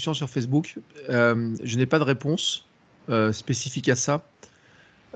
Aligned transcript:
sur 0.00 0.28
Facebook. 0.28 0.76
Euh, 1.08 1.54
je 1.62 1.76
n'ai 1.76 1.86
pas 1.86 1.98
de 1.98 2.04
réponse 2.04 2.66
euh, 3.08 3.32
spécifique 3.32 3.88
à 3.88 3.96
ça. 3.96 4.24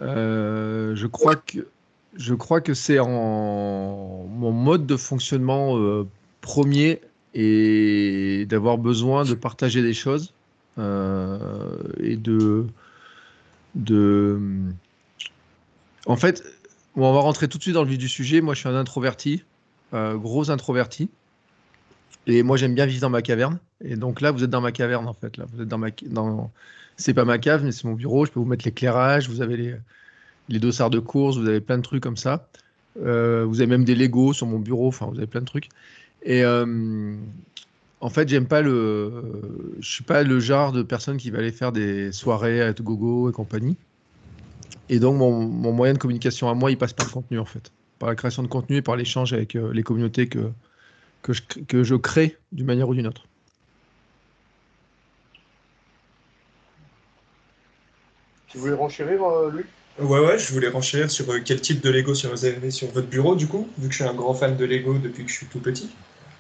Euh, 0.00 0.94
je 0.96 1.06
crois 1.06 2.60
que 2.60 2.74
c'est 2.74 2.98
en 2.98 4.26
mon 4.28 4.52
mode 4.52 4.86
de 4.86 4.96
fonctionnement 4.96 6.04
premier 6.40 7.00
et 7.34 8.46
d'avoir 8.48 8.78
besoin 8.78 9.24
de 9.24 9.34
partager 9.34 9.82
des 9.82 9.94
choses 9.94 10.32
et 10.78 12.16
de 12.16 12.66
de 13.74 14.38
en 16.06 16.16
fait 16.16 16.44
on 16.96 17.12
va 17.12 17.20
rentrer 17.20 17.48
tout 17.48 17.58
de 17.58 17.62
suite 17.62 17.74
dans 17.74 17.82
le 17.82 17.88
vif 17.88 17.98
du 17.98 18.08
sujet. 18.08 18.40
Moi, 18.40 18.54
je 18.54 18.60
suis 18.60 18.68
un 18.68 18.76
introverti, 18.76 19.42
gros 19.92 20.50
introverti. 20.50 21.08
Et 22.26 22.42
moi, 22.42 22.56
j'aime 22.56 22.74
bien 22.74 22.86
vivre 22.86 23.00
dans 23.00 23.10
ma 23.10 23.22
caverne. 23.22 23.58
Et 23.84 23.96
donc 23.96 24.20
là, 24.20 24.30
vous 24.30 24.42
êtes 24.44 24.50
dans 24.50 24.60
ma 24.60 24.72
caverne, 24.72 25.06
en 25.06 25.12
fait. 25.12 25.36
Là, 25.36 25.44
vous 25.52 25.62
êtes 25.62 25.68
dans 25.68 25.78
ma, 25.78 25.88
c'est 26.96 27.14
pas 27.14 27.24
ma 27.24 27.38
cave, 27.38 27.64
mais 27.64 27.72
c'est 27.72 27.84
mon 27.84 27.94
bureau. 27.94 28.24
Je 28.24 28.30
peux 28.30 28.40
vous 28.40 28.46
mettre 28.46 28.64
l'éclairage. 28.64 29.28
Vous 29.28 29.42
avez 29.42 29.56
les, 29.56 29.74
les 30.48 30.58
dossards 30.58 30.90
de 30.90 31.00
course. 31.00 31.36
Vous 31.36 31.48
avez 31.48 31.60
plein 31.60 31.78
de 31.78 31.82
trucs 31.82 32.02
comme 32.02 32.16
ça. 32.16 32.48
Euh, 33.02 33.44
vous 33.46 33.60
avez 33.60 33.66
même 33.66 33.84
des 33.84 33.94
Legos 33.94 34.34
sur 34.34 34.46
mon 34.46 34.58
bureau. 34.58 34.88
Enfin, 34.88 35.06
vous 35.06 35.18
avez 35.18 35.26
plein 35.26 35.40
de 35.40 35.46
trucs. 35.46 35.68
Et 36.22 36.44
euh, 36.44 37.14
en 38.00 38.08
fait, 38.10 38.28
j'aime 38.28 38.46
pas 38.46 38.62
le, 38.62 39.74
je 39.80 39.88
suis 39.88 40.04
pas 40.04 40.22
le 40.22 40.40
genre 40.40 40.72
de 40.72 40.82
personne 40.82 41.16
qui 41.16 41.30
va 41.30 41.38
aller 41.38 41.52
faire 41.52 41.72
des 41.72 42.12
soirées 42.12 42.62
à 42.62 42.72
gogo 42.72 43.28
et 43.28 43.32
compagnie. 43.32 43.76
Et 44.88 44.98
donc, 44.98 45.16
mon, 45.16 45.46
mon, 45.46 45.72
moyen 45.72 45.94
de 45.94 45.98
communication 45.98 46.48
à 46.48 46.54
moi, 46.54 46.70
il 46.70 46.76
passe 46.76 46.92
par 46.92 47.06
le 47.06 47.12
contenu, 47.12 47.38
en 47.38 47.44
fait, 47.44 47.72
par 47.98 48.08
la 48.08 48.14
création 48.14 48.42
de 48.42 48.48
contenu 48.48 48.76
et 48.76 48.82
par 48.82 48.96
l'échange 48.96 49.32
avec 49.32 49.56
euh, 49.56 49.72
les 49.72 49.82
communautés 49.82 50.28
que 50.28 50.50
que 51.24 51.32
je, 51.32 51.42
que 51.42 51.82
je 51.82 51.94
crée 51.96 52.36
d'une 52.52 52.66
manière 52.66 52.88
ou 52.88 52.94
d'une 52.94 53.06
autre. 53.06 53.22
Tu 58.48 58.58
voulais 58.58 58.74
renchérir, 58.74 59.24
euh, 59.24 59.50
Luc? 59.50 59.66
Ouais, 59.98 60.20
ouais, 60.20 60.38
je 60.38 60.52
voulais 60.52 60.68
renchérir 60.68 61.10
sur 61.10 61.28
euh, 61.30 61.40
quel 61.44 61.60
type 61.60 61.80
de 61.80 61.90
Lego 61.90 62.12
vous 62.12 62.44
avez 62.44 62.70
sur 62.70 62.88
votre 62.88 63.08
bureau, 63.08 63.34
du 63.34 63.46
coup, 63.46 63.66
vu 63.78 63.88
que 63.88 63.94
je 63.94 64.02
suis 64.02 64.08
un 64.08 64.14
grand 64.14 64.34
fan 64.34 64.56
de 64.56 64.64
Lego 64.64 64.98
depuis 64.98 65.24
que 65.24 65.30
je 65.30 65.36
suis 65.36 65.46
tout 65.46 65.60
petit. 65.60 65.88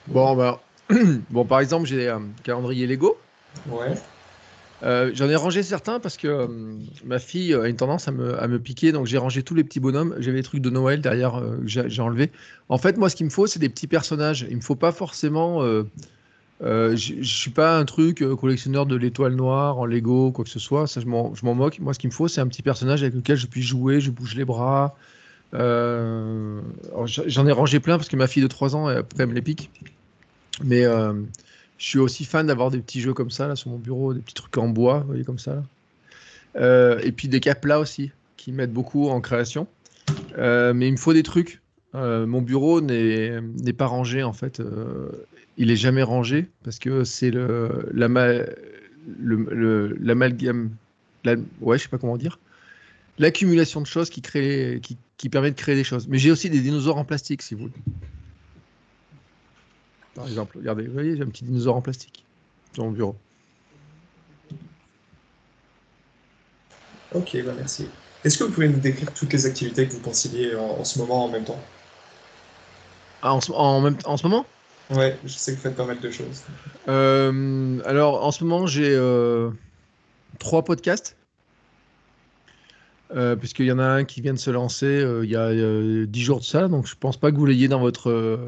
Bon, 0.06 0.36
bah, 0.36 0.60
bon 1.30 1.44
par 1.44 1.60
exemple, 1.60 1.86
j'ai 1.86 2.08
un 2.08 2.28
calendrier 2.42 2.86
Lego. 2.86 3.18
Ouais. 3.66 3.94
Euh, 4.84 5.10
j'en 5.14 5.28
ai 5.30 5.36
rangé 5.36 5.62
certains 5.62 5.98
parce 5.98 6.18
que 6.18 6.28
euh, 6.28 6.46
ma 7.04 7.18
fille 7.18 7.54
a 7.54 7.66
une 7.68 7.76
tendance 7.76 8.06
à 8.06 8.12
me, 8.12 8.58
piquer, 8.58 8.92
donc 8.92 9.06
j'ai 9.06 9.16
rangé 9.16 9.42
tous 9.42 9.54
les 9.54 9.64
petits 9.64 9.80
bonhommes. 9.80 10.14
J'avais 10.18 10.38
des 10.38 10.42
trucs 10.42 10.60
de 10.60 10.68
Noël 10.68 11.00
derrière 11.00 11.36
euh, 11.36 11.56
que 11.56 11.88
j'ai 11.88 12.02
enlevé. 12.02 12.30
En 12.68 12.76
fait, 12.76 12.98
moi, 12.98 13.08
ce 13.08 13.16
qu'il 13.16 13.24
me 13.26 13.30
faut, 13.30 13.46
c'est 13.46 13.58
des 13.58 13.70
petits 13.70 13.86
personnages. 13.86 14.46
Il 14.50 14.56
me 14.56 14.60
faut 14.60 14.76
pas 14.76 14.92
forcément. 14.92 15.62
je 16.60 17.22
suis 17.22 17.50
pas 17.50 17.78
un 17.78 17.84
truc 17.84 18.22
collectionneur 18.40 18.84
de 18.84 18.96
l'étoile 18.96 19.34
noire 19.34 19.78
en 19.78 19.86
Lego, 19.86 20.32
quoi 20.32 20.44
que 20.44 20.50
ce 20.50 20.58
soit. 20.58 20.86
Ça, 20.86 21.00
je 21.00 21.06
m'en 21.06 21.54
moque. 21.54 21.78
Moi, 21.78 21.94
ce 21.94 21.98
qu'il 21.98 22.10
me 22.10 22.14
faut, 22.14 22.28
c'est 22.28 22.40
un 22.42 22.48
petit 22.48 22.62
personnage 22.62 23.02
avec 23.02 23.14
lequel 23.14 23.36
je 23.36 23.46
puisse 23.46 23.66
jouer. 23.66 24.00
Je 24.00 24.10
bouge 24.10 24.34
les 24.34 24.44
bras. 24.44 24.96
J'en 25.52 27.46
ai 27.46 27.52
rangé 27.52 27.80
plein 27.80 27.96
parce 27.96 28.08
que 28.08 28.16
ma 28.16 28.26
fille 28.26 28.42
de 28.42 28.48
3 28.48 28.76
ans, 28.76 28.88
après, 28.88 29.22
elle 29.22 29.28
me 29.28 29.34
les 29.34 29.42
pique. 29.42 29.70
Mais 30.62 30.84
je 31.78 31.86
suis 31.86 31.98
aussi 31.98 32.24
fan 32.24 32.46
d'avoir 32.46 32.70
des 32.70 32.78
petits 32.78 33.00
jeux 33.00 33.14
comme 33.14 33.30
ça 33.30 33.48
là 33.48 33.56
sur 33.56 33.70
mon 33.70 33.78
bureau, 33.78 34.14
des 34.14 34.20
petits 34.20 34.34
trucs 34.34 34.56
en 34.58 34.68
bois, 34.68 35.00
vous 35.00 35.08
voyez 35.08 35.24
comme 35.24 35.38
ça. 35.38 35.62
Euh, 36.56 37.00
et 37.02 37.12
puis 37.12 37.28
des 37.28 37.40
caplas 37.40 37.78
aussi, 37.78 38.10
qui 38.36 38.52
m'aident 38.52 38.72
beaucoup 38.72 39.08
en 39.08 39.20
création. 39.20 39.66
Euh, 40.38 40.74
mais 40.74 40.88
il 40.88 40.92
me 40.92 40.96
faut 40.96 41.12
des 41.12 41.22
trucs. 41.22 41.60
Euh, 41.94 42.26
mon 42.26 42.42
bureau 42.42 42.80
n'est 42.80 43.40
pas 43.76 43.86
rangé 43.86 44.22
en 44.22 44.32
fait. 44.32 44.62
il 45.56 45.70
est 45.70 45.76
jamais 45.76 46.02
rangé 46.02 46.46
parce 46.64 46.78
que 46.78 47.04
c'est 47.04 47.30
l'amalgame, 47.30 48.50
la, 51.24 51.36
ouais, 51.60 51.78
je 51.78 51.84
sais 51.84 51.88
pas 51.88 51.98
comment 51.98 52.16
dire, 52.16 52.38
l'accumulation 53.18 53.80
de 53.80 53.86
choses 53.86 54.10
qui 54.10 54.20
permet 54.20 55.50
de 55.50 55.56
créer 55.56 55.74
des 55.74 55.84
choses. 55.84 56.08
Mais 56.08 56.18
j'ai 56.18 56.30
aussi 56.30 56.50
des 56.50 56.60
dinosaures 56.60 56.98
en 56.98 57.04
plastique 57.04 57.42
si 57.42 57.54
vous 57.54 57.62
voulez 57.62 57.72
par 60.14 60.26
exemple. 60.26 60.58
Regardez, 60.58 60.86
vous 60.86 60.92
voyez, 60.92 61.16
j'ai 61.16 61.22
un 61.22 61.28
petit 61.28 61.44
dinosaure 61.44 61.76
en 61.76 61.82
plastique 61.82 62.24
dans 62.76 62.84
mon 62.84 62.90
bureau. 62.90 63.16
Ok, 67.14 67.36
bah 67.44 67.52
merci. 67.56 67.88
Est-ce 68.24 68.38
que 68.38 68.44
vous 68.44 68.52
pouvez 68.52 68.68
nous 68.68 68.80
décrire 68.80 69.12
toutes 69.12 69.32
les 69.32 69.46
activités 69.46 69.86
que 69.86 69.92
vous 69.92 70.00
conciliez 70.00 70.54
en, 70.56 70.82
ce 70.84 70.98
moment 70.98 71.26
en 71.26 71.28
même 71.28 71.44
temps? 71.44 71.60
Ah, 73.22 73.34
en, 73.34 73.40
ce, 73.40 73.52
en, 73.52 73.80
même, 73.80 73.96
en 74.04 74.16
ce 74.16 74.26
moment? 74.26 74.46
Ouais, 74.90 75.18
je 75.24 75.32
sais 75.32 75.52
que 75.52 75.56
vous 75.56 75.62
faites 75.62 75.76
pas 75.76 75.86
mal 75.86 76.00
de 76.00 76.10
choses. 76.10 76.42
Euh, 76.88 77.80
alors, 77.84 78.24
en 78.24 78.30
ce 78.32 78.44
moment, 78.44 78.66
j'ai 78.66 78.94
euh, 78.94 79.50
trois 80.38 80.64
podcasts. 80.64 81.16
Euh, 83.14 83.36
puisqu'il 83.36 83.66
y 83.66 83.72
en 83.72 83.78
a 83.78 83.84
un 83.84 84.04
qui 84.04 84.20
vient 84.20 84.32
de 84.32 84.38
se 84.38 84.50
lancer 84.50 84.86
euh, 84.86 85.24
il 85.24 85.30
y 85.30 85.36
a 85.36 85.46
euh, 85.46 86.04
dix 86.04 86.22
jours 86.22 86.40
de 86.40 86.44
ça, 86.44 86.66
donc 86.66 86.88
je 86.88 86.96
pense 86.98 87.16
pas 87.16 87.30
que 87.30 87.36
vous 87.36 87.46
l'ayez 87.46 87.68
dans 87.68 87.78
votre, 87.78 88.40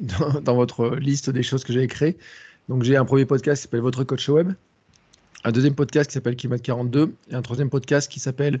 dans, 0.42 0.54
votre 0.54 0.96
liste 0.96 1.28
des 1.28 1.42
choses 1.42 1.62
que 1.62 1.74
j'ai 1.74 1.86
créées. 1.86 2.16
Donc 2.70 2.84
j'ai 2.84 2.96
un 2.96 3.04
premier 3.04 3.26
podcast 3.26 3.60
qui 3.60 3.62
s'appelle 3.64 3.82
Votre 3.82 4.02
Coach 4.02 4.26
Web, 4.30 4.52
un 5.44 5.52
deuxième 5.52 5.74
podcast 5.74 6.08
qui 6.08 6.14
s'appelle 6.14 6.36
Kimat 6.36 6.58
42 6.58 7.12
et 7.30 7.34
un 7.34 7.42
troisième 7.42 7.68
podcast 7.68 8.10
qui 8.10 8.18
s'appelle 8.18 8.60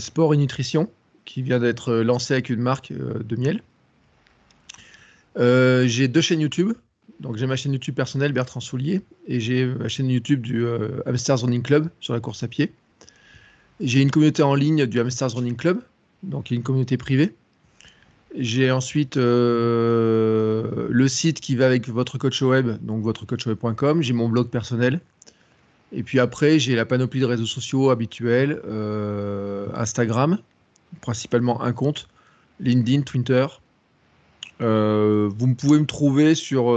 Sport 0.00 0.34
et 0.34 0.36
Nutrition, 0.36 0.90
qui 1.24 1.42
vient 1.42 1.60
d'être 1.60 1.94
lancé 1.94 2.34
avec 2.34 2.50
une 2.50 2.60
marque 2.60 2.92
de 2.92 3.36
miel. 3.36 3.62
j'ai 5.36 6.08
deux 6.08 6.20
chaînes 6.20 6.40
YouTube. 6.40 6.72
Donc 7.20 7.36
j'ai 7.36 7.46
ma 7.46 7.54
chaîne 7.54 7.72
YouTube 7.72 7.94
personnelle 7.94 8.32
Bertrand 8.32 8.60
Soulier 8.60 9.02
et 9.26 9.40
j'ai 9.40 9.66
ma 9.66 9.88
chaîne 9.88 10.08
YouTube 10.08 10.40
du 10.40 10.66
Hamsters 11.06 11.42
Running 11.42 11.62
Club 11.62 11.88
sur 12.00 12.12
la 12.12 12.20
course 12.20 12.42
à 12.42 12.48
pied. 12.48 12.72
J'ai 13.80 14.02
une 14.02 14.10
communauté 14.10 14.42
en 14.42 14.54
ligne 14.54 14.84
du 14.84 15.00
Hamsters 15.00 15.34
Running 15.34 15.56
Club, 15.56 15.80
donc 16.22 16.50
une 16.50 16.62
communauté 16.62 16.98
privée. 16.98 17.34
J'ai 18.36 18.70
ensuite 18.70 19.16
euh, 19.16 20.86
le 20.90 21.08
site 21.08 21.40
qui 21.40 21.56
va 21.56 21.66
avec 21.66 21.88
votre 21.88 22.18
coach 22.18 22.42
web, 22.42 22.76
donc 22.82 23.02
votrecoachweb.com. 23.02 24.02
J'ai 24.02 24.12
mon 24.12 24.28
blog 24.28 24.48
personnel. 24.48 25.00
Et 25.92 26.02
puis 26.02 26.20
après, 26.20 26.58
j'ai 26.58 26.76
la 26.76 26.84
panoplie 26.84 27.20
de 27.20 27.24
réseaux 27.24 27.46
sociaux 27.46 27.88
habituels, 27.90 28.60
euh, 28.66 29.68
Instagram, 29.74 30.38
principalement 31.00 31.62
un 31.62 31.72
compte, 31.72 32.06
LinkedIn, 32.60 33.00
Twitter. 33.00 33.46
Euh, 34.60 35.30
vous 35.34 35.54
pouvez 35.54 35.80
me 35.80 35.86
trouver 35.86 36.34
sur 36.34 36.76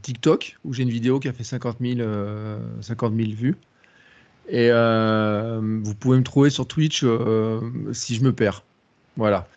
TikTok, 0.00 0.56
où 0.64 0.72
j'ai 0.72 0.82
une 0.82 0.90
vidéo 0.90 1.20
qui 1.20 1.28
a 1.28 1.34
fait 1.34 1.44
50 1.44 1.76
000, 1.80 2.08
50 2.80 3.14
000 3.14 3.30
vues. 3.32 3.54
Et 4.48 4.68
euh, 4.70 5.60
vous 5.82 5.94
pouvez 5.94 6.18
me 6.18 6.22
trouver 6.22 6.50
sur 6.50 6.66
Twitch 6.66 7.02
euh, 7.04 7.60
si 7.92 8.14
je 8.14 8.22
me 8.22 8.32
perds. 8.32 8.62
Voilà. 9.16 9.48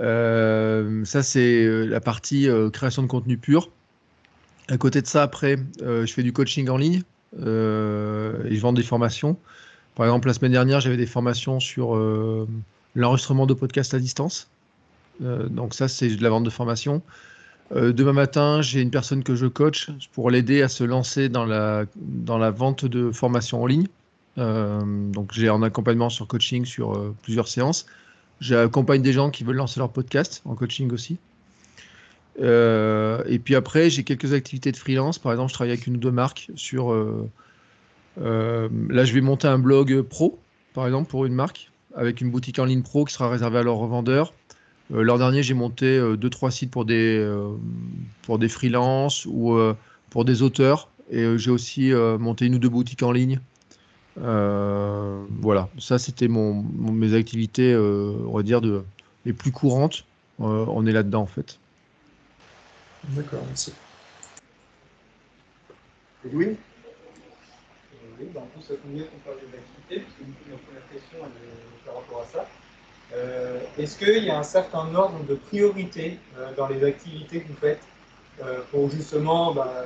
Euh, 0.00 1.04
ça, 1.04 1.22
c'est 1.22 1.86
la 1.86 2.00
partie 2.00 2.48
création 2.72 3.02
de 3.02 3.08
contenu 3.08 3.36
pur. 3.36 3.70
À 4.68 4.78
côté 4.78 5.02
de 5.02 5.06
ça, 5.06 5.22
après, 5.22 5.56
je 5.80 6.10
fais 6.12 6.22
du 6.22 6.32
coaching 6.32 6.68
en 6.68 6.76
ligne 6.76 7.02
et 7.36 7.40
je 7.42 8.60
vends 8.60 8.72
des 8.72 8.82
formations. 8.82 9.36
Par 9.96 10.06
exemple, 10.06 10.28
la 10.28 10.34
semaine 10.34 10.52
dernière, 10.52 10.80
j'avais 10.80 10.96
des 10.96 11.06
formations 11.06 11.60
sur 11.60 11.94
l'enregistrement 12.94 13.46
de 13.46 13.54
podcasts 13.54 13.92
à 13.94 13.98
distance. 13.98 14.48
donc 15.20 15.74
ça, 15.74 15.88
c'est 15.88 16.08
de 16.08 16.22
la 16.22 16.30
vente 16.30 16.44
de 16.44 16.50
formation. 16.50 17.02
demain 17.74 18.12
matin, 18.12 18.62
j'ai 18.62 18.80
une 18.80 18.92
personne 18.92 19.24
que 19.24 19.34
je 19.34 19.46
coach 19.46 19.90
pour 20.12 20.30
l'aider 20.30 20.62
à 20.62 20.68
se 20.68 20.84
lancer 20.84 21.28
dans 21.28 21.44
la, 21.44 21.84
dans 21.96 22.38
la 22.38 22.52
vente 22.52 22.84
de 22.84 23.10
formation 23.10 23.62
en 23.62 23.66
ligne. 23.66 23.88
Euh, 24.38 24.80
donc 25.10 25.32
j'ai 25.32 25.48
un 25.48 25.62
accompagnement 25.62 26.08
sur 26.08 26.26
coaching 26.26 26.64
sur 26.64 26.94
euh, 26.94 27.14
plusieurs 27.22 27.48
séances. 27.48 27.86
J'accompagne 28.40 29.02
des 29.02 29.12
gens 29.12 29.30
qui 29.30 29.44
veulent 29.44 29.56
lancer 29.56 29.80
leur 29.80 29.90
podcast 29.90 30.42
en 30.44 30.54
coaching 30.54 30.92
aussi. 30.92 31.18
Euh, 32.40 33.22
et 33.26 33.38
puis 33.38 33.54
après, 33.54 33.90
j'ai 33.90 34.02
quelques 34.02 34.32
activités 34.32 34.72
de 34.72 34.76
freelance. 34.76 35.18
Par 35.18 35.32
exemple, 35.32 35.50
je 35.50 35.54
travaille 35.54 35.72
avec 35.72 35.86
une 35.86 35.96
ou 35.96 36.00
deux 36.00 36.10
marques 36.10 36.50
sur. 36.54 36.94
là, 38.16 39.04
je 39.04 39.12
vais 39.12 39.20
monter 39.20 39.48
un 39.48 39.58
blog 39.58 40.00
pro, 40.02 40.38
par 40.72 40.86
exemple, 40.86 41.10
pour 41.10 41.26
une 41.26 41.34
marque, 41.34 41.70
avec 41.94 42.20
une 42.22 42.30
boutique 42.30 42.58
en 42.58 42.64
ligne 42.64 42.82
pro 42.82 43.04
qui 43.04 43.12
sera 43.12 43.28
réservée 43.28 43.58
à 43.58 43.62
leurs 43.62 43.76
revendeurs. 43.76 44.32
L'an 44.88 45.18
dernier, 45.18 45.42
j'ai 45.42 45.54
monté 45.54 46.00
deux, 46.16 46.30
trois 46.30 46.50
sites 46.50 46.70
pour 46.70 46.86
des, 46.86 47.22
pour 48.22 48.38
des 48.38 48.48
freelances 48.48 49.26
ou 49.26 49.58
pour 50.08 50.24
des 50.24 50.40
auteurs. 50.40 50.88
Et 51.10 51.36
j'ai 51.36 51.50
aussi 51.50 51.92
monté 52.18 52.46
une 52.46 52.54
ou 52.54 52.58
deux 52.58 52.70
boutiques 52.70 53.02
en 53.02 53.12
ligne 53.12 53.38
euh, 54.22 55.24
voilà, 55.40 55.68
ça 55.78 55.98
c'était 55.98 56.28
mon, 56.28 56.62
mes 56.62 57.14
activités, 57.14 57.72
euh, 57.72 58.14
on 58.26 58.36
va 58.36 58.42
dire, 58.42 58.60
de, 58.60 58.84
les 59.24 59.32
plus 59.32 59.50
courantes. 59.50 60.04
Euh, 60.40 60.64
on 60.68 60.86
est 60.86 60.92
là-dedans 60.92 61.22
en 61.22 61.26
fait. 61.26 61.58
D'accord, 63.04 63.42
merci. 63.46 63.72
Et 66.24 66.30
Louis 66.30 66.56
Oui, 68.18 68.26
dans 68.34 68.46
tout 68.54 68.62
ça 68.62 68.74
combien 68.82 69.04
on 69.04 69.28
parle 69.28 69.38
d'activités, 69.50 70.00
parce 70.00 70.14
que 70.14 70.50
ma 70.50 70.56
première 70.58 70.88
question 70.92 71.18
est 71.18 71.86
par 71.86 71.94
rapport 71.96 72.22
à 72.22 72.26
ça. 72.26 72.46
Est-ce 73.78 73.98
qu'il 73.98 74.24
y 74.24 74.30
a 74.30 74.38
un 74.38 74.44
certain 74.44 74.94
ordre 74.94 75.24
de 75.28 75.34
priorité 75.34 76.18
dans 76.56 76.68
les 76.68 76.84
activités 76.84 77.40
que 77.40 77.48
vous 77.48 77.58
faites 77.58 77.82
pour 78.70 78.88
justement, 78.90 79.52
bah, 79.52 79.84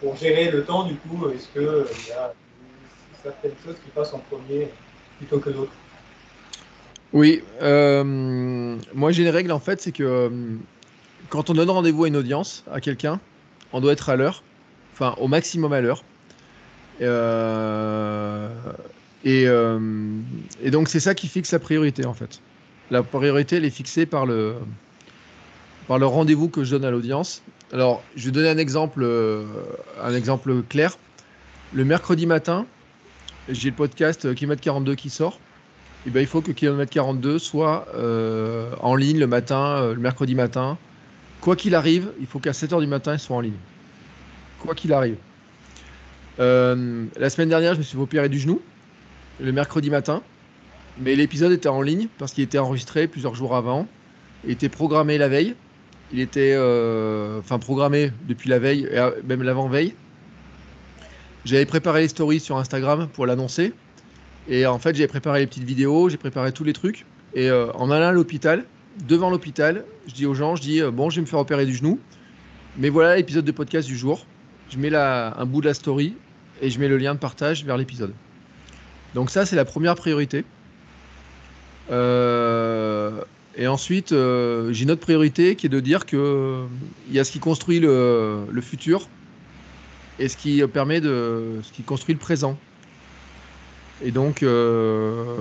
pour 0.00 0.14
gérer 0.16 0.50
le 0.50 0.64
temps, 0.64 0.84
du 0.84 0.94
coup, 0.96 1.28
est-ce 1.30 1.48
qu'il 1.48 2.08
y 2.08 2.12
a 2.12 2.32
certaines 3.24 3.54
choses 3.64 3.76
qui 3.82 3.90
passent 3.90 4.12
en 4.12 4.18
premier 4.18 4.68
plutôt 5.18 5.38
que 5.38 5.50
d'autres 5.50 5.72
Oui, 7.12 7.42
euh, 7.62 8.76
moi 8.94 9.12
j'ai 9.12 9.22
une 9.22 9.30
règle 9.30 9.50
en 9.50 9.58
fait, 9.58 9.80
c'est 9.80 9.92
que 9.92 10.02
euh, 10.02 10.28
quand 11.30 11.50
on 11.50 11.54
donne 11.54 11.70
rendez-vous 11.70 12.04
à 12.04 12.08
une 12.08 12.16
audience, 12.16 12.64
à 12.70 12.80
quelqu'un, 12.80 13.18
on 13.72 13.80
doit 13.80 13.92
être 13.92 14.10
à 14.10 14.16
l'heure, 14.16 14.42
enfin 14.92 15.14
au 15.18 15.26
maximum 15.26 15.72
à 15.72 15.80
l'heure. 15.80 16.04
Euh, 17.00 18.48
et, 19.24 19.46
donc 20.70 20.88
c'est 20.88 21.00
ça 21.00 21.14
qui 21.14 21.26
fixe 21.26 21.50
la 21.52 21.58
priorité 21.58 22.04
en 22.04 22.14
fait. 22.14 22.40
La 22.90 23.02
priorité 23.02 23.56
elle 23.56 23.64
est 23.64 23.70
fixée 23.70 24.04
par 24.04 24.26
le, 24.26 24.56
par 25.88 25.98
le 25.98 26.06
rendez-vous 26.06 26.48
que 26.48 26.62
je 26.62 26.72
donne 26.72 26.84
à 26.84 26.90
l'audience. 26.90 27.42
Alors 27.72 28.02
je 28.16 28.26
vais 28.26 28.32
donner 28.32 28.50
un 28.50 28.58
exemple, 28.58 29.04
un 30.02 30.14
exemple 30.14 30.62
clair. 30.68 30.98
Le 31.72 31.84
mercredi 31.84 32.26
matin, 32.26 32.66
j'ai 33.48 33.70
le 33.70 33.76
podcast 33.76 34.34
Kilomètre 34.34 34.62
42 34.62 34.94
qui 34.94 35.10
sort. 35.10 35.38
Et 36.06 36.10
ben, 36.10 36.20
il 36.20 36.26
faut 36.26 36.42
que 36.42 36.52
Kilomètre 36.52 36.92
42 36.92 37.38
soit 37.38 37.86
euh, 37.94 38.74
en 38.80 38.94
ligne 38.94 39.18
le 39.18 39.26
matin, 39.26 39.78
euh, 39.78 39.94
le 39.94 40.00
mercredi 40.00 40.34
matin. 40.34 40.76
Quoi 41.40 41.56
qu'il 41.56 41.74
arrive, 41.74 42.12
il 42.20 42.26
faut 42.26 42.38
qu'à 42.38 42.52
7h 42.52 42.80
du 42.80 42.86
matin, 42.86 43.14
il 43.14 43.18
soit 43.18 43.36
en 43.36 43.40
ligne. 43.40 43.56
Quoi 44.60 44.74
qu'il 44.74 44.92
arrive. 44.92 45.16
Euh, 46.40 47.06
la 47.16 47.30
semaine 47.30 47.48
dernière, 47.48 47.74
je 47.74 47.78
me 47.78 47.84
suis 47.84 47.98
opéré 47.98 48.28
du 48.28 48.38
genou 48.38 48.60
le 49.40 49.52
mercredi 49.52 49.90
matin. 49.90 50.22
Mais 50.98 51.16
l'épisode 51.16 51.52
était 51.52 51.68
en 51.68 51.82
ligne 51.82 52.08
parce 52.18 52.32
qu'il 52.32 52.44
était 52.44 52.58
enregistré 52.58 53.08
plusieurs 53.08 53.34
jours 53.34 53.56
avant. 53.56 53.86
Il 54.44 54.50
était 54.50 54.68
programmé 54.68 55.18
la 55.18 55.28
veille. 55.28 55.54
Il 56.12 56.20
était 56.20 56.54
euh, 56.54 57.40
enfin 57.40 57.58
programmé 57.58 58.12
depuis 58.28 58.48
la 58.48 58.58
veille, 58.58 58.88
euh, 58.92 59.10
même 59.24 59.42
l'avant-veille. 59.42 59.94
J'avais 61.44 61.66
préparé 61.66 62.00
les 62.02 62.08
stories 62.08 62.40
sur 62.40 62.56
Instagram 62.56 63.08
pour 63.12 63.26
l'annoncer. 63.26 63.72
Et 64.48 64.66
en 64.66 64.78
fait, 64.78 64.94
j'ai 64.94 65.06
préparé 65.06 65.40
les 65.40 65.46
petites 65.46 65.64
vidéos, 65.64 66.08
j'ai 66.08 66.16
préparé 66.16 66.52
tous 66.52 66.64
les 66.64 66.72
trucs. 66.72 67.04
Et 67.34 67.50
euh, 67.50 67.70
en 67.72 67.90
allant 67.90 68.08
à 68.08 68.12
l'hôpital, 68.12 68.64
devant 69.06 69.30
l'hôpital, 69.30 69.84
je 70.06 70.14
dis 70.14 70.26
aux 70.26 70.34
gens, 70.34 70.56
je 70.56 70.62
dis, 70.62 70.80
euh, 70.80 70.90
bon, 70.90 71.10
je 71.10 71.16
vais 71.16 71.22
me 71.22 71.26
faire 71.26 71.38
opérer 71.38 71.66
du 71.66 71.74
genou. 71.74 71.98
Mais 72.78 72.88
voilà 72.88 73.16
l'épisode 73.16 73.44
de 73.44 73.52
podcast 73.52 73.86
du 73.86 73.96
jour. 73.96 74.26
Je 74.70 74.78
mets 74.78 74.90
la, 74.90 75.38
un 75.38 75.44
bout 75.44 75.60
de 75.60 75.66
la 75.66 75.74
story 75.74 76.14
et 76.62 76.70
je 76.70 76.80
mets 76.80 76.88
le 76.88 76.96
lien 76.96 77.14
de 77.14 77.18
partage 77.18 77.64
vers 77.64 77.76
l'épisode. 77.76 78.12
Donc 79.14 79.30
ça, 79.30 79.44
c'est 79.44 79.56
la 79.56 79.64
première 79.64 79.94
priorité. 79.96 80.44
Euh, 81.90 83.20
et 83.56 83.66
ensuite, 83.66 84.10
j'ai 84.10 84.82
une 84.82 84.90
autre 84.90 85.02
priorité 85.02 85.56
qui 85.56 85.66
est 85.66 85.70
de 85.70 85.80
dire 85.80 86.06
que 86.06 86.16
euh, 86.16 86.64
il 87.08 87.14
y 87.14 87.20
a 87.20 87.24
ce 87.24 87.30
qui 87.30 87.38
construit 87.38 87.80
le 87.80 88.60
futur 88.62 89.08
et 90.18 90.28
ce 90.28 90.36
qui 90.36 90.62
permet 90.66 91.00
de, 91.00 91.60
ce 91.62 91.72
qui 91.72 91.82
construit 91.82 92.14
le 92.14 92.20
présent. 92.20 92.58
Et 94.02 94.10
donc, 94.10 94.42
euh, 94.42 95.36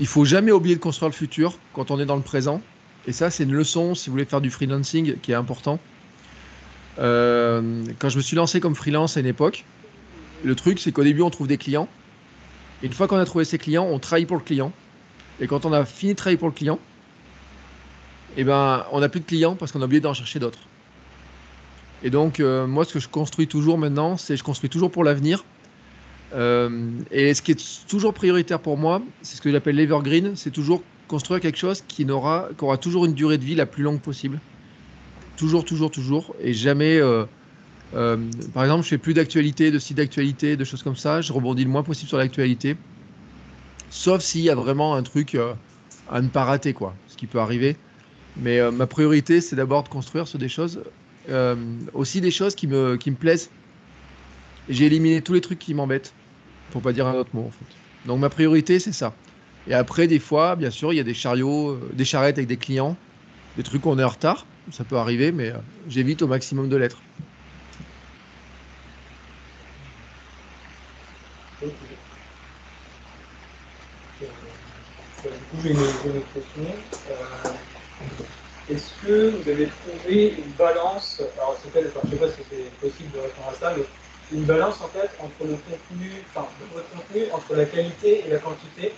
il 0.00 0.06
faut 0.06 0.24
jamais 0.24 0.52
oublier 0.52 0.76
de 0.76 0.80
construire 0.80 1.08
le 1.08 1.14
futur 1.14 1.58
quand 1.72 1.90
on 1.90 1.98
est 2.00 2.06
dans 2.06 2.16
le 2.16 2.22
présent. 2.22 2.60
Et 3.06 3.12
ça, 3.12 3.30
c'est 3.30 3.44
une 3.44 3.52
leçon 3.52 3.94
si 3.94 4.08
vous 4.08 4.14
voulez 4.14 4.24
faire 4.24 4.40
du 4.40 4.50
freelancing 4.50 5.16
qui 5.20 5.32
est 5.32 5.36
important. 5.36 5.78
Euh, 6.98 7.84
quand 7.98 8.08
je 8.08 8.16
me 8.16 8.22
suis 8.22 8.36
lancé 8.36 8.60
comme 8.60 8.74
freelance 8.74 9.16
à 9.16 9.20
une 9.20 9.26
époque, 9.26 9.64
le 10.42 10.54
truc, 10.54 10.78
c'est 10.78 10.92
qu'au 10.92 11.04
début, 11.04 11.22
on 11.22 11.30
trouve 11.30 11.48
des 11.48 11.58
clients. 11.58 11.88
Et 12.82 12.86
une 12.86 12.92
fois 12.92 13.08
qu'on 13.08 13.16
a 13.16 13.24
trouvé 13.24 13.44
ces 13.44 13.58
clients, 13.58 13.86
on 13.90 13.98
travaille 13.98 14.26
pour 14.26 14.36
le 14.36 14.42
client. 14.42 14.72
Et 15.40 15.46
quand 15.46 15.64
on 15.66 15.72
a 15.72 15.84
fini 15.84 16.12
de 16.12 16.16
travailler 16.16 16.38
pour 16.38 16.48
le 16.48 16.54
client, 16.54 16.78
eh 18.36 18.44
ben, 18.44 18.84
on 18.92 19.00
n'a 19.00 19.08
plus 19.08 19.20
de 19.20 19.26
clients 19.26 19.56
parce 19.56 19.72
qu'on 19.72 19.82
a 19.82 19.84
oublié 19.84 20.00
d'en 20.00 20.14
chercher 20.14 20.38
d'autres. 20.38 20.58
Et 22.04 22.10
donc, 22.10 22.38
euh, 22.38 22.66
moi, 22.66 22.84
ce 22.84 22.92
que 22.92 23.00
je 23.00 23.08
construis 23.08 23.48
toujours 23.48 23.78
maintenant, 23.78 24.18
c'est 24.18 24.36
je 24.36 24.44
construis 24.44 24.68
toujours 24.68 24.90
pour 24.90 25.04
l'avenir. 25.04 25.42
Euh, 26.34 26.90
et 27.10 27.32
ce 27.32 27.40
qui 27.40 27.52
est 27.52 27.86
toujours 27.88 28.12
prioritaire 28.12 28.60
pour 28.60 28.76
moi, 28.76 29.00
c'est 29.22 29.36
ce 29.36 29.40
que 29.40 29.50
j'appelle 29.50 29.76
l'evergreen, 29.76 30.36
c'est 30.36 30.50
toujours 30.50 30.82
construire 31.08 31.40
quelque 31.40 31.56
chose 31.56 31.82
qui, 31.88 32.04
n'aura, 32.04 32.48
qui 32.56 32.62
aura 32.64 32.76
toujours 32.76 33.06
une 33.06 33.14
durée 33.14 33.38
de 33.38 33.44
vie 33.44 33.54
la 33.54 33.64
plus 33.64 33.82
longue 33.82 34.00
possible. 34.00 34.38
Toujours, 35.38 35.64
toujours, 35.64 35.90
toujours. 35.90 36.36
Et 36.40 36.52
jamais. 36.52 36.98
euh, 36.98 37.24
par 38.52 38.64
exemple, 38.64 38.82
je 38.82 38.88
fais 38.88 38.98
plus 38.98 39.14
d'actualité, 39.14 39.70
de 39.70 39.78
sites 39.78 39.96
d'actualité, 39.96 40.56
de 40.56 40.64
choses 40.64 40.82
comme 40.82 40.96
ça. 40.96 41.22
Je 41.22 41.32
rebondis 41.32 41.64
le 41.64 41.70
moins 41.70 41.82
possible 41.82 42.08
sur 42.08 42.18
l'actualité. 42.18 42.76
Sauf 43.88 44.20
s'il 44.20 44.42
y 44.42 44.50
a 44.50 44.54
vraiment 44.54 44.94
un 44.94 45.02
truc 45.02 45.38
à 46.10 46.20
ne 46.20 46.28
pas 46.28 46.44
rater, 46.44 46.74
quoi. 46.74 46.92
Ce 47.08 47.16
qui 47.16 47.26
peut 47.26 47.38
arriver. 47.38 47.76
Mais 48.36 48.70
ma 48.72 48.86
priorité, 48.86 49.40
c'est 49.40 49.56
d'abord 49.56 49.84
de 49.84 49.88
construire 49.88 50.26
sur 50.26 50.38
des 50.38 50.48
choses. 50.48 50.80
Euh, 51.28 51.56
aussi 51.92 52.20
des 52.20 52.30
choses 52.30 52.54
qui 52.54 52.66
me, 52.66 52.96
qui 52.96 53.10
me 53.10 53.16
plaisent. 53.16 53.50
J'ai 54.68 54.86
éliminé 54.86 55.22
tous 55.22 55.32
les 55.32 55.40
trucs 55.40 55.58
qui 55.58 55.74
m'embêtent. 55.74 56.12
Pour 56.70 56.82
pas 56.82 56.92
dire 56.92 57.06
un 57.06 57.14
autre 57.14 57.30
mot. 57.34 57.50
Donc 58.06 58.18
ma 58.18 58.30
priorité, 58.30 58.78
c'est 58.78 58.92
ça. 58.92 59.14
Et 59.68 59.74
après, 59.74 60.06
des 60.06 60.18
fois, 60.18 60.56
bien 60.56 60.70
sûr, 60.70 60.92
il 60.92 60.96
y 60.96 61.00
a 61.00 61.04
des 61.04 61.14
chariots, 61.14 61.70
euh, 61.70 61.90
des 61.92 62.04
charrettes 62.04 62.38
avec 62.38 62.48
des 62.48 62.56
clients, 62.56 62.96
des 63.56 63.62
trucs 63.62 63.84
où 63.86 63.90
on 63.90 63.98
est 63.98 64.04
en 64.04 64.08
retard. 64.08 64.46
Ça 64.72 64.84
peut 64.84 64.96
arriver, 64.96 65.32
mais 65.32 65.50
euh, 65.50 65.58
j'évite 65.88 66.22
au 66.22 66.26
maximum 66.26 66.68
de 66.68 66.76
l'être. 66.76 67.00
Du 71.60 71.68
coup, 75.50 75.56
j'ai 75.62 75.70
une, 75.70 75.76
question. 75.76 76.64
Est-ce 78.70 78.92
que 79.04 79.30
vous 79.30 79.48
avez 79.48 79.68
trouvé 79.68 80.36
une 80.38 80.52
balance, 80.52 81.20
alors 81.36 81.56
c'est 81.62 81.70
peut-être- 81.70 81.92
je 82.02 82.06
ne 82.06 82.12
sais 82.12 82.18
pas 82.18 82.28
si 82.28 82.40
c'est 82.50 82.70
possible 82.80 83.10
de 83.12 83.18
répondre 83.20 83.48
à 83.50 83.54
ça, 83.54 83.74
mais 83.76 83.84
une 84.32 84.44
balance 84.44 84.80
en 84.80 84.88
fait 84.88 85.10
entre 85.20 85.44
le 85.44 85.56
contenu, 85.56 86.10
enfin 86.34 86.48
votre 86.72 86.88
contenu, 86.90 87.24
entre 87.32 87.54
la 87.56 87.66
qualité 87.66 88.24
et 88.26 88.30
la 88.30 88.38
quantité? 88.38 88.92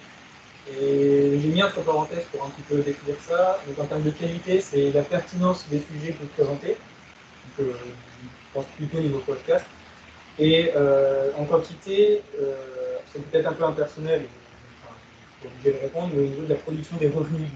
Et 0.71 1.39
j'ai 1.41 1.49
mis 1.49 1.63
entre 1.63 1.81
parenthèses 1.83 2.25
pour 2.33 2.45
un 2.45 2.51
petit 2.51 2.63
peu 2.63 2.77
décrire 2.83 3.17
ça. 3.21 3.61
Donc 3.67 3.79
en 3.79 3.87
termes 3.87 4.03
de 4.03 4.11
qualité, 4.11 4.61
c'est 4.61 4.91
la 4.91 5.03
pertinence 5.03 5.65
des 5.69 5.81
sujets 5.81 6.13
que 6.13 6.23
vous 6.23 6.29
présentez. 6.29 6.77
Donc, 7.59 7.67
euh, 7.69 7.73
je 7.73 8.29
pense 8.53 8.67
plutôt 8.77 8.99
au 8.99 9.01
niveau 9.01 9.19
podcast. 9.21 9.65
Et 10.39 10.73
euh, 10.77 11.31
en 11.39 11.45
quantité, 11.45 12.23
euh, 12.41 12.97
c'est 13.13 13.23
peut-être 13.31 13.47
un 13.47 13.53
peu 13.53 13.65
impersonnel, 13.65 14.23
enfin, 14.83 14.95
je 15.43 15.49
suis 15.49 15.57
obligé 15.57 15.73
de 15.79 15.83
répondre, 15.83 16.11
mais 16.15 16.23
au 16.23 16.27
niveau 16.27 16.43
de 16.43 16.49
la 16.51 16.57
production 16.57 16.97
des 16.99 17.09
revenus. 17.09 17.49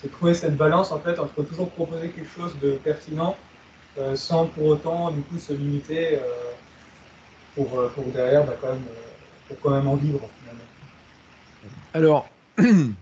C'est 0.00 0.10
trouver 0.10 0.34
cette 0.34 0.56
balance, 0.56 0.92
en 0.92 1.00
fait, 1.00 1.18
entre 1.18 1.42
toujours 1.42 1.70
proposer 1.70 2.08
quelque 2.08 2.30
chose 2.34 2.56
de 2.62 2.72
pertinent, 2.72 3.36
euh, 3.98 4.16
sans 4.16 4.46
pour 4.46 4.66
autant, 4.66 5.10
du 5.10 5.20
coup, 5.20 5.38
se 5.38 5.52
limiter 5.52 6.16
euh, 6.16 6.20
pour, 7.54 7.78
euh, 7.78 7.88
pour 7.88 8.04
derrière, 8.04 8.46
bah, 8.46 8.56
quand 8.60 8.68
même, 8.68 8.82
pour 9.48 9.60
quand 9.60 9.70
même 9.70 9.86
en 9.86 9.96
vivre, 9.96 10.20
finalement. 10.40 10.64
Alors, 11.92 12.28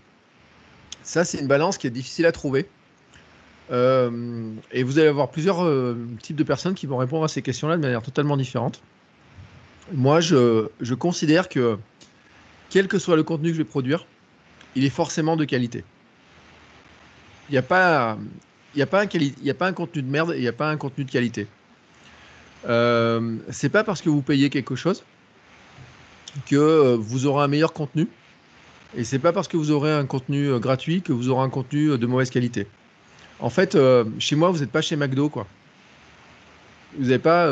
ça, 1.05 1.25
c'est 1.25 1.39
une 1.39 1.47
balance 1.47 1.79
qui 1.79 1.87
est 1.87 1.91
difficile 1.91 2.27
à 2.27 2.33
trouver. 2.33 2.69
Et 3.71 4.83
vous 4.83 4.99
allez 4.99 5.09
avoir 5.09 5.29
plusieurs 5.29 5.59
types 6.23 6.37
de 6.37 6.43
personnes 6.43 6.73
qui 6.75 6.87
vont 6.87 6.97
répondre 6.97 7.25
à 7.25 7.29
ces 7.29 7.43
questions-là 7.43 7.77
de 7.77 7.83
manière 7.83 8.01
totalement 8.01 8.39
différente. 8.39 8.81
Moi, 9.93 10.21
je, 10.21 10.69
je 10.81 10.95
considère 10.95 11.51
que, 11.51 11.79
quel 12.71 12.89
que 12.89 12.99
soit 12.99 13.15
le 13.15 13.25
contenu 13.25 13.51
que 13.51 13.57
je 13.57 13.59
vais 13.59 13.69
produire, 13.69 14.07
il 14.75 14.87
est 14.87 14.91
forcément 14.91 15.37
de 15.37 15.45
qualité. 15.45 15.85
Il 17.49 17.53
n'y 17.53 17.59
a, 17.59 17.63
pas- 17.63 18.13
un 18.13 18.19
y 18.75 18.83
a 18.83 18.87
pas 18.87 19.67
un 19.67 19.73
contenu 19.73 20.03
de 20.03 20.11
merde 20.11 20.35
il 20.37 20.41
n'y 20.41 20.49
a 20.49 20.53
pas 20.53 20.69
un 20.71 20.77
contenu 20.77 21.05
de 21.05 21.11
qualité. 21.11 21.47
Euh, 22.69 23.37
c'est 23.51 23.69
pas 23.69 23.85
parce 23.85 24.03
que 24.03 24.11
vous 24.11 24.23
payez 24.23 24.51
quelque 24.51 24.75
chose 24.75 25.05
que 26.47 26.57
euh, 26.57 26.97
vous 26.97 27.27
aurez 27.27 27.45
un 27.45 27.49
meilleur 27.49 27.73
contenu. 27.73 28.09
Et 28.97 29.05
c'est 29.05 29.19
pas 29.19 29.33
parce 29.33 29.49
que 29.49 29.57
vous 29.57 29.71
aurez 29.71 29.93
un 29.93 30.07
contenu 30.07 30.49
euh, 30.49 30.59
gratuit 30.59 31.03
que 31.03 31.13
vous 31.13 31.29
aurez 31.29 31.45
un 31.45 31.51
contenu 31.51 31.97
de 31.97 32.07
mauvaise 32.07 32.31
qualité. 32.31 32.67
En 33.41 33.51
fait, 33.51 33.79
chez 34.19 34.35
moi, 34.35 34.51
vous 34.51 34.59
n'êtes 34.59 34.73
pas 34.73 34.83
chez 34.83 34.97
McDo. 34.97 35.31
Vous 36.97 37.05
n'avez 37.05 37.19
pas. 37.21 37.49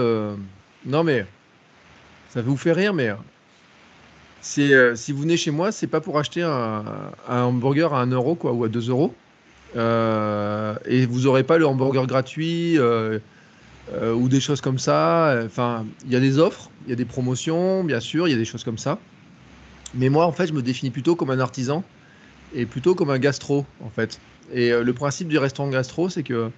Non, 0.85 1.05
mais 1.05 1.27
ça 2.29 2.43
vous 2.43 2.57
fait 2.57 2.73
rire, 2.73 2.93
mais 2.93 3.13
si 4.41 4.73
vous 5.13 5.21
venez 5.23 5.37
chez 5.37 5.51
moi, 5.51 5.73
c'est 5.73 5.87
pas 5.87 6.01
pour 6.01 6.19
acheter 6.19 6.43
un, 6.43 6.85
un 7.29 7.43
hamburger 7.43 7.95
à 7.95 8.01
1 8.03 8.07
euro, 8.11 8.35
quoi, 8.35 8.53
ou 8.53 8.65
à 8.65 8.69
2 8.69 8.91
euros. 8.91 9.15
Euh, 9.75 10.75
et 10.85 11.07
vous 11.07 11.27
aurez 11.27 11.43
pas 11.43 11.59
le 11.59 11.67
hamburger 11.67 12.07
gratuit 12.07 12.79
euh, 12.79 13.19
euh, 13.93 14.15
ou 14.15 14.29
des 14.29 14.41
choses 14.41 14.61
comme 14.61 14.79
ça. 14.79 15.41
Enfin, 15.45 15.85
il 16.05 16.13
y 16.13 16.17
a 16.17 16.21
des 16.21 16.39
offres, 16.39 16.71
il 16.87 16.91
y 16.91 16.93
a 16.93 16.97
des 16.97 17.05
promotions, 17.05 17.85
bien 17.85 18.01
sûr, 18.01 18.29
il 18.29 18.31
y 18.31 18.35
a 18.35 18.39
des 18.39 18.45
choses 18.45 18.65
comme 18.65 18.79
ça. 18.79 18.99
Mais 19.95 20.09
moi, 20.09 20.27
en 20.27 20.33
fait, 20.33 20.47
je 20.47 20.53
me 20.53 20.63
définis 20.63 20.91
plutôt 20.91 21.17
comme 21.17 21.31
un 21.31 21.41
artisan 21.41 21.85
et 22.55 22.67
plutôt 22.67 22.95
comme 22.95 23.11
un 23.11 23.19
gastro, 23.19 23.67
en 23.85 23.91
fait. 23.91 24.21
Et 24.53 24.71
le 24.71 24.93
principe 24.93 25.29
du 25.29 25.39
restaurant 25.39 25.69
gastro, 25.69 26.09
c'est 26.09 26.23
que 26.23 26.51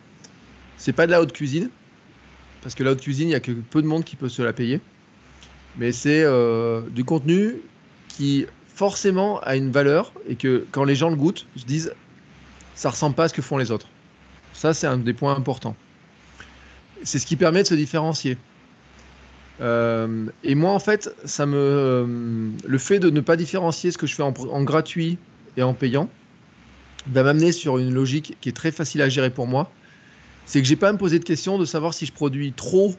c'est 0.76 0.92
pas 0.92 1.06
de 1.06 1.12
la 1.12 1.22
haute 1.22 1.32
cuisine, 1.32 1.70
parce 2.62 2.74
que 2.74 2.84
la 2.84 2.92
haute 2.92 3.00
cuisine, 3.00 3.28
il 3.28 3.32
y 3.32 3.36
a 3.36 3.40
que 3.40 3.52
peu 3.52 3.80
de 3.80 3.86
monde 3.86 4.04
qui 4.04 4.16
peut 4.16 4.28
se 4.28 4.42
la 4.42 4.52
payer. 4.52 4.80
Mais 5.78 5.92
c'est 5.92 6.24
du 6.90 7.04
contenu 7.04 7.56
qui 8.08 8.46
forcément 8.74 9.40
a 9.40 9.56
une 9.56 9.70
valeur 9.70 10.12
et 10.28 10.36
que 10.36 10.66
quand 10.70 10.84
les 10.84 10.94
gens 10.94 11.08
le 11.08 11.16
goûtent, 11.16 11.46
ils 11.56 11.62
se 11.62 11.66
disent 11.66 11.92
ça 12.78 12.90
ressemble 12.90 13.16
pas 13.16 13.24
à 13.24 13.28
ce 13.28 13.34
que 13.34 13.42
font 13.42 13.58
les 13.58 13.72
autres. 13.72 13.88
Ça, 14.52 14.72
c'est 14.72 14.86
un 14.86 14.98
des 14.98 15.12
points 15.12 15.34
importants. 15.34 15.74
C'est 17.02 17.18
ce 17.18 17.26
qui 17.26 17.34
permet 17.34 17.64
de 17.64 17.66
se 17.66 17.74
différencier. 17.74 18.38
Euh, 19.60 20.26
et 20.44 20.54
moi, 20.54 20.70
en 20.70 20.78
fait, 20.78 21.12
ça 21.24 21.44
me, 21.44 21.56
euh, 21.56 22.50
le 22.64 22.78
fait 22.78 23.00
de 23.00 23.10
ne 23.10 23.20
pas 23.20 23.34
différencier 23.34 23.90
ce 23.90 23.98
que 23.98 24.06
je 24.06 24.14
fais 24.14 24.22
en, 24.22 24.62
gratuit 24.62 25.18
et 25.56 25.62
en 25.64 25.74
payant 25.74 26.08
va 27.08 27.24
m'amener 27.24 27.50
sur 27.50 27.78
une 27.78 27.92
logique 27.92 28.36
qui 28.40 28.48
est 28.48 28.52
très 28.52 28.70
facile 28.70 29.02
à 29.02 29.08
gérer 29.08 29.30
pour 29.30 29.48
moi. 29.48 29.72
C'est 30.46 30.62
que 30.62 30.68
j'ai 30.68 30.76
pas 30.76 30.90
à 30.90 30.92
me 30.92 30.98
poser 30.98 31.18
de 31.18 31.24
question 31.24 31.58
de 31.58 31.64
savoir 31.64 31.94
si 31.94 32.06
je 32.06 32.12
produis 32.12 32.52
trop 32.52 32.94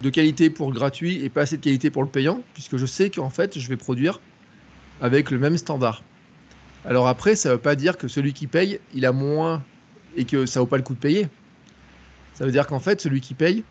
de 0.00 0.10
qualité 0.10 0.48
pour 0.48 0.70
le 0.70 0.74
gratuit 0.74 1.24
et 1.24 1.28
pas 1.28 1.40
assez 1.40 1.56
de 1.56 1.62
qualité 1.62 1.90
pour 1.90 2.04
le 2.04 2.08
payant, 2.08 2.40
puisque 2.52 2.76
je 2.76 2.86
sais 2.86 3.10
qu'en 3.10 3.30
fait, 3.30 3.58
je 3.58 3.68
vais 3.68 3.76
produire 3.76 4.20
avec 5.00 5.32
le 5.32 5.40
même 5.40 5.58
standard. 5.58 6.04
Alors 6.84 7.08
après, 7.08 7.34
ça 7.36 7.48
ne 7.48 7.54
veut 7.54 7.60
pas 7.60 7.76
dire 7.76 7.96
que 7.96 8.08
celui 8.08 8.32
qui 8.32 8.46
paye, 8.46 8.80
il 8.94 9.06
a 9.06 9.12
moins 9.12 9.62
et 10.16 10.24
que 10.24 10.46
ça 10.46 10.60
vaut 10.60 10.66
pas 10.66 10.76
le 10.76 10.82
coup 10.82 10.94
de 10.94 10.98
payer. 10.98 11.28
Ça 12.34 12.44
veut 12.44 12.52
dire 12.52 12.66
qu'en 12.66 12.80
fait, 12.80 13.00
celui 13.00 13.20
qui 13.20 13.34
paye, 13.34 13.64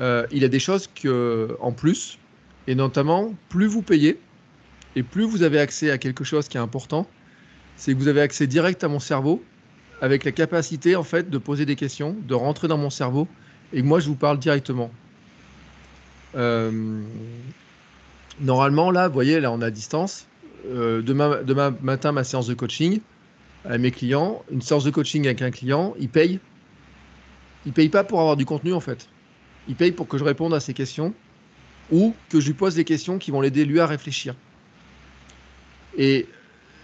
euh, 0.00 0.26
il 0.30 0.44
a 0.44 0.48
des 0.48 0.58
choses 0.58 0.88
que, 0.94 1.56
en 1.60 1.72
plus, 1.72 2.18
et 2.66 2.74
notamment, 2.74 3.34
plus 3.48 3.66
vous 3.66 3.82
payez 3.82 4.20
et 4.96 5.02
plus 5.02 5.24
vous 5.24 5.42
avez 5.42 5.58
accès 5.58 5.90
à 5.90 5.98
quelque 5.98 6.24
chose 6.24 6.48
qui 6.48 6.56
est 6.56 6.60
important, 6.60 7.08
c'est 7.76 7.92
que 7.92 7.98
vous 7.98 8.08
avez 8.08 8.20
accès 8.20 8.46
direct 8.46 8.84
à 8.84 8.88
mon 8.88 9.00
cerveau 9.00 9.42
avec 10.00 10.24
la 10.24 10.32
capacité 10.32 10.96
en 10.96 11.02
fait 11.02 11.30
de 11.30 11.38
poser 11.38 11.66
des 11.66 11.76
questions, 11.76 12.16
de 12.22 12.34
rentrer 12.34 12.68
dans 12.68 12.78
mon 12.78 12.90
cerveau 12.90 13.26
et 13.72 13.80
que 13.80 13.86
moi 13.86 14.00
je 14.00 14.06
vous 14.06 14.14
parle 14.14 14.38
directement. 14.38 14.90
Euh, 16.36 17.00
normalement 18.40 18.90
là, 18.90 19.08
vous 19.08 19.14
voyez, 19.14 19.40
là 19.40 19.50
on 19.50 19.60
est 19.60 19.64
à 19.64 19.70
distance. 19.70 20.26
Euh, 20.66 21.02
demain, 21.02 21.76
matin, 21.82 22.12
ma 22.12 22.24
séance 22.24 22.46
de 22.46 22.54
coaching 22.54 23.00
à 23.64 23.78
mes 23.78 23.90
clients, 23.90 24.42
une 24.50 24.62
séance 24.62 24.84
de 24.84 24.90
coaching 24.90 25.24
avec 25.26 25.42
un 25.42 25.50
client, 25.50 25.94
il 25.98 26.08
paye. 26.08 26.38
Il 27.66 27.72
paye 27.72 27.88
pas 27.88 28.04
pour 28.04 28.20
avoir 28.20 28.36
du 28.36 28.44
contenu 28.44 28.72
en 28.72 28.80
fait. 28.80 29.08
Il 29.68 29.74
paye 29.74 29.92
pour 29.92 30.06
que 30.06 30.18
je 30.18 30.24
réponde 30.24 30.52
à 30.52 30.60
ses 30.60 30.74
questions 30.74 31.14
ou 31.90 32.14
que 32.28 32.40
je 32.40 32.46
lui 32.46 32.54
pose 32.54 32.74
des 32.74 32.84
questions 32.84 33.18
qui 33.18 33.30
vont 33.30 33.40
l'aider 33.40 33.64
lui 33.64 33.80
à 33.80 33.86
réfléchir. 33.86 34.34
Et 35.96 36.26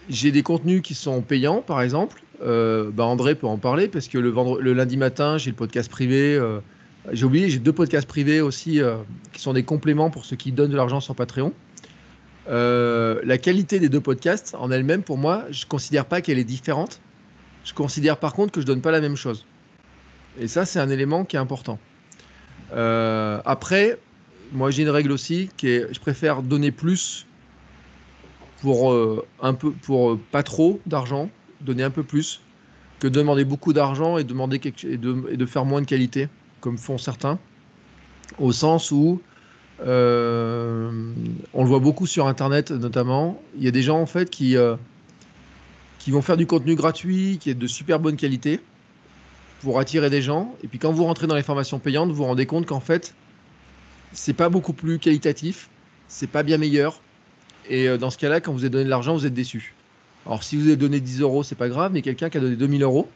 j'ai 0.08 0.30
des 0.30 0.42
contenus 0.42 0.80
qui 0.82 0.94
sont 0.94 1.20
payants, 1.20 1.60
par 1.60 1.82
exemple. 1.82 2.22
Euh, 2.42 2.90
bah 2.90 3.04
André 3.04 3.34
peut 3.34 3.46
en 3.46 3.58
parler 3.58 3.88
parce 3.88 4.08
que 4.08 4.16
le, 4.16 4.72
lundi 4.72 4.96
matin, 4.96 5.36
j'ai 5.36 5.50
le 5.50 5.56
podcast 5.56 5.90
privé. 5.90 6.34
Euh, 6.34 6.60
j'ai 7.12 7.24
oublié, 7.26 7.50
j'ai 7.50 7.58
deux 7.58 7.72
podcasts 7.72 8.08
privés 8.08 8.40
aussi 8.40 8.80
qui 9.32 9.40
sont 9.40 9.52
des 9.52 9.64
compléments 9.64 10.10
pour 10.10 10.24
ceux 10.24 10.36
qui 10.36 10.52
donnent 10.52 10.70
de 10.70 10.76
l'argent 10.76 11.00
sur 11.00 11.14
Patreon. 11.14 11.52
Euh, 12.48 13.20
la 13.24 13.38
qualité 13.38 13.78
des 13.78 13.88
deux 13.88 14.00
podcasts 14.00 14.54
en 14.58 14.70
elle-même, 14.70 15.02
pour 15.02 15.18
moi, 15.18 15.44
je 15.50 15.64
ne 15.64 15.68
considère 15.68 16.06
pas 16.06 16.20
qu'elle 16.20 16.38
est 16.38 16.44
différente. 16.44 17.00
Je 17.64 17.74
considère 17.74 18.16
par 18.16 18.32
contre 18.32 18.52
que 18.52 18.60
je 18.60 18.66
donne 18.66 18.80
pas 18.80 18.90
la 18.90 19.00
même 19.00 19.16
chose. 19.16 19.46
Et 20.38 20.48
ça, 20.48 20.64
c'est 20.64 20.80
un 20.80 20.88
élément 20.88 21.24
qui 21.24 21.36
est 21.36 21.40
important. 21.40 21.78
Euh, 22.72 23.40
après, 23.44 23.98
moi, 24.52 24.70
j'ai 24.70 24.82
une 24.82 24.90
règle 24.90 25.12
aussi 25.12 25.50
qui 25.56 25.68
est, 25.68 25.92
je 25.92 26.00
préfère 26.00 26.42
donner 26.42 26.70
plus 26.70 27.26
pour 28.62 28.92
euh, 28.92 29.26
un 29.42 29.54
peu, 29.54 29.72
pour 29.72 30.18
pas 30.30 30.42
trop 30.42 30.80
d'argent, 30.86 31.30
donner 31.60 31.82
un 31.82 31.90
peu 31.90 32.02
plus, 32.02 32.40
que 32.98 33.08
demander 33.08 33.44
beaucoup 33.44 33.72
d'argent 33.72 34.18
et 34.18 34.24
demander 34.24 34.60
et 34.84 34.96
de 34.96 35.46
faire 35.46 35.64
moins 35.64 35.80
de 35.80 35.86
qualité, 35.86 36.28
comme 36.60 36.78
font 36.78 36.98
certains, 36.98 37.38
au 38.38 38.52
sens 38.52 38.90
où 38.90 39.20
euh, 39.86 40.90
on 41.54 41.62
le 41.62 41.68
voit 41.68 41.78
beaucoup 41.78 42.06
sur 42.06 42.26
Internet 42.26 42.70
notamment. 42.70 43.42
Il 43.56 43.64
y 43.64 43.68
a 43.68 43.70
des 43.70 43.82
gens 43.82 44.00
en 44.00 44.06
fait 44.06 44.30
qui, 44.30 44.56
euh, 44.56 44.76
qui 45.98 46.10
vont 46.10 46.22
faire 46.22 46.36
du 46.36 46.46
contenu 46.46 46.74
gratuit, 46.74 47.38
qui 47.40 47.50
est 47.50 47.54
de 47.54 47.66
super 47.66 47.98
bonne 47.98 48.16
qualité, 48.16 48.60
pour 49.60 49.78
attirer 49.78 50.10
des 50.10 50.22
gens. 50.22 50.54
Et 50.62 50.68
puis 50.68 50.78
quand 50.78 50.92
vous 50.92 51.04
rentrez 51.04 51.26
dans 51.26 51.34
les 51.34 51.42
formations 51.42 51.78
payantes, 51.78 52.10
vous 52.10 52.16
vous 52.16 52.24
rendez 52.24 52.46
compte 52.46 52.66
qu'en 52.66 52.80
fait, 52.80 53.14
c'est 54.12 54.34
pas 54.34 54.48
beaucoup 54.48 54.72
plus 54.72 54.98
qualitatif, 54.98 55.70
c'est 56.08 56.30
pas 56.30 56.42
bien 56.42 56.58
meilleur. 56.58 57.00
Et 57.68 57.88
euh, 57.88 57.96
dans 57.96 58.10
ce 58.10 58.18
cas-là, 58.18 58.40
quand 58.40 58.52
vous 58.52 58.60
avez 58.60 58.70
donné 58.70 58.84
de 58.84 58.90
l'argent, 58.90 59.14
vous 59.14 59.26
êtes 59.26 59.34
déçu. 59.34 59.74
Alors 60.26 60.42
si 60.42 60.56
vous 60.56 60.66
avez 60.66 60.76
donné 60.76 61.00
10 61.00 61.22
euros, 61.22 61.42
c'est 61.42 61.54
pas 61.54 61.68
grave, 61.68 61.92
mais 61.92 62.02
quelqu'un 62.02 62.28
qui 62.28 62.36
a 62.36 62.40
donné 62.40 62.56
2000 62.56 62.82
euros, 62.82 63.08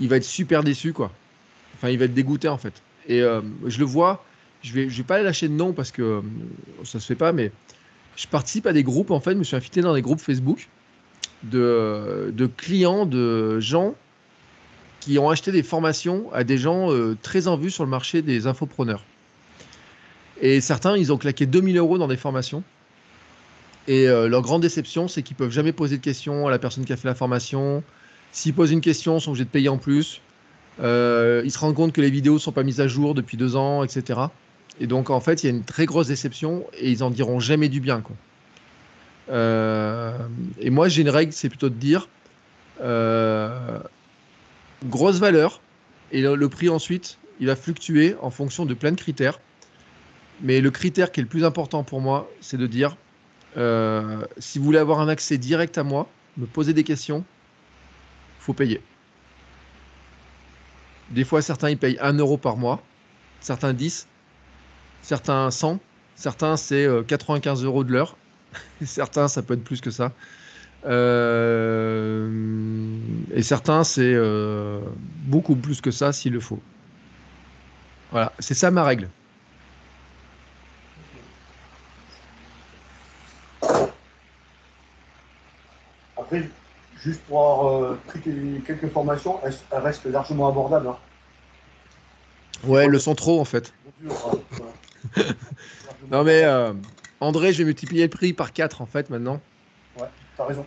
il 0.00 0.08
va 0.08 0.16
être 0.16 0.24
super 0.24 0.64
déçu, 0.64 0.94
quoi. 0.94 1.12
Enfin, 1.74 1.90
il 1.90 1.98
va 1.98 2.06
être 2.06 2.14
dégoûté 2.14 2.48
en 2.48 2.56
fait. 2.56 2.72
Et 3.08 3.20
je 3.20 3.78
le 3.78 3.84
vois 3.84 4.24
je 4.62 4.72
vais, 4.72 4.86
vais 4.86 5.02
pas 5.02 5.22
lâcher 5.22 5.48
de 5.48 5.54
nom 5.54 5.72
parce 5.72 5.90
que 5.90 6.02
euh, 6.02 6.20
ça 6.84 7.00
se 7.00 7.06
fait 7.06 7.16
pas, 7.16 7.32
mais 7.32 7.52
je 8.16 8.26
participe 8.26 8.66
à 8.66 8.72
des 8.72 8.82
groupes, 8.82 9.10
en 9.10 9.20
fait, 9.20 9.32
je 9.32 9.38
me 9.38 9.44
suis 9.44 9.56
invité 9.56 9.80
dans 9.80 9.94
des 9.94 10.02
groupes 10.02 10.20
Facebook 10.20 10.68
de, 11.42 12.50
clients, 12.56 13.06
de 13.06 13.58
gens 13.60 13.94
qui 15.00 15.18
ont 15.18 15.30
acheté 15.30 15.50
des 15.50 15.62
formations 15.62 16.32
à 16.32 16.44
des 16.44 16.58
gens 16.58 16.92
euh, 16.92 17.16
très 17.20 17.48
en 17.48 17.56
vue 17.56 17.70
sur 17.70 17.84
le 17.84 17.90
marché 17.90 18.22
des 18.22 18.46
infopreneurs. 18.46 19.04
Et 20.40 20.60
certains, 20.60 20.96
ils 20.96 21.12
ont 21.12 21.18
claqué 21.18 21.46
2000 21.46 21.76
euros 21.78 21.98
dans 21.98 22.08
des 22.08 22.16
formations. 22.16 22.62
Et 23.88 24.08
euh, 24.08 24.28
leur 24.28 24.42
grande 24.42 24.62
déception, 24.62 25.08
c'est 25.08 25.22
qu'ils 25.22 25.36
peuvent 25.36 25.50
jamais 25.50 25.72
poser 25.72 25.98
de 25.98 26.02
questions 26.02 26.46
à 26.46 26.50
la 26.50 26.58
personne 26.58 26.84
qui 26.84 26.92
a 26.92 26.96
fait 26.96 27.08
la 27.08 27.14
formation. 27.14 27.82
S'ils 28.30 28.54
posent 28.54 28.70
une 28.70 28.80
question, 28.80 29.18
ils 29.18 29.20
sont 29.20 29.30
obligés 29.30 29.44
de 29.44 29.50
payer 29.50 29.68
en 29.68 29.78
plus. 29.78 30.20
Euh, 30.80 31.42
ils 31.44 31.50
se 31.50 31.58
rendent 31.58 31.74
compte 31.74 31.92
que 31.92 32.00
les 32.00 32.10
vidéos 32.10 32.38
sont 32.38 32.52
pas 32.52 32.62
mises 32.62 32.80
à 32.80 32.86
jour 32.86 33.14
depuis 33.14 33.36
deux 33.36 33.56
ans, 33.56 33.82
etc. 33.82 34.20
Et 34.80 34.86
donc, 34.86 35.10
en 35.10 35.20
fait, 35.20 35.42
il 35.42 35.46
y 35.46 35.52
a 35.52 35.54
une 35.54 35.64
très 35.64 35.86
grosse 35.86 36.08
déception 36.08 36.66
et 36.74 36.90
ils 36.90 37.02
en 37.02 37.10
diront 37.10 37.40
jamais 37.40 37.68
du 37.68 37.80
bien. 37.80 38.02
Euh, 39.28 40.16
et 40.58 40.70
moi, 40.70 40.88
j'ai 40.88 41.02
une 41.02 41.10
règle, 41.10 41.32
c'est 41.32 41.48
plutôt 41.48 41.68
de 41.68 41.74
dire 41.74 42.08
euh, 42.80 43.78
grosse 44.84 45.18
valeur 45.18 45.60
et 46.10 46.22
le, 46.22 46.48
prix 46.48 46.68
ensuite, 46.68 47.18
il 47.40 47.46
va 47.46 47.56
fluctuer 47.56 48.16
en 48.20 48.30
fonction 48.30 48.66
de 48.66 48.74
plein 48.74 48.92
de 48.92 48.96
critères. 48.96 49.40
Mais 50.40 50.60
le 50.60 50.70
critère 50.70 51.12
qui 51.12 51.20
est 51.20 51.22
le 51.22 51.28
plus 51.28 51.44
important 51.44 51.84
pour 51.84 52.00
moi, 52.00 52.30
c'est 52.40 52.56
de 52.56 52.66
dire 52.66 52.96
euh, 53.56 54.24
si 54.38 54.58
vous 54.58 54.64
voulez 54.64 54.78
avoir 54.78 55.00
un 55.00 55.08
accès 55.08 55.38
direct 55.38 55.78
à 55.78 55.84
moi, 55.84 56.08
me 56.36 56.46
poser 56.46 56.72
des 56.72 56.84
questions, 56.84 57.24
faut 58.38 58.54
payer. 58.54 58.82
Des 61.10 61.24
fois, 61.24 61.42
certains 61.42 61.70
ils 61.70 61.78
payent 61.78 61.98
1 62.00 62.14
euro 62.14 62.38
par 62.38 62.56
mois, 62.56 62.82
certains 63.40 63.72
10, 63.72 64.08
certains 65.02 65.50
100, 65.50 65.78
certains 66.16 66.56
c'est 66.56 66.88
95 67.06 67.64
euros 67.64 67.84
de 67.84 67.92
l'heure, 67.92 68.16
certains 68.84 69.28
ça 69.28 69.42
peut 69.42 69.54
être 69.54 69.64
plus 69.64 69.80
que 69.80 69.90
ça. 69.90 70.12
Euh, 70.84 72.28
et 73.32 73.42
certains 73.42 73.84
c'est 73.84 74.02
euh, 74.02 74.80
beaucoup 75.26 75.54
plus 75.54 75.80
que 75.80 75.90
ça 75.92 76.12
s'il 76.12 76.32
le 76.32 76.40
faut. 76.40 76.60
Voilà, 78.10 78.32
c'est 78.40 78.54
ça 78.54 78.70
ma 78.70 78.82
règle. 78.84 79.08
Après, 86.16 86.48
juste 86.96 87.20
pour 87.22 87.40
avoir 87.40 87.82
euh, 87.82 87.98
pris 88.08 88.20
quelques 88.66 88.88
formations, 88.88 89.40
elles, 89.44 89.54
elles 89.70 89.78
restent 89.78 90.06
largement 90.06 90.48
abordables. 90.48 90.88
Hein. 90.88 90.96
Ouais, 92.64 92.84
elles 92.84 92.90
le 92.90 92.98
sont 92.98 93.14
trop 93.14 93.40
en 93.40 93.44
fait. 93.44 93.72
Non 96.10 96.24
mais 96.24 96.42
euh, 96.44 96.72
André, 97.20 97.52
je 97.52 97.58
vais 97.58 97.64
multiplier 97.64 98.04
le 98.04 98.10
prix 98.10 98.32
par 98.32 98.52
4 98.52 98.80
en 98.80 98.86
fait 98.86 99.10
maintenant. 99.10 99.40
Ouais, 99.98 100.08
t'as 100.36 100.46
raison. 100.46 100.66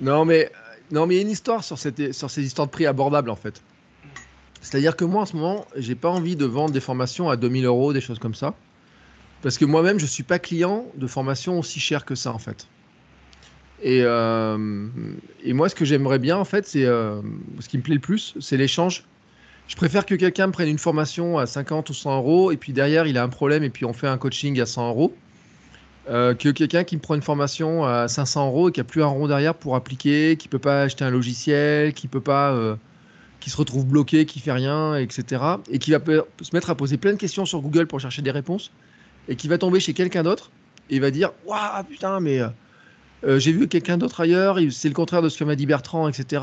Non 0.00 0.24
mais 0.24 0.50
non 0.90 1.06
mais 1.06 1.14
il 1.14 1.16
y 1.18 1.20
a 1.20 1.22
une 1.22 1.30
histoire 1.30 1.64
sur, 1.64 1.78
cette, 1.78 2.12
sur 2.12 2.30
ces 2.30 2.42
histoires 2.42 2.66
de 2.66 2.72
prix 2.72 2.86
abordables 2.86 3.30
en 3.30 3.36
fait. 3.36 3.62
C'est-à-dire 4.60 4.96
que 4.96 5.04
moi 5.04 5.22
en 5.22 5.26
ce 5.26 5.36
moment, 5.36 5.66
j'ai 5.76 5.94
pas 5.94 6.08
envie 6.08 6.36
de 6.36 6.46
vendre 6.46 6.72
des 6.72 6.80
formations 6.80 7.28
à 7.28 7.36
2000 7.36 7.66
euros, 7.66 7.92
des 7.92 8.00
choses 8.00 8.18
comme 8.18 8.34
ça. 8.34 8.54
Parce 9.42 9.58
que 9.58 9.66
moi-même, 9.66 9.98
je 9.98 10.06
suis 10.06 10.22
pas 10.22 10.38
client 10.38 10.86
de 10.94 11.06
formations 11.06 11.58
aussi 11.58 11.78
chères 11.78 12.06
que 12.06 12.14
ça 12.14 12.32
en 12.32 12.38
fait. 12.38 12.66
Et, 13.82 14.00
euh, 14.02 14.88
et 15.42 15.52
moi, 15.52 15.68
ce 15.68 15.74
que 15.74 15.84
j'aimerais 15.84 16.18
bien 16.18 16.38
en 16.38 16.46
fait, 16.46 16.66
c'est 16.66 16.86
euh, 16.86 17.20
ce 17.60 17.68
qui 17.68 17.76
me 17.76 17.82
plaît 17.82 17.96
le 17.96 18.00
plus, 18.00 18.34
c'est 18.40 18.56
l'échange 18.56 19.04
je 19.66 19.76
préfère 19.76 20.04
que 20.04 20.14
quelqu'un 20.14 20.50
prenne 20.50 20.68
une 20.68 20.78
formation 20.78 21.38
à 21.38 21.46
50 21.46 21.88
ou 21.90 21.94
100 21.94 22.18
euros 22.18 22.52
et 22.52 22.56
puis 22.56 22.72
derrière 22.72 23.06
il 23.06 23.16
a 23.16 23.22
un 23.22 23.28
problème 23.28 23.64
et 23.64 23.70
puis 23.70 23.84
on 23.84 23.92
fait 23.92 24.08
un 24.08 24.18
coaching 24.18 24.60
à 24.60 24.66
100 24.66 24.88
euros. 24.90 25.14
Euh, 26.10 26.34
que 26.34 26.50
quelqu'un 26.50 26.84
qui 26.84 26.96
me 26.96 27.00
prend 27.00 27.14
une 27.14 27.22
formation 27.22 27.86
à 27.86 28.08
500 28.08 28.48
euros 28.48 28.68
et 28.68 28.72
qui 28.72 28.80
a 28.80 28.84
plus 28.84 29.02
un 29.02 29.06
rond 29.06 29.26
derrière 29.26 29.54
pour 29.54 29.74
appliquer, 29.74 30.36
qui 30.36 30.48
peut 30.48 30.58
pas 30.58 30.82
acheter 30.82 31.02
un 31.02 31.10
logiciel, 31.10 31.94
qui 31.94 32.08
peut 32.08 32.20
pas, 32.20 32.52
euh, 32.52 32.76
qui 33.40 33.48
se 33.48 33.56
retrouve 33.56 33.86
bloqué, 33.86 34.26
qui 34.26 34.38
fait 34.38 34.52
rien, 34.52 34.96
etc. 34.96 35.42
Et 35.70 35.78
qui 35.78 35.92
va 35.92 36.00
se 36.42 36.54
mettre 36.54 36.68
à 36.68 36.74
poser 36.74 36.98
plein 36.98 37.12
de 37.12 37.18
questions 37.18 37.46
sur 37.46 37.62
Google 37.62 37.86
pour 37.86 38.00
chercher 38.00 38.20
des 38.20 38.30
réponses 38.30 38.70
et 39.28 39.36
qui 39.36 39.48
va 39.48 39.56
tomber 39.56 39.80
chez 39.80 39.94
quelqu'un 39.94 40.24
d'autre 40.24 40.50
et 40.90 41.00
va 41.00 41.10
dire 41.10 41.32
waouh 41.46 41.82
putain 41.88 42.20
mais 42.20 42.40
euh, 42.40 43.38
j'ai 43.38 43.52
vu 43.52 43.66
quelqu'un 43.66 43.96
d'autre 43.96 44.20
ailleurs, 44.20 44.58
c'est 44.70 44.88
le 44.88 44.94
contraire 44.94 45.22
de 45.22 45.30
ce 45.30 45.38
que 45.38 45.44
m'a 45.44 45.56
dit 45.56 45.64
Bertrand, 45.64 46.06
etc. 46.06 46.42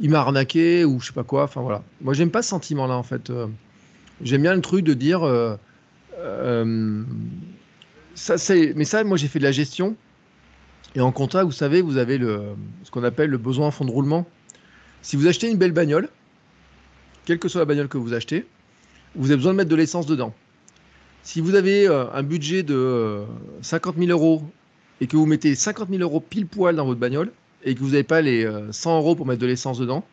il 0.00 0.10
m'a 0.10 0.20
arnaqué 0.20 0.84
ou 0.84 0.98
je 0.98 1.08
sais 1.08 1.12
pas 1.12 1.24
quoi. 1.24 1.44
Enfin 1.44 1.60
voilà. 1.60 1.82
Moi, 2.00 2.14
j'aime 2.14 2.30
pas 2.30 2.42
ce 2.42 2.48
sentiment-là 2.48 2.96
en 2.96 3.02
fait. 3.02 3.30
Euh, 3.30 3.46
j'aime 4.22 4.42
bien 4.42 4.54
le 4.54 4.62
truc 4.62 4.84
de 4.84 4.94
dire. 4.94 5.22
Euh, 5.22 5.56
euh, 6.18 7.04
ça, 8.14 8.38
c'est. 8.38 8.72
Mais 8.74 8.84
ça, 8.84 9.04
moi, 9.04 9.16
j'ai 9.16 9.28
fait 9.28 9.38
de 9.38 9.44
la 9.44 9.52
gestion. 9.52 9.94
Et 10.96 11.00
en 11.00 11.12
compta, 11.12 11.44
vous 11.44 11.52
savez, 11.52 11.82
vous 11.82 11.98
avez 11.98 12.18
le, 12.18 12.42
ce 12.82 12.90
qu'on 12.90 13.04
appelle 13.04 13.30
le 13.30 13.38
besoin 13.38 13.68
en 13.68 13.70
fond 13.70 13.84
de 13.84 13.90
roulement. 13.90 14.26
Si 15.02 15.16
vous 15.16 15.28
achetez 15.28 15.48
une 15.48 15.56
belle 15.56 15.72
bagnole, 15.72 16.08
quelle 17.26 17.38
que 17.38 17.48
soit 17.48 17.60
la 17.60 17.64
bagnole 17.64 17.86
que 17.86 17.98
vous 17.98 18.12
achetez, 18.12 18.44
vous 19.14 19.26
avez 19.26 19.36
besoin 19.36 19.52
de 19.52 19.58
mettre 19.58 19.70
de 19.70 19.76
l'essence 19.76 20.06
dedans. 20.06 20.34
Si 21.22 21.40
vous 21.40 21.54
avez 21.54 21.86
un 21.86 22.22
budget 22.22 22.62
de 22.62 22.74
euh, 22.74 23.24
50 23.62 23.98
000 23.98 24.10
euros 24.10 24.42
et 25.00 25.06
que 25.06 25.16
vous 25.16 25.26
mettez 25.26 25.54
50 25.54 25.90
000 25.90 26.02
euros 26.02 26.20
pile 26.20 26.46
poil 26.46 26.74
dans 26.74 26.86
votre 26.86 26.98
bagnole 26.98 27.30
et 27.64 27.74
que 27.74 27.80
vous 27.80 27.90
n'avez 27.90 28.04
pas 28.04 28.20
les 28.20 28.44
euh, 28.44 28.72
100 28.72 28.98
euros 28.98 29.14
pour 29.14 29.26
mettre 29.26 29.40
de 29.40 29.46
l'essence 29.46 29.78
dedans, 29.78 30.04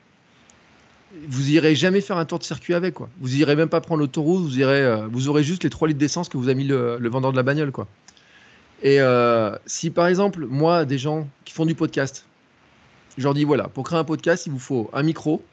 vous 1.28 1.52
irez 1.52 1.76
jamais 1.76 2.02
faire 2.02 2.18
un 2.18 2.26
tour 2.26 2.40
de 2.40 2.44
circuit 2.44 2.74
avec 2.74 2.96
quoi. 2.96 3.10
Vous 3.20 3.36
irez 3.36 3.56
même 3.56 3.70
pas 3.70 3.82
prendre 3.82 4.02
l'autoroute, 4.02 4.44
vous 4.44 4.62
euh, 4.62 5.28
aurez 5.28 5.44
juste 5.44 5.64
les 5.64 5.70
3 5.70 5.90
litres 5.90 6.00
d'essence 6.00 6.30
que 6.30 6.38
vous 6.38 6.50
a 6.50 6.54
mis 6.54 6.66
le, 6.66 7.10
vendeur 7.10 7.32
de 7.32 7.38
la 7.38 7.44
bagnole 7.44 7.72
quoi. 7.72 7.88
Et 8.84 9.02
euh, 9.02 9.56
si 9.66 9.90
par 9.90 10.08
exemple 10.08 10.46
moi 10.46 10.86
des 10.86 10.98
gens 10.98 11.28
qui 11.46 11.54
font 11.54 11.66
du 11.66 11.76
podcast, 11.76 12.26
je 13.18 13.24
leur 13.24 13.34
dis 13.34 13.44
voilà 13.44 13.68
pour 13.70 13.84
créer 13.84 14.00
un 14.00 14.04
podcast 14.04 14.46
il 14.46 14.52
vous 14.52 14.60
faut 14.60 14.90
un 14.94 15.04
micro, 15.04 15.44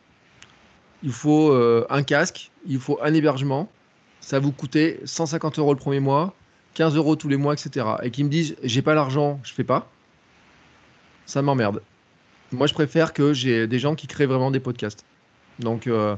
il 1.03 1.11
vous 1.11 1.15
faut 1.15 1.53
euh, 1.53 1.87
un 1.89 2.03
casque, 2.03 2.51
il 2.67 2.77
vous 2.77 2.83
faut 2.83 2.99
un 3.03 3.15
hébergement, 3.15 3.71
ça 4.21 4.41
vous 4.41 4.53
coûter 4.53 5.01
150 5.05 5.59
euros 5.59 5.73
le 5.73 5.79
premier 5.79 6.01
mois, 6.01 6.35
15 6.75 6.97
euros 6.97 7.17
tous 7.17 7.29
les 7.29 7.37
mois 7.37 7.55
etc. 7.55 7.87
Et 8.03 8.11
qui 8.11 8.25
me 8.25 8.29
disent 8.29 8.57
j'ai 8.63 8.83
pas 8.83 8.95
l'argent, 8.95 9.41
je 9.45 9.55
fais 9.55 9.65
pas, 9.65 9.91
ça 11.27 11.43
m'emmerde. 11.43 11.83
Moi 12.53 12.67
je 12.67 12.75
préfère 12.75 13.13
que 13.13 13.33
j'ai 13.33 13.67
des 13.67 13.79
gens 13.79 13.95
qui 13.95 14.07
créent 14.07 14.27
vraiment 14.27 14.51
des 14.51 14.61
podcasts. 14.61 15.05
Donc, 15.59 15.87
euh, 15.87 16.17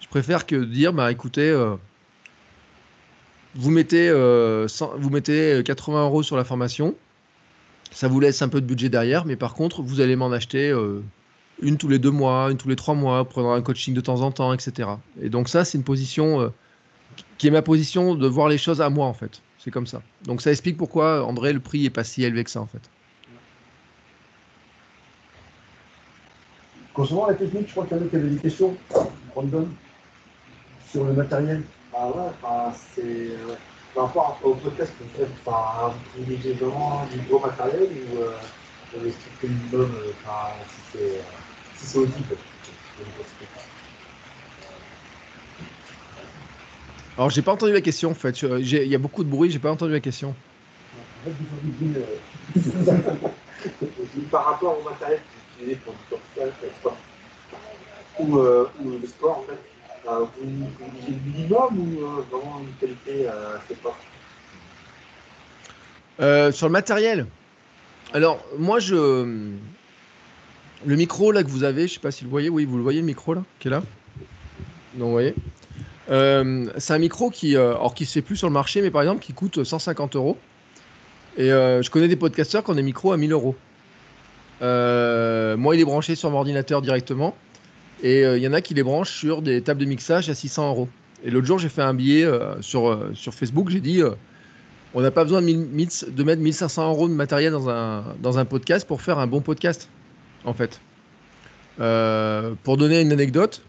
je 0.00 0.08
préfère 0.08 0.46
que 0.46 0.56
dire, 0.56 0.92
bah 0.92 1.12
écoutez, 1.12 1.50
euh, 1.50 1.76
vous, 3.54 3.70
mettez, 3.70 4.08
euh, 4.08 4.68
100 4.68 4.94
vous 4.96 5.10
mettez 5.10 5.62
80 5.64 6.04
euros 6.04 6.22
sur 6.22 6.36
la 6.36 6.44
formation, 6.44 6.94
ça 7.90 8.08
vous 8.08 8.20
laisse 8.20 8.42
un 8.42 8.48
peu 8.48 8.60
de 8.60 8.66
budget 8.66 8.88
derrière, 8.88 9.24
mais 9.24 9.36
par 9.36 9.54
contre, 9.54 9.82
vous 9.82 10.00
allez 10.00 10.16
m'en 10.16 10.30
acheter 10.30 10.70
euh, 10.70 11.02
une 11.60 11.76
tous 11.76 11.88
les 11.88 11.98
deux 11.98 12.10
mois, 12.10 12.50
une 12.50 12.56
tous 12.56 12.68
les 12.68 12.76
trois 12.76 12.94
mois, 12.94 13.24
prendre 13.28 13.50
un 13.50 13.62
coaching 13.62 13.94
de 13.94 14.00
temps 14.00 14.22
en 14.22 14.30
temps, 14.30 14.52
etc. 14.52 14.90
Et 15.20 15.28
donc 15.28 15.48
ça, 15.48 15.64
c'est 15.64 15.76
une 15.76 15.84
position 15.84 16.40
euh, 16.40 16.48
qui 17.38 17.48
est 17.48 17.50
ma 17.50 17.62
position 17.62 18.14
de 18.14 18.26
voir 18.26 18.48
les 18.48 18.58
choses 18.58 18.80
à 18.80 18.90
moi, 18.90 19.06
en 19.06 19.14
fait. 19.14 19.42
C'est 19.58 19.70
comme 19.70 19.86
ça. 19.86 20.02
Donc 20.24 20.40
ça 20.40 20.50
explique 20.50 20.76
pourquoi, 20.76 21.24
André, 21.24 21.52
le 21.52 21.60
prix 21.60 21.84
est 21.84 21.90
pas 21.90 22.04
si 22.04 22.22
élevé 22.22 22.44
que 22.44 22.50
ça, 22.50 22.60
en 22.60 22.66
fait. 22.66 22.88
Concernant 26.94 27.26
la 27.26 27.34
technique, 27.34 27.66
je 27.68 27.72
crois 27.72 27.86
qu'il 27.86 27.96
y 27.96 28.00
en 28.00 28.04
a 28.04 28.08
qui 28.08 28.16
avaient 28.16 28.30
des 28.30 28.40
questions. 28.40 28.76
Brandon, 29.34 29.68
sur 30.90 31.04
le 31.04 31.12
matériel. 31.12 31.62
Bah 31.92 32.08
ouais, 32.08 32.72
c'est. 32.94 33.02
ouais. 33.02 33.56
Par 33.94 34.04
rapport 34.04 34.40
au 34.44 34.54
podcast, 34.54 34.92
vous 35.00 35.18
faites, 35.18 35.28
enfin, 35.44 35.88
vous 35.88 36.10
privilégiez 36.10 36.52
vraiment 36.54 37.04
du 37.06 37.18
gros 37.28 37.40
matériel 37.40 37.88
ou 38.12 38.18
euh, 38.18 38.36
le 39.02 39.10
strict 39.10 39.42
minimum, 39.42 39.92
euh, 39.96 40.12
enfin, 40.24 40.50
si 40.68 40.80
c'est 40.92 41.18
euh, 41.18 41.22
si 41.76 41.86
c'est 41.86 41.98
audible. 41.98 42.36
Alors, 47.16 47.30
j'ai 47.30 47.42
pas 47.42 47.52
entendu 47.52 47.72
la 47.72 47.80
question, 47.80 48.10
en 48.10 48.14
fait. 48.14 48.34
J'ai- 48.60 48.84
Il 48.84 48.90
y 48.90 48.94
a 48.94 48.98
beaucoup 48.98 49.24
de 49.24 49.28
bruit, 49.28 49.50
j'ai 49.50 49.58
pas 49.58 49.72
entendu 49.72 49.92
la 49.92 50.00
question. 50.00 50.34
Euh, 51.26 51.30
Par 54.30 54.44
rapport 54.46 54.78
au 54.80 54.82
matériel 54.88 55.20
le 66.18 66.52
sur 66.52 66.66
le 66.66 66.72
matériel. 66.72 67.26
Alors, 68.12 68.44
moi, 68.58 68.78
je. 68.80 68.94
Le 70.86 70.96
micro 70.96 71.30
là 71.30 71.42
que 71.42 71.48
vous 71.48 71.62
avez, 71.64 71.88
je 71.88 71.94
sais 71.94 72.00
pas 72.00 72.10
si 72.10 72.24
vous 72.24 72.28
le 72.28 72.30
voyez. 72.30 72.48
Oui, 72.48 72.64
vous 72.64 72.78
le 72.78 72.82
voyez 72.82 73.00
le 73.00 73.06
micro 73.06 73.34
là, 73.34 73.42
qui 73.58 73.68
est 73.68 73.70
là? 73.70 73.82
Non, 74.94 75.06
vous 75.06 75.12
voyez. 75.12 75.34
Euh, 76.10 76.66
c'est 76.78 76.92
un 76.92 76.98
micro 76.98 77.30
qui, 77.30 77.56
euh, 77.56 77.70
alors 77.70 77.94
qui 77.94 78.04
se 78.04 78.12
fait 78.12 78.22
plus 78.22 78.36
sur 78.36 78.48
le 78.48 78.52
marché, 78.52 78.82
mais 78.82 78.90
par 78.90 79.02
exemple 79.02 79.22
qui 79.22 79.32
coûte 79.32 79.62
150 79.62 80.16
euros. 80.16 80.36
Et 81.36 81.52
euh, 81.52 81.82
je 81.82 81.90
connais 81.90 82.08
des 82.08 82.16
podcasteurs 82.16 82.64
qui 82.64 82.70
ont 82.70 82.74
des 82.74 82.82
micros 82.82 83.12
à 83.12 83.16
1000 83.16 83.32
euros. 83.32 83.54
Euh, 84.62 85.56
moi, 85.56 85.74
il 85.74 85.80
est 85.80 85.84
branché 85.84 86.14
sur 86.14 86.30
mon 86.30 86.38
ordinateur 86.38 86.82
directement. 86.82 87.34
Et 88.02 88.24
euh, 88.24 88.38
il 88.38 88.42
y 88.42 88.48
en 88.48 88.52
a 88.52 88.60
qui 88.60 88.74
les 88.74 88.82
branchent 88.82 89.16
sur 89.16 89.42
des 89.42 89.62
tables 89.62 89.80
de 89.80 89.86
mixage 89.86 90.28
à 90.30 90.34
600 90.34 90.68
euros. 90.68 90.88
Et 91.24 91.30
l'autre 91.30 91.46
jour, 91.46 91.58
j'ai 91.58 91.68
fait 91.68 91.82
un 91.82 91.94
billet 91.94 92.24
euh, 92.24 92.60
sur, 92.62 93.10
sur 93.14 93.34
Facebook. 93.34 93.68
J'ai 93.70 93.80
dit 93.80 94.02
on 94.92 95.02
n'a 95.02 95.10
pas 95.10 95.24
besoin 95.24 95.40
de, 95.40 95.46
1000 95.46 95.58
1000 95.58 95.88
de 96.14 96.22
mettre 96.24 96.42
1500 96.42 96.88
euros 96.90 97.08
de 97.08 97.14
matériel 97.14 97.52
dans 97.52 97.68
un, 97.68 98.04
dans 98.20 98.38
un 98.38 98.44
podcast 98.44 98.86
pour 98.86 99.02
faire 99.02 99.18
un 99.18 99.26
bon 99.26 99.40
podcast, 99.40 99.88
en 100.44 100.54
fait. 100.54 100.80
Pour 101.76 102.76
donner 102.76 103.00
une 103.00 103.12
anecdote, 103.12 103.62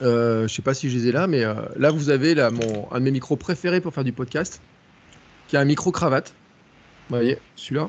je 0.00 0.42
ne 0.42 0.48
sais 0.48 0.62
pas 0.62 0.74
si 0.74 0.90
je 0.90 0.98
les 0.98 1.08
ai 1.08 1.12
là, 1.12 1.26
mais 1.26 1.44
là, 1.76 1.90
vous 1.90 2.10
avez 2.10 2.34
là, 2.34 2.50
mon, 2.50 2.88
un 2.92 2.98
de 2.98 3.04
mes 3.04 3.10
micros 3.10 3.36
préférés 3.36 3.80
pour 3.80 3.94
faire 3.94 4.04
du 4.04 4.12
podcast, 4.12 4.60
qui 5.48 5.56
est 5.56 5.58
un 5.58 5.64
micro 5.64 5.90
cravate. 5.90 6.34
Vous 7.08 7.16
voyez, 7.16 7.38
celui-là. 7.56 7.88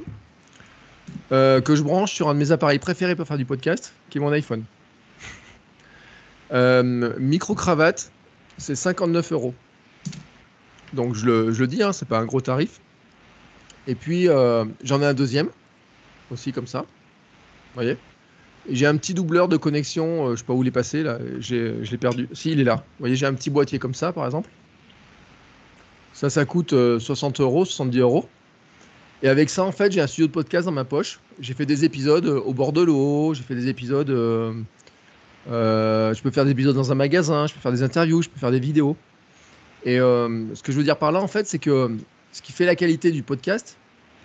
Euh, 1.31 1.61
que 1.61 1.75
je 1.75 1.83
branche 1.83 2.13
sur 2.13 2.29
un 2.29 2.33
de 2.33 2.39
mes 2.39 2.51
appareils 2.51 2.79
préférés 2.79 3.15
pour 3.15 3.27
faire 3.27 3.37
du 3.37 3.45
podcast, 3.45 3.93
qui 4.09 4.17
est 4.17 4.21
mon 4.21 4.31
iPhone. 4.31 4.63
Euh, 6.51 7.13
micro 7.17 7.55
cravate, 7.55 8.11
c'est 8.57 8.75
59 8.75 9.31
euros. 9.31 9.53
Donc 10.93 11.15
je 11.15 11.25
le, 11.25 11.67
dis, 11.67 11.81
hein, 11.81 11.93
c'est 11.93 12.07
pas 12.07 12.19
un 12.19 12.25
gros 12.25 12.41
tarif. 12.41 12.79
Et 13.87 13.95
puis 13.95 14.29
euh, 14.29 14.65
j'en 14.83 15.01
ai 15.01 15.05
un 15.05 15.13
deuxième, 15.13 15.49
aussi 16.29 16.51
comme 16.51 16.67
ça. 16.67 16.81
Vous 16.81 17.75
voyez? 17.75 17.97
J'ai 18.69 18.85
un 18.85 18.95
petit 18.95 19.13
doubleur 19.13 19.47
de 19.47 19.57
connexion, 19.57 20.31
je 20.31 20.35
sais 20.37 20.45
pas 20.45 20.53
où 20.53 20.61
il 20.61 20.67
est 20.67 20.71
passé 20.71 21.03
là, 21.03 21.17
je 21.39 21.89
l'ai 21.89 21.97
perdu. 21.97 22.29
Si, 22.31 22.51
il 22.51 22.59
est 22.59 22.63
là. 22.63 22.75
Vous 22.75 22.99
voyez, 22.99 23.15
j'ai 23.15 23.25
un 23.25 23.33
petit 23.33 23.49
boîtier 23.49 23.79
comme 23.79 23.95
ça 23.95 24.13
par 24.13 24.25
exemple. 24.25 24.49
Ça, 26.13 26.29
ça 26.29 26.45
coûte 26.45 26.73
euh, 26.73 26.99
60 26.99 27.39
euros, 27.39 27.65
70 27.65 27.99
euros. 27.99 28.29
Et 29.23 29.29
avec 29.29 29.49
ça, 29.49 29.63
en 29.63 29.71
fait, 29.71 29.93
j'ai 29.93 30.01
un 30.01 30.07
studio 30.07 30.27
de 30.27 30.33
podcast 30.33 30.65
dans 30.65 30.73
ma 30.73 30.83
poche. 30.83 31.21
J'ai 31.39 31.53
fait 31.53 31.65
des 31.65 31.85
épisodes 31.85 32.25
euh, 32.25 32.41
au 32.41 32.53
bord 32.53 32.73
de 32.73 32.81
l'eau, 32.81 33.33
j'ai 33.33 33.41
fait 33.41 33.55
des 33.55 33.69
épisodes. 33.69 34.09
euh, 34.09 34.53
euh, 35.49 36.13
je 36.13 36.21
peux 36.21 36.29
faire 36.29 36.43
des 36.43 36.51
épisodes 36.51 36.75
dans 36.75 36.91
un 36.91 36.95
magasin, 36.95 37.47
je 37.47 37.53
peux 37.53 37.61
faire 37.61 37.71
des 37.71 37.83
interviews, 37.83 38.21
je 38.21 38.29
peux 38.29 38.39
faire 38.39 38.51
des 38.51 38.59
vidéos. 38.59 38.97
Et 39.85 39.97
ce 39.97 40.61
que 40.61 40.71
je 40.71 40.77
veux 40.77 40.83
dire 40.83 40.97
par 40.97 41.11
là, 41.11 41.21
en 41.21 41.27
fait, 41.27 41.47
c'est 41.47 41.59
que 41.59 41.97
ce 42.31 42.41
qui 42.41 42.51
fait 42.53 42.65
la 42.65 42.75
qualité 42.75 43.11
du 43.11 43.23
podcast, 43.23 43.77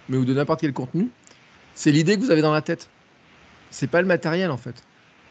mais 0.08 0.16
ou 0.16 0.24
de 0.24 0.32
n'importe 0.32 0.61
quel 0.61 0.72
contenu, 0.72 1.08
c'est 1.74 1.90
l'idée 1.90 2.16
que 2.16 2.20
vous 2.20 2.30
avez 2.30 2.42
dans 2.42 2.52
la 2.52 2.62
tête. 2.62 2.88
C'est 3.70 3.88
pas 3.88 4.00
le 4.00 4.06
matériel, 4.06 4.52
en 4.52 4.56
fait. 4.56 4.84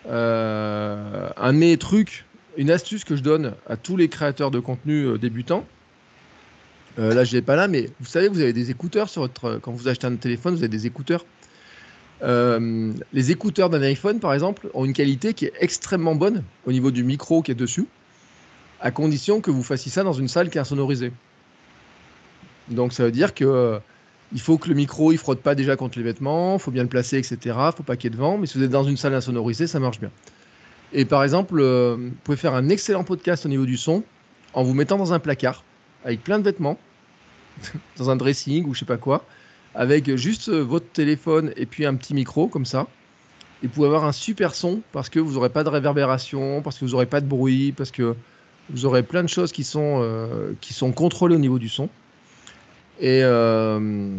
Un 0.05 1.53
de 1.53 1.57
mes 1.57 1.77
trucs, 1.77 2.25
une 2.57 2.71
astuce 2.71 3.05
que 3.05 3.15
je 3.15 3.21
donne 3.21 3.53
à 3.67 3.77
tous 3.77 3.95
les 3.95 4.09
créateurs 4.09 4.51
de 4.51 4.59
contenu 4.59 5.17
débutants, 5.17 5.65
euh, 6.99 7.13
là 7.13 7.23
je 7.23 7.33
l'ai 7.33 7.41
pas 7.41 7.55
là, 7.55 7.67
mais 7.67 7.89
vous 7.99 8.07
savez, 8.07 8.27
vous 8.27 8.41
avez 8.41 8.53
des 8.53 8.71
écouteurs 8.71 9.09
sur 9.09 9.21
votre. 9.21 9.59
Quand 9.61 9.71
vous 9.71 9.87
achetez 9.87 10.07
un 10.07 10.15
téléphone, 10.15 10.53
vous 10.53 10.61
avez 10.61 10.67
des 10.67 10.87
écouteurs. 10.87 11.25
Euh, 12.23 12.91
les 13.13 13.31
écouteurs 13.31 13.69
d'un 13.69 13.81
iPhone, 13.83 14.19
par 14.19 14.33
exemple, 14.33 14.69
ont 14.73 14.85
une 14.85 14.93
qualité 14.93 15.33
qui 15.33 15.45
est 15.45 15.53
extrêmement 15.59 16.15
bonne 16.15 16.43
au 16.65 16.71
niveau 16.71 16.89
du 16.89 17.03
micro 17.03 17.43
qui 17.43 17.51
est 17.51 17.55
dessus, 17.55 17.85
à 18.81 18.89
condition 18.89 19.41
que 19.41 19.51
vous 19.51 19.61
fassiez 19.61 19.91
ça 19.91 20.03
dans 20.03 20.13
une 20.13 20.27
salle 20.27 20.49
qui 20.49 20.57
est 20.57 20.61
insonorisée. 20.61 21.11
Donc 22.69 22.93
ça 22.93 23.03
veut 23.03 23.11
dire 23.11 23.35
que 23.35 23.45
euh, 23.45 23.79
il 24.33 24.41
faut 24.41 24.57
que 24.57 24.67
le 24.67 24.75
micro 24.75 25.11
il 25.11 25.19
frotte 25.19 25.41
pas 25.41 25.53
déjà 25.53 25.75
contre 25.75 25.99
les 25.99 26.03
vêtements, 26.03 26.55
il 26.55 26.59
faut 26.59 26.71
bien 26.71 26.83
le 26.83 26.89
placer, 26.89 27.17
etc. 27.17 27.55
faut 27.75 27.83
pas 27.83 27.95
qu'il 27.95 28.11
y 28.11 28.13
ait 28.13 28.17
de 28.17 28.21
vent, 28.21 28.39
mais 28.39 28.47
si 28.47 28.57
vous 28.57 28.63
êtes 28.63 28.71
dans 28.71 28.83
une 28.83 28.97
salle 28.97 29.13
insonorisée, 29.13 29.67
ça 29.67 29.79
marche 29.79 29.99
bien. 29.99 30.11
Et 30.93 31.05
par 31.05 31.23
exemple, 31.23 31.61
vous 31.61 32.11
pouvez 32.23 32.37
faire 32.37 32.55
un 32.55 32.69
excellent 32.69 33.03
podcast 33.03 33.45
au 33.45 33.49
niveau 33.49 33.65
du 33.65 33.77
son 33.77 34.03
en 34.53 34.63
vous 34.63 34.73
mettant 34.73 34.97
dans 34.97 35.13
un 35.13 35.19
placard 35.19 35.63
avec 36.03 36.23
plein 36.23 36.39
de 36.39 36.43
vêtements, 36.43 36.77
dans 37.97 38.09
un 38.09 38.15
dressing 38.15 38.65
ou 38.65 38.73
je 38.73 38.79
sais 38.79 38.85
pas 38.85 38.97
quoi, 38.97 39.25
avec 39.75 40.15
juste 40.15 40.49
votre 40.49 40.87
téléphone 40.87 41.53
et 41.55 41.65
puis 41.65 41.85
un 41.85 41.95
petit 41.95 42.13
micro 42.13 42.47
comme 42.47 42.65
ça. 42.65 42.87
Et 43.63 43.67
vous 43.67 43.73
pouvez 43.73 43.87
avoir 43.87 44.05
un 44.05 44.11
super 44.11 44.53
son 44.53 44.81
parce 44.91 45.09
que 45.09 45.19
vous 45.19 45.33
n'aurez 45.33 45.49
pas 45.49 45.63
de 45.63 45.69
réverbération, 45.69 46.61
parce 46.61 46.77
que 46.77 46.85
vous 46.85 46.91
n'aurez 46.91 47.07
pas 47.07 47.21
de 47.21 47.25
bruit, 47.25 47.71
parce 47.71 47.91
que 47.91 48.15
vous 48.69 48.85
aurez 48.85 49.03
plein 49.03 49.23
de 49.23 49.29
choses 49.29 49.51
qui 49.51 49.63
sont, 49.63 49.99
euh, 50.01 50.53
qui 50.61 50.73
sont 50.73 50.91
contrôlées 50.91 51.35
au 51.35 51.39
niveau 51.39 51.59
du 51.59 51.69
son. 51.69 51.89
Et 52.99 53.21
euh, 53.23 54.09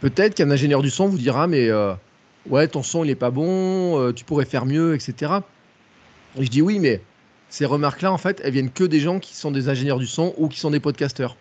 peut-être 0.00 0.34
qu'un 0.34 0.50
ingénieur 0.50 0.82
du 0.82 0.90
son 0.90 1.08
vous 1.08 1.18
dira, 1.18 1.46
mais 1.46 1.68
euh, 1.68 1.94
ouais, 2.48 2.68
ton 2.68 2.82
son 2.82 3.04
il 3.04 3.10
est 3.10 3.14
pas 3.14 3.30
bon, 3.30 4.12
tu 4.12 4.24
pourrais 4.24 4.44
faire 4.44 4.66
mieux, 4.66 4.94
etc. 4.94 5.32
Et 6.36 6.44
je 6.44 6.50
dis 6.50 6.62
oui, 6.62 6.78
mais 6.78 7.02
ces 7.48 7.66
remarques-là, 7.66 8.12
en 8.12 8.18
fait, 8.18 8.40
elles 8.44 8.52
viennent 8.52 8.70
que 8.70 8.84
des 8.84 9.00
gens 9.00 9.18
qui 9.18 9.34
sont 9.34 9.50
des 9.50 9.68
ingénieurs 9.68 9.98
du 9.98 10.06
son 10.06 10.34
ou 10.38 10.48
qui 10.48 10.60
sont 10.60 10.70
des 10.70 10.80
podcasteurs. 10.80 11.36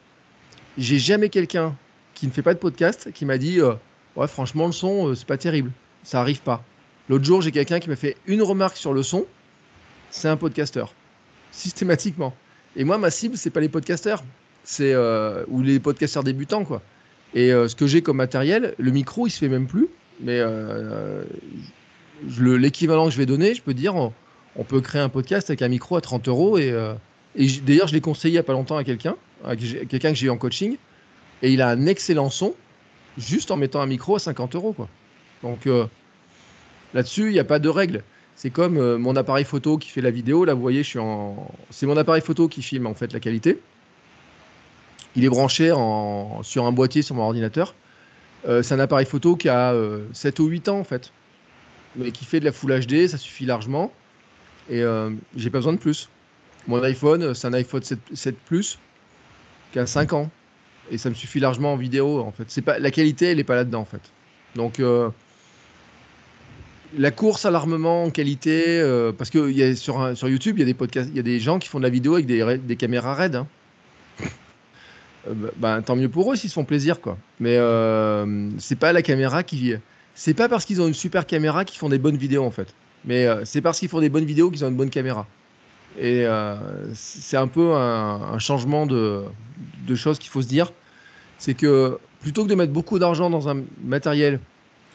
J'ai 0.79 0.97
jamais 0.97 1.27
quelqu'un 1.27 1.75
qui 2.13 2.25
ne 2.25 2.31
fait 2.31 2.41
pas 2.41 2.53
de 2.53 2.59
podcast 2.59 3.11
qui 3.11 3.25
m'a 3.25 3.37
dit, 3.37 3.59
euh, 3.59 3.73
ouais, 4.15 4.29
franchement, 4.29 4.65
le 4.65 4.71
son, 4.71 5.09
euh, 5.09 5.13
c'est 5.13 5.27
pas 5.27 5.37
terrible, 5.37 5.71
ça 6.03 6.21
arrive 6.21 6.41
pas. 6.41 6.63
L'autre 7.09 7.25
jour, 7.25 7.41
j'ai 7.41 7.51
quelqu'un 7.51 7.81
qui 7.81 7.89
m'a 7.89 7.97
fait 7.97 8.15
une 8.27 8.41
remarque 8.41 8.77
sur 8.77 8.93
le 8.93 9.03
son, 9.03 9.25
c'est 10.09 10.29
un 10.29 10.37
podcasteur, 10.37 10.93
systématiquement. 11.51 12.33
Et 12.77 12.85
moi, 12.85 12.97
ma 12.97 13.11
cible, 13.11 13.35
c'est 13.35 13.49
pas 13.49 13.59
les 13.59 13.67
podcasteurs, 13.67 14.23
c'est 14.63 14.93
euh, 14.93 15.43
ou 15.49 15.61
les 15.61 15.81
podcasteurs 15.81 16.23
débutants, 16.23 16.63
quoi. 16.63 16.81
Et 17.33 17.49
ce 17.49 17.75
que 17.75 17.85
j'ai 17.85 18.01
comme 18.01 18.17
matériel, 18.17 18.73
le 18.79 18.89
micro, 18.89 19.27
il 19.27 19.29
se 19.29 19.37
fait 19.37 19.49
même 19.49 19.67
plus, 19.67 19.87
mais 20.19 20.41
l'équivalent 22.39 23.05
que 23.05 23.11
je 23.11 23.17
vais 23.17 23.27
donner, 23.27 23.53
je 23.53 23.61
peux 23.61 23.75
dire, 23.75 23.93
on, 23.95 24.63
peut 24.63 24.81
créer 24.81 25.01
un 25.01 25.09
podcast 25.09 25.49
avec 25.49 25.61
un 25.61 25.67
micro 25.67 25.95
à 25.95 26.01
30 26.01 26.27
euros. 26.27 26.57
Et, 26.57 26.73
et 27.35 27.47
d'ailleurs, 27.67 27.87
je 27.87 27.93
l'ai 27.93 28.01
conseillé 28.01 28.31
il 28.31 28.35
n'y 28.35 28.39
a 28.39 28.43
pas 28.43 28.53
longtemps 28.53 28.77
à 28.77 28.83
quelqu'un, 28.83 29.15
quelqu'un 29.55 30.09
que 30.11 30.15
j'ai 30.17 30.27
eu 30.27 30.29
en 30.29 30.37
coaching. 30.37 30.77
Et 31.41 31.51
il 31.53 31.61
a 31.61 31.69
un 31.69 31.85
excellent 31.85 32.29
son 32.29 32.53
juste 33.17 33.51
en 33.51 33.57
mettant 33.57 33.81
un 33.81 33.85
micro 33.85 34.15
à 34.15 34.19
50 34.19 34.55
euros. 34.55 34.73
Quoi. 34.73 34.87
Donc 35.43 35.67
euh, 35.67 35.85
là-dessus, 36.93 37.27
il 37.27 37.33
n'y 37.33 37.39
a 37.39 37.43
pas 37.43 37.59
de 37.59 37.69
règle. 37.69 38.03
C'est 38.35 38.49
comme 38.49 38.77
euh, 38.77 38.97
mon 38.97 39.15
appareil 39.15 39.45
photo 39.45 39.77
qui 39.77 39.89
fait 39.89 40.01
la 40.01 40.11
vidéo. 40.11 40.45
Là, 40.45 40.53
vous 40.53 40.61
voyez, 40.61 40.83
je 40.83 40.89
suis 40.89 40.99
en. 40.99 41.51
C'est 41.69 41.85
mon 41.85 41.97
appareil 41.97 42.21
photo 42.21 42.47
qui 42.47 42.61
filme 42.61 42.87
en 42.87 42.93
fait 42.93 43.11
la 43.13 43.19
qualité. 43.19 43.59
Il 45.15 45.25
est 45.25 45.29
branché 45.29 45.71
en... 45.71 46.43
sur 46.43 46.65
un 46.65 46.71
boîtier 46.71 47.01
sur 47.01 47.15
mon 47.15 47.23
ordinateur. 47.23 47.75
Euh, 48.47 48.63
c'est 48.63 48.73
un 48.73 48.79
appareil 48.79 49.05
photo 49.05 49.35
qui 49.35 49.49
a 49.49 49.73
euh, 49.73 50.05
7 50.13 50.39
ou 50.39 50.45
8 50.45 50.69
ans 50.69 50.79
en 50.79 50.83
fait, 50.83 51.11
mais 51.95 52.11
qui 52.11 52.23
fait 52.23 52.39
de 52.39 52.45
la 52.45 52.53
Full 52.53 52.79
HD, 52.79 53.07
ça 53.07 53.17
suffit 53.17 53.45
largement. 53.45 53.91
Et 54.69 54.83
j'ai 55.35 55.49
pas 55.49 55.57
besoin 55.57 55.73
de 55.73 55.79
plus. 55.79 56.09
Mon 56.67 56.83
iPhone, 56.83 57.33
c'est 57.33 57.47
un 57.47 57.53
iPhone 57.53 57.81
7, 57.81 57.97
7 58.13 58.37
Plus 58.37 58.77
qui 59.71 59.79
a 59.79 59.85
5 59.85 60.13
ans. 60.13 60.29
Et 60.91 60.97
ça 60.97 61.09
me 61.09 61.15
suffit 61.15 61.39
largement 61.39 61.73
en 61.73 61.77
vidéo 61.77 62.19
en 62.19 62.31
fait. 62.31 62.45
C'est 62.47 62.61
pas... 62.61 62.79
La 62.79 62.91
qualité, 62.91 63.27
elle 63.27 63.39
est 63.39 63.43
pas 63.43 63.55
là-dedans 63.55 63.81
en 63.81 63.85
fait. 63.85 64.01
Donc 64.55 64.79
euh, 64.79 65.09
la 66.97 67.11
course 67.11 67.45
à 67.45 67.51
l'armement 67.51 68.05
en 68.05 68.09
qualité, 68.09 68.79
euh, 68.79 69.11
parce 69.11 69.29
que 69.29 69.51
y 69.51 69.61
a 69.61 69.75
sur, 69.75 70.17
sur 70.17 70.27
YouTube, 70.27 70.57
il 70.57 70.61
y 70.61 70.63
a 70.63 70.65
des 70.65 70.73
podcasts, 70.73 71.09
il 71.11 71.15
y 71.15 71.19
a 71.19 71.23
des 71.23 71.39
gens 71.39 71.59
qui 71.59 71.69
font 71.69 71.77
de 71.77 71.83
la 71.83 71.91
vidéo 71.91 72.15
avec 72.15 72.25
des, 72.25 72.57
des 72.57 72.75
caméras 72.75 73.13
RAID. 73.13 73.35
hein. 73.35 73.47
Euh, 75.27 75.33
bah, 75.33 75.49
bah, 75.57 75.81
tant 75.85 75.95
mieux 75.95 76.09
pour 76.09 76.31
eux 76.31 76.35
s'ils 76.35 76.49
se 76.49 76.55
font 76.55 76.65
plaisir 76.65 77.01
quoi. 77.01 77.17
Mais 77.39 77.57
c'est 78.57 78.79
pas 78.79 78.93
la 78.93 79.01
caméra 79.03 79.43
qui, 79.43 79.73
c'est 80.15 80.33
pas 80.33 80.49
parce 80.49 80.65
qu'ils 80.65 80.81
ont 80.81 80.87
une 80.87 80.93
super 80.93 81.27
caméra 81.27 81.65
qu'ils 81.65 81.77
font 81.77 81.89
des 81.89 81.99
bonnes 81.99 82.17
vidéos 82.17 82.43
en 82.45 82.51
fait. 82.51 82.73
Mais 83.05 83.27
c'est 83.45 83.61
parce 83.61 83.79
qu'ils 83.79 83.89
font 83.89 84.01
des 84.01 84.09
bonnes 84.09 84.25
vidéos 84.25 84.49
qu'ils 84.49 84.65
ont 84.65 84.69
une 84.69 84.77
bonne 84.77 84.89
caméra. 84.89 85.27
Et 85.97 86.25
euh, 86.25 86.55
c'est 86.93 87.37
un 87.37 87.47
peu 87.47 87.73
un, 87.73 88.21
un 88.33 88.39
changement 88.39 88.85
de, 88.85 89.23
de 89.87 89.95
choses 89.95 90.19
qu'il 90.19 90.29
faut 90.29 90.41
se 90.41 90.47
dire. 90.47 90.71
C'est 91.37 91.53
que 91.53 91.97
plutôt 92.21 92.43
que 92.43 92.49
de 92.49 92.55
mettre 92.55 92.73
beaucoup 92.73 92.99
d'argent 92.99 93.29
dans 93.29 93.49
un 93.49 93.63
matériel 93.83 94.39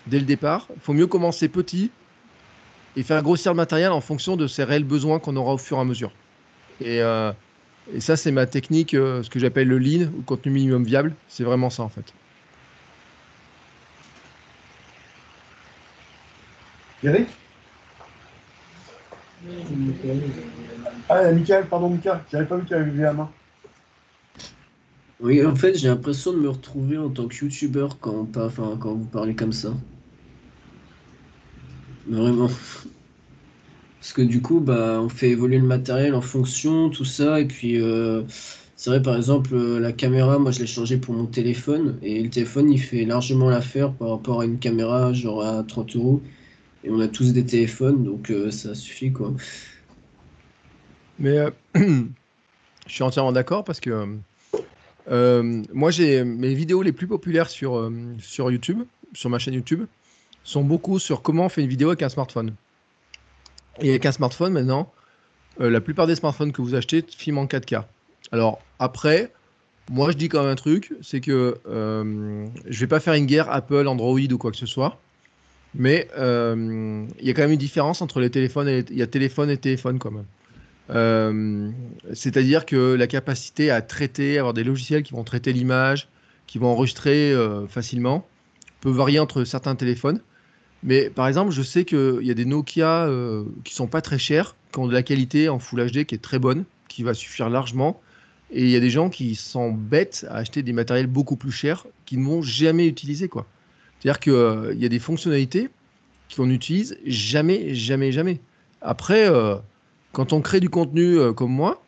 dès 0.06 0.18
le 0.18 0.24
départ, 0.24 0.68
il 0.74 0.80
faut 0.80 0.92
mieux 0.92 1.06
commencer 1.06 1.48
petit 1.48 1.90
et 2.96 3.02
faire 3.02 3.22
grossir 3.22 3.52
le 3.52 3.56
matériel 3.56 3.92
en 3.92 4.00
fonction 4.00 4.36
de 4.36 4.46
ses 4.46 4.64
réels 4.64 4.84
besoins 4.84 5.18
qu'on 5.18 5.36
aura 5.36 5.54
au 5.54 5.58
fur 5.58 5.78
et 5.78 5.80
à 5.80 5.84
mesure. 5.84 6.12
Et, 6.80 7.00
euh, 7.02 7.32
et 7.92 8.00
ça, 8.00 8.16
c'est 8.16 8.30
ma 8.30 8.46
technique, 8.46 8.94
euh, 8.94 9.22
ce 9.22 9.30
que 9.30 9.38
j'appelle 9.38 9.68
le 9.68 9.78
lean, 9.78 10.10
ou 10.16 10.22
contenu 10.22 10.52
minimum 10.52 10.84
viable. 10.84 11.14
C'est 11.28 11.44
vraiment 11.44 11.70
ça, 11.70 11.82
en 11.82 11.88
fait. 11.88 12.12
Eric? 17.02 17.28
Ah, 21.08 21.30
Michael, 21.32 21.66
pardon, 21.68 21.90
Michael, 21.90 22.20
j'avais 22.30 22.46
pas 22.46 22.56
vu 22.56 22.64
qu'il 22.64 22.76
avait 22.76 23.02
la 23.02 23.12
main. 23.12 23.30
Oui, 25.20 25.44
en 25.44 25.54
fait, 25.54 25.74
j'ai 25.76 25.88
l'impression 25.88 26.32
de 26.32 26.38
me 26.38 26.48
retrouver 26.48 26.98
en 26.98 27.08
tant 27.10 27.28
que 27.28 27.36
youtubeur 27.44 27.98
quand, 28.00 28.36
enfin, 28.36 28.76
quand 28.80 28.94
vous 28.94 29.06
parlez 29.06 29.34
comme 29.34 29.52
ça. 29.52 29.72
Vraiment. 32.06 32.50
Parce 34.00 34.12
que 34.12 34.22
du 34.22 34.42
coup, 34.42 34.60
bah, 34.60 35.00
on 35.02 35.08
fait 35.08 35.30
évoluer 35.30 35.58
le 35.58 35.64
matériel 35.66 36.14
en 36.14 36.20
fonction, 36.20 36.90
tout 36.90 37.06
ça. 37.06 37.40
Et 37.40 37.46
puis, 37.46 37.80
euh, 37.80 38.22
c'est 38.76 38.90
vrai, 38.90 39.00
par 39.02 39.16
exemple, 39.16 39.54
euh, 39.54 39.80
la 39.80 39.92
caméra, 39.92 40.38
moi, 40.38 40.50
je 40.50 40.60
l'ai 40.60 40.66
changé 40.66 40.98
pour 40.98 41.14
mon 41.14 41.26
téléphone. 41.26 41.98
Et 42.02 42.22
le 42.22 42.28
téléphone, 42.28 42.70
il 42.70 42.78
fait 42.80 43.06
largement 43.06 43.48
l'affaire 43.48 43.94
par 43.94 44.10
rapport 44.10 44.42
à 44.42 44.44
une 44.44 44.58
caméra, 44.58 45.12
genre 45.14 45.42
à 45.42 45.62
30 45.64 45.96
euros. 45.96 46.22
Et 46.82 46.90
on 46.90 47.00
a 47.00 47.08
tous 47.08 47.32
des 47.32 47.46
téléphones, 47.46 48.04
donc 48.04 48.30
euh, 48.30 48.50
ça 48.50 48.74
suffit, 48.74 49.12
quoi. 49.12 49.34
Mais 51.18 51.38
euh, 51.38 51.50
je 51.74 52.08
suis 52.86 53.02
entièrement 53.02 53.32
d'accord 53.32 53.64
parce 53.64 53.80
que 53.80 54.08
euh, 55.10 55.62
moi, 55.72 55.90
j'ai 55.90 56.24
mes 56.24 56.54
vidéos 56.54 56.82
les 56.82 56.92
plus 56.92 57.06
populaires 57.06 57.50
sur, 57.50 57.76
euh, 57.76 57.92
sur 58.20 58.50
YouTube, 58.50 58.82
sur 59.12 59.30
ma 59.30 59.38
chaîne 59.38 59.54
YouTube, 59.54 59.84
sont 60.42 60.64
beaucoup 60.64 60.98
sur 60.98 61.22
comment 61.22 61.46
on 61.46 61.48
fait 61.48 61.62
une 61.62 61.68
vidéo 61.68 61.88
avec 61.88 62.02
un 62.02 62.08
smartphone. 62.08 62.54
Et 63.80 63.90
avec 63.90 64.06
un 64.06 64.12
smartphone, 64.12 64.52
maintenant, 64.52 64.92
la 65.58 65.80
plupart 65.80 66.06
des 66.06 66.14
smartphones 66.14 66.52
que 66.52 66.62
vous 66.62 66.74
achetez 66.74 67.04
filment 67.08 67.38
en 67.38 67.46
4K. 67.46 67.84
Alors, 68.30 68.60
après, 68.78 69.32
moi, 69.90 70.10
je 70.10 70.16
dis 70.16 70.28
quand 70.28 70.42
même 70.42 70.50
un 70.50 70.56
truc, 70.56 70.92
c'est 71.02 71.20
que 71.20 71.58
euh, 71.66 72.46
je 72.66 72.80
vais 72.80 72.86
pas 72.86 73.00
faire 73.00 73.14
une 73.14 73.26
guerre 73.26 73.50
Apple, 73.50 73.86
Android 73.88 74.20
ou 74.20 74.38
quoi 74.38 74.50
que 74.50 74.56
ce 74.56 74.66
soit. 74.66 75.00
Mais 75.74 76.08
il 76.16 77.26
y 77.26 77.30
a 77.30 77.34
quand 77.34 77.42
même 77.42 77.50
une 77.50 77.56
différence 77.58 78.00
entre 78.00 78.20
les 78.20 78.30
téléphones 78.30 78.68
et 78.68 78.84
il 78.90 78.96
y 78.96 79.02
a 79.02 79.08
téléphone 79.08 79.50
et 79.50 79.56
téléphone 79.56 79.98
quand 79.98 80.12
même. 80.12 80.26
Euh, 80.90 81.70
C'est-à-dire 82.12 82.66
que 82.66 82.94
la 82.94 83.06
capacité 83.06 83.70
à 83.70 83.82
traiter, 83.82 84.38
avoir 84.38 84.54
des 84.54 84.64
logiciels 84.64 85.02
qui 85.02 85.12
vont 85.12 85.24
traiter 85.24 85.52
l'image, 85.52 86.08
qui 86.46 86.58
vont 86.58 86.68
enregistrer 86.68 87.32
euh, 87.32 87.66
facilement, 87.66 88.26
peut 88.80 88.90
varier 88.90 89.18
entre 89.18 89.44
certains 89.44 89.74
téléphones. 89.74 90.20
Mais 90.82 91.08
par 91.08 91.26
exemple, 91.26 91.52
je 91.52 91.62
sais 91.62 91.84
qu'il 91.84 92.20
y 92.22 92.30
a 92.30 92.34
des 92.34 92.44
Nokia 92.44 93.06
euh, 93.06 93.44
qui 93.64 93.74
sont 93.74 93.86
pas 93.86 94.02
très 94.02 94.18
chers, 94.18 94.54
qui 94.72 94.78
ont 94.78 94.86
de 94.86 94.92
la 94.92 95.02
qualité 95.02 95.48
en 95.48 95.58
Full 95.58 95.90
HD 95.90 96.04
qui 96.04 96.14
est 96.14 96.22
très 96.22 96.38
bonne, 96.38 96.64
qui 96.88 97.02
va 97.02 97.14
suffire 97.14 97.48
largement. 97.48 98.00
Et 98.50 98.64
il 98.64 98.70
y 98.70 98.76
a 98.76 98.80
des 98.80 98.90
gens 98.90 99.08
qui 99.08 99.40
bêtes 99.72 100.26
à 100.28 100.36
acheter 100.36 100.62
des 100.62 100.74
matériels 100.74 101.06
beaucoup 101.06 101.36
plus 101.36 101.50
chers 101.50 101.86
qu'ils 102.04 102.20
ne 102.20 102.26
vont 102.26 102.42
jamais 102.42 102.86
utiliser. 102.86 103.28
quoi. 103.28 103.46
C'est-à-dire 103.98 104.20
qu'il 104.20 104.80
y 104.80 104.84
a 104.84 104.88
des 104.88 104.98
fonctionnalités 104.98 105.70
qu'on 106.36 106.46
n'utilise 106.46 106.98
jamais, 107.06 107.74
jamais, 107.74 108.12
jamais. 108.12 108.40
Après, 108.82 109.30
quand 110.14 110.32
on 110.32 110.40
crée 110.40 110.60
du 110.60 110.70
contenu 110.70 111.18
euh, 111.18 111.32
comme 111.34 111.50
moi, 111.50 111.82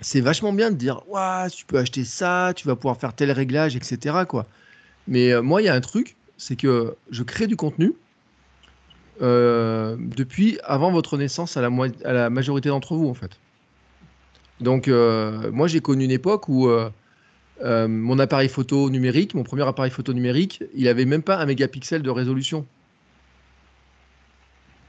c'est 0.00 0.20
vachement 0.20 0.52
bien 0.52 0.70
de 0.70 0.76
dire 0.76 1.02
Ouah, 1.08 1.48
tu 1.50 1.64
peux 1.64 1.78
acheter 1.78 2.04
ça, 2.04 2.52
tu 2.56 2.66
vas 2.66 2.74
pouvoir 2.74 2.96
faire 2.96 3.14
tel 3.14 3.30
réglage, 3.30 3.76
etc. 3.76 4.16
Mais 5.06 5.32
euh, 5.32 5.42
moi, 5.42 5.62
il 5.62 5.66
y 5.66 5.68
a 5.68 5.74
un 5.74 5.80
truc, 5.80 6.16
c'est 6.36 6.56
que 6.56 6.96
je 7.10 7.22
crée 7.22 7.46
du 7.46 7.54
contenu 7.54 7.92
euh, 9.20 9.96
depuis 9.98 10.58
avant 10.64 10.90
votre 10.90 11.18
naissance 11.18 11.56
à 11.56 11.60
la, 11.60 11.70
à 12.04 12.12
la 12.12 12.30
majorité 12.30 12.70
d'entre 12.70 12.96
vous, 12.96 13.08
en 13.08 13.14
fait. 13.14 13.38
Donc, 14.60 14.88
moi, 14.88 15.68
j'ai 15.68 15.80
connu 15.80 16.04
une 16.04 16.10
époque 16.10 16.48
où 16.48 16.68
mon 17.62 18.18
appareil 18.18 18.48
photo 18.48 18.90
numérique, 18.90 19.34
mon 19.34 19.44
premier 19.44 19.62
appareil 19.62 19.92
photo 19.92 20.12
numérique, 20.12 20.64
il 20.74 20.88
avait 20.88 21.04
même 21.04 21.22
pas 21.22 21.36
un 21.36 21.46
mégapixel 21.46 22.02
de 22.02 22.10
résolution. 22.10 22.66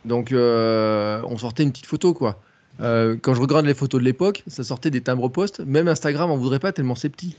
Donc, 0.06 0.32
euh, 0.32 1.22
on 1.26 1.38
sortait 1.38 1.64
une 1.64 1.72
petite 1.72 1.86
photo, 1.86 2.14
quoi. 2.14 2.42
Euh, 2.82 3.18
quand 3.22 3.34
je 3.34 3.42
regarde 3.42 3.66
les 3.66 3.74
photos 3.74 4.00
de 4.00 4.06
l'époque, 4.06 4.44
ça 4.48 4.64
sortait 4.64 4.90
des 4.90 5.02
timbres 5.02 5.30
poste. 5.30 5.60
Même 5.60 5.88
Instagram 5.88 6.32
en 6.32 6.38
voudrait 6.38 6.60
pas 6.60 6.72
tellement 6.72 6.96
c'est 6.96 7.10
petit. 7.10 7.36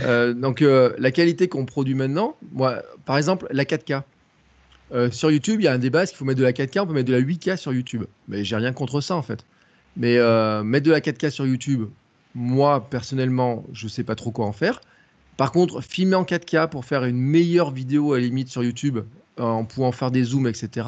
Euh, 0.00 0.34
donc, 0.34 0.60
la 0.60 1.10
qualité 1.10 1.48
qu'on 1.48 1.64
produit 1.64 1.94
maintenant, 1.94 2.36
moi, 2.52 2.82
par 3.04 3.16
exemple, 3.16 3.46
la 3.50 3.64
4K. 3.64 4.02
Euh, 4.92 5.10
sur 5.10 5.30
YouTube, 5.30 5.60
il 5.60 5.64
y 5.64 5.68
a 5.68 5.72
un 5.72 5.78
débat 5.78 6.02
est-ce 6.02 6.12
qu'il 6.12 6.18
faut 6.18 6.24
mettre 6.26 6.38
de 6.38 6.44
la 6.44 6.52
4K 6.52 6.80
On 6.80 6.86
peut 6.86 6.92
mettre 6.92 7.08
de 7.08 7.14
la 7.14 7.20
8K 7.20 7.56
sur 7.56 7.72
YouTube. 7.72 8.04
Mais 8.28 8.44
j'ai 8.44 8.56
rien 8.56 8.72
contre 8.72 9.00
ça, 9.00 9.16
en 9.16 9.22
fait. 9.22 9.44
Mais 9.96 10.18
mettre 10.64 10.86
de 10.86 10.90
la 10.90 11.00
4K 11.00 11.30
sur 11.30 11.46
YouTube, 11.46 11.86
moi, 12.34 12.88
personnellement, 12.90 13.64
je 13.72 13.88
sais 13.88 14.04
pas 14.04 14.16
trop 14.16 14.32
quoi 14.32 14.46
en 14.46 14.52
faire. 14.52 14.80
Par 15.36 15.52
contre, 15.52 15.80
filmer 15.80 16.16
en 16.16 16.24
4K 16.24 16.68
pour 16.68 16.84
faire 16.84 17.04
une 17.04 17.18
meilleure 17.18 17.70
vidéo 17.70 18.12
à 18.12 18.18
la 18.18 18.24
limite 18.24 18.48
sur 18.48 18.62
YouTube, 18.62 19.00
en 19.38 19.64
pouvant 19.64 19.92
faire 19.92 20.10
des 20.10 20.24
zooms, 20.24 20.46
etc., 20.46 20.86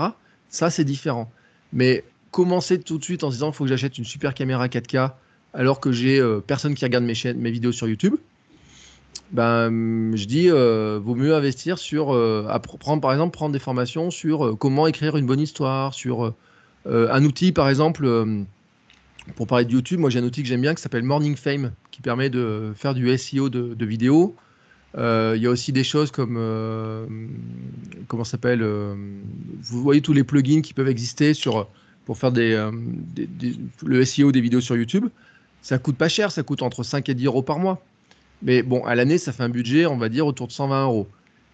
ça, 0.50 0.70
c'est 0.70 0.84
différent. 0.84 1.30
Mais 1.72 2.04
commencer 2.30 2.78
tout 2.78 2.98
de 2.98 3.04
suite 3.04 3.24
en 3.24 3.30
disant 3.30 3.48
qu'il 3.48 3.56
faut 3.56 3.64
que 3.64 3.70
j'achète 3.70 3.98
une 3.98 4.04
super 4.04 4.34
caméra 4.34 4.68
4K 4.68 5.12
alors 5.54 5.80
que 5.80 5.90
j'ai 5.90 6.20
euh, 6.20 6.40
personne 6.40 6.74
qui 6.74 6.84
regarde 6.84 7.04
mes, 7.04 7.14
chaînes, 7.14 7.38
mes 7.38 7.50
vidéos 7.50 7.72
sur 7.72 7.88
YouTube, 7.88 8.16
ben, 9.32 10.14
je 10.14 10.24
dis, 10.26 10.50
euh, 10.50 11.00
vaut 11.02 11.14
mieux 11.14 11.34
investir 11.34 11.78
sur, 11.78 12.14
euh, 12.14 12.46
par 13.00 13.12
exemple, 13.12 13.32
prendre 13.32 13.52
des 13.52 13.58
formations 13.58 14.10
sur 14.10 14.56
comment 14.58 14.86
écrire 14.86 15.16
une 15.16 15.26
bonne 15.26 15.40
histoire, 15.40 15.94
sur 15.94 16.34
un 16.88 17.24
outil, 17.24 17.50
par 17.50 17.68
exemple, 17.68 18.06
pour 19.34 19.46
parler 19.48 19.64
de 19.64 19.72
YouTube, 19.72 19.98
moi 19.98 20.10
j'ai 20.10 20.20
un 20.20 20.24
outil 20.24 20.42
que 20.42 20.48
j'aime 20.48 20.60
bien 20.60 20.74
qui 20.74 20.82
s'appelle 20.82 21.02
Morning 21.02 21.34
Fame, 21.34 21.72
qui 21.90 22.00
permet 22.02 22.30
de 22.30 22.72
faire 22.76 22.94
du 22.94 23.16
SEO 23.18 23.48
de 23.48 23.84
vidéos. 23.84 24.36
Euh, 24.96 25.34
Il 25.36 25.42
y 25.42 25.46
a 25.46 25.50
aussi 25.50 25.72
des 25.72 25.84
choses 25.84 26.10
comme, 26.10 26.36
euh, 26.38 27.06
comment 28.08 28.24
s'appelle, 28.24 28.62
euh, 28.62 28.94
vous 29.62 29.82
voyez 29.82 30.00
tous 30.00 30.12
les 30.12 30.24
plugins 30.24 30.62
qui 30.62 30.72
peuvent 30.72 30.88
exister 30.88 31.34
sur, 31.34 31.68
pour 32.04 32.16
faire 32.18 32.32
des, 32.32 32.70
le 33.84 34.04
SEO 34.04 34.32
des 34.32 34.40
vidéos 34.40 34.60
sur 34.60 34.76
YouTube. 34.76 35.06
Ça 35.62 35.78
coûte 35.78 35.96
pas 35.96 36.08
cher, 36.08 36.30
ça 36.30 36.42
coûte 36.42 36.62
entre 36.62 36.82
5 36.82 37.08
et 37.08 37.14
10 37.14 37.26
euros 37.26 37.42
par 37.42 37.58
mois. 37.58 37.84
Mais 38.42 38.62
bon, 38.62 38.84
à 38.84 38.94
l'année, 38.94 39.18
ça 39.18 39.32
fait 39.32 39.42
un 39.42 39.48
budget, 39.48 39.86
on 39.86 39.96
va 39.96 40.08
dire, 40.08 40.26
autour 40.26 40.46
de 40.46 40.52
120 40.52 40.84
euros. 40.84 41.08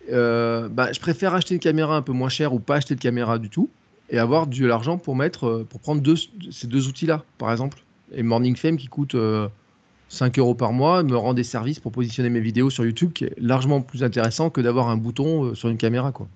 Bah, 0.09 0.93
je 0.93 1.01
préfère 1.01 1.35
acheter 1.35 1.55
une 1.55 1.61
caméra 1.61 1.97
un 1.97 2.03
peu 2.03 2.13
moins 2.13 2.29
chère 2.29 2.53
ou 2.53 2.59
pas 2.59 2.77
acheter 2.77 2.95
de 2.95 3.01
caméra 3.01 3.39
du 3.39 3.49
tout 3.49 3.71
et 4.11 4.19
avoir 4.19 4.47
de 4.47 4.67
l'argent 4.67 4.99
pour 4.99 5.17
mettre, 5.17 5.65
pour 5.69 5.81
prendre 5.81 6.03
ces 6.51 6.67
deux 6.67 6.89
outils-là, 6.89 7.25
par 7.39 7.51
exemple. 7.51 7.83
Et 8.15 8.23
Morning 8.23 8.57
Fame 8.57 8.77
qui 8.77 8.89
coûte 8.89 9.17
5 10.13 10.39
euros 10.39 10.55
par 10.55 10.75
mois 10.75 11.03
me 11.03 11.17
rend 11.17 11.33
des 11.33 11.43
services 11.43 11.81
pour 11.81 11.91
positionner 11.91 12.29
mes 12.29 12.41
vidéos 12.41 12.69
sur 12.69 12.85
YouTube 12.85 13.13
qui 13.15 13.25
est 13.25 13.35
largement 13.39 13.81
plus 13.81 14.05
intéressant 14.05 14.51
que 14.51 14.61
d'avoir 14.61 14.91
un 14.91 14.99
bouton 14.99 15.45
euh, 15.45 15.55
sur 15.55 15.71
une 15.71 15.79
caméra, 15.79 16.13
quoi. 16.13 16.29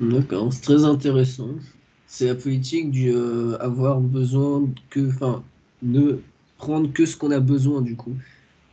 D'accord, 0.00 0.52
c'est 0.52 0.62
très 0.62 0.84
intéressant. 0.84 1.50
C'est 2.08 2.26
la 2.26 2.34
politique 2.34 2.90
du 2.90 3.12
euh, 3.12 3.56
avoir 3.60 4.00
besoin 4.00 4.68
que, 4.90 5.08
enfin, 5.08 5.44
ne 5.82 6.18
prendre 6.56 6.92
que 6.92 7.06
ce 7.06 7.16
qu'on 7.16 7.30
a 7.30 7.40
besoin 7.40 7.80
du 7.80 7.94
coup, 7.94 8.16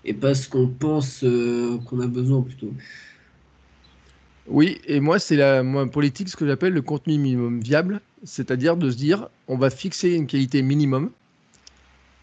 et 0.04 0.16
pas 0.16 0.34
ce 0.34 0.50
qu'on 0.50 0.68
pense 0.68 1.24
euh, 1.24 1.78
qu'on 1.86 2.00
a 2.00 2.08
besoin 2.08 2.42
plutôt. 2.42 2.74
Oui, 4.48 4.80
et 4.88 5.00
moi, 5.00 5.20
c'est 5.20 5.36
la 5.36 5.62
moi, 5.62 5.90
politique, 5.90 6.30
ce 6.30 6.36
que 6.36 6.48
j'appelle 6.48 6.74
le 6.74 6.82
contenu 6.82 7.20
minimum 7.20 7.60
viable, 7.60 8.02
c'est-à-dire 8.26 8.76
de 8.76 8.90
se 8.90 8.98
dire, 8.98 9.30
on 9.48 9.58
va 9.58 9.70
fixer 9.70 10.12
une 10.12 10.28
qualité 10.28 10.62
minimum, 10.62 11.12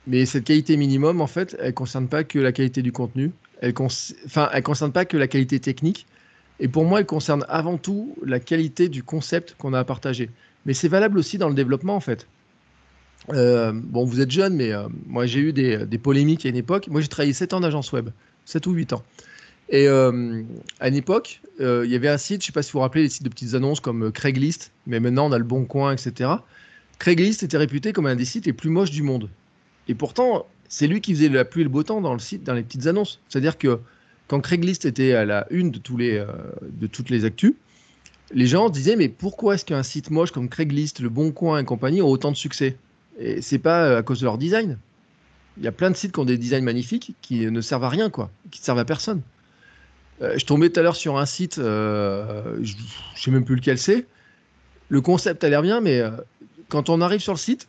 mais 0.07 0.27
cette 0.27 0.45
qualité 0.45 0.77
minimum, 0.77 1.21
en 1.21 1.27
fait, 1.27 1.57
elle 1.61 1.69
ne 1.69 1.71
concerne 1.73 2.09
pas 2.09 2.25
que 2.25 2.39
la 2.39 2.53
qualité 2.53 2.83
du 2.83 2.93
contenu, 2.93 3.31
elle 3.61 3.73
enfin, 3.79 4.51
elle 4.53 4.63
concerne 4.63 4.93
pas 4.93 5.05
que 5.05 5.17
la 5.17 5.29
qualité 5.29 5.61
technique, 5.61 6.07
et 6.61 6.69
pour 6.69 6.85
moi, 6.85 7.01
elle 7.01 7.07
concerne 7.07 7.45
avant 7.49 7.79
tout 7.79 8.15
la 8.25 8.41
qualité 8.41 8.89
du 8.89 9.03
concept 9.03 9.55
qu'on 9.59 9.73
a 9.73 9.79
à 9.79 9.85
partager. 9.85 10.31
Mais 10.67 10.75
c'est 10.75 10.89
valable 10.89 11.19
aussi 11.19 11.39
dans 11.39 11.49
le 11.49 11.55
développement, 11.55 11.97
en 11.97 12.01
fait. 12.01 12.27
Euh, 13.31 13.73
bon, 13.73 14.05
vous 14.05 14.21
êtes 14.21 14.31
jeune, 14.31 14.55
mais 14.55 14.73
euh, 14.73 14.89
moi, 15.07 15.27
j'ai 15.27 15.41
eu 15.41 15.53
des, 15.53 15.87
des, 15.87 15.99
polémiques 15.99 16.45
à 16.45 16.49
une 16.49 16.57
époque. 16.57 16.89
Moi, 16.89 17.01
j'ai 17.01 17.09
travaillé 17.09 17.33
7 17.33 17.53
ans 17.53 17.61
d'agence 17.61 17.93
web, 17.93 18.11
7 18.45 18.67
ou 18.67 18.73
8 18.73 18.93
ans. 18.93 19.03
Et 19.73 19.89
euh, 19.89 20.43
à 20.81 20.89
une 20.89 20.95
époque, 20.95 21.41
euh, 21.61 21.83
il 21.87 21.91
y 21.91 21.97
avait 21.97 22.11
un 22.11 22.19
site, 22.19 22.43
je 22.43 22.45
ne 22.45 22.47
sais 22.49 22.53
pas 22.53 22.63
si 22.63 22.73
vous 22.73 22.79
vous 22.79 22.83
rappelez, 22.83 23.05
les 23.05 23.09
sites 23.09 23.23
de 23.23 23.31
petites 23.31 23.55
annonces 23.55 23.81
comme 23.81 24.05
euh, 24.05 24.11
Craigslist, 24.11 24.71
mais 24.87 25.01
maintenant 25.01 25.27
on 25.29 25.33
a 25.33 25.39
le 25.39 25.45
Bon 25.45 25.65
Coin, 25.65 25.93
etc. 25.93 26.31
Craigslist 26.99 27.43
était 27.43 27.57
réputé 27.57 27.95
comme 27.95 28.05
un 28.05 28.15
des 28.15 28.27
sites 28.27 28.45
les 28.45 28.53
plus 28.53 28.69
moches 28.69 28.91
du 28.91 29.03
monde. 29.03 29.31
Et 29.89 29.95
pourtant, 29.95 30.45
c'est 30.69 30.87
lui 30.87 31.01
qui 31.01 31.15
faisait 31.15 31.31
la 31.31 31.47
pluie 31.47 31.63
et 31.63 31.65
le 31.65 31.71
beau 31.71 31.83
temps 31.83 32.03
dans 32.03 32.13
le 32.13 32.19
site, 32.19 32.45
dans 32.45 32.53
les 32.53 32.63
petites 32.63 32.87
annonces. 32.87 33.19
C'est-à-dire 33.31 33.57
que 33.57 33.81
quand 34.29 34.41
Craigslist 34.41 34.85
était 34.85 35.15
à 35.15 35.25
la 35.25 35.47
une 35.51 35.71
de, 35.71 35.79
toutes 35.79 37.11
les 37.11 37.25
actus, 37.25 37.55
les 38.35 38.47
gens 38.47 38.69
se 38.69 38.73
disaient 38.73 38.97
mais 38.97 39.09
pourquoi 39.09 39.55
est-ce 39.55 39.65
qu'un 39.65 39.83
site 39.83 40.11
moche 40.11 40.33
comme 40.33 40.51
Craigslist, 40.51 41.01
le 41.01 41.09
Bon 41.09 41.33
Coin 41.33 41.59
et 41.59 41.65
compagnie 41.65 42.03
ont 42.03 42.09
autant 42.09 42.31
de 42.31 42.37
succès? 42.37 42.77
Et 43.19 43.41
c'est 43.41 43.59
pas 43.59 43.97
à 43.97 44.03
cause 44.03 44.21
de 44.21 44.27
leur 44.27 44.37
design. 44.37 44.79
Il 45.57 45.65
y 45.65 45.67
a 45.67 45.73
plein 45.73 45.91
de 45.91 45.97
sites 45.97 46.13
qui 46.13 46.21
ont 46.21 46.27
des 46.27 46.37
designs 46.37 46.63
magnifiques 46.63 47.15
qui 47.23 47.51
ne 47.51 47.61
servent 47.63 47.85
à 47.85 47.89
rien, 47.89 48.11
quoi, 48.11 48.31
qui 48.51 48.61
ne 48.61 48.65
servent 48.65 48.79
à 48.79 48.85
personne. 48.85 49.23
Euh, 50.23 50.39
je 50.39 50.47
tombais 50.47 50.71
tout 50.71 50.81
à 50.81 50.83
l'heure 50.83 50.97
sur 50.97 51.19
un 51.19 51.27
site, 51.27 51.59
euh, 51.59 52.57
je 52.63 52.75
ne 52.75 52.81
sais 53.17 53.31
même 53.31 53.45
plus 53.45 53.57
lequel 53.57 53.79
c'est. 53.79 54.07
Le 54.89 55.01
concept 55.01 55.43
a 55.43 55.49
l'air 55.49 55.63
bien, 55.63 55.81
mais 55.81 56.01
euh, 56.01 56.11
quand 56.69 56.91
on 56.91 57.01
arrive 57.01 57.21
sur 57.21 57.33
le 57.33 57.39
site, 57.39 57.69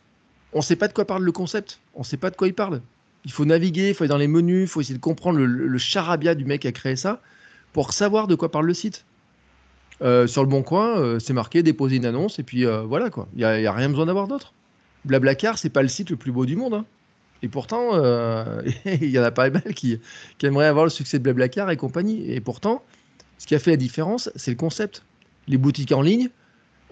on 0.52 0.58
ne 0.58 0.62
sait 0.62 0.76
pas 0.76 0.88
de 0.88 0.92
quoi 0.92 1.04
parle 1.04 1.24
le 1.24 1.32
concept. 1.32 1.80
On 1.94 2.00
ne 2.00 2.04
sait 2.04 2.16
pas 2.16 2.30
de 2.30 2.36
quoi 2.36 2.46
il 2.46 2.54
parle. 2.54 2.80
Il 3.24 3.32
faut 3.32 3.44
naviguer, 3.44 3.88
il 3.88 3.94
faut 3.94 4.04
aller 4.04 4.10
dans 4.10 4.18
les 4.18 4.28
menus, 4.28 4.62
il 4.62 4.68
faut 4.68 4.80
essayer 4.80 4.94
de 4.94 5.00
comprendre 5.00 5.38
le, 5.40 5.78
charabia 5.78 6.34
du 6.34 6.44
mec 6.44 6.62
qui 6.62 6.68
a 6.68 6.72
créé 6.72 6.94
ça 6.94 7.20
pour 7.72 7.92
savoir 7.92 8.28
de 8.28 8.34
quoi 8.34 8.50
parle 8.50 8.66
le 8.66 8.74
site. 8.74 9.04
sur 10.00 10.42
le 10.42 10.46
bon 10.46 10.62
coin, 10.62 11.18
c'est 11.18 11.32
marqué 11.32 11.62
déposer 11.62 11.96
une 11.96 12.04
annonce 12.04 12.38
et 12.38 12.42
puis 12.42 12.66
voilà 12.66 13.08
quoi. 13.08 13.26
Il 13.34 13.38
n'y 13.38 13.66
a, 13.66 13.72
rien 13.72 13.88
besoin 13.88 14.06
d'avoir 14.06 14.28
d'autre. 14.28 14.52
Blablacar, 15.06 15.56
c'est 15.56 15.70
pas 15.70 15.82
le 15.82 15.88
site 15.88 16.10
le 16.10 16.16
plus 16.16 16.32
beau 16.32 16.44
du 16.44 16.54
monde. 16.54 16.74
Hein. 16.74 16.84
Et 17.44 17.48
pourtant, 17.48 17.90
euh, 17.92 18.62
il 18.86 19.10
y 19.10 19.18
en 19.18 19.22
a 19.22 19.30
pas 19.30 19.50
mal 19.50 19.74
qui, 19.74 20.00
aimeraient 20.42 20.66
avoir 20.66 20.86
le 20.86 20.90
succès 20.90 21.18
de 21.18 21.24
Blablacar 21.24 21.70
et 21.70 21.76
compagnie. 21.76 22.32
Et 22.32 22.40
pourtant, 22.40 22.82
ce 23.36 23.46
qui 23.46 23.54
a 23.54 23.58
fait 23.58 23.70
la 23.72 23.76
différence, 23.76 24.30
c'est 24.34 24.50
le 24.50 24.56
concept. 24.56 25.04
Les 25.46 25.58
boutiques 25.58 25.92
en 25.92 26.00
ligne, 26.00 26.30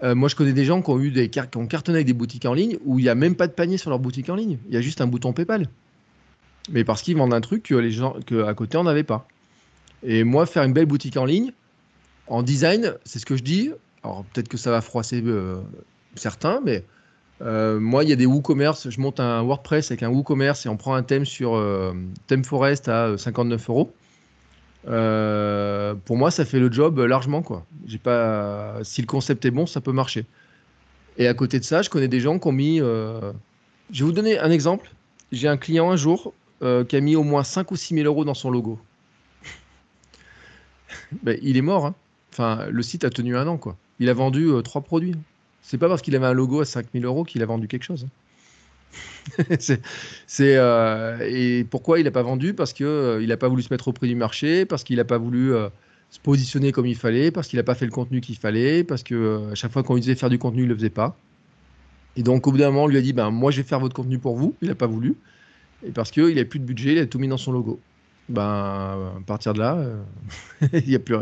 euh, 0.03 0.13
moi 0.13 0.29
je 0.29 0.35
connais 0.35 0.53
des 0.53 0.63
gens 0.63 0.83
qui 0.83 0.91
ont, 0.91 0.99
eu 0.99 1.09
des 1.09 1.29
qui 1.29 1.39
ont 1.55 1.65
cartonné 1.65 1.97
avec 1.97 2.05
des 2.05 2.13
boutiques 2.13 2.45
en 2.45 2.53
ligne 2.53 2.77
où 2.85 2.99
il 2.99 3.03
n'y 3.03 3.09
a 3.09 3.15
même 3.15 3.35
pas 3.35 3.47
de 3.47 3.53
panier 3.53 3.79
sur 3.79 3.89
leur 3.89 3.97
boutique 3.97 4.29
en 4.29 4.35
ligne. 4.35 4.59
Il 4.67 4.75
y 4.75 4.77
a 4.77 4.81
juste 4.81 5.01
un 5.01 5.07
bouton 5.07 5.33
PayPal. 5.33 5.67
Mais 6.69 6.83
parce 6.83 7.01
qu'ils 7.01 7.17
vendent 7.17 7.33
un 7.33 7.41
truc 7.41 7.63
que 7.63 7.73
les 7.73 7.89
gens 7.89 8.15
que 8.27 8.43
à 8.43 8.53
côté 8.53 8.77
on 8.77 8.83
n'avait 8.83 9.03
pas. 9.03 9.27
Et 10.03 10.23
moi, 10.23 10.45
faire 10.45 10.63
une 10.63 10.73
belle 10.73 10.85
boutique 10.85 11.17
en 11.17 11.25
ligne, 11.25 11.51
en 12.27 12.43
design, 12.43 12.93
c'est 13.05 13.17
ce 13.17 13.25
que 13.25 13.35
je 13.35 13.43
dis. 13.43 13.71
Alors 14.03 14.23
peut-être 14.25 14.49
que 14.49 14.57
ça 14.57 14.69
va 14.69 14.81
froisser 14.81 15.23
euh, 15.25 15.61
certains, 16.13 16.61
mais 16.63 16.85
euh, 17.41 17.79
moi, 17.79 18.03
il 18.03 18.09
y 18.09 18.13
a 18.13 18.15
des 18.15 18.25
WooCommerce. 18.25 18.89
Je 18.89 18.99
monte 18.99 19.19
un 19.19 19.41
WordPress 19.41 19.91
avec 19.91 20.03
un 20.03 20.09
WooCommerce 20.09 20.65
et 20.65 20.69
on 20.69 20.77
prend 20.77 20.95
un 20.95 21.03
thème 21.03 21.25
sur 21.25 21.55
euh, 21.55 21.93
à 22.87 23.17
59 23.17 23.69
euros. 23.69 23.93
Euh, 24.87 25.95
pour 26.05 26.17
moi, 26.17 26.31
ça 26.31 26.45
fait 26.45 26.59
le 26.59 26.71
job 26.71 26.99
largement. 26.99 27.41
Quoi. 27.41 27.65
J'ai 27.85 27.97
pas... 27.97 28.83
Si 28.83 29.01
le 29.01 29.07
concept 29.07 29.45
est 29.45 29.51
bon, 29.51 29.65
ça 29.65 29.81
peut 29.81 29.91
marcher. 29.91 30.25
Et 31.17 31.27
à 31.27 31.33
côté 31.33 31.59
de 31.59 31.65
ça, 31.65 31.81
je 31.81 31.89
connais 31.89 32.07
des 32.07 32.19
gens 32.19 32.39
qui 32.39 32.47
ont 32.47 32.53
mis. 32.53 32.77
Je 32.79 33.33
vais 33.91 34.05
vous 34.05 34.11
donner 34.11 34.39
un 34.39 34.51
exemple. 34.51 34.91
J'ai 35.31 35.47
un 35.47 35.57
client 35.57 35.91
un 35.91 35.95
jour 35.95 36.33
qui 36.61 36.95
a 36.95 37.01
mis 37.01 37.15
au 37.15 37.23
moins 37.23 37.43
5 37.43 37.71
ou 37.71 37.75
6 37.75 37.95
000 37.95 38.05
euros 38.07 38.25
dans 38.25 38.33
son 38.33 38.49
logo. 38.49 38.79
ben, 41.23 41.37
il 41.41 41.57
est 41.57 41.61
mort. 41.61 41.85
Hein. 41.85 41.95
Enfin, 42.31 42.65
le 42.69 42.81
site 42.81 43.03
a 43.03 43.09
tenu 43.09 43.37
un 43.37 43.47
an. 43.47 43.57
Quoi. 43.57 43.75
Il 43.99 44.09
a 44.09 44.13
vendu 44.13 44.49
trois 44.63 44.81
produits. 44.81 45.15
C'est 45.63 45.77
pas 45.77 45.87
parce 45.87 46.01
qu'il 46.01 46.15
avait 46.15 46.27
un 46.27 46.33
logo 46.33 46.61
à 46.61 46.65
5000 46.65 47.03
euros 47.05 47.23
qu'il 47.23 47.41
a 47.41 47.45
vendu 47.45 47.67
quelque 47.67 47.83
chose. 47.83 48.05
Hein. 48.05 48.09
c'est, 50.27 50.57
euh, 50.57 51.17
et 51.27 51.63
pourquoi 51.63 51.99
il 51.99 52.03
n'a 52.03 52.11
pas 52.11 52.21
vendu? 52.21 52.53
Parce 52.53 52.73
qu'il 52.73 52.85
euh, 52.85 53.25
n'a 53.25 53.37
pas 53.37 53.47
voulu 53.47 53.63
se 53.63 53.73
mettre 53.73 53.87
au 53.87 53.93
prix 53.93 54.09
du 54.09 54.15
marché, 54.15 54.65
parce 54.65 54.83
qu'il 54.83 54.97
n'a 54.97 55.05
pas 55.05 55.17
voulu 55.17 55.53
euh, 55.53 55.69
se 56.09 56.19
positionner 56.19 56.73
comme 56.73 56.85
il 56.85 56.97
fallait, 56.97 57.31
parce 57.31 57.47
qu'il 57.47 57.57
n'a 57.57 57.63
pas 57.63 57.75
fait 57.75 57.85
le 57.85 57.91
contenu 57.91 58.19
qu'il 58.19 58.35
fallait, 58.35 58.83
parce 58.83 59.03
que 59.03 59.51
chaque 59.53 59.71
fois 59.71 59.83
qu'on 59.83 59.95
lui 59.95 60.01
disait 60.01 60.15
faire 60.15 60.29
du 60.29 60.37
contenu, 60.37 60.63
il 60.63 60.65
ne 60.65 60.69
le 60.69 60.75
faisait 60.75 60.89
pas. 60.89 61.15
Et 62.17 62.23
donc 62.23 62.45
au 62.45 62.51
bout 62.51 62.57
d'un 62.57 62.69
moment, 62.69 62.83
on 62.83 62.87
lui 62.87 62.97
a 62.97 63.01
dit 63.01 63.13
ben, 63.13 63.31
Moi 63.31 63.51
je 63.51 63.61
vais 63.61 63.67
faire 63.67 63.79
votre 63.79 63.95
contenu 63.95 64.19
pour 64.19 64.35
vous. 64.35 64.53
Il 64.61 64.67
n'a 64.67 64.75
pas 64.75 64.87
voulu. 64.87 65.15
Et 65.87 65.91
parce 65.91 66.11
qu'il 66.11 66.35
n'a 66.35 66.45
plus 66.45 66.59
de 66.59 66.65
budget, 66.65 66.91
il 66.91 66.99
a 66.99 67.05
tout 67.05 67.19
mis 67.19 67.29
dans 67.29 67.37
son 67.37 67.53
logo. 67.53 67.79
Ben, 68.29 68.43
à 68.43 69.21
partir 69.25 69.53
de 69.53 69.59
là, 69.59 69.83
il 70.73 70.87
n'y 70.87 70.95
a 70.95 70.99
plus, 70.99 71.15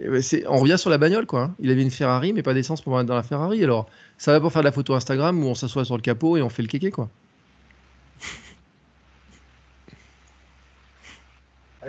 on 0.00 0.56
revient 0.58 0.78
sur 0.78 0.90
la 0.90 0.98
bagnole, 0.98 1.26
quoi. 1.26 1.42
Hein. 1.42 1.54
Il 1.58 1.70
avait 1.70 1.82
une 1.82 1.90
Ferrari, 1.90 2.32
mais 2.32 2.42
pas 2.42 2.54
d'essence 2.54 2.82
pour 2.82 2.96
mettre 2.96 3.08
dans 3.08 3.14
la 3.14 3.22
Ferrari. 3.22 3.62
Alors, 3.64 3.88
ça 4.16 4.32
va 4.32 4.40
pour 4.40 4.52
faire 4.52 4.62
de 4.62 4.66
la 4.66 4.72
photo 4.72 4.94
Instagram 4.94 5.42
où 5.42 5.46
on 5.46 5.54
s'assoit 5.54 5.84
sur 5.84 5.96
le 5.96 6.02
capot 6.02 6.36
et 6.36 6.42
on 6.42 6.48
fait 6.48 6.62
le 6.62 6.68
kéké, 6.68 6.90
quoi. 6.90 7.08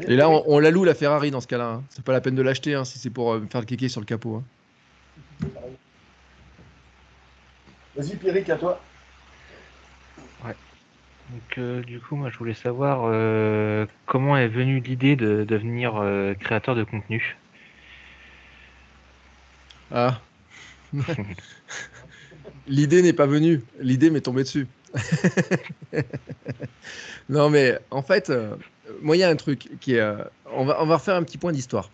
Et 0.08 0.16
là, 0.16 0.30
on, 0.30 0.60
la 0.60 0.72
loue 0.72 0.86
la 0.86 0.94
Ferrari 0.94 1.32
dans 1.32 1.42
ce 1.42 1.48
cas-là. 1.48 1.68
Hein. 1.68 1.84
C'est 1.90 2.04
pas 2.04 2.14
la 2.14 2.22
peine 2.22 2.36
de 2.36 2.42
l'acheter 2.42 2.74
hein, 2.74 2.86
si 2.86 3.00
c'est 3.00 3.10
pour 3.10 3.34
euh, 3.34 3.46
faire 3.50 3.62
le 3.62 3.66
kéké 3.66 3.90
sur 3.90 4.00
le 4.00 4.06
capot. 4.06 4.44
Vas-y, 7.96 8.16
Pierrick, 8.16 8.50
à 8.50 8.56
toi. 8.56 8.80
Ouais. 10.46 10.56
Donc, 11.32 11.58
euh, 11.58 11.82
du 11.82 12.00
coup, 12.00 12.16
moi, 12.16 12.30
je 12.30 12.38
voulais 12.38 12.54
savoir 12.54 13.02
euh, 13.06 13.86
comment 14.06 14.38
est 14.38 14.48
venue 14.48 14.80
l'idée 14.80 15.16
de 15.16 15.44
devenir 15.44 16.02
créateur 16.40 16.76
de 16.76 16.84
contenu? 16.84 17.38
Ah. 19.92 20.22
L'idée 22.68 23.02
n'est 23.02 23.14
pas 23.14 23.26
venue. 23.26 23.64
L'idée 23.80 24.10
m'est 24.10 24.22
tombée 24.22 24.44
dessus. 24.44 24.68
non, 27.30 27.50
mais 27.50 27.80
en 27.92 28.02
fait, 28.02 28.30
euh, 28.30 28.56
moi, 29.02 29.18
il 29.18 29.20
y 29.20 29.24
a 29.24 29.30
un 29.30 29.36
truc 29.36 29.70
qui 29.80 29.96
est. 29.96 30.00
Euh, 30.00 30.18
on, 30.54 30.66
va, 30.66 30.82
on 30.82 30.86
va 30.86 30.98
refaire 30.98 31.16
un 31.16 31.24
petit 31.24 31.38
point 31.38 31.52
d'histoire. 31.52 31.90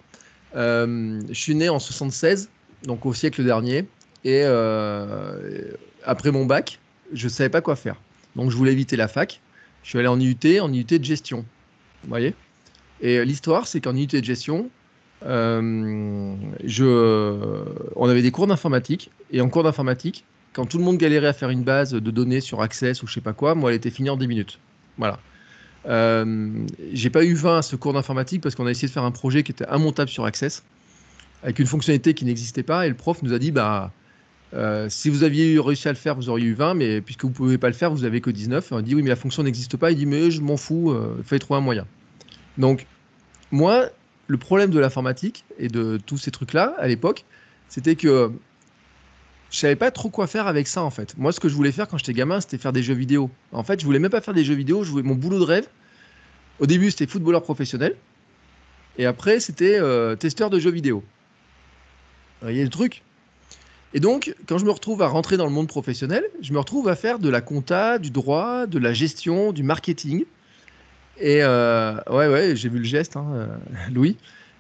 Euh, 0.56 1.22
je 1.30 1.34
suis 1.34 1.56
né 1.56 1.70
en 1.70 1.80
76, 1.80 2.50
donc 2.84 3.06
au 3.06 3.14
siècle 3.14 3.44
dernier. 3.44 3.88
Et 4.24 4.44
après 6.04 6.32
mon 6.32 6.46
bac, 6.46 6.80
je 7.14 7.26
ne 7.26 7.30
savais 7.30 7.50
pas 7.50 7.62
quoi 7.62 7.76
faire. 7.76 7.96
Donc, 8.36 8.50
je 8.50 8.58
voulais 8.58 8.72
éviter 8.72 8.96
la 8.96 9.08
fac. 9.08 9.40
Je 9.84 9.90
suis 9.90 10.00
allé 10.00 10.08
en 10.08 10.20
IUT, 10.20 10.60
en 10.60 10.74
IUT 10.74 10.84
de 10.84 11.04
gestion. 11.04 11.46
Vous 12.04 12.10
voyez? 12.10 12.34
Et 13.02 13.24
l'histoire, 13.24 13.68
c'est 13.68 13.82
qu'en 13.82 13.96
IUT 13.96 14.08
de 14.08 14.24
gestion, 14.24 14.70
je, 15.22 16.84
on 17.96 18.10
avait 18.10 18.22
des 18.22 18.32
cours 18.32 18.48
d'informatique 18.48 19.12
et 19.32 19.42
en 19.42 19.50
cours 19.50 19.64
d'informatique, 19.64 20.26
quand 20.54 20.66
tout 20.66 20.78
le 20.78 20.84
monde 20.84 20.98
galérait 20.98 21.28
à 21.28 21.34
faire 21.34 21.50
une 21.50 21.64
base 21.64 21.92
de 21.92 22.12
données 22.12 22.42
sur 22.42 22.62
Access 22.62 23.04
ou 23.04 23.08
je 23.08 23.14
sais 23.14 23.22
pas 23.22 23.34
quoi, 23.34 23.56
moi 23.56 23.72
elle 23.72 23.76
était 23.76 23.90
finie 23.90 24.10
en 24.10 24.18
10 24.18 24.28
minutes. 24.28 24.60
Voilà. 24.98 25.20
Euh, 25.88 26.66
j'ai 26.94 27.10
pas 27.10 27.26
eu 27.26 27.34
20 27.34 27.58
à 27.58 27.62
ce 27.62 27.76
cours 27.76 27.94
d'informatique 27.94 28.42
parce 28.42 28.56
qu'on 28.56 28.66
a 28.66 28.72
essayé 28.72 28.88
de 28.88 28.94
faire 28.94 29.04
un 29.04 29.12
projet 29.12 29.44
qui 29.44 29.52
était 29.52 29.66
immontable 29.72 30.10
sur 30.10 30.26
Access 30.26 30.64
avec 31.44 31.60
une 31.60 31.68
fonctionnalité 31.68 32.14
qui 32.14 32.26
n'existait 32.26 32.64
pas 32.64 32.88
et 32.88 32.90
le 32.90 32.96
prof 32.96 33.22
nous 33.22 33.34
a 33.34 33.40
dit 33.40 33.52
bah 33.52 33.92
euh, 34.54 34.88
si 34.90 35.10
vous 35.10 35.24
aviez 35.24 35.60
réussi 35.60 35.88
à 35.90 35.92
le 35.92 35.98
faire, 35.98 36.16
vous 36.16 36.30
auriez 36.30 36.48
eu 36.48 36.54
20, 36.54 36.76
mais 36.76 37.02
puisque 37.02 37.24
vous 37.24 37.30
ne 37.30 37.36
pouvez 37.36 37.58
pas 37.58 37.68
le 37.68 37.74
faire, 37.74 37.92
vous 37.92 38.06
avez 38.06 38.22
que 38.22 38.30
19. 38.30 38.72
On 38.72 38.78
a 38.78 38.82
dit 38.82 38.96
oui, 38.96 39.04
mais 39.04 39.10
la 39.10 39.18
fonction 39.18 39.44
n'existe 39.44 39.76
pas. 39.76 39.92
Il 39.92 39.98
dit 39.98 40.06
mais 40.06 40.32
je 40.32 40.40
m'en 40.40 40.56
fous, 40.56 40.96
il 41.18 41.24
fallait 41.26 41.40
trouver 41.40 41.58
un 41.58 41.62
moyen. 41.62 41.86
Donc 42.58 42.88
moi, 43.52 43.90
le 44.28 44.38
problème 44.38 44.70
de 44.70 44.80
l'informatique 44.80 45.46
et 45.60 45.68
de 45.68 46.00
tous 46.06 46.18
ces 46.18 46.32
trucs-là 46.32 46.76
à 46.78 46.88
l'époque, 46.88 47.26
c'était 47.70 47.96
que 47.96 48.32
je 49.52 49.58
savais 49.58 49.76
pas 49.76 49.92
trop 49.92 50.10
quoi 50.10 50.28
faire 50.28 50.48
avec 50.48 50.68
ça 50.68 50.84
en 50.84 50.90
fait. 50.90 51.18
Moi, 51.18 51.32
ce 51.32 51.40
que 51.40 51.48
je 51.48 51.56
voulais 51.56 51.72
faire 51.72 51.88
quand 51.88 51.98
j'étais 51.98 52.14
gamin, 52.14 52.42
c'était 52.42 52.58
faire 52.58 52.74
des 52.74 52.84
jeux 52.84 52.94
vidéo. 52.94 53.30
En 53.52 53.64
fait, 53.64 53.80
je 53.80 53.86
voulais 53.86 54.00
même 54.00 54.12
pas 54.12 54.22
faire 54.22 54.34
des 54.34 54.44
jeux 54.44 54.56
vidéo. 54.56 54.84
Je 54.84 54.92
voulais 54.92 55.04
mon 55.04 55.16
boulot 55.16 55.40
de 55.40 55.44
rêve. 55.44 55.68
Au 56.60 56.66
début, 56.66 56.90
c'était 56.90 57.08
footballeur 57.08 57.44
professionnel, 57.44 57.96
et 58.98 59.06
après, 59.06 59.40
c'était 59.40 59.78
euh, 59.80 60.16
testeur 60.16 60.50
de 60.50 60.60
jeux 60.60 60.72
vidéo. 60.72 61.04
Vous 62.42 62.48
voyez 62.48 62.64
le 62.64 62.70
truc? 62.70 63.04
Et 63.94 64.00
donc, 64.00 64.36
quand 64.48 64.58
je 64.58 64.66
me 64.66 64.72
retrouve 64.72 65.02
à 65.02 65.08
rentrer 65.08 65.38
dans 65.38 65.46
le 65.46 65.52
monde 65.52 65.68
professionnel, 65.68 66.26
je 66.42 66.54
me 66.54 66.60
retrouve 66.60 66.88
à 66.90 66.96
faire 66.96 67.20
de 67.20 67.30
la 67.30 67.42
compta, 67.42 67.98
du 67.98 68.10
droit, 68.10 68.68
de 68.68 68.78
la 68.78 68.94
gestion, 68.94 69.52
du 69.52 69.64
marketing. 69.64 70.26
Et 71.18 71.40
euh, 71.42 71.96
ouais, 72.10 72.28
ouais, 72.28 72.56
j'ai 72.56 72.70
vu 72.70 72.80
le 72.80 72.86
geste, 72.86 73.16
hein, 73.16 73.26
euh, 73.34 73.48
Louis. 73.92 74.18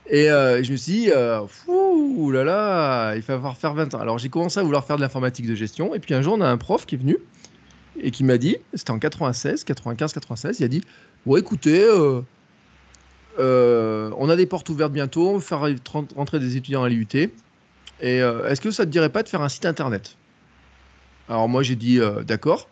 Et 0.07 0.29
euh, 0.29 0.63
je 0.63 0.71
me 0.71 0.77
suis 0.77 0.91
dit, 0.93 1.11
ouh 1.67 2.31
là 2.31 2.43
là, 2.43 3.15
il 3.15 3.21
va 3.21 3.35
falloir 3.35 3.57
faire 3.57 3.73
20 3.73 3.95
ans. 3.95 3.99
Alors 3.99 4.19
j'ai 4.19 4.29
commencé 4.29 4.59
à 4.59 4.63
vouloir 4.63 4.85
faire 4.85 4.97
de 4.97 5.01
l'informatique 5.01 5.47
de 5.47 5.55
gestion. 5.55 5.95
Et 5.95 5.99
puis 5.99 6.13
un 6.13 6.21
jour, 6.21 6.35
on 6.35 6.41
a 6.41 6.47
un 6.47 6.57
prof 6.57 6.85
qui 6.85 6.95
est 6.95 6.97
venu 6.99 7.17
et 7.99 8.11
qui 8.11 8.23
m'a 8.23 8.37
dit, 8.37 8.57
c'était 8.73 8.91
en 8.91 8.99
96, 8.99 9.63
95, 9.63 10.13
96, 10.13 10.59
il 10.59 10.63
a 10.63 10.67
dit 10.67 10.83
Bon, 11.25 11.37
écoutez, 11.37 11.89
on 13.39 14.29
a 14.29 14.35
des 14.35 14.45
portes 14.45 14.69
ouvertes 14.69 14.93
bientôt, 14.93 15.29
on 15.29 15.37
va 15.37 15.41
faire 15.41 15.67
rentrer 16.15 16.39
des 16.39 16.55
étudiants 16.55 16.83
à 16.83 16.89
l'IUT. 16.89 17.07
Et 18.01 18.17
est-ce 18.17 18.61
que 18.61 18.69
ça 18.69 18.83
ne 18.83 18.87
te 18.87 18.91
dirait 18.91 19.09
pas 19.09 19.23
de 19.23 19.29
faire 19.29 19.41
un 19.41 19.49
site 19.49 19.65
internet? 19.65 20.17
Alors 21.29 21.49
moi, 21.49 21.63
j'ai 21.63 21.75
dit 21.75 21.99
D'accord. 22.27 22.69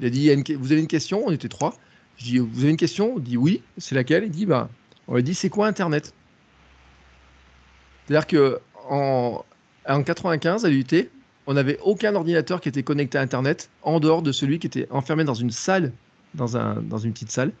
Il 0.00 0.06
a 0.06 0.10
dit 0.10 0.30
Vous 0.54 0.70
avez 0.70 0.82
une 0.82 0.86
question? 0.86 1.22
On 1.24 1.30
était 1.30 1.48
trois. 1.48 1.78
Je 2.18 2.24
dis 2.24 2.38
Vous 2.38 2.60
avez 2.60 2.70
une 2.70 2.76
question? 2.76 3.14
On 3.16 3.18
dit 3.18 3.36
Oui. 3.36 3.62
C'est 3.78 3.94
laquelle? 3.94 4.24
Il 4.24 4.30
dit 4.30 4.46
bah, 4.46 4.68
On 5.08 5.16
lui 5.16 5.22
dit 5.22 5.34
C'est 5.34 5.50
quoi 5.50 5.66
Internet? 5.66 6.14
C'est-à-dire 8.06 8.26
que 8.26 8.60
en, 8.88 9.44
en 9.88 10.02
95, 10.02 10.64
à 10.64 10.68
l'IUT, 10.68 11.08
on 11.46 11.54
n'avait 11.54 11.78
aucun 11.82 12.14
ordinateur 12.14 12.60
qui 12.60 12.68
était 12.68 12.82
connecté 12.82 13.18
à 13.18 13.20
Internet 13.20 13.70
en 13.82 14.00
dehors 14.00 14.22
de 14.22 14.32
celui 14.32 14.58
qui 14.58 14.66
était 14.66 14.86
enfermé 14.90 15.24
dans 15.24 15.34
une 15.34 15.50
salle, 15.50 15.92
dans, 16.34 16.56
un, 16.56 16.82
dans 16.82 16.98
une 16.98 17.12
petite 17.12 17.30
salle, 17.30 17.52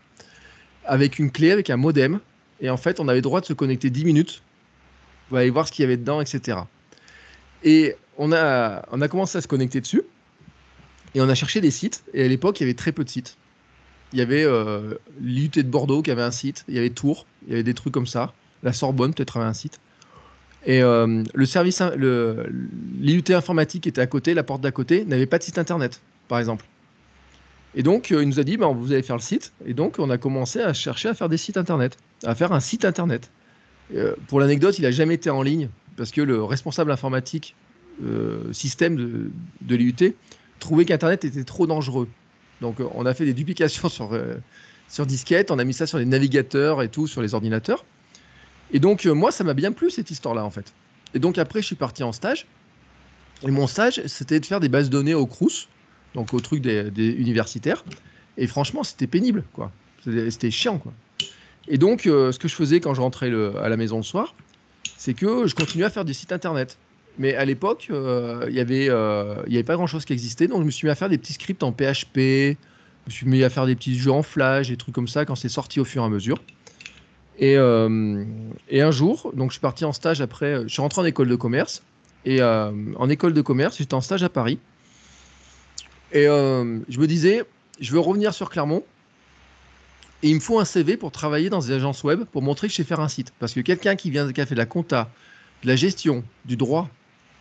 avec 0.84 1.18
une 1.18 1.30
clé, 1.30 1.50
avec 1.50 1.70
un 1.70 1.76
modem. 1.76 2.20
Et 2.60 2.70
en 2.70 2.76
fait, 2.76 3.00
on 3.00 3.08
avait 3.08 3.18
le 3.18 3.22
droit 3.22 3.40
de 3.40 3.46
se 3.46 3.52
connecter 3.52 3.90
10 3.90 4.04
minutes. 4.04 4.42
Vous 5.30 5.36
allez 5.36 5.50
voir 5.50 5.66
ce 5.66 5.72
qu'il 5.72 5.82
y 5.82 5.86
avait 5.86 5.96
dedans, 5.96 6.20
etc. 6.20 6.58
Et 7.62 7.96
on 8.18 8.32
a, 8.32 8.86
on 8.90 9.00
a 9.00 9.08
commencé 9.08 9.38
à 9.38 9.40
se 9.40 9.48
connecter 9.48 9.80
dessus. 9.80 10.02
Et 11.14 11.20
on 11.20 11.28
a 11.28 11.34
cherché 11.34 11.60
des 11.60 11.70
sites. 11.70 12.04
Et 12.12 12.24
à 12.24 12.28
l'époque, 12.28 12.60
il 12.60 12.64
y 12.64 12.66
avait 12.66 12.74
très 12.74 12.92
peu 12.92 13.04
de 13.04 13.08
sites. 13.08 13.36
Il 14.14 14.18
y 14.18 14.22
avait 14.22 14.44
euh, 14.44 14.94
l'IUT 15.20 15.50
de 15.56 15.62
Bordeaux 15.62 16.00
qui 16.00 16.12
avait 16.12 16.22
un 16.22 16.30
site. 16.30 16.64
Il 16.68 16.74
y 16.76 16.78
avait 16.78 16.90
Tours. 16.90 17.26
Il 17.46 17.50
y 17.50 17.54
avait 17.54 17.64
des 17.64 17.74
trucs 17.74 17.92
comme 17.92 18.06
ça. 18.06 18.32
La 18.62 18.72
Sorbonne 18.72 19.12
peut-être 19.12 19.36
avait 19.38 19.46
un 19.46 19.54
site. 19.54 19.80
Et 20.64 20.82
euh, 20.82 21.24
le 21.34 21.46
service, 21.46 21.82
l'IUT 21.82 23.24
informatique 23.30 23.88
était 23.88 24.00
à 24.00 24.06
côté, 24.06 24.32
la 24.32 24.44
porte 24.44 24.62
d'à 24.62 24.70
côté, 24.70 25.04
n'avait 25.04 25.26
pas 25.26 25.38
de 25.38 25.42
site 25.42 25.58
internet, 25.58 26.00
par 26.28 26.38
exemple. 26.38 26.64
Et 27.74 27.82
donc, 27.82 28.12
euh, 28.12 28.22
il 28.22 28.28
nous 28.28 28.38
a 28.38 28.44
dit, 28.44 28.56
bah, 28.56 28.68
vous 28.68 28.92
allez 28.92 29.02
faire 29.02 29.16
le 29.16 29.20
site. 29.20 29.52
Et 29.66 29.74
donc, 29.74 29.96
on 29.98 30.08
a 30.08 30.16
commencé 30.16 30.60
à 30.60 30.72
chercher 30.72 31.08
à 31.08 31.14
faire 31.14 31.28
des 31.28 31.36
sites 31.36 31.56
internet, 31.56 31.98
à 32.22 32.36
faire 32.36 32.52
un 32.52 32.60
site 32.60 32.84
internet. 32.84 33.30
Pour 34.28 34.40
l'anecdote, 34.40 34.78
il 34.78 34.82
n'a 34.82 34.92
jamais 34.92 35.14
été 35.14 35.28
en 35.28 35.42
ligne 35.42 35.68
parce 35.96 36.10
que 36.10 36.22
le 36.22 36.42
responsable 36.42 36.90
informatique 36.90 37.54
système 38.52 38.96
de, 38.96 39.30
de 39.60 39.76
l'IUT 39.76 40.14
trouvait 40.60 40.84
qu'Internet 40.84 41.24
était 41.24 41.44
trop 41.44 41.66
dangereux. 41.66 42.08
Donc, 42.60 42.76
on 42.94 43.06
a 43.06 43.14
fait 43.14 43.24
des 43.24 43.34
duplications 43.34 43.88
sur, 43.90 44.18
sur 44.88 45.06
disquette, 45.06 45.50
on 45.50 45.58
a 45.58 45.64
mis 45.64 45.74
ça 45.74 45.86
sur 45.86 45.98
les 45.98 46.04
navigateurs 46.04 46.82
et 46.82 46.88
tout, 46.88 47.06
sur 47.06 47.22
les 47.22 47.34
ordinateurs. 47.34 47.84
Et 48.72 48.80
donc, 48.80 49.06
euh, 49.06 49.14
moi, 49.14 49.30
ça 49.30 49.44
m'a 49.44 49.54
bien 49.54 49.72
plu 49.72 49.90
cette 49.90 50.10
histoire-là, 50.10 50.44
en 50.44 50.50
fait. 50.50 50.72
Et 51.14 51.18
donc, 51.18 51.38
après, 51.38 51.60
je 51.60 51.66
suis 51.66 51.76
parti 51.76 52.02
en 52.02 52.12
stage. 52.12 52.46
Et 53.42 53.50
mon 53.50 53.66
stage, 53.66 54.02
c'était 54.06 54.40
de 54.40 54.46
faire 54.46 54.60
des 54.60 54.68
bases 54.68 54.90
données 54.90 55.14
au 55.14 55.26
Crous, 55.26 55.68
donc 56.14 56.32
au 56.34 56.40
truc 56.40 56.62
des, 56.62 56.90
universitaires. 56.96 57.84
Et 58.36 58.46
franchement, 58.46 58.82
c'était 58.82 59.06
pénible, 59.06 59.44
quoi. 59.52 59.70
C'était 60.02 60.50
chiant, 60.50 60.78
quoi. 60.78 60.92
Et 61.68 61.78
donc, 61.78 62.06
euh, 62.06 62.30
ce 62.32 62.38
que 62.38 62.48
je 62.48 62.54
faisais 62.54 62.80
quand 62.80 62.94
je 62.94 63.00
rentrais 63.00 63.32
à 63.58 63.68
la 63.68 63.76
maison 63.76 63.96
le 63.98 64.02
soir, 64.02 64.34
c'est 64.96 65.14
que 65.14 65.46
je 65.46 65.54
continuais 65.54 65.86
à 65.86 65.90
faire 65.90 66.04
des 66.04 66.12
sites 66.12 66.32
internet. 66.32 66.78
Mais 67.18 67.34
à 67.34 67.44
l'époque, 67.44 67.88
euh, 67.90 68.44
il 68.48 68.54
n'y 68.54 68.60
avait, 68.60 68.88
avait 68.88 69.62
pas 69.62 69.76
grand-chose 69.76 70.04
qui 70.04 70.12
existait, 70.12 70.48
donc 70.48 70.60
je 70.60 70.64
me 70.64 70.70
suis 70.70 70.86
mis 70.86 70.90
à 70.90 70.94
faire 70.94 71.08
des 71.08 71.18
petits 71.18 71.34
scripts 71.34 71.62
en 71.62 71.72
PHP, 71.72 72.16
je 72.16 73.10
me 73.10 73.10
suis 73.10 73.26
mis 73.26 73.44
à 73.44 73.50
faire 73.50 73.66
des 73.66 73.76
petits 73.76 73.96
jeux 73.98 74.10
en 74.10 74.22
Flash, 74.22 74.68
des 74.68 74.76
trucs 74.76 74.94
comme 74.94 75.08
ça, 75.08 75.24
quand 75.24 75.34
c'est 75.34 75.48
sorti 75.48 75.78
au 75.78 75.84
fur 75.84 76.02
et 76.02 76.06
à 76.06 76.08
mesure. 76.08 76.38
Euh, 77.42 78.24
et, 78.68 78.80
un 78.80 78.90
jour, 78.90 79.32
donc 79.34 79.50
je 79.50 79.54
suis 79.54 79.60
parti 79.60 79.84
en 79.84 79.92
stage 79.92 80.20
après, 80.20 80.62
je 80.62 80.68
suis 80.68 80.82
rentré 80.82 81.00
en 81.00 81.04
école 81.04 81.28
de 81.28 81.36
commerce. 81.36 81.82
Et 82.24 82.40
euh, 82.40 82.70
en 82.96 83.08
école 83.10 83.34
de 83.34 83.42
commerce, 83.42 83.78
j'étais 83.78 83.94
en 83.94 84.00
stage 84.00 84.22
à 84.22 84.28
Paris. 84.28 84.58
Et 86.12 86.26
euh, 86.26 86.78
je 86.88 86.98
me 86.98 87.06
disais, 87.06 87.42
je 87.80 87.92
veux 87.92 87.98
revenir 87.98 88.32
sur 88.32 88.50
Clermont. 88.50 88.84
Et 90.22 90.30
il 90.30 90.36
me 90.36 90.40
faut 90.40 90.58
un 90.58 90.64
CV 90.64 90.96
pour 90.96 91.12
travailler 91.12 91.50
dans 91.50 91.58
des 91.58 91.72
agences 91.72 92.02
web 92.02 92.24
pour 92.24 92.40
montrer 92.40 92.68
que 92.68 92.72
je 92.72 92.76
sais 92.76 92.84
faire 92.84 93.00
un 93.00 93.08
site. 93.08 93.34
Parce 93.38 93.52
que 93.52 93.60
quelqu'un 93.60 93.94
qui 93.94 94.10
vient 94.10 94.26
a 94.26 94.32
fait 94.32 94.54
de 94.54 94.58
la 94.58 94.64
compta, 94.64 95.10
de 95.62 95.68
la 95.68 95.76
gestion, 95.76 96.24
du 96.46 96.56
droit, 96.56 96.88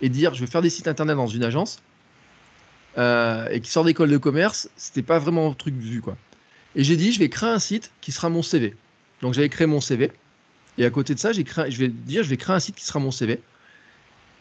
et 0.01 0.09
dire 0.09 0.33
je 0.33 0.41
veux 0.41 0.47
faire 0.47 0.61
des 0.61 0.69
sites 0.69 0.87
internet 0.87 1.15
dans 1.15 1.27
une 1.27 1.43
agence, 1.43 1.81
et 2.97 3.59
qui 3.61 3.71
sort 3.71 3.85
d'école 3.85 4.09
de 4.09 4.17
commerce, 4.17 4.69
c'était 4.75 5.01
pas 5.01 5.19
vraiment 5.19 5.49
un 5.49 5.53
truc 5.53 5.75
vu 5.75 6.01
quoi. 6.01 6.15
Et 6.75 6.83
j'ai 6.83 6.97
dit 6.97 7.11
je 7.11 7.19
vais 7.19 7.29
créer 7.29 7.49
un 7.49 7.59
site 7.59 7.91
qui 8.01 8.11
sera 8.11 8.29
mon 8.29 8.41
CV. 8.41 8.75
Donc 9.21 9.33
j'avais 9.33 9.49
créé 9.49 9.67
mon 9.67 9.81
CV. 9.81 10.11
Et 10.77 10.85
à 10.85 10.89
côté 10.89 11.13
de 11.13 11.19
ça, 11.19 11.31
j'ai 11.31 11.43
créé, 11.43 11.71
je 11.71 11.79
vais 11.79 11.87
dire, 11.87 12.23
je 12.23 12.29
vais 12.29 12.37
créer 12.37 12.55
un 12.55 12.59
site 12.59 12.75
qui 12.75 12.85
sera 12.85 12.99
mon 12.99 13.11
CV. 13.11 13.39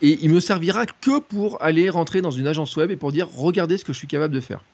Et 0.00 0.18
il 0.22 0.30
me 0.30 0.40
servira 0.40 0.86
que 0.86 1.20
pour 1.20 1.62
aller 1.62 1.88
rentrer 1.88 2.20
dans 2.22 2.30
une 2.30 2.46
agence 2.46 2.74
web 2.76 2.90
et 2.90 2.96
pour 2.96 3.12
dire, 3.12 3.28
regardez 3.30 3.78
ce 3.78 3.84
que 3.84 3.92
je 3.92 3.98
suis 3.98 4.08
capable 4.08 4.34
de 4.34 4.40
faire. 4.40 4.64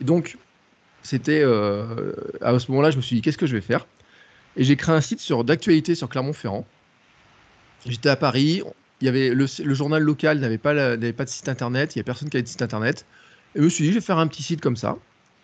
Et 0.00 0.04
donc, 0.04 0.36
c'était 1.02 1.40
euh, 1.42 2.12
à 2.42 2.58
ce 2.58 2.70
moment-là, 2.70 2.90
je 2.90 2.96
me 2.96 3.02
suis 3.02 3.16
dit, 3.16 3.22
qu'est-ce 3.22 3.38
que 3.38 3.46
je 3.46 3.54
vais 3.54 3.62
faire? 3.62 3.86
Et 4.56 4.64
j'ai 4.64 4.76
créé 4.76 4.94
un 4.94 5.00
site 5.00 5.20
sur 5.20 5.44
d'actualité 5.44 5.94
sur 5.94 6.08
Clermont-Ferrand. 6.08 6.66
J'étais 7.86 8.10
à 8.10 8.16
Paris. 8.16 8.62
Il 9.00 9.04
y 9.04 9.08
avait 9.08 9.30
le, 9.30 9.46
journal 9.74 10.02
local 10.02 10.38
n'avait 10.38 10.58
pas, 10.58 10.74
pas 10.74 11.24
de 11.24 11.28
site 11.28 11.48
internet. 11.48 11.94
Il 11.94 11.98
n'y 11.98 12.00
a 12.00 12.04
personne 12.04 12.30
qui 12.30 12.36
avait 12.36 12.42
de 12.42 12.48
site 12.48 12.62
internet. 12.62 13.04
Et 13.54 13.58
je 13.58 13.64
me 13.64 13.68
suis 13.68 13.84
dit, 13.84 13.90
je 13.90 13.96
vais 13.96 14.00
faire 14.00 14.18
un 14.18 14.26
petit 14.26 14.42
site 14.42 14.60
comme 14.60 14.76
ça. 14.76 14.96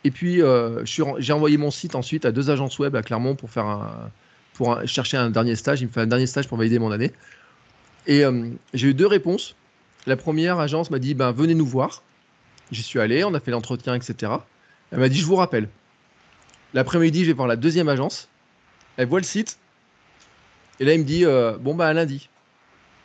Et 0.04 0.10
puis, 0.10 0.42
euh, 0.42 0.84
j'ai 0.84 1.32
envoyé 1.32 1.56
mon 1.58 1.70
site 1.70 1.94
ensuite 1.94 2.24
à 2.24 2.32
deux 2.32 2.50
agences 2.50 2.78
web 2.78 2.96
à 2.96 3.02
Clermont 3.02 3.36
pour, 3.36 3.50
faire 3.50 4.10
pour 4.54 4.86
chercher 4.86 5.16
un 5.16 5.30
dernier 5.30 5.56
stage. 5.56 5.80
Il 5.80 5.86
me 5.86 5.92
fait 5.92 6.00
un 6.00 6.06
dernier 6.06 6.26
stage 6.26 6.48
pour 6.48 6.58
valider 6.58 6.78
mon 6.78 6.90
année. 6.90 7.12
Et 8.06 8.24
euh, 8.24 8.48
j'ai 8.74 8.88
eu 8.88 8.94
deux 8.94 9.06
réponses. 9.06 9.54
La 10.06 10.16
première 10.16 10.58
agence 10.58 10.90
m'a 10.90 10.98
dit 10.98 11.14
ben, 11.14 11.32
Venez 11.32 11.54
nous 11.54 11.66
voir. 11.66 12.02
J'y 12.70 12.82
suis 12.82 12.98
allé, 12.98 13.22
on 13.24 13.34
a 13.34 13.40
fait 13.40 13.50
l'entretien, 13.50 13.94
etc. 13.94 14.32
Elle 14.90 14.98
m'a 14.98 15.08
dit 15.08 15.18
Je 15.18 15.26
vous 15.26 15.36
rappelle. 15.36 15.68
L'après-midi, 16.74 17.20
je 17.20 17.26
vais 17.26 17.32
voir 17.32 17.48
la 17.48 17.56
deuxième 17.56 17.88
agence. 17.88 18.28
Elle 18.96 19.08
voit 19.08 19.20
le 19.20 19.26
site. 19.26 19.58
Et 20.80 20.84
là, 20.84 20.94
il 20.94 21.00
me 21.00 21.04
dit 21.04 21.24
euh, 21.24 21.56
Bon, 21.58 21.74
bah, 21.74 21.86
à 21.86 21.92
lundi. 21.92 22.28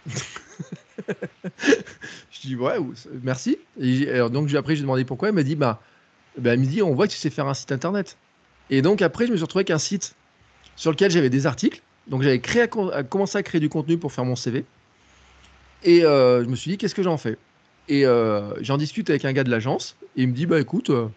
je 2.31 2.41
dis 2.41 2.55
Ouais, 2.55 2.77
merci. 3.23 3.57
Et, 3.79 4.05
donc, 4.31 4.53
après, 4.53 4.75
j'ai 4.75 4.81
demandé 4.81 5.05
pourquoi. 5.05 5.29
Elle 5.29 5.35
m'a 5.35 5.43
dit 5.43 5.55
Bah 5.55 5.81
dit 6.37 6.81
on 6.81 6.93
voit 6.93 7.07
que 7.07 7.13
tu 7.13 7.17
sais 7.17 7.29
faire 7.29 7.47
un 7.47 7.53
site 7.53 7.71
internet. 7.71 8.17
Et 8.69 8.81
donc 8.81 9.01
après, 9.01 9.27
je 9.27 9.31
me 9.31 9.37
suis 9.37 9.43
retrouvé 9.43 9.61
avec 9.61 9.71
un 9.71 9.77
site 9.77 10.15
sur 10.75 10.91
lequel 10.91 11.11
j'avais 11.11 11.29
des 11.29 11.45
articles. 11.45 11.81
Donc 12.07 12.21
j'avais 12.21 12.39
créé, 12.39 12.67
commencé 13.09 13.37
à 13.37 13.43
créer 13.43 13.59
du 13.59 13.69
contenu 13.69 13.97
pour 13.97 14.11
faire 14.11 14.25
mon 14.25 14.35
CV. 14.35 14.65
Et 15.83 16.03
euh, 16.03 16.43
je 16.43 16.49
me 16.49 16.55
suis 16.55 16.71
dit 16.71 16.77
qu'est-ce 16.77 16.95
que 16.95 17.03
j'en 17.03 17.17
fais? 17.17 17.37
Et 17.89 18.05
euh, 18.05 18.53
j'en 18.61 18.77
discute 18.77 19.09
avec 19.09 19.25
un 19.25 19.33
gars 19.33 19.43
de 19.43 19.49
l'agence 19.49 19.95
et 20.15 20.23
il 20.23 20.29
me 20.29 20.33
dit 20.33 20.45
bah 20.45 20.59
écoute, 20.59 20.89
euh, 20.89 21.07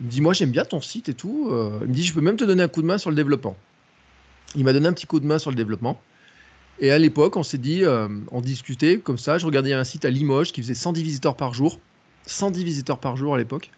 il 0.00 0.06
me 0.06 0.10
dit 0.10 0.20
moi 0.20 0.32
j'aime 0.32 0.50
bien 0.50 0.64
ton 0.64 0.80
site 0.80 1.08
et 1.08 1.14
tout. 1.14 1.48
il 1.82 1.88
me 1.88 1.92
dit 1.92 2.04
je 2.04 2.14
peux 2.14 2.20
même 2.20 2.36
te 2.36 2.44
donner 2.44 2.62
un 2.62 2.68
coup 2.68 2.82
de 2.82 2.86
main 2.86 2.98
sur 2.98 3.10
le 3.10 3.16
développement. 3.16 3.56
Il 4.54 4.64
m'a 4.64 4.72
donné 4.72 4.86
un 4.86 4.92
petit 4.92 5.06
coup 5.06 5.20
de 5.20 5.26
main 5.26 5.38
sur 5.38 5.50
le 5.50 5.56
développement. 5.56 6.00
Et 6.80 6.90
à 6.90 6.98
l'époque, 6.98 7.36
on 7.36 7.42
s'est 7.42 7.58
dit, 7.58 7.84
on 8.30 8.40
discutait 8.40 8.98
comme 8.98 9.18
ça. 9.18 9.38
Je 9.38 9.46
regardais 9.46 9.72
un 9.72 9.84
site 9.84 10.04
à 10.04 10.10
Limoges 10.10 10.52
qui 10.52 10.62
faisait 10.62 10.74
110 10.74 11.02
visiteurs 11.02 11.36
par 11.36 11.54
jour. 11.54 11.80
110 12.26 12.64
visiteurs 12.64 12.98
par 12.98 13.16
jour 13.16 13.34
à 13.34 13.38
l'époque. 13.38 13.70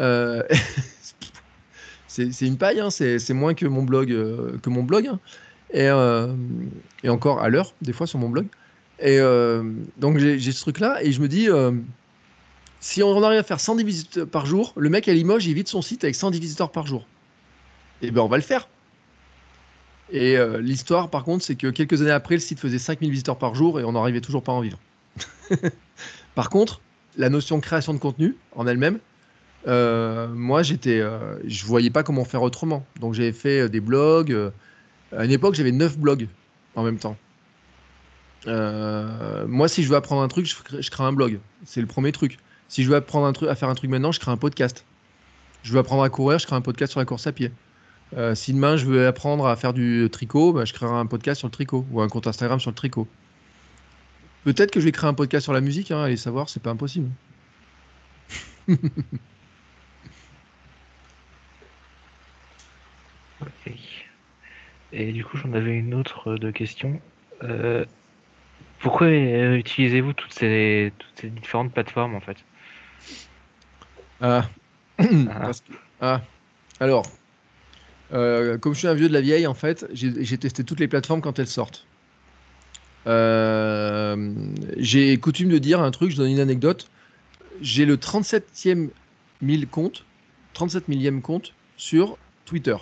Euh, 0.00 0.42
c'est 2.06 2.40
une 2.42 2.56
paille, 2.56 2.80
hein, 2.80 2.90
c'est 2.90 3.34
moins 3.34 3.54
que 3.54 3.66
mon 3.66 3.82
blog, 3.82 4.10
euh, 4.10 4.58
que 4.62 4.70
mon 4.70 4.82
blog 4.82 5.06
hein. 5.06 5.18
et, 5.72 5.88
euh, 5.88 6.32
et, 7.02 7.08
encore 7.08 7.40
à 7.40 7.48
l'heure, 7.48 7.74
des 7.82 7.92
fois 7.92 8.06
sur 8.06 8.18
mon 8.18 8.28
blog. 8.28 8.46
Et 9.00 9.18
donc 9.98 10.18
j'ai 10.18 10.52
ce 10.52 10.60
truc-là, 10.60 11.02
et 11.02 11.10
je 11.10 11.20
me 11.20 11.26
dis, 11.26 11.48
si 12.78 13.02
on 13.02 13.20
arrive 13.22 13.40
à 13.40 13.42
faire 13.42 13.58
110 13.58 13.82
visiteurs 13.82 14.28
par 14.28 14.46
jour, 14.46 14.74
le 14.76 14.90
mec 14.90 15.08
à 15.08 15.12
Limoges, 15.12 15.46
il 15.46 15.54
vide 15.54 15.66
son 15.66 15.82
site 15.82 16.04
avec 16.04 16.14
110 16.14 16.38
visiteurs 16.38 16.70
par 16.70 16.86
jour. 16.86 17.04
Et 18.00 18.06
eh 18.06 18.10
ben 18.12 18.20
on 18.20 18.28
va 18.28 18.36
le 18.36 18.42
faire. 18.44 18.68
Et 20.12 20.36
l'histoire, 20.60 21.08
par 21.08 21.24
contre, 21.24 21.42
c'est 21.42 21.56
que 21.56 21.68
quelques 21.68 22.02
années 22.02 22.10
après, 22.10 22.34
le 22.34 22.40
site 22.40 22.60
faisait 22.60 22.78
5000 22.78 23.10
visiteurs 23.10 23.38
par 23.38 23.54
jour 23.54 23.80
et 23.80 23.84
on 23.84 23.92
n'arrivait 23.92 24.20
toujours 24.20 24.42
pas 24.42 24.52
à 24.52 24.54
en 24.56 24.60
vivre. 24.60 24.78
par 26.34 26.50
contre, 26.50 26.82
la 27.16 27.30
notion 27.30 27.56
de 27.56 27.62
création 27.62 27.94
de 27.94 27.98
contenu 27.98 28.36
en 28.54 28.66
elle-même, 28.66 28.98
euh, 29.66 30.28
moi, 30.28 30.62
j'étais, 30.62 31.00
euh, 31.00 31.36
je 31.46 31.64
voyais 31.64 31.90
pas 31.90 32.02
comment 32.02 32.24
faire 32.24 32.42
autrement. 32.42 32.84
Donc, 33.00 33.14
j'avais 33.14 33.32
fait 33.32 33.60
euh, 33.60 33.68
des 33.68 33.80
blogs. 33.80 34.52
à 35.16 35.24
une 35.24 35.30
époque, 35.30 35.54
j'avais 35.54 35.72
9 35.72 35.98
blogs 35.98 36.28
en 36.74 36.82
même 36.82 36.98
temps. 36.98 37.16
moi, 38.46 39.68
si 39.68 39.82
je 39.82 39.88
veux 39.88 39.96
apprendre 39.96 40.22
un 40.22 40.28
truc, 40.28 40.46
je, 40.46 40.90
crée 40.90 41.04
un 41.04 41.12
blog. 41.12 41.38
C'est 41.64 41.80
le 41.80 41.86
premier 41.86 42.12
truc. 42.12 42.38
Si 42.68 42.82
je 42.82 42.88
veux 42.88 42.96
apprendre 42.96 43.26
un 43.26 43.32
truc, 43.32 43.48
à 43.48 43.54
faire 43.54 43.68
un 43.68 43.74
truc 43.74 43.90
maintenant, 43.90 44.12
je 44.12 44.20
crée 44.20 44.30
un 44.30 44.36
podcast. 44.36 44.84
Je 45.62 45.72
veux 45.72 45.78
apprendre 45.78 46.02
à 46.02 46.10
courir, 46.10 46.38
je 46.38 46.46
crée 46.46 46.56
un 46.56 46.60
podcast 46.60 46.92
sur 46.92 47.00
la 47.00 47.06
course 47.06 47.26
à 47.26 47.32
pied. 47.32 47.52
Si 48.34 48.52
demain 48.52 48.76
je 48.76 48.84
veux 48.86 49.06
apprendre 49.06 49.46
à 49.46 49.56
faire 49.56 49.72
du 49.72 50.08
tricot, 50.10 50.52
bah, 50.52 50.64
je 50.64 50.72
créerai 50.72 50.94
un 50.94 51.06
podcast 51.06 51.38
sur 51.38 51.48
le 51.48 51.52
tricot 51.52 51.86
ou 51.90 52.00
un 52.00 52.08
compte 52.08 52.26
Instagram 52.26 52.60
sur 52.60 52.70
le 52.70 52.74
tricot. 52.74 53.06
Peut-être 54.44 54.70
que 54.70 54.80
je 54.80 54.84
vais 54.86 54.92
créer 54.92 55.08
un 55.08 55.14
podcast 55.14 55.44
sur 55.44 55.52
la 55.52 55.60
musique, 55.60 55.90
hein, 55.90 56.02
allez 56.02 56.16
savoir, 56.16 56.48
c'est 56.48 56.62
pas 56.62 56.70
impossible. 56.70 57.08
Et 64.92 65.12
du 65.12 65.24
coup, 65.24 65.36
j'en 65.36 65.52
avais 65.54 65.72
une 65.78 65.94
autre 65.94 66.36
de 66.36 66.50
question. 66.50 67.00
Euh, 67.42 67.84
pourquoi 68.80 69.06
euh, 69.06 69.56
utilisez-vous 69.56 70.12
toutes 70.12 70.32
ces, 70.32 70.92
toutes 70.98 71.20
ces 71.20 71.30
différentes 71.30 71.72
plateformes 71.72 72.14
en 72.14 72.20
fait? 72.20 72.36
Ah. 74.24 74.48
Parce 74.98 75.62
que- 75.62 75.72
ah. 76.00 76.20
Alors, 76.78 77.04
euh, 78.12 78.58
comme 78.58 78.74
je 78.74 78.80
suis 78.80 78.88
un 78.88 78.94
vieux 78.94 79.08
de 79.08 79.12
la 79.12 79.20
vieille, 79.20 79.46
en 79.46 79.54
fait, 79.54 79.86
j'ai 79.92 80.38
testé 80.38 80.64
toutes 80.64 80.80
les 80.80 80.88
plateformes 80.88 81.20
quand 81.20 81.38
elles 81.38 81.46
sortent. 81.46 81.86
Euh, 83.06 84.32
j'ai 84.76 85.16
coutume 85.18 85.48
de 85.48 85.58
dire 85.58 85.80
un 85.80 85.90
truc, 85.90 86.10
je 86.10 86.16
donne 86.16 86.30
une 86.30 86.40
anecdote. 86.40 86.88
J'ai 87.60 87.84
le 87.84 87.96
37e 87.96 88.90
mille 89.40 89.66
compte, 89.66 90.04
37 90.54 90.88
millième 90.88 91.22
compte 91.22 91.54
sur 91.76 92.18
Twitter. 92.44 92.76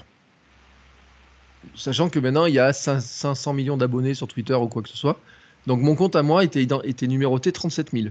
Sachant 1.75 2.09
que 2.09 2.19
maintenant, 2.19 2.47
il 2.47 2.55
y 2.55 2.59
a 2.59 2.71
5- 2.71 3.01
500 3.01 3.53
millions 3.53 3.77
d'abonnés 3.77 4.15
sur 4.15 4.27
Twitter 4.27 4.55
ou 4.55 4.67
quoi 4.67 4.83
que 4.83 4.89
ce 4.89 4.97
soit. 4.97 5.21
Donc 5.67 5.81
mon 5.81 5.95
compte 5.95 6.17
à 6.17 6.23
moi 6.23 6.43
était, 6.43 6.67
était 6.85 7.07
numéroté 7.07 7.53
37 7.53 7.91
000 7.93 8.09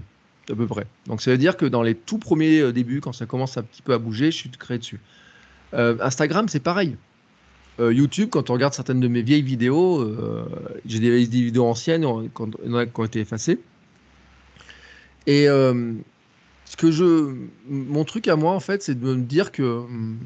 à 0.50 0.54
peu 0.54 0.66
près. 0.66 0.86
Donc 1.06 1.20
ça 1.20 1.30
veut 1.32 1.38
dire 1.38 1.56
que 1.56 1.66
dans 1.66 1.82
les 1.82 1.94
tout 1.94 2.18
premiers 2.18 2.60
euh, 2.60 2.72
débuts, 2.72 3.00
quand 3.00 3.12
ça 3.12 3.26
commence 3.26 3.56
un 3.56 3.62
petit 3.62 3.82
peu 3.82 3.92
à 3.92 3.98
bouger, 3.98 4.30
je 4.30 4.36
suis 4.36 4.50
créé 4.50 4.78
dessus. 4.78 5.00
Instagram, 5.72 6.48
c'est 6.48 6.58
pareil. 6.58 6.96
Euh, 7.80 7.94
YouTube, 7.94 8.28
quand 8.30 8.50
on 8.50 8.52
regarde 8.52 8.74
certaines 8.74 9.00
de 9.00 9.08
mes 9.08 9.22
vieilles 9.22 9.42
vidéos, 9.42 10.02
euh, 10.02 10.44
j'ai 10.84 10.98
des, 10.98 11.24
vidéos 11.24 11.64
anciennes 11.64 12.04
qui 12.34 12.42
ont 12.42 13.04
été 13.04 13.20
effacées. 13.20 13.58
Et 15.26 15.48
euh, 15.48 15.94
ce 16.66 16.76
que 16.76 16.90
je, 16.90 17.34
mon 17.66 18.04
truc 18.04 18.28
à 18.28 18.36
moi, 18.36 18.52
en 18.52 18.60
fait, 18.60 18.82
c'est 18.82 18.94
de 18.94 19.14
me 19.14 19.22
dire 19.22 19.50
que 19.50 19.62
hum, 19.62 20.18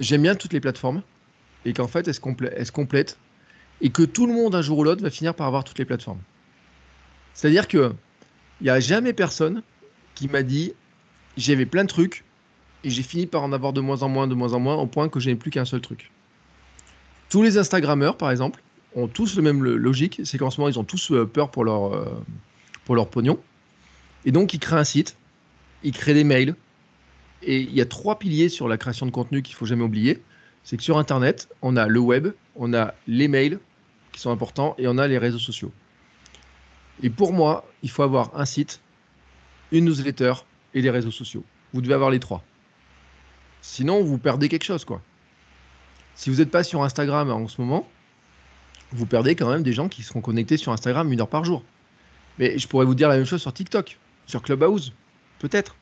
j'aime 0.00 0.22
bien 0.22 0.34
toutes 0.34 0.52
les 0.52 0.60
plateformes 0.60 1.02
et 1.64 1.72
qu'en 1.72 1.86
fait, 1.86 2.08
elles 2.08 2.14
se, 2.14 2.20
elles 2.56 2.66
se 2.66 2.72
complètent 2.72 3.16
et 3.80 3.90
que 3.90 4.02
tout 4.02 4.26
le 4.26 4.32
monde, 4.32 4.54
un 4.54 4.62
jour 4.62 4.78
ou 4.78 4.84
l'autre, 4.84 5.02
va 5.02 5.10
finir 5.10 5.34
par 5.34 5.46
avoir 5.46 5.62
toutes 5.62 5.78
les 5.78 5.84
plateformes. 5.84 6.20
C'est-à-dire 7.34 7.68
que 7.68 7.92
il 8.60 8.64
n'y 8.64 8.70
a 8.70 8.80
jamais 8.80 9.12
personne 9.12 9.62
qui 10.14 10.28
m'a 10.28 10.42
dit 10.42 10.72
j'avais 11.36 11.66
plein 11.66 11.84
de 11.84 11.88
trucs 11.88 12.24
et 12.82 12.90
j'ai 12.90 13.02
fini 13.02 13.26
par 13.26 13.42
en 13.42 13.52
avoir 13.52 13.72
de 13.72 13.80
moins 13.80 14.02
en 14.02 14.08
moins, 14.08 14.26
de 14.26 14.34
moins 14.34 14.54
en 14.54 14.60
moins, 14.60 14.76
au 14.76 14.86
point 14.86 15.08
que 15.08 15.20
je 15.20 15.28
n'ai 15.28 15.36
plus 15.36 15.50
qu'un 15.50 15.66
seul 15.66 15.80
truc. 15.80 16.10
Tous 17.28 17.42
les 17.42 17.58
Instagrammeurs, 17.58 18.16
par 18.16 18.30
exemple, 18.30 18.62
ont 18.94 19.08
tous 19.08 19.36
le 19.36 19.42
même 19.42 19.62
logique, 19.62 20.20
c'est 20.24 20.38
qu'en 20.38 20.50
ce 20.50 20.60
moment, 20.60 20.70
ils 20.70 20.78
ont 20.78 20.84
tous 20.84 21.12
euh, 21.12 21.26
peur 21.26 21.50
pour 21.50 21.64
leur, 21.64 21.94
euh, 21.94 22.04
pour 22.84 23.08
pognon. 23.08 23.38
Et 24.24 24.32
donc, 24.32 24.54
ils 24.54 24.58
créent 24.58 24.76
un 24.76 24.84
site, 24.84 25.16
ils 25.82 25.92
créent 25.92 26.14
des 26.14 26.24
mails. 26.24 26.54
Et 27.42 27.60
il 27.60 27.74
y 27.74 27.80
a 27.80 27.86
trois 27.86 28.18
piliers 28.18 28.48
sur 28.48 28.68
la 28.68 28.78
création 28.78 29.06
de 29.06 29.10
contenu 29.10 29.42
qu'il 29.42 29.54
faut 29.54 29.66
jamais 29.66 29.84
oublier. 29.84 30.22
C'est 30.64 30.76
que 30.76 30.82
sur 30.82 30.98
Internet, 30.98 31.48
on 31.62 31.76
a 31.76 31.86
le 31.86 32.00
web, 32.00 32.28
on 32.56 32.74
a 32.74 32.94
les 33.06 33.28
mails 33.28 33.60
qui 34.12 34.20
sont 34.20 34.30
importants 34.30 34.74
et 34.78 34.88
on 34.88 34.98
a 34.98 35.06
les 35.06 35.18
réseaux 35.18 35.38
sociaux. 35.38 35.70
Et 37.02 37.10
pour 37.10 37.32
moi, 37.32 37.68
il 37.82 37.90
faut 37.90 38.02
avoir 38.02 38.34
un 38.34 38.46
site, 38.46 38.80
une 39.70 39.84
newsletter 39.84 40.32
et 40.74 40.80
les 40.80 40.90
réseaux 40.90 41.10
sociaux. 41.10 41.44
Vous 41.72 41.82
devez 41.82 41.94
avoir 41.94 42.10
les 42.10 42.20
trois. 42.20 42.42
Sinon, 43.60 44.02
vous 44.02 44.18
perdez 44.18 44.48
quelque 44.48 44.64
chose, 44.64 44.84
quoi. 44.84 45.02
Si 46.16 46.30
vous 46.30 46.36
n'êtes 46.36 46.50
pas 46.50 46.64
sur 46.64 46.82
Instagram 46.82 47.30
en 47.30 47.46
ce 47.46 47.60
moment, 47.60 47.86
vous 48.90 49.06
perdez 49.06 49.36
quand 49.36 49.50
même 49.50 49.62
des 49.62 49.74
gens 49.74 49.88
qui 49.88 50.02
seront 50.02 50.22
connectés 50.22 50.56
sur 50.56 50.72
Instagram 50.72 51.12
une 51.12 51.20
heure 51.20 51.28
par 51.28 51.44
jour. 51.44 51.62
Mais 52.38 52.58
je 52.58 52.66
pourrais 52.66 52.86
vous 52.86 52.94
dire 52.94 53.08
la 53.08 53.16
même 53.16 53.26
chose 53.26 53.42
sur 53.42 53.52
TikTok, 53.52 53.98
sur 54.26 54.42
Clubhouse, 54.42 54.92
peut-être. 55.38 55.76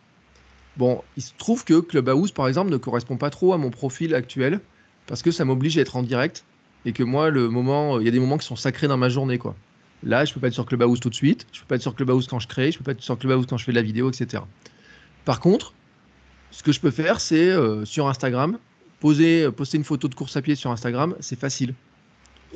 Bon, 0.77 1.03
il 1.17 1.23
se 1.23 1.33
trouve 1.39 1.65
que 1.65 1.81
Clubhouse, 1.81 2.33
par 2.33 2.49
exemple, 2.49 2.71
ne 2.71 2.77
correspond 2.77 3.17
pas 3.17 3.31
trop 3.31 3.53
à 3.53 3.59
mon 3.59 3.71
profil 3.71 4.15
actuel 4.15 4.61
parce 5.07 5.23
que 5.23 5.31
ça 5.31 5.45
m'oblige 5.45 5.79
à 5.79 5.83
être 5.83 5.97
en 5.97 6.03
direct 6.03 6.45
et 6.85 6.93
que 6.93 7.05
moi, 7.05 7.31
le 7.31 7.49
moment, 7.49 8.01
il 8.01 8.05
y 8.05 8.09
a 8.09 8.11
des 8.11 8.19
moments 8.19 8.39
qui 8.39 8.47
sont 8.47 8.57
sacrés 8.57 8.89
dans 8.89 8.97
ma 8.97 9.09
journée, 9.09 9.39
quoi. 9.39 9.55
Là, 10.03 10.25
je 10.25 10.35
peux 10.35 10.41
pas 10.41 10.49
être 10.49 10.55
sur 10.55 10.67
Clubhouse 10.67 11.01
tout 11.01 11.11
de 11.11 11.15
suite, 11.15 11.47
je 11.53 11.61
peux 11.61 11.67
pas 11.67 11.77
être 11.77 11.83
sur 11.83 11.95
Clubhouse 11.95 12.27
quand 12.27 12.41
je 12.41 12.49
crée, 12.49 12.73
je 12.73 12.79
peux 12.79 12.85
pas 12.85 12.93
être 12.93 13.03
sur 13.03 13.19
Clubhouse 13.19 13.47
quand 13.49 13.57
je 13.57 13.65
fais 13.65 13.73
de 13.73 13.77
la 13.77 13.83
vidéo, 13.83 14.11
etc. 14.11 14.43
Par 15.25 15.41
contre, 15.41 15.73
ce 16.51 16.63
que 16.63 16.73
je 16.73 16.81
peux 16.81 16.91
faire, 16.91 17.21
c'est 17.21 17.49
euh, 17.49 17.85
sur 17.85 18.09
Instagram, 18.09 18.59
poser, 19.05 19.53
poster 19.53 19.77
une 19.77 19.85
photo 19.85 20.09
de 20.09 20.15
course 20.15 20.35
à 20.35 20.41
pied 20.41 20.55
sur 20.55 20.71
Instagram, 20.71 21.15
c'est 21.21 21.39
facile. 21.39 21.75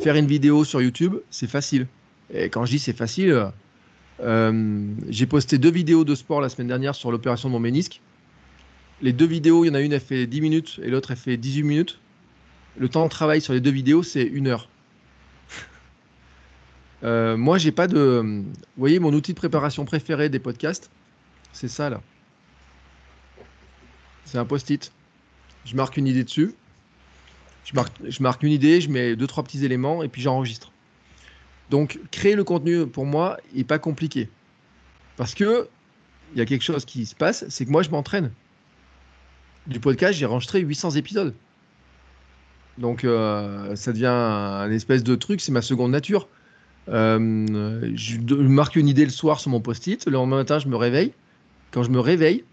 Faire 0.03 0.17
une 0.17 0.27
vidéo 0.27 0.65
sur 0.65 0.81
YouTube, 0.81 1.17
c'est 1.29 1.47
facile. 1.47 1.87
Et 2.33 2.45
quand 2.49 2.65
je 2.65 2.71
dis 2.71 2.79
c'est 2.79 2.97
facile, 2.97 3.33
euh, 3.33 3.51
euh, 4.21 4.95
j'ai 5.11 5.27
posté 5.27 5.59
deux 5.59 5.71
vidéos 5.71 6.05
de 6.05 6.15
sport 6.15 6.41
la 6.41 6.49
semaine 6.49 6.69
dernière 6.69 6.95
sur 6.95 7.13
l'opération 7.13 7.51
de 7.51 7.53
mon 7.53 7.61
ménisque. 7.61 8.01
Les 9.03 9.13
deux 9.13 9.27
vidéos, 9.27 9.67
il 9.67 9.69
y 9.69 9.71
en 9.71 9.75
a 9.75 9.83
une, 9.83 9.93
elle 9.93 10.01
fait 10.01 10.27
10 10.27 10.41
minutes 10.41 10.81
et 10.83 10.89
l'autre, 10.89 11.11
elle 11.11 11.19
fait 11.19 11.37
18 11.37 11.65
minutes. 11.65 12.01
Le 12.79 12.89
temps 12.89 13.05
de 13.05 13.11
travail 13.11 13.43
sur 13.43 13.53
les 13.53 13.61
deux 13.61 13.71
vidéos, 13.71 14.03
c'est 14.03 14.25
une 14.25 14.47
heure. 14.47 14.71
Euh, 17.05 17.37
moi, 17.37 17.59
j'ai 17.59 17.71
pas 17.71 17.87
de. 17.87 18.21
Vous 18.25 18.45
voyez, 18.77 18.99
mon 18.99 19.13
outil 19.13 19.33
de 19.33 19.39
préparation 19.39 19.85
préféré 19.85 20.31
des 20.31 20.41
podcasts, 20.41 20.91
c'est 21.53 21.69
ça 21.69 21.91
là. 21.91 22.01
C'est 24.25 24.39
un 24.39 24.45
post-it. 24.45 24.91
Je 25.65 25.77
marque 25.77 25.97
une 25.97 26.07
idée 26.07 26.25
dessus. 26.25 26.55
Je 27.65 27.75
marque, 27.75 27.93
je 28.03 28.23
marque 28.23 28.43
une 28.43 28.53
idée, 28.53 28.81
je 28.81 28.89
mets 28.89 29.15
deux, 29.15 29.27
trois 29.27 29.45
petits 29.45 29.65
éléments 29.65 30.03
et 30.03 30.09
puis 30.09 30.23
j'enregistre. 30.23 30.73
Donc, 31.71 32.01
créer 32.11 32.35
le 32.35 32.45
contenu 32.45 32.87
pour 32.87 33.05
moi 33.05 33.37
est 33.55 33.65
pas 33.65 33.79
compliqué. 33.79 34.31
Parce 35.17 35.35
que 35.35 35.69
il 36.33 36.39
y 36.39 36.41
a 36.41 36.47
quelque 36.47 36.63
chose 36.63 36.85
qui 36.85 37.07
se 37.07 37.15
passe, 37.15 37.45
c'est 37.49 37.65
que 37.65 37.71
moi, 37.71 37.83
je 37.83 37.91
m'entraîne. 37.91 38.31
Du 39.67 39.81
podcast, 39.81 40.19
j'ai 40.19 40.27
enregistré 40.27 40.61
800 40.61 40.93
épisodes. 40.93 41.35
Donc, 42.79 43.05
euh, 43.05 43.75
ça 43.77 43.93
devient 43.93 44.07
un 44.07 44.71
espèce 44.71 45.03
de 45.03 45.15
truc, 45.15 45.41
c'est 45.41 45.53
ma 45.53 45.63
seconde 45.63 45.91
nature. 45.91 46.29
Euh, 46.89 47.91
je 47.95 48.19
marque 48.35 48.77
une 48.77 48.89
idée 48.89 49.05
le 49.05 49.11
soir 49.11 49.41
sur 49.41 49.51
mon 49.51 49.61
post-it. 49.61 50.07
Le 50.07 50.13
lendemain 50.13 50.37
matin, 50.37 50.59
je 50.59 50.69
me 50.69 50.77
réveille. 50.77 51.13
Quand 51.71 51.83
je 51.83 51.91
me 51.91 52.01
réveille, 52.01 52.45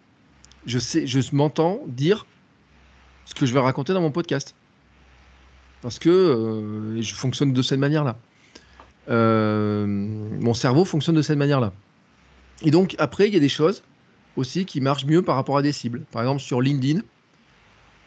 je 0.66 0.80
je 0.80 1.36
m'entends 1.36 1.82
dire 1.88 2.26
ce 3.26 3.34
que 3.34 3.46
je 3.46 3.54
vais 3.54 3.60
raconter 3.60 3.94
dans 3.94 4.02
mon 4.02 4.12
podcast. 4.12 4.56
Parce 5.82 6.00
que 6.00 6.10
euh, 6.10 7.02
je 7.02 7.14
fonctionne 7.14 7.54
de 7.54 7.62
cette 7.62 7.80
manière-là. 7.80 8.18
Euh, 9.10 9.86
mon 9.86 10.54
cerveau 10.54 10.86
fonctionne 10.86 11.16
de 11.16 11.22
cette 11.22 11.38
manière-là. 11.38 11.74
Et 12.64 12.72
donc, 12.72 12.96
après, 12.98 13.28
il 13.28 13.34
y 13.34 13.38
a 13.38 13.40
des 13.40 13.50
choses 13.50 13.84
aussi 14.36 14.66
qui 14.66 14.82
marchent 14.82 15.06
mieux 15.06 15.22
par 15.22 15.36
rapport 15.36 15.58
à 15.58 15.62
des 15.62 15.72
cibles. 15.72 16.02
Par 16.12 16.22
exemple, 16.22 16.42
sur 16.42 16.62
LinkedIn, 16.62 17.02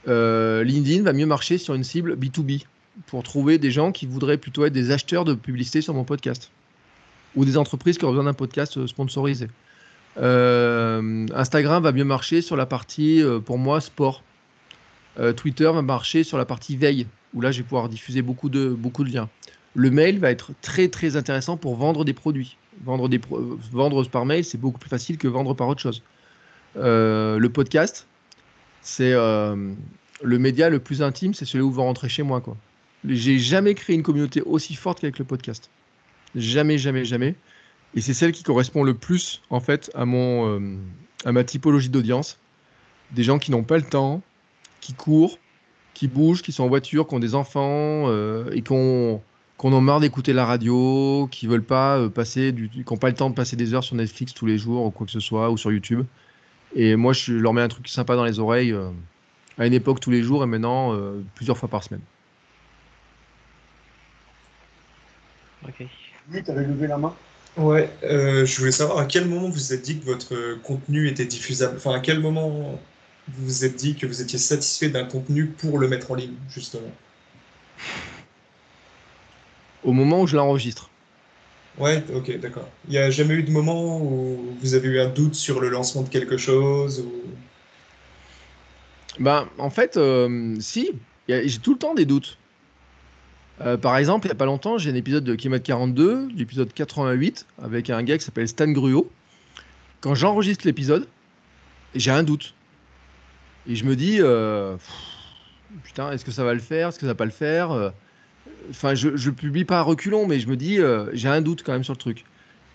euh, 0.08 0.64
LinkedIn 0.64 1.02
va 1.02 1.12
mieux 1.12 1.26
marcher 1.26 1.58
sur 1.58 1.74
une 1.74 1.84
cible 1.84 2.16
B2B 2.16 2.64
pour 3.06 3.22
trouver 3.22 3.58
des 3.58 3.70
gens 3.70 3.92
qui 3.92 4.06
voudraient 4.06 4.38
plutôt 4.38 4.64
être 4.64 4.72
des 4.72 4.90
acheteurs 4.90 5.24
de 5.24 5.34
publicité 5.34 5.80
sur 5.80 5.94
mon 5.94 6.04
podcast 6.04 6.50
ou 7.36 7.44
des 7.44 7.56
entreprises 7.56 7.98
qui 7.98 8.04
ont 8.04 8.10
besoin 8.10 8.24
d'un 8.24 8.34
podcast 8.34 8.86
sponsorisé. 8.86 9.48
Instagram 10.16 11.82
va 11.84 11.92
mieux 11.92 12.04
marcher 12.04 12.42
sur 12.42 12.56
la 12.56 12.66
partie, 12.66 13.22
pour 13.44 13.58
moi, 13.58 13.80
sport. 13.80 14.24
Euh, 15.18 15.32
Twitter 15.32 15.64
va 15.64 15.82
marcher 15.82 16.24
sur 16.24 16.38
la 16.38 16.44
partie 16.44 16.76
veille, 16.76 17.06
où 17.34 17.40
là, 17.40 17.50
je 17.50 17.58
vais 17.58 17.64
pouvoir 17.64 17.88
diffuser 17.88 18.22
beaucoup 18.22 18.48
de, 18.48 18.68
beaucoup 18.68 19.04
de 19.04 19.10
liens. 19.10 19.28
Le 19.74 19.90
mail 19.90 20.18
va 20.18 20.30
être 20.30 20.52
très, 20.62 20.88
très 20.88 21.16
intéressant 21.16 21.56
pour 21.56 21.76
vendre 21.76 22.04
des 22.04 22.14
produits. 22.14 22.56
Vendre, 22.84 23.08
des 23.08 23.20
vendre 23.72 24.04
par 24.08 24.24
mail, 24.24 24.44
c'est 24.44 24.58
beaucoup 24.58 24.78
plus 24.78 24.88
facile 24.88 25.18
que 25.18 25.28
vendre 25.28 25.54
par 25.54 25.68
autre 25.68 25.80
chose. 25.80 26.02
Euh, 26.76 27.38
le 27.38 27.48
podcast, 27.48 28.06
c'est 28.82 29.12
euh, 29.12 29.72
le 30.22 30.38
média 30.38 30.70
le 30.70 30.78
plus 30.78 31.02
intime, 31.02 31.34
c'est 31.34 31.44
celui 31.44 31.64
où 31.64 31.72
vous 31.72 31.82
rentrez 31.82 32.08
chez 32.08 32.22
moi. 32.22 32.42
J'ai 33.04 33.38
jamais 33.38 33.74
créé 33.74 33.96
une 33.96 34.02
communauté 34.02 34.42
aussi 34.42 34.74
forte 34.74 35.00
qu'avec 35.00 35.18
le 35.18 35.24
podcast. 35.24 35.70
Jamais, 36.34 36.78
jamais, 36.78 37.04
jamais. 37.04 37.34
Et 37.94 38.00
c'est 38.00 38.14
celle 38.14 38.32
qui 38.32 38.42
correspond 38.42 38.84
le 38.84 38.94
plus, 38.94 39.42
en 39.50 39.60
fait, 39.60 39.90
à, 39.94 40.04
mon, 40.04 40.78
à 41.24 41.32
ma 41.32 41.42
typologie 41.42 41.88
d'audience. 41.88 42.38
Des 43.12 43.22
gens 43.22 43.38
qui 43.38 43.50
n'ont 43.50 43.64
pas 43.64 43.78
le 43.78 43.84
temps, 43.84 44.22
qui 44.80 44.94
courent, 44.94 45.38
qui 45.94 46.08
bougent, 46.08 46.42
qui 46.42 46.52
sont 46.52 46.64
en 46.64 46.68
voiture, 46.68 47.06
qui 47.06 47.14
ont 47.14 47.18
des 47.18 47.34
enfants 47.34 47.60
euh, 48.08 48.50
et 48.52 48.62
qui 48.62 48.72
ont, 48.72 49.22
qu'on 49.56 49.72
en 49.72 49.80
marre 49.80 50.00
d'écouter 50.00 50.32
la 50.32 50.46
radio, 50.46 51.28
qui 51.30 51.46
veulent 51.46 51.64
pas 51.64 51.98
euh, 51.98 52.08
passer, 52.08 52.52
du, 52.52 52.68
qui 52.68 52.84
n'ont 52.88 52.96
pas 52.96 53.08
le 53.08 53.14
temps 53.14 53.30
de 53.30 53.34
passer 53.34 53.56
des 53.56 53.74
heures 53.74 53.84
sur 53.84 53.96
Netflix 53.96 54.32
tous 54.32 54.46
les 54.46 54.58
jours 54.58 54.84
ou 54.84 54.90
quoi 54.90 55.06
que 55.06 55.12
ce 55.12 55.20
soit, 55.20 55.50
ou 55.50 55.56
sur 55.56 55.72
YouTube. 55.72 56.04
Et 56.74 56.96
moi, 56.96 57.12
je 57.12 57.32
leur 57.32 57.52
mets 57.52 57.62
un 57.62 57.68
truc 57.68 57.88
sympa 57.88 58.16
dans 58.16 58.24
les 58.24 58.38
oreilles 58.38 58.72
euh, 58.72 58.90
à 59.58 59.66
une 59.66 59.72
époque 59.72 60.00
tous 60.00 60.10
les 60.10 60.22
jours 60.22 60.44
et 60.44 60.46
maintenant 60.46 60.94
euh, 60.94 61.22
plusieurs 61.34 61.56
fois 61.56 61.68
par 61.68 61.82
semaine. 61.82 62.02
Ok. 65.66 65.86
Lui, 66.30 66.44
tu 66.44 66.50
avais 66.50 66.64
levé 66.64 66.86
la 66.86 66.98
main. 66.98 67.14
Ouais, 67.56 67.90
euh, 68.04 68.46
je 68.46 68.58
voulais 68.58 68.70
savoir 68.70 68.98
à 68.98 69.06
quel 69.06 69.26
moment 69.26 69.48
vous 69.48 69.54
vous 69.54 69.72
êtes 69.72 69.82
dit 69.82 69.98
que 69.98 70.04
votre 70.04 70.54
contenu 70.62 71.08
était 71.08 71.24
diffusable. 71.24 71.78
Enfin, 71.78 71.92
à 71.92 72.00
quel 72.00 72.20
moment 72.20 72.78
vous 73.36 73.44
vous 73.44 73.64
êtes 73.64 73.76
dit 73.76 73.94
que 73.94 74.06
vous 74.06 74.22
étiez 74.22 74.38
satisfait 74.38 74.88
d'un 74.88 75.04
contenu 75.04 75.46
pour 75.46 75.78
le 75.78 75.88
mettre 75.88 76.10
en 76.10 76.14
ligne, 76.14 76.34
justement. 76.48 76.90
Au 79.84 79.92
moment 79.92 80.22
où 80.22 80.26
je 80.26 80.36
l'enregistre. 80.36 80.90
Ouais, 81.78 82.02
ok, 82.12 82.38
d'accord. 82.40 82.68
Il 82.88 82.92
n'y 82.92 82.98
a 82.98 83.10
jamais 83.10 83.34
eu 83.34 83.42
de 83.42 83.50
moment 83.50 84.00
où 84.00 84.56
vous 84.60 84.74
avez 84.74 84.88
eu 84.88 85.00
un 85.00 85.08
doute 85.08 85.34
sur 85.34 85.60
le 85.60 85.68
lancement 85.68 86.02
de 86.02 86.08
quelque 86.08 86.36
chose 86.36 87.00
ou... 87.00 87.12
Ben, 89.20 89.48
en 89.58 89.70
fait, 89.70 89.96
euh, 89.96 90.56
si, 90.60 90.92
j'ai 91.28 91.58
tout 91.58 91.72
le 91.72 91.78
temps 91.78 91.94
des 91.94 92.04
doutes. 92.04 92.38
Euh, 93.60 93.76
par 93.76 93.96
exemple, 93.96 94.26
il 94.26 94.28
n'y 94.28 94.32
a 94.32 94.36
pas 94.36 94.44
longtemps, 94.44 94.78
j'ai 94.78 94.90
un 94.90 94.94
épisode 94.94 95.24
de 95.24 95.34
Kilomètre 95.34 95.64
42, 95.64 96.28
l'épisode 96.36 96.72
88, 96.72 97.46
avec 97.60 97.90
un 97.90 98.02
gars 98.04 98.16
qui 98.16 98.24
s'appelle 98.24 98.46
Stan 98.46 98.68
Gruot. 98.68 99.10
Quand 100.00 100.14
j'enregistre 100.14 100.66
l'épisode, 100.66 101.08
j'ai 101.94 102.12
un 102.12 102.22
doute. 102.22 102.54
Et 103.68 103.76
je 103.76 103.84
me 103.84 103.94
dis, 103.94 104.18
euh, 104.20 104.76
putain, 105.84 106.10
est-ce 106.10 106.24
que 106.24 106.30
ça 106.30 106.42
va 106.42 106.54
le 106.54 106.60
faire 106.60 106.88
Est-ce 106.88 106.98
que 106.98 107.02
ça 107.02 107.12
va 107.12 107.14
pas 107.14 107.24
le 107.24 107.30
faire 107.30 107.70
Euh, 107.70 107.90
Enfin, 108.70 108.94
je, 108.94 109.16
je 109.16 109.30
publie 109.30 109.64
pas 109.64 109.78
à 109.78 109.82
reculons, 109.82 110.26
mais 110.26 110.40
je 110.40 110.48
me 110.48 110.56
dis, 110.56 110.78
euh, 110.78 111.10
j'ai 111.14 111.28
un 111.28 111.40
doute 111.40 111.62
quand 111.62 111.72
même 111.72 111.84
sur 111.84 111.94
le 111.94 111.98
truc. 111.98 112.24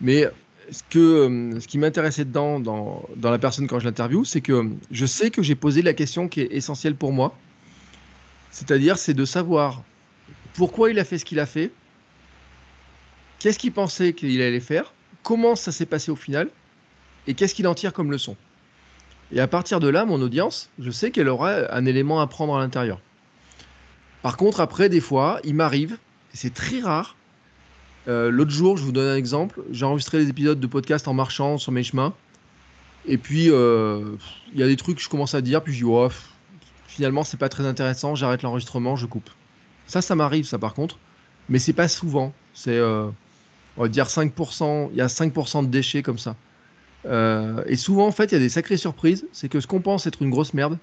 Mais 0.01 0.27
ce, 0.71 0.81
que, 0.89 1.57
ce 1.59 1.67
qui 1.67 1.77
m'intéressait 1.77 2.25
dedans, 2.25 2.59
dans, 2.59 3.07
dans 3.15 3.31
la 3.31 3.37
personne 3.37 3.67
quand 3.67 3.79
je 3.79 3.85
l'interviewe, 3.85 4.23
c'est 4.23 4.41
que 4.41 4.69
je 4.91 5.05
sais 5.05 5.29
que 5.29 5.43
j'ai 5.43 5.55
posé 5.55 5.81
la 5.81 5.93
question 5.93 6.27
qui 6.27 6.41
est 6.41 6.51
essentielle 6.51 6.95
pour 6.95 7.11
moi. 7.11 7.37
C'est-à-dire, 8.51 8.97
c'est 8.97 9.13
de 9.13 9.25
savoir 9.25 9.83
pourquoi 10.53 10.89
il 10.89 10.99
a 10.99 11.03
fait 11.05 11.17
ce 11.17 11.25
qu'il 11.25 11.39
a 11.39 11.45
fait, 11.45 11.71
qu'est-ce 13.39 13.59
qu'il 13.59 13.71
pensait 13.71 14.13
qu'il 14.13 14.41
allait 14.41 14.59
faire, 14.59 14.93
comment 15.21 15.55
ça 15.55 15.71
s'est 15.71 15.85
passé 15.85 16.11
au 16.11 16.15
final, 16.15 16.49
et 17.27 17.33
qu'est-ce 17.33 17.55
qu'il 17.55 17.67
en 17.67 17.75
tire 17.75 17.93
comme 17.93 18.11
leçon. 18.11 18.35
Et 19.33 19.39
à 19.39 19.47
partir 19.47 19.79
de 19.79 19.87
là, 19.87 20.05
mon 20.05 20.21
audience, 20.21 20.69
je 20.79 20.91
sais 20.91 21.09
qu'elle 21.09 21.27
aura 21.27 21.73
un 21.75 21.85
élément 21.85 22.21
à 22.21 22.27
prendre 22.27 22.55
à 22.55 22.59
l'intérieur. 22.59 22.99
Par 24.21 24.37
contre, 24.37 24.59
après, 24.59 24.89
des 24.89 25.01
fois, 25.01 25.39
il 25.43 25.55
m'arrive, 25.55 25.97
et 26.33 26.37
c'est 26.37 26.53
très 26.53 26.79
rare. 26.81 27.15
euh, 28.07 28.29
L'autre 28.29 28.51
jour, 28.51 28.77
je 28.77 28.83
vous 28.83 28.91
donne 28.91 29.07
un 29.09 29.17
exemple, 29.17 29.61
j'ai 29.71 29.85
enregistré 29.85 30.19
des 30.19 30.29
épisodes 30.29 30.59
de 30.59 30.67
podcast 30.67 31.07
en 31.07 31.13
marchant 31.15 31.57
sur 31.57 31.71
mes 31.71 31.83
chemins. 31.83 32.13
Et 33.05 33.17
puis, 33.17 33.49
euh, 33.49 34.15
il 34.53 34.59
y 34.59 34.63
a 34.63 34.67
des 34.67 34.77
trucs 34.77 34.97
que 34.97 35.03
je 35.03 35.09
commence 35.09 35.33
à 35.33 35.41
dire, 35.41 35.63
puis 35.63 35.73
je 35.73 35.79
dis, 35.79 35.83
oh, 35.83 36.09
finalement, 36.87 37.23
c'est 37.23 37.37
pas 37.37 37.49
très 37.49 37.65
intéressant, 37.65 38.13
j'arrête 38.13 38.43
l'enregistrement, 38.43 38.95
je 38.95 39.07
coupe. 39.07 39.29
Ça, 39.87 40.01
ça 40.01 40.15
m'arrive, 40.15 40.45
ça 40.45 40.59
par 40.59 40.75
contre. 40.75 40.99
Mais 41.49 41.59
c'est 41.59 41.73
pas 41.73 41.87
souvent. 41.87 42.33
C'est, 42.53 42.77
euh, 42.77 43.07
on 43.77 43.81
va 43.81 43.87
dire 43.89 44.05
5%, 44.05 44.89
il 44.91 44.97
y 44.97 45.01
a 45.01 45.07
5% 45.07 45.63
de 45.63 45.67
déchets 45.67 46.03
comme 46.03 46.19
ça. 46.19 46.35
Euh, 47.05 47.63
et 47.65 47.75
souvent, 47.75 48.07
en 48.07 48.11
fait, 48.11 48.25
il 48.25 48.33
y 48.33 48.37
a 48.37 48.39
des 48.39 48.49
sacrées 48.49 48.77
surprises. 48.77 49.25
C'est 49.31 49.49
que 49.49 49.59
ce 49.59 49.67
qu'on 49.67 49.81
pense 49.81 50.07
être 50.07 50.21
une 50.21 50.29
grosse 50.29 50.53
merde 50.53 50.77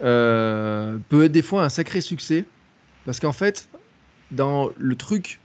euh, 0.00 0.98
peut 1.08 1.24
être 1.24 1.32
des 1.32 1.42
fois 1.42 1.64
un 1.64 1.68
sacré 1.68 2.00
succès. 2.00 2.44
Parce 3.04 3.20
qu'en 3.20 3.32
fait, 3.32 3.68
dans 4.30 4.70
le 4.76 4.94
truc 4.96 5.40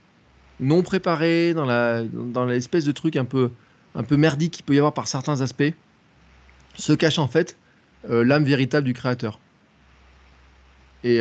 non 0.60 0.82
préparé, 0.82 1.54
dans 1.54 1.66
dans 2.12 2.44
l'espèce 2.44 2.84
de 2.84 2.92
truc 2.92 3.16
un 3.16 3.24
peu, 3.24 3.50
un 3.94 4.02
peu 4.02 4.16
merdique 4.16 4.52
qu'il 4.52 4.64
peut 4.64 4.74
y 4.74 4.78
avoir 4.78 4.94
par 4.94 5.08
certains 5.08 5.40
aspects, 5.40 5.72
se 6.76 6.92
cache 6.92 7.18
en 7.18 7.28
fait 7.28 7.56
euh, 8.10 8.24
l'âme 8.24 8.44
véritable 8.44 8.86
du 8.86 8.94
créateur. 8.94 9.40
Et 11.02 11.20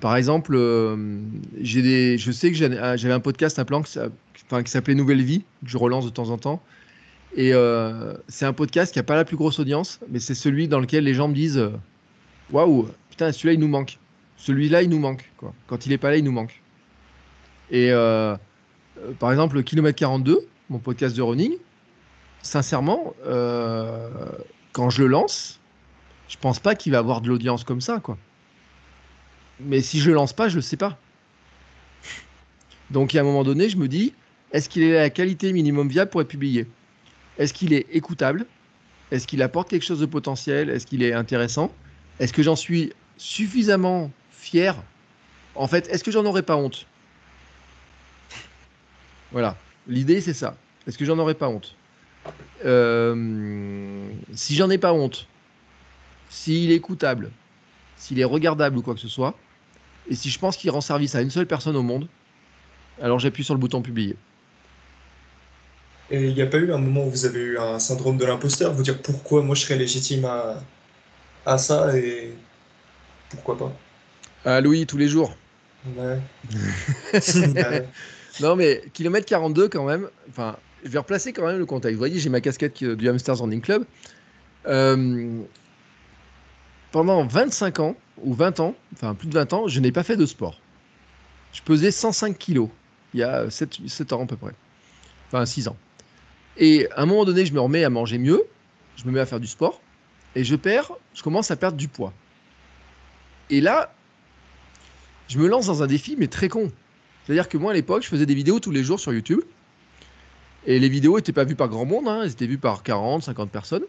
par 0.00 0.16
exemple, 0.16 0.54
euh, 0.54 1.18
j'ai 1.60 1.82
des, 1.82 2.18
je 2.18 2.30
sais 2.32 2.50
que 2.50 2.56
j'avais 2.56 3.12
un 3.12 3.20
podcast 3.20 3.58
appelant 3.58 3.82
qui 3.82 3.98
s'appelait 4.66 4.94
Nouvelle 4.94 5.22
Vie, 5.22 5.44
que 5.64 5.70
je 5.70 5.78
relance 5.78 6.04
de 6.04 6.10
temps 6.10 6.30
en 6.30 6.38
temps. 6.38 6.62
Et 7.34 7.52
euh, 7.52 8.14
c'est 8.28 8.46
un 8.46 8.52
podcast 8.52 8.92
qui 8.92 8.98
n'a 8.98 9.02
pas 9.02 9.16
la 9.16 9.24
plus 9.24 9.36
grosse 9.36 9.58
audience, 9.58 10.00
mais 10.10 10.20
c'est 10.20 10.34
celui 10.34 10.68
dans 10.68 10.80
lequel 10.80 11.04
les 11.04 11.14
gens 11.14 11.28
me 11.28 11.34
disent 11.34 11.58
euh, 11.58 11.70
Waouh, 12.50 12.88
putain, 13.10 13.32
celui-là 13.32 13.54
il 13.54 13.60
nous 13.60 13.68
manque. 13.68 13.98
Celui-là 14.36 14.82
il 14.82 14.90
nous 14.90 14.98
manque. 14.98 15.30
Quoi. 15.36 15.52
Quand 15.66 15.86
il 15.86 15.92
est 15.92 15.98
pas 15.98 16.10
là, 16.10 16.16
il 16.16 16.24
nous 16.24 16.32
manque. 16.32 16.62
Et 17.70 17.90
euh, 17.90 18.36
euh, 18.98 19.12
par 19.18 19.30
exemple, 19.30 19.56
le 19.56 19.62
Kilomètre 19.62 19.98
42, 19.98 20.46
mon 20.70 20.78
podcast 20.78 21.16
de 21.16 21.22
running, 21.22 21.54
sincèrement, 22.42 23.14
euh, 23.26 24.08
quand 24.72 24.90
je 24.90 25.02
le 25.02 25.08
lance, 25.08 25.60
je 26.28 26.36
pense 26.36 26.60
pas 26.60 26.74
qu'il 26.74 26.92
va 26.92 26.98
avoir 26.98 27.20
de 27.20 27.28
l'audience 27.28 27.64
comme 27.64 27.80
ça. 27.80 27.98
quoi. 28.00 28.16
Mais 29.60 29.80
si 29.80 30.00
je 30.00 30.08
le 30.08 30.14
lance 30.14 30.32
pas, 30.32 30.48
je 30.48 30.56
le 30.56 30.62
sais 30.62 30.76
pas. 30.76 30.98
Donc, 32.90 33.14
à 33.14 33.20
un 33.20 33.24
moment 33.24 33.44
donné, 33.44 33.68
je 33.68 33.76
me 33.76 33.88
dis, 33.88 34.12
est-ce 34.52 34.68
qu'il 34.68 34.82
est 34.82 34.96
à 34.96 35.02
la 35.02 35.10
qualité 35.10 35.52
minimum 35.52 35.88
viable 35.88 36.10
pour 36.10 36.20
être 36.20 36.28
publié? 36.28 36.66
Est-ce 37.38 37.52
qu'il 37.52 37.72
est 37.72 37.86
écoutable? 37.90 38.46
Est-ce 39.10 39.26
qu'il 39.26 39.42
apporte 39.42 39.68
quelque 39.68 39.84
chose 39.84 40.00
de 40.00 40.06
potentiel? 40.06 40.70
Est-ce 40.70 40.86
qu'il 40.86 41.02
est 41.02 41.12
intéressant? 41.12 41.72
Est-ce 42.18 42.32
que 42.32 42.42
j'en 42.42 42.56
suis 42.56 42.92
suffisamment 43.16 44.10
fier? 44.30 44.76
En 45.54 45.66
fait, 45.66 45.88
est-ce 45.88 46.04
que 46.04 46.10
j'en 46.10 46.24
aurais 46.24 46.42
pas 46.42 46.56
honte? 46.56 46.86
Voilà. 49.32 49.56
L'idée, 49.88 50.20
c'est 50.20 50.34
ça. 50.34 50.56
Est-ce 50.86 50.98
que 50.98 51.04
j'en 51.04 51.18
aurais 51.18 51.34
pas 51.34 51.48
honte? 51.48 51.74
Euh, 52.64 54.08
Si 54.32 54.54
j'en 54.54 54.70
ai 54.70 54.78
pas 54.78 54.92
honte, 54.92 55.26
s'il 56.28 56.70
est 56.70 56.74
écoutable, 56.74 57.30
s'il 57.96 58.18
est 58.20 58.24
regardable 58.24 58.78
ou 58.78 58.82
quoi 58.82 58.94
que 58.94 59.00
ce 59.00 59.08
soit, 59.08 59.36
et 60.08 60.14
si 60.14 60.30
je 60.30 60.38
pense 60.38 60.56
qu'il 60.56 60.70
rend 60.70 60.80
service 60.80 61.14
à 61.14 61.22
une 61.22 61.30
seule 61.30 61.46
personne 61.46 61.76
au 61.76 61.82
monde, 61.82 62.08
alors 63.00 63.18
j'appuie 63.18 63.44
sur 63.44 63.54
le 63.54 63.60
bouton 63.60 63.82
publier. 63.82 64.16
Et 66.10 66.28
il 66.28 66.34
n'y 66.34 66.42
a 66.42 66.46
pas 66.46 66.58
eu 66.58 66.72
un 66.72 66.78
moment 66.78 67.06
où 67.06 67.10
vous 67.10 67.24
avez 67.24 67.40
eu 67.40 67.58
un 67.58 67.78
syndrome 67.78 68.16
de 68.16 68.24
l'imposteur, 68.24 68.72
vous 68.72 68.82
dire 68.82 69.02
pourquoi 69.02 69.42
moi 69.42 69.54
je 69.54 69.62
serais 69.62 69.76
légitime 69.76 70.24
à, 70.24 70.62
à 71.44 71.58
ça 71.58 71.96
et 71.96 72.32
pourquoi 73.30 73.58
pas? 73.58 73.72
Ah 74.44 74.60
Louis, 74.60 74.86
tous 74.86 74.96
les 74.96 75.08
jours. 75.08 75.36
Ouais. 75.96 76.20
Non 78.40 78.54
mais 78.54 78.82
kilomètre 78.92 79.24
42 79.24 79.68
quand 79.68 79.84
même, 79.84 80.10
enfin, 80.28 80.56
je 80.84 80.90
vais 80.90 80.98
replacer 80.98 81.32
quand 81.32 81.46
même 81.46 81.58
le 81.58 81.64
contexte. 81.64 81.94
Vous 81.94 81.98
voyez, 81.98 82.18
j'ai 82.18 82.28
ma 82.28 82.42
casquette 82.42 82.84
du 82.84 83.08
Hamsters 83.08 83.38
Running 83.38 83.62
Club. 83.62 83.84
Euh, 84.66 85.42
pendant 86.92 87.26
25 87.26 87.80
ans, 87.80 87.96
ou 88.22 88.34
20 88.34 88.60
ans, 88.60 88.74
enfin 88.94 89.14
plus 89.14 89.28
de 89.28 89.34
20 89.34 89.52
ans, 89.52 89.68
je 89.68 89.80
n'ai 89.80 89.92
pas 89.92 90.02
fait 90.02 90.16
de 90.16 90.26
sport. 90.26 90.60
Je 91.52 91.62
pesais 91.62 91.90
105 91.90 92.36
kilos, 92.36 92.68
il 93.14 93.20
y 93.20 93.22
a 93.22 93.50
7, 93.50 93.78
7 93.86 94.12
ans 94.12 94.24
à 94.24 94.26
peu 94.26 94.36
près. 94.36 94.52
Enfin 95.28 95.44
6 95.44 95.68
ans. 95.68 95.76
Et 96.56 96.88
à 96.92 97.02
un 97.02 97.06
moment 97.06 97.24
donné, 97.24 97.44
je 97.46 97.52
me 97.52 97.60
remets 97.60 97.84
à 97.84 97.90
manger 97.90 98.18
mieux, 98.18 98.44
je 98.96 99.04
me 99.04 99.12
mets 99.12 99.20
à 99.20 99.26
faire 99.26 99.40
du 99.40 99.46
sport, 99.46 99.80
et 100.34 100.44
je 100.44 100.56
perds, 100.56 100.92
je 101.14 101.22
commence 101.22 101.50
à 101.50 101.56
perdre 101.56 101.76
du 101.76 101.88
poids. 101.88 102.12
Et 103.50 103.60
là, 103.60 103.92
je 105.28 105.38
me 105.38 105.46
lance 105.46 105.66
dans 105.66 105.82
un 105.82 105.86
défi, 105.86 106.16
mais 106.18 106.28
très 106.28 106.48
con. 106.48 106.70
C'est-à-dire 107.24 107.48
que 107.48 107.58
moi, 107.58 107.72
à 107.72 107.74
l'époque, 107.74 108.02
je 108.02 108.08
faisais 108.08 108.26
des 108.26 108.34
vidéos 108.34 108.60
tous 108.60 108.70
les 108.70 108.84
jours 108.84 109.00
sur 109.00 109.12
YouTube. 109.12 109.40
Et 110.66 110.78
les 110.78 110.88
vidéos 110.88 111.16
n'étaient 111.16 111.32
pas 111.32 111.44
vues 111.44 111.54
par 111.54 111.68
grand 111.68 111.84
monde, 111.84 112.08
hein, 112.08 112.22
elles 112.24 112.32
étaient 112.32 112.46
vues 112.46 112.58
par 112.58 112.82
40, 112.82 113.22
50 113.24 113.50
personnes. 113.50 113.84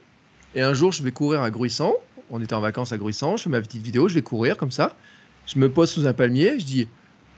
Et 0.56 0.62
un 0.62 0.74
jour, 0.74 0.92
je 0.92 1.04
vais 1.04 1.12
courir 1.12 1.42
à 1.42 1.52
Gruissant. 1.52 1.96
On 2.30 2.42
était 2.42 2.54
en 2.54 2.62
vacances 2.62 2.92
à 2.92 2.98
Gruissant. 2.98 3.38
Je 3.38 3.44
fais 3.44 3.50
ma 3.50 3.62
petite 3.62 3.82
vidéo, 3.82 4.08
je 4.08 4.14
vais 4.14 4.22
courir 4.22 4.58
comme 4.58 4.72
ça. 4.72 4.96
Je 5.46 5.60
me 5.60 5.72
pose 5.72 5.90
sous 5.90 6.08
un 6.08 6.14
palmier. 6.14 6.60
Je 6.60 6.66
dis 6.66 6.88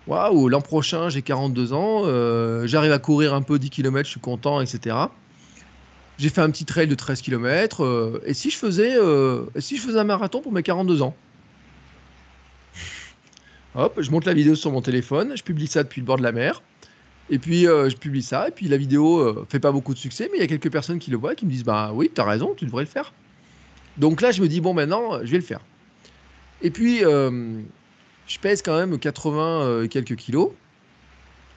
Waouh, 0.08 0.50
l'an 0.50 0.62
prochain, 0.62 1.10
j'ai 1.10 1.22
42 1.22 1.74
ans. 1.74 2.04
euh, 2.06 2.66
J'arrive 2.66 2.92
à 2.92 3.00
courir 3.00 3.34
un 3.34 3.42
peu 3.44 3.60
10 3.60 3.70
km, 3.70 4.06
je 4.06 4.12
suis 4.12 4.20
content, 4.20 4.60
etc. 4.62 4.96
J'ai 6.18 6.30
fait 6.30 6.42
un 6.42 6.50
petit 6.50 6.66
trail 6.66 6.88
de 6.88 6.96
13 6.96 7.22
km. 7.22 8.22
et, 8.26 8.34
si 8.34 8.50
je 8.50 8.58
faisais, 8.58 8.96
euh, 8.98 9.46
et 9.56 9.62
si 9.62 9.78
je 9.78 9.82
faisais 9.82 10.00
un 10.00 10.04
marathon 10.04 10.42
pour 10.42 10.52
mes 10.52 10.64
42 10.64 11.02
ans? 11.02 11.16
Hop, 13.76 14.02
je 14.02 14.10
monte 14.12 14.26
la 14.26 14.34
vidéo 14.34 14.56
sur 14.56 14.72
mon 14.72 14.82
téléphone, 14.82 15.34
je 15.38 15.44
publie 15.44 15.68
ça 15.68 15.84
depuis 15.84 16.02
le 16.02 16.06
bord 16.06 16.18
de 16.18 16.24
la 16.24 16.32
mer. 16.32 16.62
Et 17.30 17.38
puis 17.38 17.68
euh, 17.68 17.90
je 17.90 17.96
publie 17.96 18.24
ça, 18.24 18.48
et 18.48 18.52
puis 18.52 18.68
la 18.68 18.78
vidéo 18.78 19.20
euh, 19.20 19.46
fait 19.48 19.60
pas 19.60 19.72
beaucoup 19.72 19.94
de 19.94 20.00
succès, 20.00 20.28
mais 20.32 20.40
il 20.40 20.42
y 20.42 20.44
a 20.44 20.48
quelques 20.48 20.72
personnes 20.72 20.98
qui 20.98 21.12
le 21.12 21.18
voient 21.18 21.36
qui 21.36 21.46
me 21.46 21.52
disent 21.52 21.64
Bah 21.64 21.92
oui, 21.94 22.10
t'as 22.14 22.24
raison, 22.26 22.56
tu 22.56 22.66
devrais 22.66 22.84
le 22.84 22.90
faire. 22.90 23.14
Donc 23.98 24.22
là, 24.22 24.32
je 24.32 24.42
me 24.42 24.48
dis 24.48 24.62
Bon, 24.62 24.74
maintenant, 24.74 25.20
je 25.24 25.32
vais 25.32 25.38
le 25.38 25.44
faire. 25.44 25.62
Et 26.62 26.72
puis, 26.72 27.04
euh, 27.04 27.62
je 28.28 28.40
pèse 28.40 28.62
quand 28.62 28.78
même 28.78 28.98
80 29.00 29.62
euh, 29.62 29.84
et 29.84 29.90
quelques 29.90 30.16
kilos. 30.16 30.52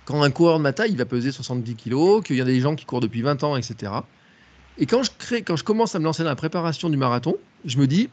Quand 0.04 0.22
un 0.22 0.30
coureur 0.30 0.58
de 0.58 0.62
ma 0.62 0.72
taille, 0.72 0.90
il 0.90 0.96
va 0.96 1.04
peser 1.04 1.30
70 1.30 1.74
kilos, 1.76 2.24
qu'il 2.24 2.36
y 2.36 2.40
a 2.40 2.44
des 2.44 2.60
gens 2.60 2.74
qui 2.74 2.84
courent 2.84 3.00
depuis 3.00 3.22
20 3.22 3.44
ans, 3.44 3.56
etc. 3.56 3.92
Et 4.78 4.86
quand 4.86 5.02
je, 5.02 5.62
commence 5.62 5.94
à 5.94 5.98
me 5.98 6.04
lancer 6.04 6.22
dans 6.22 6.30
la 6.30 6.36
préparation 6.36 6.88
du 6.88 6.96
marathon, 6.96 7.36
je 7.64 7.78
me 7.78 7.86
dis 7.86 8.08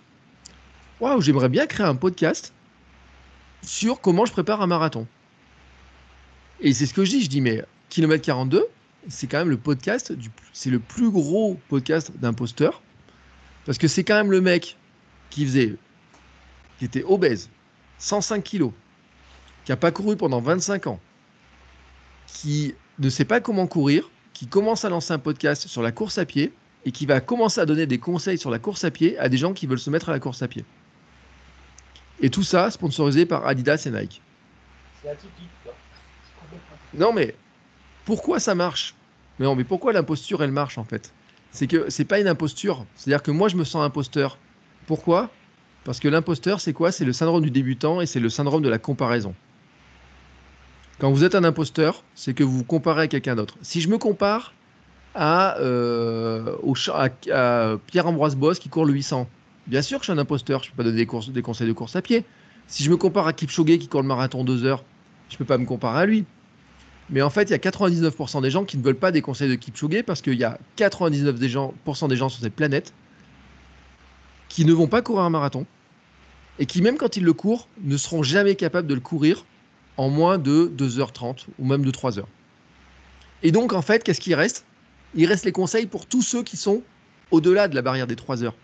Waouh, 0.99 1.21
j'aimerais 1.21 1.49
bien 1.49 1.65
créer 1.65 1.87
un 1.87 1.95
podcast 1.95 2.53
sur 3.61 4.01
comment 4.01 4.25
je 4.25 4.31
prépare 4.31 4.61
un 4.61 4.67
marathon. 4.67 5.07
Et 6.59 6.73
c'est 6.73 6.85
ce 6.85 6.93
que 6.93 7.05
je 7.05 7.11
dis, 7.11 7.21
je 7.23 7.29
dis, 7.29 7.41
mais 7.41 7.63
Kilomètre 7.89 8.25
42, 8.25 8.65
c'est 9.07 9.27
quand 9.27 9.39
même 9.39 9.49
le 9.49 9.57
podcast, 9.57 10.13
c'est 10.51 10.69
le 10.69 10.79
plus 10.79 11.09
gros 11.09 11.57
podcast 11.69 12.11
d'imposteur, 12.17 12.81
parce 13.69 13.77
que 13.77 13.87
c'est 13.87 14.03
quand 14.03 14.15
même 14.15 14.31
le 14.31 14.41
mec 14.41 14.77
qui 15.29 15.45
faisait, 15.45 15.75
qui 16.79 16.85
était 16.85 17.03
obèse, 17.03 17.51
105 17.99 18.43
kilos, 18.43 18.71
qui 19.63 19.71
n'a 19.71 19.77
pas 19.77 19.91
couru 19.91 20.17
pendant 20.17 20.41
25 20.41 20.87
ans, 20.87 20.99
qui 22.25 22.73
ne 22.97 23.09
sait 23.09 23.25
pas 23.25 23.41
comment 23.41 23.67
courir, 23.67 24.09
qui 24.33 24.47
commence 24.47 24.85
à 24.85 24.89
lancer 24.89 25.13
un 25.13 25.19
podcast 25.19 25.67
sur 25.67 25.83
la 25.83 25.91
course 25.91 26.17
à 26.17 26.25
pied, 26.25 26.51
et 26.83 26.91
qui 26.91 27.05
va 27.05 27.21
commencer 27.21 27.61
à 27.61 27.67
donner 27.67 27.85
des 27.85 27.99
conseils 27.99 28.39
sur 28.39 28.49
la 28.49 28.57
course 28.57 28.85
à 28.85 28.89
pied 28.89 29.19
à 29.19 29.29
des 29.29 29.37
gens 29.37 29.53
qui 29.53 29.67
veulent 29.67 29.77
se 29.77 29.91
mettre 29.91 30.09
à 30.09 30.13
la 30.13 30.19
course 30.19 30.41
à 30.41 30.47
pied. 30.47 30.65
Et 32.21 32.31
tout 32.31 32.41
ça 32.41 32.71
sponsorisé 32.71 33.27
par 33.27 33.45
Adidas 33.45 33.83
et 33.85 33.91
Nike. 33.91 34.23
C'est 34.99 35.09
atypique, 35.09 35.47
quoi. 35.63 35.75
Non, 36.95 37.13
mais 37.13 37.35
pourquoi 38.03 38.39
ça 38.39 38.55
marche? 38.55 38.95
Mais 39.37 39.45
non, 39.45 39.53
mais 39.53 39.63
pourquoi 39.63 39.93
l'imposture, 39.93 40.41
elle 40.41 40.51
marche 40.51 40.79
en 40.79 40.83
fait? 40.83 41.13
C'est 41.51 41.67
que 41.67 41.89
c'est 41.89 42.05
pas 42.05 42.19
une 42.19 42.27
imposture. 42.27 42.85
C'est-à-dire 42.95 43.23
que 43.23 43.31
moi, 43.31 43.47
je 43.47 43.55
me 43.55 43.63
sens 43.63 43.83
imposteur. 43.83 44.37
Pourquoi? 44.87 45.29
Parce 45.83 45.99
que 45.99 46.07
l'imposteur, 46.07 46.59
c'est 46.59 46.73
quoi? 46.73 46.91
C'est 46.91 47.05
le 47.05 47.13
syndrome 47.13 47.43
du 47.43 47.51
débutant 47.51 48.01
et 48.01 48.05
c'est 48.05 48.19
le 48.19 48.29
syndrome 48.29 48.61
de 48.61 48.69
la 48.69 48.77
comparaison. 48.77 49.33
Quand 50.99 51.11
vous 51.11 51.23
êtes 51.23 51.33
un 51.33 51.45
imposteur, 51.45 52.03
c'est 52.13 52.33
que 52.33 52.43
vous 52.43 52.57
vous 52.57 52.63
comparez 52.65 53.03
à 53.03 53.07
quelqu'un 53.07 53.35
d'autre. 53.35 53.55
Si 53.61 53.79
je 53.79 53.87
me 53.87 53.97
compare 53.97 54.53
à, 55.15 55.57
euh, 55.59 56.57
Pierre-Ambroise 57.87 58.35
Boss 58.35 58.59
qui 58.59 58.67
court 58.69 58.85
le 58.85 58.93
800, 58.93 59.27
bien 59.67 59.81
sûr 59.81 59.99
que 59.99 60.05
je 60.05 60.11
suis 60.11 60.19
un 60.19 60.21
imposteur, 60.21 60.61
je 60.61 60.67
ne 60.67 60.71
peux 60.71 60.77
pas 60.77 60.83
donner 60.83 60.97
des, 60.97 61.41
conseils 61.41 61.67
de 61.67 61.73
course 61.73 61.95
à 61.95 62.01
pied. 62.01 62.25
Si 62.67 62.83
je 62.83 62.91
me 62.91 62.97
compare 62.97 63.27
à 63.27 63.33
Kipchoge 63.33 63.77
qui 63.77 63.87
court 63.87 64.01
le 64.01 64.07
marathon 64.07 64.43
2 64.43 64.65
heures, 64.65 64.83
je 65.29 65.35
ne 65.35 65.37
peux 65.37 65.45
pas 65.45 65.57
me 65.57 65.65
comparer 65.65 66.01
à 66.01 66.05
lui. 66.05 66.25
Mais 67.09 67.21
en 67.21 67.29
fait, 67.29 67.43
il 67.43 67.51
y 67.51 67.53
a 67.53 67.57
99% 67.57 68.41
des 68.41 68.51
gens 68.51 68.65
qui 68.65 68.77
ne 68.77 68.83
veulent 68.83 68.95
pas 68.95 69.11
des 69.11 69.21
conseils 69.21 69.49
de 69.49 69.55
Kipchoge 69.55 70.03
parce 70.03 70.21
qu'il 70.21 70.35
y 70.35 70.43
a 70.43 70.59
99% 70.77 72.07
des 72.07 72.15
gens, 72.15 72.29
sur 72.29 72.41
cette 72.41 72.55
planète 72.55 72.93
qui 74.47 74.65
ne 74.65 74.73
vont 74.73 74.87
pas 74.87 75.01
courir 75.01 75.23
un 75.23 75.29
marathon 75.29 75.65
et 76.59 76.65
qui, 76.65 76.81
même 76.81 76.97
quand 76.97 77.17
ils 77.17 77.23
le 77.23 77.33
courent, 77.33 77.67
ne 77.81 77.97
seront 77.97 78.21
jamais 78.21 78.55
capables 78.55 78.87
de 78.87 78.93
le 78.93 78.99
courir 78.99 79.45
en 79.97 80.09
moins 80.09 80.37
de 80.37 80.71
2h30 80.77 81.45
ou 81.57 81.65
même 81.65 81.83
de 81.83 81.91
3h. 81.91 82.23
Et 83.41 83.51
donc, 83.51 83.73
en 83.73 83.81
fait, 83.81 84.03
qu'est-ce 84.03 84.21
qui 84.21 84.35
reste? 84.35 84.65
Il 85.15 85.25
reste 85.25 85.45
les 85.45 85.51
conseils 85.51 85.87
pour 85.87 86.05
tous 86.05 86.21
ceux 86.21 86.43
qui 86.43 86.57
sont 86.57 86.83
au-delà 87.31 87.67
de 87.67 87.75
la 87.75 87.81
barrière 87.81 88.07
des 88.07 88.15
3 88.15 88.43
heures. 88.43 88.55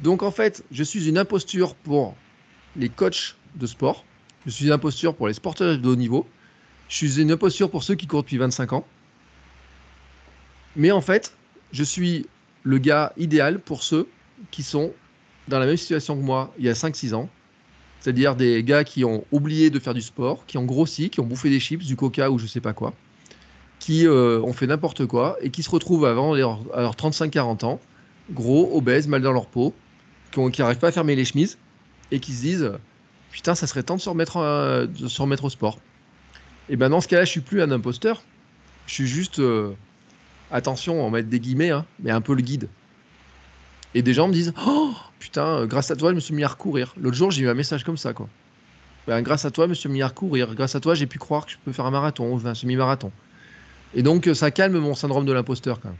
Donc, 0.00 0.22
en 0.22 0.30
fait, 0.30 0.64
je 0.70 0.82
suis 0.82 1.08
une 1.08 1.18
imposture 1.18 1.74
pour 1.74 2.14
les 2.76 2.88
coachs 2.88 3.36
de 3.56 3.66
sport, 3.66 4.04
je 4.46 4.50
suis 4.50 4.66
une 4.66 4.72
imposture 4.72 5.14
pour 5.14 5.28
les 5.28 5.34
sportifs 5.34 5.80
de 5.80 5.88
haut 5.88 5.96
niveau, 5.96 6.26
je 6.88 6.96
suis 6.96 7.20
une 7.20 7.30
imposture 7.30 7.70
pour 7.70 7.82
ceux 7.82 7.94
qui 7.94 8.06
courent 8.06 8.22
depuis 8.22 8.38
25 8.38 8.72
ans. 8.72 8.86
Mais 10.76 10.90
en 10.90 11.00
fait, 11.00 11.34
je 11.72 11.84
suis 11.84 12.26
le 12.62 12.78
gars 12.78 13.12
idéal 13.16 13.58
pour 13.58 13.82
ceux 13.82 14.08
qui 14.50 14.62
sont 14.62 14.92
dans 15.48 15.58
la 15.58 15.66
même 15.66 15.76
situation 15.76 16.16
que 16.16 16.22
moi 16.22 16.52
il 16.58 16.64
y 16.64 16.68
a 16.68 16.74
5-6 16.74 17.14
ans. 17.14 17.28
C'est-à-dire 18.00 18.36
des 18.36 18.62
gars 18.62 18.84
qui 18.84 19.04
ont 19.04 19.24
oublié 19.32 19.70
de 19.70 19.78
faire 19.78 19.94
du 19.94 20.02
sport, 20.02 20.46
qui 20.46 20.56
ont 20.56 20.64
grossi, 20.64 21.10
qui 21.10 21.20
ont 21.20 21.26
bouffé 21.26 21.50
des 21.50 21.58
chips, 21.58 21.84
du 21.84 21.96
coca 21.96 22.30
ou 22.30 22.38
je 22.38 22.46
sais 22.46 22.60
pas 22.60 22.72
quoi, 22.72 22.94
qui 23.80 24.06
euh, 24.06 24.40
ont 24.42 24.52
fait 24.52 24.68
n'importe 24.68 25.04
quoi 25.06 25.36
et 25.40 25.50
qui 25.50 25.62
se 25.62 25.70
retrouvent 25.70 26.06
avant 26.06 26.34
leurs 26.34 26.62
35-40 26.94 27.64
ans, 27.64 27.80
gros, 28.30 28.70
obèses, 28.76 29.08
mal 29.08 29.22
dans 29.22 29.32
leur 29.32 29.46
peau, 29.46 29.74
qui 30.30 30.60
n'arrivent 30.60 30.78
pas 30.78 30.88
à 30.88 30.92
fermer 30.92 31.16
les 31.16 31.24
chemises 31.24 31.58
et 32.12 32.20
qui 32.20 32.32
se 32.32 32.42
disent 32.42 32.72
Putain, 33.30 33.54
ça 33.54 33.66
serait 33.66 33.82
temps 33.82 33.96
de 33.96 34.00
se 34.00 34.08
remettre 34.08 35.44
au 35.44 35.50
sport. 35.50 35.78
Et 36.68 36.76
ben 36.76 36.90
dans 36.90 37.00
ce 37.00 37.08
cas-là, 37.08 37.24
je 37.24 37.30
suis 37.30 37.40
plus 37.40 37.62
un 37.62 37.70
imposteur. 37.70 38.22
Je 38.86 38.94
suis 38.94 39.06
juste, 39.06 39.38
euh, 39.38 39.72
attention, 40.50 41.00
on 41.00 41.10
va 41.10 41.18
mettre 41.18 41.28
des 41.28 41.40
guillemets, 41.40 41.70
hein, 41.70 41.84
mais 42.00 42.10
un 42.10 42.20
peu 42.20 42.34
le 42.34 42.42
guide. 42.42 42.68
Et 43.94 44.02
des 44.02 44.14
gens 44.14 44.28
me 44.28 44.32
disent 44.32 44.52
Oh 44.66 44.94
putain, 45.18 45.46
euh, 45.46 45.66
grâce 45.66 45.90
à 45.90 45.96
toi, 45.96 46.10
je 46.10 46.14
me 46.14 46.20
suis 46.20 46.34
mis 46.34 46.44
à 46.44 46.48
recourir. 46.48 46.94
L'autre 47.00 47.16
jour, 47.16 47.30
j'ai 47.30 47.42
eu 47.42 47.48
un 47.48 47.54
message 47.54 47.84
comme 47.84 47.96
ça, 47.96 48.12
quoi. 48.12 48.28
Ben, 49.06 49.22
grâce 49.22 49.44
à 49.46 49.50
toi, 49.50 49.64
je 49.64 49.70
me 49.70 49.74
suis 49.74 49.88
mis 49.88 50.02
à 50.02 50.08
recourir. 50.08 50.54
Grâce 50.54 50.74
à 50.74 50.80
toi, 50.80 50.94
j'ai 50.94 51.06
pu 51.06 51.18
croire 51.18 51.46
que 51.46 51.52
je 51.52 51.56
peux 51.64 51.72
faire 51.72 51.86
un 51.86 51.90
marathon, 51.90 52.38
un 52.44 52.54
semi-marathon. 52.54 53.10
Et 53.94 54.02
donc, 54.02 54.26
euh, 54.26 54.34
ça 54.34 54.50
calme 54.50 54.78
mon 54.78 54.94
syndrome 54.94 55.24
de 55.24 55.32
l'imposteur, 55.32 55.80
quand. 55.80 55.94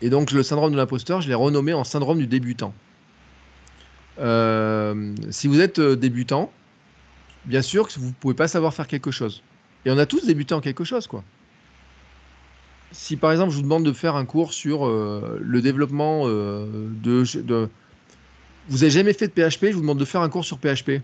Et 0.00 0.10
donc, 0.10 0.30
le 0.30 0.44
syndrome 0.44 0.70
de 0.70 0.76
l'imposteur, 0.76 1.20
je 1.20 1.28
l'ai 1.28 1.34
renommé 1.34 1.72
en 1.72 1.82
syndrome 1.82 2.18
du 2.18 2.28
débutant. 2.28 2.72
Si 4.16 5.48
vous 5.48 5.60
êtes 5.60 5.80
débutant, 5.80 6.52
bien 7.44 7.62
sûr 7.62 7.88
que 7.88 7.98
vous 7.98 8.08
ne 8.08 8.12
pouvez 8.12 8.34
pas 8.34 8.48
savoir 8.48 8.74
faire 8.74 8.86
quelque 8.86 9.10
chose. 9.10 9.42
Et 9.84 9.90
on 9.90 9.98
a 9.98 10.06
tous 10.06 10.26
débuté 10.26 10.54
en 10.54 10.60
quelque 10.60 10.84
chose, 10.84 11.06
quoi. 11.06 11.24
Si 12.90 13.16
par 13.16 13.32
exemple 13.32 13.50
je 13.50 13.56
vous 13.56 13.62
demande 13.62 13.84
de 13.84 13.92
faire 13.92 14.16
un 14.16 14.24
cours 14.24 14.54
sur 14.54 14.86
euh, 14.86 15.38
le 15.42 15.60
développement 15.60 16.22
euh, 16.24 16.88
de, 17.02 17.68
Vous 18.68 18.78
n'avez 18.78 18.90
jamais 18.90 19.12
fait 19.12 19.28
de 19.28 19.32
PHP, 19.32 19.66
je 19.66 19.74
vous 19.74 19.82
demande 19.82 19.98
de 19.98 20.06
faire 20.06 20.22
un 20.22 20.30
cours 20.30 20.44
sur 20.44 20.58
PHP. 20.58 21.02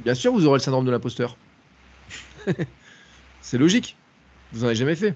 Bien 0.00 0.14
sûr, 0.14 0.32
vous 0.32 0.46
aurez 0.46 0.58
le 0.58 0.62
syndrome 0.62 0.84
de 0.84 0.90
l'imposteur. 0.90 1.36
C'est 3.40 3.56
logique. 3.56 3.96
Vous 4.52 4.60
n'en 4.60 4.66
avez 4.66 4.74
jamais 4.74 4.96
fait. 4.96 5.14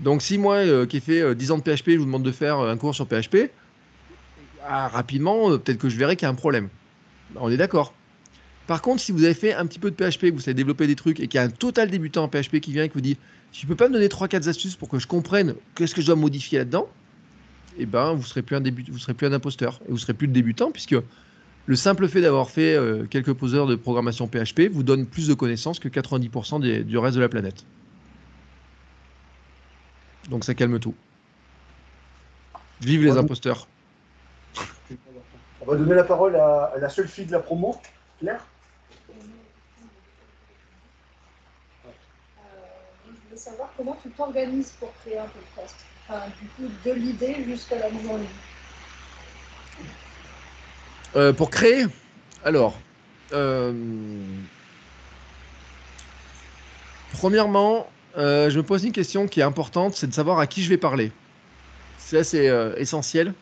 Donc 0.00 0.20
si 0.20 0.36
moi, 0.36 0.56
euh, 0.56 0.86
qui 0.86 0.98
ai 0.98 1.00
fait 1.00 1.20
euh, 1.20 1.34
10 1.34 1.52
ans 1.52 1.58
de 1.58 1.62
PHP, 1.62 1.90
je 1.90 1.98
vous 1.98 2.04
demande 2.04 2.22
de 2.22 2.32
faire 2.32 2.58
un 2.58 2.76
cours 2.76 2.94
sur 2.94 3.06
PHP, 3.06 3.50
ah, 4.68 4.88
rapidement, 4.88 5.50
peut-être 5.58 5.78
que 5.78 5.88
je 5.88 5.96
verrai 5.96 6.16
qu'il 6.16 6.26
y 6.26 6.26
a 6.26 6.30
un 6.30 6.34
problème. 6.34 6.68
On 7.36 7.50
est 7.50 7.56
d'accord. 7.56 7.94
Par 8.66 8.82
contre, 8.82 9.00
si 9.00 9.12
vous 9.12 9.22
avez 9.24 9.34
fait 9.34 9.54
un 9.54 9.64
petit 9.66 9.78
peu 9.78 9.90
de 9.90 9.96
PHP, 9.96 10.22
que 10.30 10.32
vous 10.32 10.40
savez 10.40 10.54
développer 10.54 10.86
des 10.86 10.96
trucs 10.96 11.20
et 11.20 11.28
qu'il 11.28 11.38
y 11.38 11.40
a 11.40 11.44
un 11.44 11.50
total 11.50 11.88
débutant 11.90 12.24
en 12.24 12.28
PHP 12.28 12.58
qui 12.60 12.72
vient 12.72 12.84
et 12.84 12.88
qui 12.88 12.94
vous 12.94 13.00
dit 13.00 13.16
Tu 13.52 13.66
peux 13.66 13.76
pas 13.76 13.88
me 13.88 13.92
donner 13.94 14.08
3-4 14.08 14.48
astuces 14.48 14.74
pour 14.76 14.88
que 14.88 14.98
je 14.98 15.06
comprenne 15.06 15.54
qu'est-ce 15.74 15.94
que 15.94 16.00
je 16.00 16.06
dois 16.06 16.16
modifier 16.16 16.58
là-dedans 16.58 16.88
Eh 17.78 17.86
ben, 17.86 18.12
vous 18.14 18.24
serez 18.24 18.42
plus 18.42 18.56
un 18.56 18.60
début, 18.60 18.84
vous 18.90 18.98
serez 18.98 19.14
plus 19.14 19.26
un 19.28 19.32
imposteur 19.32 19.80
et 19.88 19.90
vous 19.92 19.98
serez 19.98 20.14
plus 20.14 20.26
le 20.26 20.32
débutant 20.32 20.72
puisque 20.72 20.96
le 21.68 21.76
simple 21.76 22.08
fait 22.08 22.20
d'avoir 22.20 22.50
fait 22.50 22.74
euh, 22.74 23.06
quelques 23.08 23.32
poseurs 23.34 23.66
de 23.66 23.76
programmation 23.76 24.26
PHP 24.28 24.62
vous 24.70 24.82
donne 24.82 25.06
plus 25.06 25.28
de 25.28 25.34
connaissances 25.34 25.78
que 25.78 25.88
90% 25.88 26.60
des- 26.60 26.82
du 26.84 26.98
reste 26.98 27.16
de 27.16 27.20
la 27.20 27.28
planète. 27.28 27.64
Donc 30.28 30.44
ça 30.44 30.54
calme 30.54 30.78
tout. 30.80 30.94
Vive 32.80 33.02
les 33.04 33.16
imposteurs. 33.16 33.68
On 35.60 35.66
va 35.66 35.76
donner 35.76 35.94
la 35.94 36.04
parole 36.04 36.34
à, 36.36 36.72
à 36.74 36.78
la 36.78 36.88
seule 36.88 37.08
fille 37.08 37.26
de 37.26 37.32
la 37.32 37.40
promo, 37.40 37.76
Claire. 38.20 38.44
Euh, 42.38 43.12
je 43.25 43.25
savoir 43.36 43.70
comment 43.76 43.96
tu 44.02 44.10
t'organises 44.10 44.72
pour 44.78 44.92
créer 45.00 45.18
un 45.18 45.26
podcast. 45.26 45.76
Enfin, 46.08 46.22
du 46.40 46.48
coup, 46.48 46.72
de 46.84 46.92
l'idée 46.92 47.44
jusqu'à 47.44 47.78
la 47.78 47.90
mise 47.90 48.08
en 48.08 48.16
ligne. 48.16 48.26
Euh, 51.16 51.32
pour 51.32 51.50
créer, 51.50 51.86
alors, 52.44 52.78
euh, 53.32 53.72
premièrement, 57.12 57.88
euh, 58.16 58.50
je 58.50 58.58
me 58.58 58.62
pose 58.62 58.84
une 58.84 58.92
question 58.92 59.26
qui 59.26 59.40
est 59.40 59.44
importante, 59.44 59.94
c'est 59.94 60.06
de 60.06 60.12
savoir 60.12 60.38
à 60.38 60.46
qui 60.46 60.62
je 60.62 60.68
vais 60.68 60.76
parler. 60.76 61.10
Ça, 61.98 62.22
c'est 62.22 62.46
essentiel. 62.76 63.34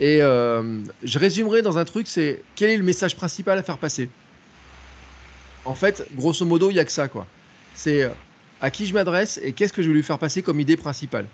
Et 0.00 0.18
je 0.18 1.18
résumerai 1.18 1.62
dans 1.62 1.78
un 1.78 1.84
truc, 1.84 2.06
c'est 2.08 2.42
quel 2.54 2.70
est 2.70 2.76
le 2.76 2.82
message 2.82 3.16
principal 3.16 3.58
à 3.58 3.62
faire 3.62 3.78
passer. 3.78 4.10
En 5.64 5.74
fait, 5.74 6.06
grosso 6.14 6.44
modo, 6.44 6.70
il 6.70 6.74
n'y 6.74 6.80
a 6.80 6.84
que 6.84 6.92
ça, 6.92 7.08
quoi. 7.08 7.26
C'est 7.74 8.10
à 8.60 8.70
qui 8.70 8.86
je 8.86 8.94
m'adresse 8.94 9.40
et 9.42 9.52
qu'est-ce 9.52 9.72
que 9.72 9.82
je 9.82 9.88
vais 9.88 9.94
lui 9.94 10.02
faire 10.02 10.18
passer 10.18 10.42
comme 10.42 10.60
idée 10.60 10.76
principale. 10.76 11.26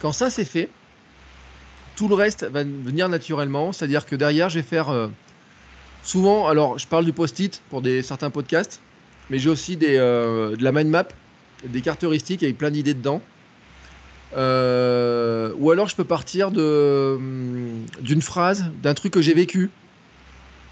Quand 0.00 0.12
ça 0.12 0.30
c'est 0.30 0.44
fait, 0.44 0.68
tout 1.96 2.08
le 2.08 2.14
reste 2.14 2.44
va 2.44 2.62
venir 2.62 3.08
naturellement, 3.08 3.72
c'est-à-dire 3.72 4.04
que 4.04 4.14
derrière, 4.16 4.50
je 4.50 4.58
vais 4.58 4.66
faire 4.66 4.90
euh, 4.90 5.08
souvent, 6.02 6.46
alors 6.46 6.78
je 6.78 6.86
parle 6.86 7.06
du 7.06 7.12
post-it 7.12 7.62
pour 7.70 7.80
des, 7.80 8.02
certains 8.02 8.30
podcasts, 8.30 8.80
mais 9.30 9.38
j'ai 9.38 9.48
aussi 9.48 9.76
des, 9.76 9.96
euh, 9.96 10.56
de 10.56 10.62
la 10.62 10.72
mind 10.72 10.90
map, 10.90 11.08
des 11.64 11.80
cartes 11.80 12.04
heuristiques 12.04 12.42
avec 12.42 12.58
plein 12.58 12.70
d'idées 12.70 12.94
dedans. 12.94 13.22
Euh, 14.36 15.52
ou 15.56 15.70
alors 15.70 15.88
je 15.88 15.96
peux 15.96 16.04
partir 16.04 16.48
hum, 16.48 17.86
d'une 18.00 18.20
phrase, 18.20 18.70
d'un 18.82 18.92
truc 18.92 19.12
que 19.14 19.22
j'ai 19.22 19.34
vécu. 19.34 19.70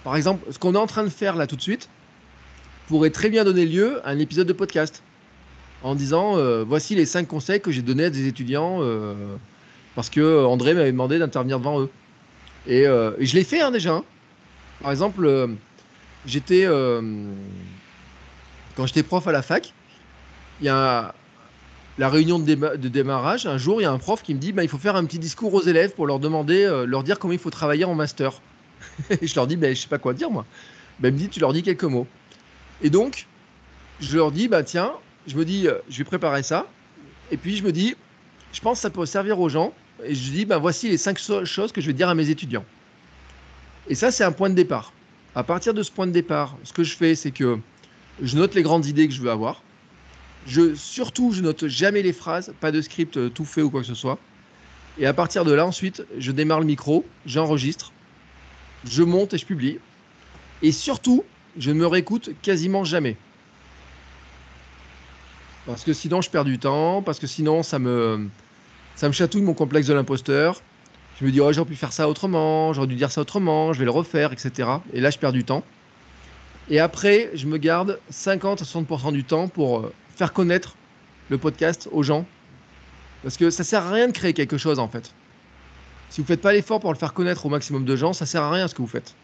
Par 0.02 0.16
exemple, 0.16 0.44
ce 0.52 0.58
qu'on 0.58 0.74
est 0.74 0.78
en 0.78 0.86
train 0.86 1.04
de 1.04 1.08
faire 1.08 1.36
là 1.36 1.46
tout 1.46 1.56
de 1.56 1.62
suite 1.62 1.88
pourrait 2.88 3.10
très 3.10 3.30
bien 3.30 3.44
donner 3.44 3.64
lieu 3.64 4.06
à 4.06 4.10
un 4.10 4.18
épisode 4.18 4.46
de 4.46 4.52
podcast 4.52 5.02
en 5.84 5.94
disant 5.94 6.36
euh, 6.38 6.64
voici 6.66 6.96
les 6.96 7.06
cinq 7.06 7.28
conseils 7.28 7.60
que 7.60 7.70
j'ai 7.70 7.82
donnés 7.82 8.06
à 8.06 8.10
des 8.10 8.26
étudiants 8.26 8.78
euh, 8.80 9.36
parce 9.94 10.10
que 10.10 10.20
euh, 10.20 10.46
André 10.46 10.74
m'avait 10.74 10.90
demandé 10.90 11.18
d'intervenir 11.18 11.58
devant 11.58 11.80
eux. 11.80 11.90
Et, 12.66 12.84
je 12.84 13.34
l'ai 13.34 13.44
fait 13.44 13.60
hein, 13.60 13.70
déjà. 13.70 13.92
hein. 13.92 14.04
Par 14.80 14.90
exemple, 14.90 15.48
j'étais 16.24 16.66
quand 18.74 18.86
j'étais 18.86 19.02
prof 19.02 19.28
à 19.28 19.32
la 19.32 19.42
fac, 19.42 19.74
il 20.60 20.66
y 20.66 20.70
a 20.70 21.14
la 21.98 22.08
réunion 22.08 22.38
de, 22.38 22.46
déma- 22.50 22.76
de 22.78 22.88
démarrage. 22.88 23.44
Un 23.44 23.58
jour, 23.58 23.82
il 23.82 23.84
y 23.84 23.86
a 23.86 23.92
un 23.92 23.98
prof 23.98 24.22
qui 24.22 24.32
me 24.34 24.38
dit 24.38 24.52
bah, 24.52 24.62
il 24.62 24.70
faut 24.70 24.78
faire 24.78 24.96
un 24.96 25.04
petit 25.04 25.18
discours 25.18 25.52
aux 25.52 25.62
élèves 25.62 25.92
pour 25.94 26.06
leur 26.06 26.20
demander, 26.20 26.84
leur 26.86 27.02
dire 27.02 27.18
comment 27.18 27.34
il 27.34 27.38
faut 27.38 27.50
travailler 27.50 27.84
en 27.84 27.94
master. 27.94 28.40
et 29.10 29.26
je 29.26 29.34
leur 29.34 29.46
dis 29.46 29.56
bah, 29.56 29.74
je 29.74 29.82
sais 29.82 29.88
pas 29.88 29.98
quoi 29.98 30.14
dire 30.14 30.30
moi. 30.30 30.46
Bah, 31.00 31.08
il 31.08 31.14
me 31.14 31.18
dit 31.18 31.28
tu 31.28 31.40
leur 31.40 31.52
dis 31.52 31.62
quelques 31.62 31.84
mots. 31.84 32.06
Et 32.80 32.88
donc, 32.88 33.26
je 34.00 34.16
leur 34.16 34.32
dis 34.32 34.48
bah 34.48 34.62
tiens, 34.62 34.90
je 35.26 35.36
me 35.36 35.44
dis 35.44 35.66
euh, 35.66 35.78
je 35.88 35.98
vais 35.98 36.04
préparer 36.04 36.42
ça. 36.42 36.66
Et 37.30 37.36
puis 37.36 37.56
je 37.56 37.64
me 37.64 37.72
dis 37.72 37.94
je 38.54 38.60
pense 38.60 38.78
que 38.78 38.82
ça 38.82 38.90
peut 38.90 39.04
servir 39.04 39.40
aux 39.40 39.48
gens. 39.48 39.74
Et 40.04 40.14
je 40.14 40.30
dis, 40.30 40.44
ben 40.44 40.58
voici 40.58 40.88
les 40.88 40.96
cinq 40.96 41.18
choses 41.18 41.72
que 41.72 41.80
je 41.80 41.86
vais 41.86 41.92
dire 41.92 42.08
à 42.08 42.14
mes 42.14 42.30
étudiants. 42.30 42.64
Et 43.88 43.94
ça, 43.94 44.10
c'est 44.10 44.24
un 44.24 44.32
point 44.32 44.48
de 44.48 44.54
départ. 44.54 44.92
À 45.34 45.42
partir 45.42 45.74
de 45.74 45.82
ce 45.82 45.90
point 45.90 46.06
de 46.06 46.12
départ, 46.12 46.56
ce 46.62 46.72
que 46.72 46.84
je 46.84 46.96
fais, 46.96 47.14
c'est 47.14 47.32
que 47.32 47.58
je 48.22 48.36
note 48.36 48.54
les 48.54 48.62
grandes 48.62 48.86
idées 48.86 49.08
que 49.08 49.14
je 49.14 49.20
veux 49.20 49.30
avoir. 49.30 49.62
Surtout, 50.76 51.32
je 51.32 51.42
note 51.42 51.66
jamais 51.66 52.02
les 52.02 52.12
phrases, 52.12 52.54
pas 52.60 52.70
de 52.70 52.80
script 52.80 53.16
euh, 53.16 53.28
tout 53.28 53.44
fait 53.44 53.62
ou 53.62 53.70
quoi 53.70 53.80
que 53.80 53.86
ce 53.86 53.94
soit. 53.94 54.18
Et 54.98 55.06
à 55.06 55.12
partir 55.12 55.44
de 55.44 55.52
là, 55.52 55.66
ensuite, 55.66 56.04
je 56.18 56.30
démarre 56.30 56.60
le 56.60 56.66
micro, 56.66 57.04
j'enregistre, 57.26 57.92
je 58.84 59.02
monte 59.02 59.34
et 59.34 59.38
je 59.38 59.46
publie. 59.46 59.78
Et 60.62 60.70
surtout, 60.70 61.24
je 61.58 61.70
ne 61.70 61.76
me 61.76 61.86
réécoute 61.86 62.30
quasiment 62.42 62.84
jamais. 62.84 63.16
Parce 65.66 65.84
que 65.84 65.92
sinon, 65.92 66.20
je 66.20 66.30
perds 66.30 66.44
du 66.44 66.58
temps, 66.58 67.02
parce 67.02 67.18
que 67.18 67.26
sinon, 67.26 67.62
ça 67.62 67.78
me, 67.78 68.28
ça 68.96 69.08
me 69.08 69.12
chatouille 69.12 69.42
mon 69.42 69.54
complexe 69.54 69.86
de 69.86 69.94
l'imposteur. 69.94 70.60
Je 71.18 71.24
me 71.24 71.30
dis, 71.30 71.40
oh, 71.40 71.52
j'aurais 71.52 71.68
pu 71.68 71.76
faire 71.76 71.92
ça 71.92 72.08
autrement, 72.08 72.72
j'aurais 72.72 72.88
dû 72.88 72.96
dire 72.96 73.10
ça 73.10 73.20
autrement, 73.20 73.72
je 73.72 73.78
vais 73.78 73.84
le 73.84 73.90
refaire, 73.90 74.32
etc. 74.32 74.68
Et 74.92 75.00
là, 75.00 75.10
je 75.10 75.18
perds 75.18 75.32
du 75.32 75.44
temps. 75.44 75.62
Et 76.68 76.80
après, 76.80 77.30
je 77.34 77.46
me 77.46 77.56
garde 77.56 78.00
50 78.10 78.62
à 78.62 78.64
60% 78.64 79.12
du 79.12 79.24
temps 79.24 79.48
pour 79.48 79.80
euh, 79.80 79.92
faire 80.16 80.32
connaître 80.32 80.76
le 81.30 81.38
podcast 81.38 81.88
aux 81.92 82.02
gens. 82.02 82.26
Parce 83.22 83.36
que 83.36 83.50
ça 83.50 83.64
sert 83.64 83.84
à 83.84 83.90
rien 83.90 84.08
de 84.08 84.12
créer 84.12 84.32
quelque 84.32 84.58
chose, 84.58 84.78
en 84.78 84.88
fait. 84.88 85.14
Si 86.10 86.20
vous 86.20 86.26
faites 86.26 86.40
pas 86.40 86.52
l'effort 86.52 86.80
pour 86.80 86.92
le 86.92 86.98
faire 86.98 87.12
connaître 87.12 87.46
au 87.46 87.48
maximum 87.48 87.84
de 87.84 87.96
gens, 87.96 88.12
ça 88.12 88.26
sert 88.26 88.42
à 88.42 88.50
rien 88.50 88.68
ce 88.68 88.74
que 88.74 88.82
vous 88.82 88.88
faites. 88.88 89.14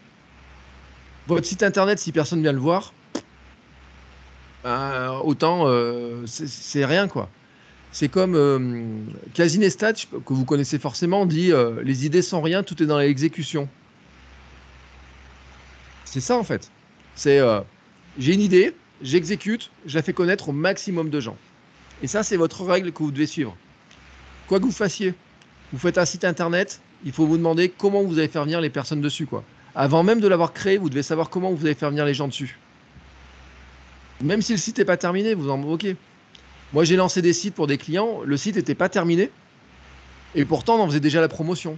Votre 1.27 1.45
site 1.45 1.63
internet, 1.63 1.99
si 1.99 2.11
personne 2.11 2.41
vient 2.41 2.51
le 2.51 2.59
voir, 2.59 2.93
ben, 4.63 5.19
autant 5.23 5.63
euh, 5.67 6.25
c'est- 6.27 6.85
rien 6.85 7.07
quoi. 7.07 7.29
C'est 7.91 8.07
comme 8.09 8.35
euh, 8.35 8.83
Casinestat, 9.33 9.93
que 9.93 10.33
vous 10.33 10.45
connaissez 10.45 10.79
forcément, 10.79 11.25
dit 11.25 11.51
euh, 11.51 11.81
les 11.83 12.05
idées 12.05 12.21
sont 12.21 12.41
rien, 12.41 12.63
tout 12.63 12.81
est 12.81 12.85
dans 12.85 12.97
l'exécution. 12.99 13.67
C'est 16.05 16.21
ça 16.21 16.37
en 16.37 16.43
fait. 16.43 16.71
C'est 17.15 17.39
euh, 17.39 17.61
j'ai 18.17 18.33
une 18.33 18.41
idée, 18.41 18.75
j'exécute, 19.01 19.71
je 19.85 19.95
la 19.95 20.03
fais 20.03 20.13
connaître 20.13 20.49
au 20.49 20.51
maximum 20.51 21.09
de 21.09 21.19
gens. 21.19 21.37
Et 22.03 22.07
ça, 22.07 22.23
c'est 22.23 22.37
votre 22.37 22.63
règle 22.63 22.91
que 22.91 23.03
vous 23.03 23.11
devez 23.11 23.27
suivre. 23.27 23.55
Quoi 24.47 24.59
que 24.59 24.65
vous 24.65 24.71
fassiez, 24.71 25.13
vous 25.71 25.79
faites 25.79 25.97
un 25.97 26.05
site 26.05 26.25
internet, 26.25 26.81
il 27.05 27.11
faut 27.11 27.25
vous 27.25 27.37
demander 27.37 27.69
comment 27.69 28.03
vous 28.03 28.19
allez 28.19 28.27
faire 28.27 28.43
venir 28.43 28.59
les 28.61 28.69
personnes 28.69 29.01
dessus 29.01 29.25
quoi. 29.25 29.43
Avant 29.75 30.03
même 30.03 30.19
de 30.19 30.27
l'avoir 30.27 30.51
créé, 30.53 30.77
vous 30.77 30.89
devez 30.89 31.03
savoir 31.03 31.29
comment 31.29 31.51
vous 31.51 31.65
allez 31.65 31.75
faire 31.75 31.89
venir 31.89 32.05
les 32.05 32.13
gens 32.13 32.27
dessus. 32.27 32.59
Même 34.23 34.41
si 34.41 34.53
le 34.53 34.57
site 34.57 34.77
n'est 34.77 34.85
pas 34.85 34.97
terminé, 34.97 35.33
vous 35.33 35.49
en 35.49 35.57
moquez. 35.57 35.95
Moi, 36.73 36.83
j'ai 36.83 36.95
lancé 36.95 37.21
des 37.21 37.33
sites 37.33 37.55
pour 37.55 37.67
des 37.67 37.77
clients, 37.77 38.21
le 38.23 38.37
site 38.37 38.55
n'était 38.55 38.75
pas 38.75 38.87
terminé, 38.87 39.29
et 40.35 40.45
pourtant, 40.45 40.75
on 40.75 40.83
en 40.83 40.87
faisait 40.87 40.99
déjà 41.01 41.19
la 41.19 41.27
promotion. 41.27 41.77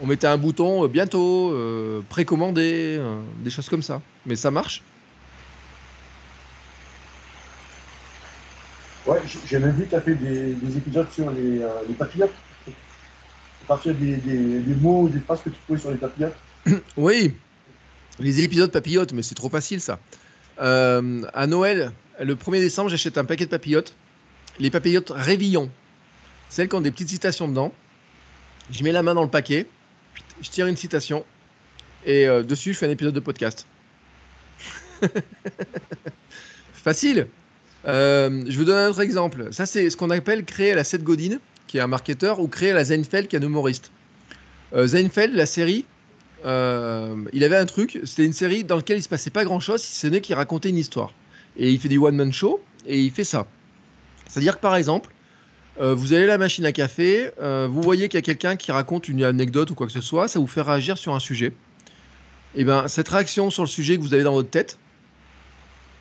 On 0.00 0.06
mettait 0.06 0.26
un 0.26 0.38
bouton 0.38 0.84
euh, 0.84 0.88
bientôt, 0.88 1.52
euh, 1.52 2.00
précommandé, 2.08 2.96
euh, 2.98 3.20
des 3.40 3.50
choses 3.50 3.68
comme 3.68 3.82
ça. 3.82 4.00
Mais 4.24 4.34
ça 4.34 4.50
marche. 4.50 4.82
Ouais, 9.06 9.20
j'ai 9.46 9.58
même 9.58 9.72
vu 9.72 9.84
que 9.84 9.90
tu 9.90 9.94
as 9.96 10.00
fait 10.00 10.14
des, 10.14 10.54
des 10.54 10.76
épisodes 10.78 11.10
sur 11.12 11.30
les, 11.30 11.60
euh, 11.60 11.68
les 11.86 11.94
papillotes. 11.94 12.32
À 12.66 13.66
partir 13.66 13.94
des, 13.94 14.16
des, 14.16 14.60
des 14.60 14.74
mots, 14.74 15.08
des 15.08 15.20
phrases 15.20 15.42
que 15.42 15.50
tu 15.50 15.56
trouvais 15.64 15.78
sur 15.78 15.90
les 15.90 15.98
papillotes. 15.98 16.36
Oui, 16.96 17.34
les 18.18 18.42
épisodes 18.42 18.70
papillotes, 18.70 19.12
mais 19.12 19.22
c'est 19.22 19.34
trop 19.34 19.48
facile 19.48 19.80
ça. 19.80 19.98
Euh, 20.60 21.22
à 21.32 21.46
Noël, 21.46 21.92
le 22.20 22.34
1er 22.34 22.60
décembre, 22.60 22.90
j'achète 22.90 23.16
un 23.18 23.24
paquet 23.24 23.46
de 23.46 23.50
papillotes. 23.50 23.94
Les 24.58 24.70
papillotes 24.70 25.10
Révillon, 25.14 25.70
celles 26.48 26.68
qui 26.68 26.74
ont 26.74 26.80
des 26.80 26.90
petites 26.90 27.08
citations 27.08 27.48
dedans. 27.48 27.72
Je 28.70 28.84
mets 28.84 28.92
la 28.92 29.02
main 29.02 29.14
dans 29.14 29.22
le 29.22 29.30
paquet, 29.30 29.66
je 30.42 30.50
tire 30.50 30.66
une 30.66 30.76
citation, 30.76 31.24
et 32.04 32.26
euh, 32.26 32.42
dessus, 32.42 32.72
je 32.72 32.78
fais 32.78 32.86
un 32.86 32.90
épisode 32.90 33.14
de 33.14 33.20
podcast. 33.20 33.66
Facile. 36.72 37.26
Euh, 37.86 38.44
je 38.46 38.58
vous 38.58 38.64
donne 38.64 38.76
un 38.76 38.88
autre 38.88 39.00
exemple. 39.00 39.48
Ça, 39.52 39.66
c'est 39.66 39.88
ce 39.88 39.96
qu'on 39.96 40.10
appelle 40.10 40.44
créer 40.44 40.74
la 40.74 40.84
Seth 40.84 41.02
Godin, 41.02 41.38
qui 41.66 41.78
est 41.78 41.80
un 41.80 41.86
marketeur, 41.86 42.40
ou 42.40 42.48
créer 42.48 42.72
la 42.72 42.84
Seinfeld, 42.84 43.28
qui 43.28 43.36
est 43.36 43.38
un 43.38 43.42
humoriste. 43.42 43.90
Euh, 44.74 44.86
la 45.32 45.46
série, 45.46 45.84
euh, 46.44 47.16
il 47.32 47.44
avait 47.44 47.56
un 47.56 47.66
truc, 47.66 48.00
c'était 48.04 48.24
une 48.24 48.32
série 48.32 48.64
dans 48.64 48.76
laquelle 48.76 48.98
il 48.98 49.02
se 49.02 49.08
passait 49.08 49.30
pas 49.30 49.44
grand 49.44 49.60
chose, 49.60 49.82
si 49.82 49.94
ce 49.94 50.06
n'est 50.06 50.20
qu'il 50.20 50.34
racontait 50.34 50.70
une 50.70 50.78
histoire. 50.78 51.12
Et 51.56 51.70
il 51.70 51.80
fait 51.80 51.88
du 51.88 51.98
one-man 51.98 52.32
show, 52.32 52.62
et 52.86 53.00
il 53.00 53.10
fait 53.10 53.24
ça. 53.24 53.46
C'est-à-dire 54.28 54.56
que 54.56 54.60
par 54.60 54.76
exemple, 54.76 55.10
euh, 55.80 55.94
vous 55.94 56.12
allez 56.12 56.24
à 56.24 56.28
la 56.28 56.38
machine 56.38 56.64
à 56.64 56.72
café, 56.72 57.30
euh, 57.40 57.68
vous 57.70 57.82
voyez 57.82 58.08
qu'il 58.08 58.18
y 58.18 58.22
a 58.22 58.22
quelqu'un 58.22 58.56
qui 58.56 58.72
raconte 58.72 59.08
une 59.08 59.22
anecdote 59.24 59.70
ou 59.70 59.74
quoi 59.74 59.86
que 59.86 59.92
ce 59.92 60.00
soit, 60.00 60.28
ça 60.28 60.38
vous 60.38 60.46
fait 60.46 60.62
réagir 60.62 60.98
sur 60.98 61.14
un 61.14 61.20
sujet. 61.20 61.52
Et 62.54 62.64
bien, 62.64 62.88
cette 62.88 63.08
réaction 63.08 63.50
sur 63.50 63.62
le 63.62 63.68
sujet 63.68 63.96
que 63.96 64.02
vous 64.02 64.14
avez 64.14 64.22
dans 64.22 64.32
votre 64.32 64.50
tête, 64.50 64.78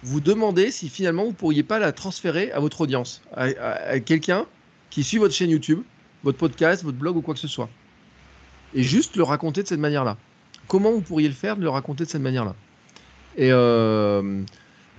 vous 0.01 0.21
demandez 0.21 0.71
si 0.71 0.89
finalement 0.89 1.25
vous 1.25 1.33
pourriez 1.33 1.63
pas 1.63 1.77
la 1.77 1.91
transférer 1.91 2.51
à 2.51 2.59
votre 2.59 2.81
audience, 2.81 3.21
à 3.35 3.99
quelqu'un 3.99 4.45
qui 4.89 5.03
suit 5.03 5.17
votre 5.17 5.33
chaîne 5.33 5.49
YouTube, 5.49 5.81
votre 6.23 6.37
podcast, 6.37 6.83
votre 6.83 6.97
blog 6.97 7.17
ou 7.17 7.21
quoi 7.21 7.33
que 7.33 7.39
ce 7.39 7.47
soit. 7.47 7.69
Et 8.73 8.83
juste 8.83 9.15
le 9.15 9.23
raconter 9.23 9.63
de 9.63 9.67
cette 9.67 9.79
manière-là. 9.79 10.17
Comment 10.69 10.91
vous 10.91 11.01
pourriez 11.01 11.27
le 11.27 11.33
faire 11.33 11.57
de 11.57 11.63
le 11.63 11.69
raconter 11.69 12.05
de 12.05 12.09
cette 12.09 12.21
manière-là 12.21 12.53
Et 13.35 13.51
euh, 13.51 14.43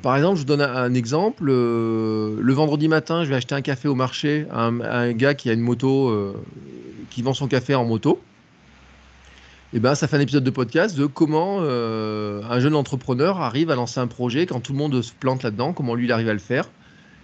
par 0.03 0.17
exemple, 0.17 0.35
je 0.35 0.41
vous 0.41 0.47
donne 0.47 0.63
un, 0.63 0.93
exemple. 0.95 1.45
euh, 1.49 2.37
le 2.41 2.53
vendredi 2.53 2.89
matin, 2.89 3.23
je 3.23 3.31
vais 3.31 3.37
acheter 3.37 3.55
un 3.55 3.63
café 3.63 3.87
au 3.87 3.95
marché 3.95 4.47
à 4.51 4.65
un, 4.65 5.13
gars 5.13 5.35
qui 5.35 5.49
a 5.49 5.53
une 5.53 5.61
moto, 5.61 6.09
euh, 6.09 6.35
qui 7.09 7.23
vend 7.23 7.35
son 7.35 7.47
café 7.47 7.77
en 7.77 7.85
moto. 7.85 8.21
Et 9.73 9.79
ben, 9.79 9.95
ça 9.95 10.09
fait 10.09 10.17
un 10.17 10.21
épisode 10.21 10.43
de 10.43 10.51
podcast 10.51 10.99
de 10.99 11.07
comment 11.07 11.61
un 11.61 12.61
jeune 12.61 12.75
entrepreneur 12.75 13.41
arrive 13.41 13.71
à 13.71 13.77
lancer 13.77 14.01
un 14.01 14.09
projet 14.09 14.47
quand 14.47 14.59
tout 14.59 14.73
le 14.73 14.79
monde 14.79 15.01
se 15.01 15.13
plante 15.13 15.45
là-dedans, 15.45 15.73
comment 15.73 15.95
lui 15.95 16.07
il 16.07 16.13
arrive 16.13 16.29
à 16.29 16.33
le 16.33 16.41
faire, 16.41 16.69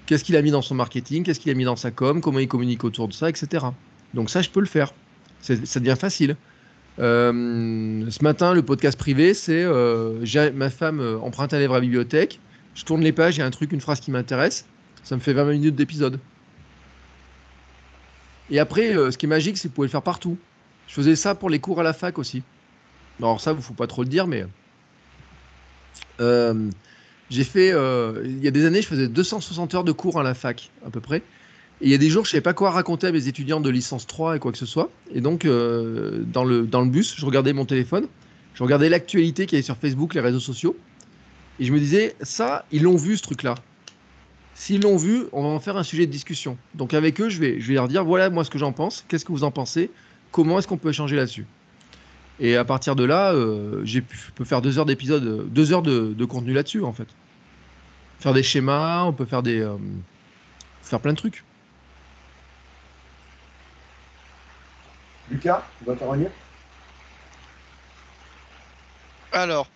qu'est-ce 0.07 0.23
qu'il 0.23 0.37
a 0.37 0.43
mis 0.43 0.53
dans 0.53 0.63
son 0.63 0.77
marketing, 0.77 1.25
qu'est-ce 1.25 1.41
qu'il 1.41 1.51
a 1.51 1.55
mis 1.55 1.65
dans 1.65 1.75
sa 1.75 1.91
com, 1.91 2.21
comment 2.21 2.39
il 2.39 2.47
communique 2.47 2.85
autour 2.85 3.09
de 3.09 3.13
ça, 3.13 3.29
etc. 3.29 3.67
Donc 4.15 4.31
ça, 4.31 4.41
je 4.41 4.51
peux 4.51 4.61
le 4.61 4.67
faire. 4.67 4.95
Ça 5.41 5.81
devient 5.81 5.97
facile. 5.99 6.37
Euh, 6.99 8.11
ce 8.11 8.23
matin, 8.23 8.55
le 8.55 8.63
podcast 8.63 8.99
privé, 8.99 9.35
c'est 9.35 9.63
euh, 9.65 10.53
ma 10.55 10.71
femme 10.71 11.01
euh, 11.01 11.19
emprunte 11.19 11.53
un 11.53 11.59
livre 11.59 11.75
à 11.75 11.77
la 11.77 11.81
bibliothèque, 11.83 12.41
je 12.75 12.85
tourne 12.85 13.03
les 13.03 13.13
pages, 13.13 13.37
il 13.37 13.41
y 13.41 13.43
a 13.43 13.47
un 13.47 13.51
truc, 13.51 13.73
une 13.73 13.81
phrase 13.81 14.01
qui 14.01 14.11
m'intéresse, 14.11 14.67
ça 15.03 15.15
me 15.15 15.21
fait 15.21 15.35
20 15.35 15.45
minutes 15.45 15.75
d'épisode. 15.75 16.19
Et 18.49 18.59
après, 18.59 18.95
ce 18.95 19.19
qui 19.19 19.27
est 19.27 19.29
magique, 19.29 19.59
c'est 19.59 19.65
que 19.65 19.69
vous 19.69 19.75
pouvez 19.75 19.89
le 19.89 19.91
faire 19.91 20.03
partout. 20.03 20.39
Je 20.87 20.95
faisais 20.95 21.17
ça 21.17 21.35
pour 21.35 21.51
les 21.51 21.59
cours 21.59 21.81
à 21.81 21.83
la 21.83 21.93
fac 21.93 22.17
aussi. 22.17 22.45
Alors 23.19 23.41
ça, 23.41 23.53
ne 23.53 23.61
faut 23.61 23.75
pas 23.75 23.89
trop 23.89 24.05
le 24.05 24.09
dire, 24.09 24.29
mais 24.29 24.47
j'ai 27.29 27.43
fait, 27.43 27.71
il 27.71 28.45
y 28.45 28.47
a 28.47 28.53
des 28.53 28.65
années, 28.65 28.83
je 28.83 28.87
faisais 28.87 29.09
260 29.09 29.75
heures 29.75 29.85
de 29.85 29.91
cours 29.91 30.21
à 30.21 30.23
la 30.23 30.35
fac, 30.35 30.71
à 30.87 30.91
peu 30.91 31.01
près. 31.01 31.23
Et 31.81 31.87
il 31.87 31.91
y 31.91 31.95
a 31.95 31.99
des 31.99 32.09
jours, 32.09 32.25
je 32.25 32.31
ne 32.31 32.33
savais 32.33 32.43
pas 32.43 32.55
quoi 32.55 32.71
raconter 32.71 33.09
à 33.09 33.13
mes 33.13 33.29
étudiants 33.29 33.61
de 33.61 33.69
licence 33.69 34.07
3 34.07 34.37
et 34.37 34.39
quoi 34.39 34.51
que 34.51 34.59
ce 34.59 34.65
soit. 34.67 34.91
Et 35.15 35.21
donc, 35.21 35.45
euh, 35.45 36.23
dans, 36.27 36.45
le, 36.45 36.67
dans 36.67 36.81
le 36.81 36.89
bus, 36.89 37.15
je 37.19 37.27
regardais 37.27 37.53
mon 37.53 37.67
téléphone, 37.67 38.07
je 38.55 38.63
regardais 38.63 38.89
l'actualité 38.89 39.45
qui 39.47 39.57
est 39.57 39.63
sur 39.63 39.77
Facebook, 39.77 40.15
les 40.15 40.21
réseaux 40.21 40.41
sociaux. 40.41 40.77
Et 41.59 41.65
je 41.65 41.73
me 41.73 41.79
disais, 41.79 42.17
ça, 42.23 42.65
ils 42.73 42.83
l'ont 42.83 42.97
vu, 42.97 43.17
ce 43.17 43.23
truc-là. 43.23 43.55
S'ils 44.55 44.83
l'ont 44.83 44.97
vu, 44.97 45.25
on 45.33 45.43
va 45.43 45.49
en 45.49 45.61
faire 45.61 45.77
un 45.77 45.83
sujet 45.83 46.07
de 46.07 46.11
discussion. 46.11 46.57
Donc, 46.75 46.95
avec 46.95 47.21
eux, 47.21 47.29
je 47.29 47.39
vais, 47.39 47.61
je 47.61 47.69
vais 47.69 47.75
leur 47.75 47.89
dire, 47.89 48.05
voilà, 48.05 48.31
moi, 48.31 48.43
ce 48.45 48.51
que 48.51 48.59
j'en 48.59 48.73
pense. 48.73 49.05
Qu'est-ce 49.09 49.27
que 49.27 49.33
vous 49.33 49.45
en 49.45 49.51
pensez? 49.51 49.91
Comment 50.33 50.59
est-ce 50.59 50.67
qu'on 50.67 50.79
peut 50.79 50.89
échanger 50.91 51.17
là-dessus? 51.17 51.45
Et 52.41 52.57
à 52.57 52.65
partir 52.65 52.97
de 52.97 53.05
là, 53.05 53.33
euh, 53.33 53.83
j'ai 53.85 54.01
pu, 54.01 54.17
je 54.17 54.33
peux 54.33 54.45
faire 54.45 54.63
deux 54.63 54.79
heures 54.79 54.87
d'épisode, 54.87 55.51
deux 55.51 55.73
heures 55.73 55.83
de, 55.83 56.15
de 56.15 56.25
contenu 56.25 56.55
là-dessus, 56.55 56.83
en 56.83 56.93
fait. 56.93 57.09
Faire 58.19 58.33
des 58.33 58.43
schémas, 58.43 59.05
on 59.05 59.13
peut 59.13 59.27
faire 59.27 59.43
des... 59.43 59.61
euh, 59.61 59.77
faire 60.83 61.01
plein 61.01 61.13
de 61.13 61.19
trucs. 61.19 61.45
Lucas, 65.31 65.63
tu 65.79 65.85
vas 65.85 65.93
intervenir 65.93 66.31
Alors, 69.33 69.69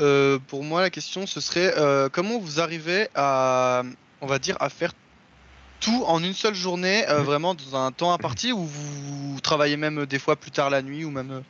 euh, 0.00 0.38
pour 0.46 0.62
moi, 0.64 0.80
la 0.82 0.90
question, 0.90 1.26
ce 1.26 1.40
serait 1.40 1.72
euh, 1.76 2.08
comment 2.08 2.38
vous 2.38 2.60
arrivez 2.60 3.08
à, 3.14 3.82
on 4.20 4.26
va 4.26 4.38
dire, 4.38 4.56
à 4.60 4.68
faire 4.68 4.92
tout 5.80 6.04
en 6.06 6.22
une 6.22 6.34
seule 6.34 6.54
journée, 6.54 7.08
euh, 7.08 7.22
vraiment 7.22 7.54
dans 7.54 7.76
un 7.76 7.92
temps 7.92 8.12
imparti, 8.12 8.52
ou 8.52 8.64
vous 8.64 9.40
travaillez 9.42 9.76
même 9.76 10.06
des 10.06 10.18
fois 10.18 10.36
plus 10.36 10.50
tard 10.50 10.70
la 10.70 10.82
nuit, 10.82 11.04
ou 11.04 11.10
même 11.10 11.42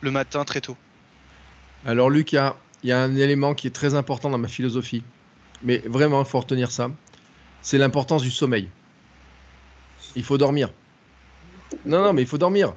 le 0.00 0.10
matin 0.10 0.44
très 0.44 0.60
tôt? 0.60 0.76
Alors 1.84 2.10
Lucas, 2.10 2.56
il 2.82 2.90
y 2.90 2.92
a 2.92 3.00
un 3.00 3.16
élément 3.16 3.54
qui 3.54 3.66
est 3.66 3.70
très 3.70 3.94
important 3.94 4.30
dans 4.30 4.38
ma 4.38 4.48
philosophie, 4.48 5.02
mais 5.62 5.78
vraiment, 5.86 6.22
il 6.22 6.26
faut 6.26 6.40
retenir 6.40 6.70
ça. 6.70 6.90
C'est 7.62 7.78
l'importance 7.78 8.22
du 8.22 8.30
sommeil. 8.30 8.68
Il 10.14 10.24
faut 10.24 10.38
dormir. 10.38 10.70
Non, 11.84 12.02
non, 12.02 12.12
mais 12.12 12.22
il 12.22 12.28
faut 12.28 12.38
dormir. 12.38 12.74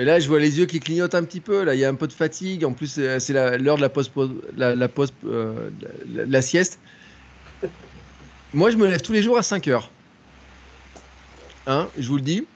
Et 0.00 0.04
là, 0.06 0.18
je 0.18 0.26
vois 0.28 0.38
les 0.40 0.58
yeux 0.58 0.64
qui 0.64 0.80
clignotent 0.80 1.14
un 1.14 1.22
petit 1.24 1.40
peu. 1.40 1.62
Là, 1.62 1.74
il 1.74 1.78
y 1.78 1.84
a 1.84 1.88
un 1.90 1.94
peu 1.94 2.06
de 2.08 2.14
fatigue. 2.14 2.64
En 2.64 2.72
plus, 2.72 2.86
c'est 2.86 3.20
c'est 3.20 3.34
l'heure 3.58 3.76
de 3.76 3.82
la 3.82 3.90
pause, 3.90 4.08
pause- 4.08 4.34
la, 4.56 4.74
la 4.74 4.88
pause, 4.88 5.12
euh, 5.26 5.68
la, 6.14 6.24
la 6.24 6.40
sieste. 6.42 6.78
Moi, 8.54 8.70
je 8.70 8.78
me 8.78 8.86
lève 8.86 9.02
tous 9.02 9.12
les 9.12 9.22
jours 9.22 9.36
à 9.36 9.42
5 9.42 9.68
heures. 9.68 9.90
Hein, 11.66 11.88
je 11.98 12.08
vous 12.08 12.16
le 12.16 12.22
dis. 12.22 12.46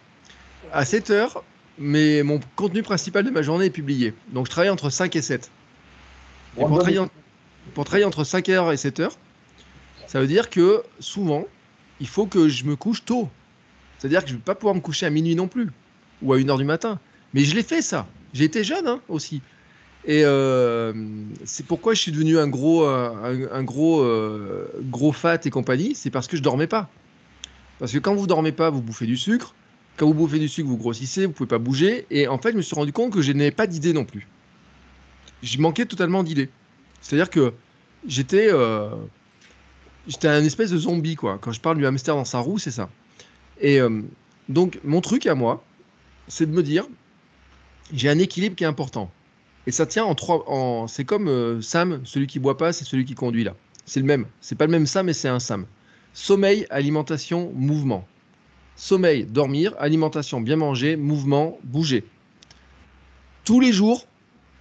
À 0.72 0.86
7 0.86 1.10
heures, 1.10 1.44
mais 1.78 2.22
mon 2.22 2.40
contenu 2.56 2.82
principal 2.82 3.24
de 3.24 3.30
ma 3.30 3.42
journée 3.42 3.66
est 3.66 3.70
publié. 3.70 4.14
Donc 4.28 4.46
je 4.46 4.50
travaille 4.50 4.70
entre 4.70 4.88
5 4.88 5.14
et 5.14 5.20
7. 5.20 5.50
Et 6.56 6.60
pour, 6.68 6.78
travailler, 6.78 6.98
en- 7.00 7.10
pour 7.74 7.84
travailler 7.84 8.06
entre 8.06 8.24
5 8.24 8.48
heures 8.48 8.72
et 8.72 8.78
7 8.78 9.00
heures, 9.00 9.18
ça 10.06 10.18
veut 10.18 10.26
dire 10.26 10.48
que 10.48 10.82
souvent, 10.98 11.44
il 12.00 12.08
faut 12.08 12.26
que 12.26 12.48
je 12.48 12.64
me 12.64 12.74
couche 12.74 13.04
tôt. 13.04 13.28
C'est-à-dire 13.98 14.22
que 14.22 14.28
je 14.28 14.32
ne 14.32 14.38
vais 14.38 14.44
pas 14.44 14.54
pouvoir 14.54 14.74
me 14.74 14.80
coucher 14.80 15.04
à 15.04 15.10
minuit 15.10 15.36
non 15.36 15.46
plus, 15.46 15.68
ou 16.22 16.32
à 16.32 16.38
1 16.38 16.48
heure 16.48 16.58
du 16.58 16.64
matin. 16.64 16.98
Mais 17.34 17.44
je 17.44 17.54
l'ai 17.54 17.62
fait 17.62 17.82
ça. 17.82 18.06
Été 18.40 18.64
jeune 18.64 18.86
hein, 18.86 19.00
aussi. 19.08 19.42
Et 20.06 20.24
euh, 20.24 20.92
c'est 21.44 21.66
pourquoi 21.66 21.94
je 21.94 22.00
suis 22.00 22.12
devenu 22.12 22.38
un 22.38 22.48
gros, 22.48 22.84
euh, 22.84 23.48
un, 23.52 23.62
gros, 23.62 24.02
euh, 24.02 24.68
gros 24.82 25.12
fat 25.12 25.38
et 25.44 25.50
compagnie. 25.50 25.94
C'est 25.94 26.10
parce 26.10 26.26
que 26.26 26.36
je 26.36 26.42
dormais 26.42 26.66
pas. 26.66 26.88
Parce 27.78 27.92
que 27.92 27.98
quand 27.98 28.14
vous 28.14 28.26
dormez 28.26 28.52
pas, 28.52 28.70
vous 28.70 28.82
bouffez 28.82 29.06
du 29.06 29.16
sucre. 29.16 29.54
Quand 29.96 30.06
vous 30.06 30.14
bouffez 30.14 30.38
du 30.38 30.48
sucre, 30.48 30.68
vous 30.68 30.76
grossissez, 30.76 31.26
vous 31.26 31.32
pouvez 31.32 31.48
pas 31.48 31.58
bouger. 31.58 32.06
Et 32.10 32.28
en 32.28 32.38
fait, 32.38 32.52
je 32.52 32.56
me 32.56 32.62
suis 32.62 32.74
rendu 32.74 32.92
compte 32.92 33.12
que 33.12 33.22
je 33.22 33.32
n'avais 33.32 33.50
pas 33.50 33.66
d'idée 33.66 33.92
non 33.92 34.04
plus. 34.04 34.26
Je 35.42 35.58
manquais 35.60 35.86
totalement 35.86 36.22
d'idées. 36.22 36.50
C'est-à-dire 37.00 37.30
que 37.30 37.52
j'étais 38.06 38.50
j'étais 40.06 40.28
un 40.28 40.44
espèce 40.44 40.70
de 40.70 40.78
zombie, 40.78 41.16
quoi. 41.16 41.38
Quand 41.40 41.52
je 41.52 41.60
parle 41.60 41.78
du 41.78 41.86
hamster 41.86 42.14
dans 42.14 42.24
sa 42.24 42.38
roue, 42.38 42.58
c'est 42.58 42.70
ça. 42.70 42.90
Et 43.60 43.78
donc, 44.48 44.80
mon 44.84 45.00
truc 45.00 45.26
à 45.26 45.34
moi, 45.34 45.64
c'est 46.28 46.46
de 46.46 46.54
me 46.54 46.62
dire, 46.62 46.86
j'ai 47.92 48.08
un 48.08 48.18
équilibre 48.18 48.56
qui 48.56 48.64
est 48.64 48.68
important. 48.68 49.10
Et 49.66 49.70
ça 49.70 49.86
tient 49.86 50.04
en 50.04 50.14
trois. 50.14 50.86
C'est 50.88 51.04
comme 51.04 51.28
euh, 51.28 51.60
Sam, 51.60 52.00
celui 52.04 52.26
qui 52.26 52.38
boit 52.38 52.56
pas, 52.56 52.72
c'est 52.72 52.84
celui 52.84 53.04
qui 53.04 53.14
conduit 53.14 53.44
là. 53.44 53.54
C'est 53.86 54.00
le 54.00 54.06
même. 54.06 54.26
C'est 54.40 54.56
pas 54.56 54.66
le 54.66 54.72
même 54.72 54.86
Sam, 54.86 55.06
mais 55.06 55.12
c'est 55.12 55.28
un 55.28 55.40
Sam. 55.40 55.66
Sommeil, 56.12 56.66
alimentation, 56.70 57.52
mouvement. 57.54 58.06
Sommeil, 58.76 59.24
dormir, 59.24 59.74
alimentation, 59.78 60.40
bien 60.40 60.56
manger, 60.56 60.96
mouvement, 60.96 61.58
bouger. 61.64 62.04
Tous 63.44 63.60
les 63.60 63.72
jours, 63.72 64.06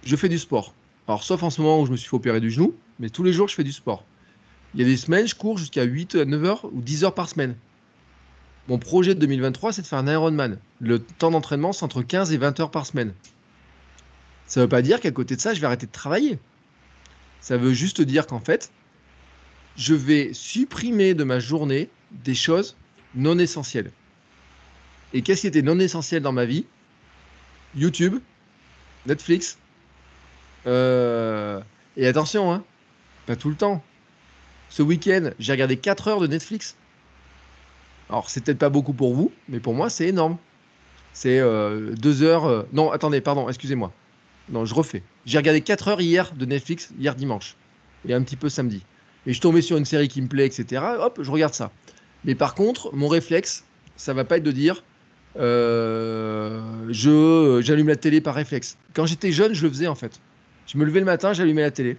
je 0.04 0.16
fais 0.16 0.28
du 0.28 0.38
sport. 0.38 0.74
Alors, 1.08 1.22
sauf 1.22 1.42
en 1.42 1.50
ce 1.50 1.60
moment 1.60 1.80
où 1.80 1.86
je 1.86 1.90
me 1.90 1.96
suis 1.96 2.08
fait 2.08 2.16
opérer 2.16 2.40
du 2.40 2.50
genou, 2.50 2.74
mais 2.98 3.08
tous 3.08 3.22
les 3.22 3.32
jours, 3.32 3.48
je 3.48 3.54
fais 3.54 3.64
du 3.64 3.72
sport. 3.72 4.04
Il 4.74 4.80
y 4.80 4.82
a 4.82 4.86
des 4.86 4.96
semaines, 4.96 5.26
je 5.26 5.34
cours 5.34 5.58
jusqu'à 5.58 5.84
8 5.84 6.16
à 6.16 6.24
9 6.24 6.44
heures 6.44 6.64
ou 6.72 6.80
10 6.80 7.04
heures 7.04 7.14
par 7.14 7.28
semaine. 7.28 7.56
Mon 8.68 8.78
projet 8.78 9.14
de 9.14 9.20
2023, 9.20 9.72
c'est 9.72 9.82
de 9.82 9.86
faire 9.86 9.98
un 9.98 10.06
Ironman. 10.10 10.58
Le 10.80 10.98
temps 10.98 11.30
d'entraînement, 11.30 11.72
c'est 11.72 11.84
entre 11.84 12.02
15 12.02 12.32
et 12.32 12.38
20 12.38 12.60
heures 12.60 12.70
par 12.70 12.86
semaine. 12.86 13.12
Ça 14.46 14.60
ne 14.60 14.64
veut 14.64 14.68
pas 14.68 14.82
dire 14.82 15.00
qu'à 15.00 15.10
côté 15.10 15.36
de 15.36 15.40
ça, 15.40 15.52
je 15.54 15.60
vais 15.60 15.66
arrêter 15.66 15.86
de 15.86 15.92
travailler. 15.92 16.38
Ça 17.40 17.58
veut 17.58 17.74
juste 17.74 18.00
dire 18.00 18.26
qu'en 18.26 18.40
fait, 18.40 18.70
je 19.76 19.94
vais 19.94 20.32
supprimer 20.32 21.14
de 21.14 21.24
ma 21.24 21.40
journée 21.40 21.90
des 22.10 22.34
choses 22.34 22.76
non 23.14 23.38
essentielles. 23.38 23.90
Et 25.12 25.22
qu'est-ce 25.22 25.42
qui 25.42 25.46
était 25.46 25.62
non 25.62 25.78
essentiel 25.78 26.22
dans 26.22 26.32
ma 26.32 26.46
vie? 26.46 26.64
YouTube, 27.76 28.18
Netflix. 29.06 29.58
euh, 30.66 31.60
Et 31.96 32.06
attention, 32.06 32.52
hein, 32.52 32.64
pas 33.26 33.36
tout 33.36 33.50
le 33.50 33.56
temps. 33.56 33.84
Ce 34.70 34.82
week-end, 34.82 35.30
j'ai 35.38 35.52
regardé 35.52 35.76
4 35.76 36.08
heures 36.08 36.20
de 36.20 36.26
Netflix. 36.26 36.76
Alors, 38.10 38.28
c'est 38.30 38.44
peut-être 38.44 38.58
pas 38.58 38.68
beaucoup 38.70 38.92
pour 38.92 39.14
vous, 39.14 39.32
mais 39.48 39.60
pour 39.60 39.74
moi, 39.74 39.90
c'est 39.90 40.08
énorme. 40.08 40.36
C'est 41.12 41.40
2 41.40 42.22
heures. 42.22 42.44
euh, 42.46 42.62
Non, 42.72 42.90
attendez, 42.90 43.20
pardon, 43.20 43.48
excusez-moi. 43.48 43.92
Non, 44.50 44.64
je 44.64 44.74
refais. 44.74 45.02
J'ai 45.26 45.38
regardé 45.38 45.60
4 45.60 45.88
heures 45.88 46.00
hier 46.00 46.32
de 46.34 46.44
Netflix, 46.44 46.92
hier 46.98 47.14
dimanche. 47.14 47.56
Et 48.06 48.12
un 48.12 48.22
petit 48.22 48.36
peu 48.36 48.48
samedi. 48.48 48.82
Et 49.26 49.32
je 49.32 49.40
tombé 49.40 49.62
sur 49.62 49.78
une 49.78 49.86
série 49.86 50.08
qui 50.08 50.20
me 50.20 50.28
plaît, 50.28 50.44
etc. 50.46 50.82
Hop, 50.98 51.20
je 51.22 51.30
regarde 51.30 51.54
ça. 51.54 51.70
Mais 52.24 52.34
par 52.34 52.54
contre, 52.54 52.94
mon 52.94 53.08
réflexe, 53.08 53.64
ça 53.96 54.12
va 54.12 54.24
pas 54.24 54.36
être 54.36 54.42
de 54.42 54.50
dire 54.52 54.84
euh, 55.36 56.60
je 56.90 57.60
j'allume 57.62 57.88
la 57.88 57.96
télé 57.96 58.20
par 58.20 58.34
réflexe. 58.34 58.76
Quand 58.94 59.06
j'étais 59.06 59.32
jeune, 59.32 59.54
je 59.54 59.62
le 59.64 59.70
faisais 59.70 59.86
en 59.86 59.94
fait. 59.94 60.20
Je 60.66 60.76
me 60.78 60.84
levais 60.84 61.00
le 61.00 61.06
matin, 61.06 61.32
j'allumais 61.32 61.62
la 61.62 61.70
télé. 61.70 61.96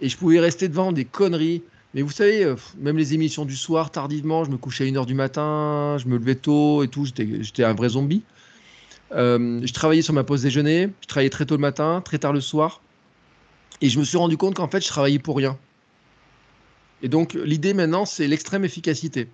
Et 0.00 0.08
je 0.08 0.16
pouvais 0.16 0.40
rester 0.40 0.68
devant 0.68 0.92
des 0.92 1.04
conneries. 1.04 1.62
Mais 1.94 2.02
vous 2.02 2.10
savez, 2.10 2.44
euh, 2.44 2.56
même 2.78 2.96
les 2.96 3.14
émissions 3.14 3.44
du 3.44 3.56
soir, 3.56 3.90
tardivement, 3.90 4.44
je 4.44 4.50
me 4.50 4.56
couchais 4.56 4.84
à 4.84 4.86
1h 4.86 5.06
du 5.06 5.14
matin, 5.14 5.96
je 5.98 6.06
me 6.06 6.18
levais 6.18 6.36
tôt 6.36 6.84
et 6.84 6.88
tout, 6.88 7.04
j'étais 7.04 7.64
un 7.64 7.74
vrai 7.74 7.90
zombie. 7.90 8.22
Euh, 9.12 9.60
je 9.64 9.72
travaillais 9.72 10.02
sur 10.02 10.14
ma 10.14 10.22
pause 10.22 10.42
déjeuner, 10.42 10.90
je 11.00 11.06
travaillais 11.06 11.30
très 11.30 11.46
tôt 11.46 11.56
le 11.56 11.60
matin, 11.60 12.00
très 12.04 12.18
tard 12.18 12.32
le 12.32 12.40
soir. 12.40 12.80
Et 13.80 13.88
je 13.88 13.98
me 13.98 14.04
suis 14.04 14.18
rendu 14.18 14.36
compte 14.36 14.54
qu'en 14.54 14.68
fait, 14.68 14.80
je 14.80 14.88
travaillais 14.88 15.18
pour 15.18 15.36
rien. 15.36 15.58
Et 17.02 17.08
donc, 17.08 17.34
l'idée 17.34 17.74
maintenant, 17.74 18.04
c'est 18.04 18.28
l'extrême 18.28 18.64
efficacité. 18.64 19.26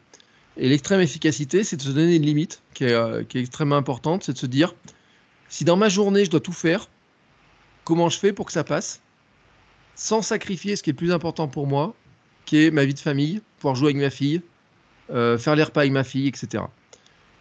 Et 0.57 0.69
l'extrême 0.69 1.01
efficacité, 1.01 1.63
c'est 1.65 1.77
de 1.77 1.83
se 1.83 1.91
donner 1.91 2.17
une 2.17 2.25
limite 2.25 2.63
qui 2.73 2.85
est, 2.85 2.93
euh, 2.93 3.25
qui 3.25 3.37
est 3.37 3.41
extrêmement 3.43 3.77
importante, 3.77 4.23
c'est 4.23 4.33
de 4.33 4.39
se 4.39 4.47
dire, 4.47 4.75
si 5.51 5.65
dans 5.65 5.77
ma 5.77 5.91
journée, 5.91 6.25
je 6.25 6.31
dois 6.31 6.41
tout 6.41 6.53
faire, 6.53 6.89
comment 7.85 8.09
je 8.09 8.19
fais 8.19 8.33
pour 8.33 8.47
que 8.47 8.53
ça 8.53 8.65
passe, 8.65 9.03
sans 9.95 10.23
sacrifier 10.23 10.77
ce 10.77 10.83
qui 10.83 10.91
est 10.91 10.95
plus 10.95 11.13
important 11.13 11.49
pour 11.49 11.67
moi, 11.67 11.95
qui 12.47 12.65
est 12.65 12.71
ma 12.71 12.87
vie 12.87 12.95
de 12.95 12.99
famille, 12.99 13.43
pouvoir 13.59 13.75
jouer 13.75 13.89
avec 13.89 13.99
ma 13.99 14.09
fille, 14.11 14.41
euh, 15.11 15.37
faire 15.37 15.55
les 15.55 15.63
repas 15.63 15.81
avec 15.81 15.93
ma 15.93 16.05
fille, 16.05 16.27
etc. 16.29 16.65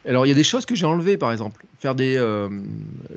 Alors, 0.08 0.26
il 0.26 0.30
y 0.30 0.32
a 0.32 0.36
des 0.36 0.44
choses 0.44 0.66
que 0.66 0.76
j'ai 0.76 0.86
enlevées, 0.86 1.18
par 1.18 1.32
exemple. 1.32 1.66
Euh, 1.86 2.50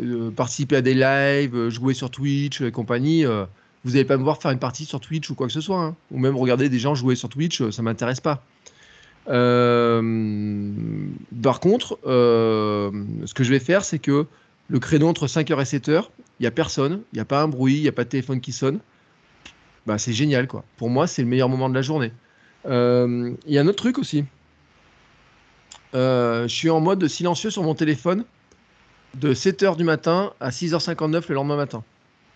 euh, 0.00 0.30
participer 0.30 0.76
à 0.76 0.82
des 0.82 0.94
lives, 0.94 1.68
jouer 1.70 1.94
sur 1.94 2.10
Twitch 2.10 2.60
et 2.60 2.70
compagnie. 2.70 3.24
vous 3.24 3.90
n'allez 3.90 4.04
pas 4.04 4.16
me 4.16 4.22
voir 4.22 4.40
faire 4.40 4.50
une 4.50 4.58
partie 4.58 4.84
sur 4.84 5.00
Twitch 5.00 5.28
ou 5.30 5.34
quoi 5.34 5.48
que 5.48 5.52
ce 5.52 5.60
soit. 5.60 5.80
hein. 5.80 5.96
Ou 6.10 6.18
même 6.18 6.36
regarder 6.36 6.68
des 6.68 6.78
gens 6.78 6.94
jouer 6.94 7.16
sur 7.16 7.28
Twitch, 7.28 7.68
ça 7.70 7.82
m'intéresse 7.82 8.20
pas. 8.20 8.44
Par 9.26 10.00
contre, 11.60 11.98
ce 12.04 13.34
que 13.34 13.44
je 13.44 13.50
vais 13.50 13.58
faire, 13.58 13.84
c'est 13.84 13.98
que 13.98 14.26
le 14.68 14.78
créneau 14.78 15.08
entre 15.08 15.26
5h 15.26 15.60
et 15.60 15.78
7h, 15.78 16.04
il 16.40 16.42
n'y 16.42 16.46
a 16.46 16.50
personne, 16.50 17.00
il 17.12 17.16
n'y 17.16 17.20
a 17.20 17.24
pas 17.24 17.42
un 17.42 17.48
bruit, 17.48 17.76
il 17.76 17.82
n'y 17.82 17.88
a 17.88 17.92
pas 17.92 18.04
de 18.04 18.10
téléphone 18.10 18.40
qui 18.40 18.52
sonne. 18.52 18.80
Bah, 19.88 19.96
c'est 19.96 20.12
génial, 20.12 20.46
quoi. 20.46 20.64
Pour 20.76 20.90
moi, 20.90 21.06
c'est 21.06 21.22
le 21.22 21.28
meilleur 21.28 21.48
moment 21.48 21.70
de 21.70 21.74
la 21.74 21.80
journée. 21.80 22.12
Euh, 22.66 23.32
Il 23.46 23.54
y 23.54 23.56
a 23.56 23.62
un 23.62 23.66
autre 23.66 23.78
truc 23.78 23.98
aussi. 23.98 24.26
Euh, 25.94 26.42
je 26.46 26.54
suis 26.54 26.68
en 26.68 26.80
mode 26.80 27.08
silencieux 27.08 27.48
sur 27.48 27.62
mon 27.62 27.74
téléphone 27.74 28.26
de 29.14 29.32
7h 29.32 29.78
du 29.78 29.84
matin 29.84 30.34
à 30.40 30.50
6h59 30.50 31.24
le 31.30 31.34
lendemain 31.36 31.56
matin. 31.56 31.82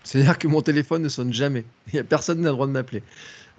C'est-à-dire 0.03 0.39
que 0.39 0.49
mon 0.49 0.63
téléphone 0.63 1.03
ne 1.03 1.11
sonne 1.11 1.31
jamais. 1.31 1.67
Personne 2.09 2.41
n'a 2.41 2.49
le 2.49 2.55
droit 2.55 2.67
de 2.67 2.73
m'appeler. 2.73 3.03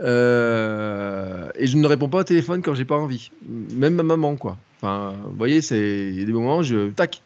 Euh, 0.02 1.52
et 1.54 1.68
je 1.68 1.78
ne 1.78 1.86
réponds 1.86 2.10
pas 2.10 2.22
au 2.22 2.24
téléphone 2.24 2.64
quand 2.64 2.74
j'ai 2.74 2.86
pas 2.86 2.98
envie. 2.98 3.30
Même 3.48 3.94
ma 3.94 4.02
maman, 4.02 4.38
quoi. 4.38 4.58
Enfin, 4.82 5.14
vous 5.24 5.38
voyez, 5.38 5.60
il 5.60 6.20
y 6.20 6.24
a 6.24 6.26
des 6.26 6.34
moments 6.34 6.58
où 6.58 6.64
je 6.64 6.90
tac. 6.90 7.22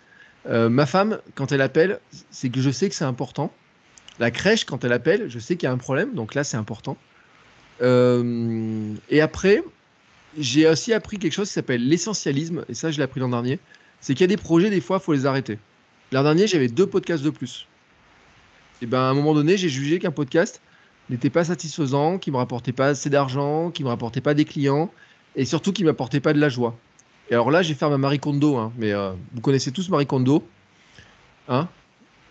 Ma 0.45 0.85
femme, 0.85 1.19
quand 1.35 1.53
elle 1.53 1.61
appelle, 1.61 2.01
c'est 2.29 2.49
que 2.49 2.59
je 2.59 2.71
sais 2.71 2.89
que 2.89 2.95
c'est 2.95 3.05
important. 3.05 3.53
La 4.19 4.31
crèche, 4.31 4.65
quand 4.65 4.83
elle 4.83 4.93
appelle, 4.93 5.29
je 5.29 5.39
sais 5.39 5.55
qu'il 5.55 5.67
y 5.67 5.69
a 5.69 5.73
un 5.73 5.77
problème, 5.77 6.13
donc 6.13 6.33
là, 6.33 6.43
c'est 6.43 6.57
important. 6.57 6.97
Euh, 7.81 8.93
et 9.09 9.21
après, 9.21 9.63
j'ai 10.37 10.67
aussi 10.67 10.93
appris 10.93 11.19
quelque 11.19 11.33
chose 11.33 11.47
qui 11.47 11.53
s'appelle 11.53 11.87
l'essentialisme, 11.87 12.65
et 12.69 12.73
ça, 12.73 12.91
je 12.91 12.97
l'ai 12.97 13.03
appris 13.03 13.19
l'an 13.19 13.29
dernier. 13.29 13.59
C'est 14.01 14.13
qu'il 14.13 14.21
y 14.21 14.25
a 14.25 14.27
des 14.27 14.37
projets, 14.37 14.69
des 14.69 14.81
fois, 14.81 14.97
il 15.01 15.03
faut 15.03 15.13
les 15.13 15.25
arrêter. 15.25 15.59
L'an 16.11 16.23
dernier, 16.23 16.47
j'avais 16.47 16.67
deux 16.67 16.87
podcasts 16.87 17.23
de 17.23 17.29
plus. 17.29 17.67
Et 18.81 18.85
ben, 18.85 18.99
à 18.99 19.09
un 19.09 19.13
moment 19.13 19.33
donné, 19.33 19.57
j'ai 19.57 19.69
jugé 19.69 19.99
qu'un 19.99 20.11
podcast 20.11 20.61
n'était 21.09 21.29
pas 21.29 21.43
satisfaisant, 21.43 22.17
qui 22.17 22.31
me 22.31 22.37
rapportait 22.37 22.73
pas 22.73 22.87
assez 22.87 23.09
d'argent, 23.09 23.71
qui 23.71 23.83
me 23.83 23.89
rapportait 23.89 24.21
pas 24.21 24.33
des 24.33 24.45
clients, 24.45 24.91
et 25.35 25.45
surtout 25.45 25.73
qui 25.73 25.83
m'apportait 25.83 26.19
pas 26.19 26.33
de 26.33 26.39
la 26.39 26.49
joie. 26.49 26.77
Et 27.29 27.33
alors 27.33 27.51
là, 27.51 27.61
j'ai 27.61 27.73
fait 27.73 27.87
ma 27.89 27.97
Marie 27.97 28.19
Kondo, 28.19 28.57
hein, 28.57 28.71
mais 28.77 28.93
euh, 28.93 29.11
vous 29.33 29.41
connaissez 29.41 29.71
tous 29.71 29.89
Marie 29.89 30.05
Kondo, 30.05 30.47
hein, 31.49 31.67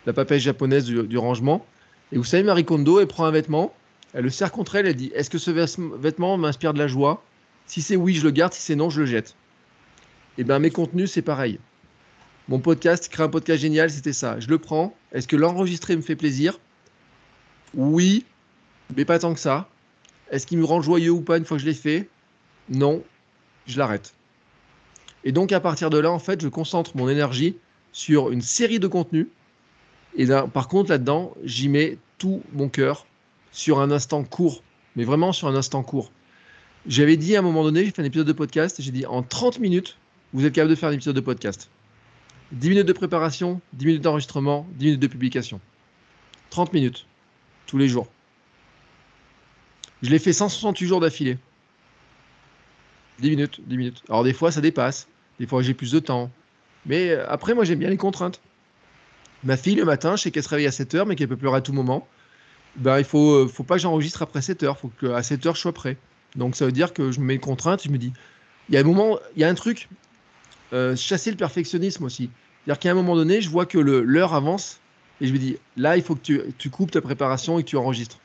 la 0.07 0.12
papesse 0.12 0.43
japonaise 0.43 0.87
du 0.87 1.18
rangement. 1.18 1.66
Et 2.12 2.18
vous 2.18 2.24
savez, 2.24 2.42
Marie 2.42 2.64
Kondo, 2.64 3.00
elle 3.00 3.07
prend 3.07 3.24
un 3.24 3.30
vêtement, 3.30 3.74
elle 4.14 4.24
le 4.24 4.30
serre 4.30 4.52
contre 4.52 4.76
elle, 4.76 4.86
elle 4.86 4.94
dit 4.96 5.11
Est-ce 5.14 5.30
que 5.30 5.38
ce 5.38 5.50
vêt- 5.50 5.98
vêtement 5.98 6.36
m'inspire 6.38 6.72
de 6.72 6.78
la 6.78 6.86
joie? 6.86 7.22
Si 7.66 7.82
c'est 7.82 7.96
oui, 7.96 8.14
je 8.14 8.22
le 8.22 8.30
garde, 8.30 8.52
si 8.52 8.62
c'est 8.62 8.76
non, 8.76 8.90
je 8.90 9.00
le 9.00 9.07
jette. 9.07 9.34
Et 10.38 10.44
bien, 10.44 10.59
mes 10.59 10.70
contenus, 10.70 11.11
c'est 11.11 11.22
pareil. 11.22 11.59
Mon 12.48 12.61
podcast, 12.61 13.09
créer 13.09 13.26
un 13.26 13.28
podcast 13.28 13.61
génial, 13.61 13.90
c'était 13.90 14.12
ça. 14.12 14.38
Je 14.38 14.48
le 14.48 14.59
prends. 14.59 14.94
Est-ce 15.12 15.26
que 15.26 15.34
l'enregistrer 15.34 15.96
me 15.96 16.02
fait 16.02 16.14
plaisir? 16.14 16.61
Oui, 17.74 18.24
mais 18.96 19.04
pas 19.04 19.18
tant 19.18 19.34
que 19.34 19.40
ça. 19.40 19.68
Est-ce 20.30 20.46
qu'il 20.46 20.59
me 20.59 20.64
rend 20.64 20.80
joyeux 20.80 21.11
ou 21.11 21.20
pas 21.22 21.38
une 21.38 21.44
fois 21.44 21.57
que 21.57 21.62
je 21.62 21.66
l'ai 21.68 21.74
fait? 21.74 22.09
Non, 22.68 23.02
je 23.66 23.78
l'arrête. 23.78 24.14
Et 25.24 25.32
donc, 25.32 25.50
à 25.50 25.59
partir 25.61 25.90
de 25.90 25.98
là, 25.98 26.11
en 26.12 26.20
fait, 26.20 26.40
je 26.40 26.48
concentre 26.48 26.96
mon 26.96 27.09
énergie 27.09 27.57
sur 27.92 28.30
une 28.30 28.42
série 28.42 28.78
de 28.78 28.86
contenus. 28.86 29.26
Et 30.17 30.27
par 30.53 30.69
contre, 30.69 30.91
là-dedans, 30.91 31.35
j'y 31.45 31.69
mets 31.69 31.99
tout 32.19 32.43
mon 32.53 32.69
cœur 32.69 33.07
sur 33.53 33.81
un 33.81 33.91
instant 33.91 34.25
court, 34.25 34.62
mais 34.97 35.05
vraiment 35.05 35.33
sur 35.33 35.49
un 35.49 35.55
instant 35.55 35.83
court. 35.83 36.11
J'avais 36.87 37.17
dit 37.17 37.37
à 37.37 37.41
un 37.41 37.43
moment 37.43 37.64
donné, 37.64 37.85
j'ai 37.85 37.91
fait 37.91 38.03
un 38.03 38.07
épisode 38.07 38.27
de 38.27 38.33
podcast, 38.33 38.81
j'ai 38.81 38.91
dit 38.91 39.07
en 39.07 39.23
30 39.23 39.59
minutes, 39.59 39.99
vous 40.33 40.45
êtes 40.45 40.55
capable 40.55 40.71
de 40.71 40.75
faire 40.75 40.89
un 40.89 40.93
épisode 40.93 41.17
de 41.17 41.21
podcast. 41.21 41.71
10 42.53 42.69
minutes 42.71 42.87
de 42.87 42.93
préparation, 42.93 43.61
10 43.75 43.87
minutes 43.87 44.03
d'enregistrement, 44.03 44.67
10 44.77 44.85
minutes 44.85 45.01
de 45.01 45.07
publication. 45.07 45.61
30 46.51 46.73
minutes, 46.73 47.07
tous 47.67 47.77
les 47.77 47.89
jours. 47.89 48.09
Je 50.03 50.11
l'ai 50.11 50.19
fait 50.19 50.33
168 50.33 50.87
jours 50.87 51.01
d'affilée. 51.01 51.39
10 53.19 53.31
minutes, 53.31 53.61
10 53.67 53.77
minutes. 53.77 54.03
Alors 54.09 54.25
des 54.25 54.33
fois, 54.33 54.53
ça 54.53 54.61
dépasse. 54.61 55.09
Des 55.41 55.47
fois, 55.47 55.62
j'ai 55.62 55.75
plus 55.75 55.91
de 55.91 55.99
temps. 55.99 56.31
Mais 56.85 57.11
euh, 57.11 57.29
après, 57.29 57.55
moi, 57.55 57.64
j'aime 57.64 57.79
bien 57.79 57.91
les 57.91 57.97
contraintes. 57.97 58.41
Ma 59.47 59.57
fille, 59.57 59.76
le 59.76 59.84
matin, 59.84 60.16
je 60.16 60.22
sais 60.22 60.30
qu'elle 60.32 60.42
se 60.42 60.49
réveille 60.49 60.66
à 60.66 60.72
7 60.72 60.97
heures, 60.97 61.07
mais 61.07 61.14
qu'elle 61.14 61.28
peut 61.28 61.36
pleurer 61.36 61.59
à 61.59 61.61
tout 61.61 61.72
moment. 61.72 62.09
Ben, 62.74 62.99
il 62.99 63.05
faut, 63.05 63.44
euh, 63.44 63.49
faut 63.49 63.62
pas 63.62 63.76
que 63.76 63.80
j'enregistre 63.80 64.22
après 64.22 64.42
7 64.42 64.64
heures. 64.64 64.76
Il 64.78 64.80
faut 64.80 64.92
qu'à 65.01 65.22
7 65.22 65.47
heures, 65.47 65.55
je 65.55 65.61
sois 65.61 65.72
prêt. 65.72 65.97
Donc, 66.34 66.57
ça 66.57 66.66
veut 66.66 66.72
dire 66.72 66.92
que 66.92 67.12
je 67.12 67.20
me 67.20 67.26
mets 67.26 67.34
une 67.36 67.40
contrainte. 67.40 67.80
Je 67.84 67.88
me 67.88 67.97
dis, 67.97 68.12
il 68.68 68.74
y 68.74 68.78
a 68.78 68.80
un 68.80 68.84
moment, 68.84 69.18
il 69.36 69.42
y 69.42 69.44
a 69.44 69.49
un 69.49 69.55
truc. 69.55 69.88
euh, 70.72 70.97
chasser 70.97 71.30
le 71.30 71.36
perfectionnisme 71.36 72.03
aussi. 72.05 72.28
C'est-à-dire 72.64 72.80
qu'à 72.80 72.90
un 72.90 72.94
moment 72.94 73.14
donné, 73.14 73.40
je 73.40 73.49
vois 73.49 73.66
que 73.66 73.78
l'heure 73.78 74.34
avance 74.34 74.80
et 75.20 75.28
je 75.28 75.32
me 75.32 75.38
dis, 75.38 75.57
là, 75.76 75.97
il 75.97 76.03
faut 76.03 76.16
que 76.16 76.20
tu, 76.22 76.40
tu 76.59 76.68
coupes 76.70 76.90
ta 76.90 77.01
préparation 77.01 77.59
et 77.61 77.62
que 77.62 77.68
tu 77.68 77.76
enregistres. 77.76 78.18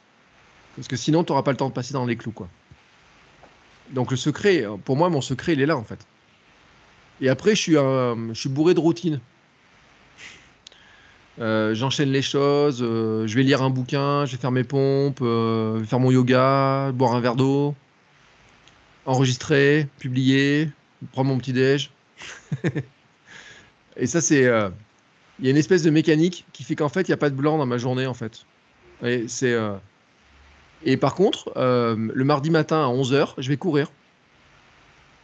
Parce 0.75 0.87
que 0.87 0.95
sinon, 0.95 1.23
tu 1.23 1.31
n'auras 1.31 1.43
pas 1.43 1.51
le 1.51 1.57
temps 1.57 1.69
de 1.69 1.73
passer 1.73 1.93
dans 1.93 2.05
les 2.05 2.15
clous. 2.17 2.31
Quoi. 2.31 2.49
Donc 3.91 4.09
le 4.09 4.17
secret, 4.17 4.65
pour 4.85 4.97
moi, 4.97 5.09
mon 5.09 5.21
secret, 5.21 5.53
il 5.53 5.61
est 5.61 5.67
là, 5.67 5.77
en 5.77 5.83
fait. 5.83 5.99
Et 7.21 7.29
après, 7.29 7.55
je 7.55 8.31
suis 8.33 8.49
bourré 8.49 8.73
de 8.73 8.79
routine. 8.79 9.19
Euh, 11.39 11.73
J'enchaîne 11.73 12.11
les 12.11 12.21
choses, 12.21 12.81
euh, 12.83 13.25
je 13.25 13.35
vais 13.35 13.43
lire 13.43 13.61
un 13.61 13.69
bouquin, 13.69 14.25
je 14.25 14.33
vais 14.33 14.37
faire 14.37 14.51
mes 14.51 14.63
pompes, 14.63 15.19
euh, 15.21 15.83
faire 15.85 15.99
mon 15.99 16.11
yoga, 16.11 16.91
boire 16.93 17.15
un 17.15 17.21
verre 17.21 17.35
d'eau, 17.35 17.73
enregistrer, 19.05 19.87
publier, 19.99 20.69
prendre 21.13 21.29
mon 21.29 21.37
petit 21.37 21.53
déj. 21.53 21.91
Et 23.97 24.07
ça, 24.07 24.21
c'est. 24.21 24.45
euh, 24.45 24.69
Il 25.39 25.45
y 25.45 25.47
a 25.47 25.51
une 25.51 25.57
espèce 25.57 25.83
de 25.83 25.89
mécanique 25.89 26.45
qui 26.53 26.63
fait 26.63 26.75
qu'en 26.75 26.89
fait, 26.89 27.01
il 27.07 27.11
n'y 27.11 27.15
a 27.15 27.17
pas 27.17 27.29
de 27.29 27.35
blanc 27.35 27.57
dans 27.57 27.65
ma 27.65 27.77
journée, 27.77 28.05
en 28.07 28.13
fait. 28.13 28.45
Et, 29.03 29.27
c'est, 29.27 29.57
et 30.83 30.95
par 30.97 31.15
contre, 31.15 31.51
le 31.55 32.23
mardi 32.23 32.51
matin 32.51 32.83
à 32.83 32.87
11h, 32.87 33.33
je 33.39 33.49
vais 33.49 33.57
courir. 33.57 33.87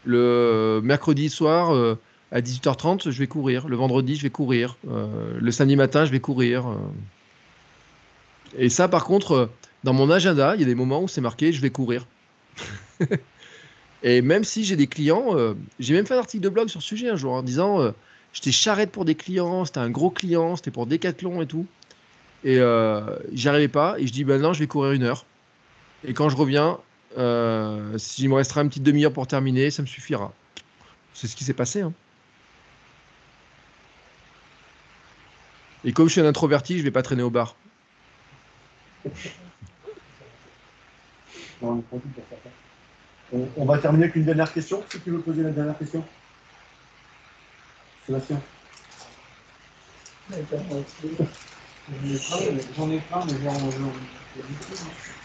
Le 0.05 0.79
mercredi 0.83 1.29
soir 1.29 1.97
à 2.31 2.41
18h30, 2.41 3.09
je 3.09 3.19
vais 3.19 3.27
courir. 3.27 3.67
Le 3.67 3.75
vendredi, 3.75 4.15
je 4.15 4.23
vais 4.23 4.29
courir. 4.29 4.77
Euh, 4.89 5.37
le 5.39 5.51
samedi 5.51 5.75
matin, 5.75 6.05
je 6.05 6.11
vais 6.11 6.19
courir. 6.19 6.67
euh. 6.67 6.75
Et 8.57 8.69
ça, 8.69 8.87
par 8.87 9.05
contre, 9.05 9.31
euh, 9.31 9.45
dans 9.83 9.93
mon 9.93 10.09
agenda, 10.09 10.55
il 10.55 10.61
y 10.61 10.63
a 10.63 10.67
des 10.67 10.75
moments 10.75 11.01
où 11.03 11.07
c'est 11.07 11.21
marqué 11.21 11.51
je 11.53 11.61
vais 11.61 11.69
courir. 11.69 12.05
Et 14.03 14.21
même 14.21 14.43
si 14.43 14.63
j'ai 14.63 14.75
des 14.75 14.87
clients, 14.87 15.35
j'ai 15.79 15.95
même 15.95 16.05
fait 16.05 16.13
un 16.13 16.19
article 16.19 16.43
de 16.43 16.49
blog 16.49 16.67
sur 16.69 16.81
ce 16.83 16.87
sujet 16.87 17.09
un 17.09 17.15
jour 17.15 17.33
en 17.33 17.41
disant 17.41 17.93
j'étais 18.31 18.51
charrette 18.51 18.91
pour 18.91 19.05
des 19.05 19.15
clients, 19.15 19.65
c'était 19.65 19.79
un 19.79 19.89
gros 19.89 20.11
client, 20.11 20.55
c'était 20.55 20.69
pour 20.69 20.85
Decathlon 20.85 21.41
et 21.41 21.47
tout. 21.47 21.65
Et 22.43 22.59
euh, 22.59 23.01
j'y 23.33 23.49
arrivais 23.49 23.67
pas. 23.67 23.95
Et 23.97 24.05
je 24.05 24.13
dis 24.13 24.23
non, 24.23 24.53
je 24.53 24.59
vais 24.59 24.67
courir 24.67 24.91
une 24.91 25.03
heure. 25.03 25.25
Et 26.03 26.13
quand 26.13 26.29
je 26.29 26.35
reviens, 26.35 26.77
s'il 27.97 28.29
me 28.29 28.35
restera 28.35 28.61
une 28.61 28.69
petite 28.69 28.83
demi-heure 28.83 29.13
pour 29.13 29.25
terminer, 29.25 29.71
ça 29.71 29.81
me 29.81 29.87
suffira. 29.87 30.31
C'est 31.13 31.27
ce 31.27 31.35
qui 31.35 31.43
s'est 31.43 31.53
passé. 31.53 31.81
hein. 31.81 31.93
Et 35.83 35.93
comme 35.93 36.07
je 36.07 36.13
suis 36.13 36.21
un 36.21 36.25
introverti, 36.25 36.77
je 36.79 36.83
vais 36.83 36.91
pas 36.91 37.01
traîner 37.03 37.23
au 37.23 37.29
bar. 37.29 37.55
Non, 41.61 41.83
on 43.57 43.65
va 43.65 43.77
terminer 43.77 44.05
avec 44.05 44.15
une 44.15 44.25
dernière 44.25 44.51
question. 44.53 44.83
Si 44.91 44.99
tu 45.01 45.11
veux 45.11 45.19
poser 45.21 45.43
la 45.43 45.51
dernière 45.51 45.77
question. 45.77 46.03
Sébastien. 48.05 48.41
J'en 50.29 50.37
ai 50.37 50.43
plein, 50.43 50.59
mais- 50.69 52.63
J'en 52.75 52.91
ai 52.91 52.99
plein, 52.99 53.25
mais 53.25 53.33
j'en 53.43 53.53
j'en- 53.71 53.93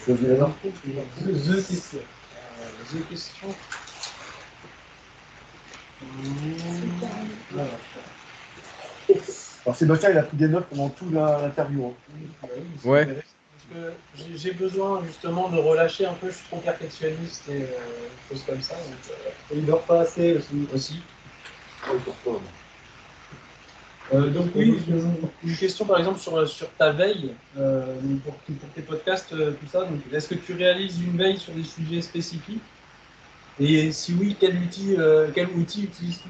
Choisis 0.04 0.26
la 0.26 0.36
langue. 0.36 0.54
The 0.62 0.68
The 0.72 1.66
question. 1.66 1.98
Euh, 1.98 2.70
The 2.90 3.08
question. 3.08 3.48
Mmh, 6.00 6.54
voilà. 7.50 7.70
Alors 9.64 9.76
Sébastien, 9.76 10.10
il 10.10 10.18
a 10.18 10.22
pris 10.22 10.36
des 10.36 10.48
notes 10.48 10.66
pendant 10.68 10.88
toute 10.90 11.12
la- 11.12 11.40
l'interview. 11.42 11.86
hein. 11.86 11.94
Ouais. 12.84 13.02
intéressant, 13.02 13.22
Parce 14.12 14.24
que 14.26 14.36
j'ai- 14.36 14.52
besoin 14.52 15.04
justement 15.06 15.48
de 15.50 15.58
relâcher 15.58 16.04
un 16.04 16.14
peu, 16.14 16.30
je 16.30 16.36
suis 16.36 16.46
trop 16.46 16.58
perfectionniste 16.58 17.48
et 17.48 17.62
euh, 17.62 17.66
des 17.68 18.28
choses 18.28 18.44
comme 18.44 18.60
ça. 18.60 18.74
Donc, 18.74 18.94
euh, 19.10 19.30
et 19.54 19.58
il 19.58 19.66
dort 19.66 19.84
pas 19.84 20.00
assez 20.00 20.34
aussi. 20.34 20.66
aussi. 20.72 21.02
Euh, 24.12 24.30
donc 24.30 24.50
oui, 24.54 24.78
une, 25.42 25.56
question 25.56 25.86
par 25.86 25.98
exemple 25.98 26.18
sur, 26.18 26.46
sur 26.46 26.70
ta 26.74 26.92
veille, 26.92 27.34
euh, 27.56 27.94
pour, 28.24 28.34
pour 28.34 28.68
tes 28.74 28.82
podcasts, 28.82 29.32
euh, 29.32 29.52
tout 29.52 29.66
ça. 29.66 29.88
Est-ce 30.12 30.28
que 30.28 30.34
tu 30.34 30.52
réalises 30.54 31.00
une 31.00 31.16
veille 31.16 31.38
sur 31.38 31.54
des 31.54 31.64
sujets 31.64 32.02
spécifiques? 32.02 32.62
Et 33.58 33.92
si 33.92 34.14
oui, 34.14 34.36
quel 34.38 34.56
outil, 34.56 34.96
euh, 34.98 35.30
quel 35.34 35.48
outil 35.50 35.84
utilises-tu? 35.84 36.28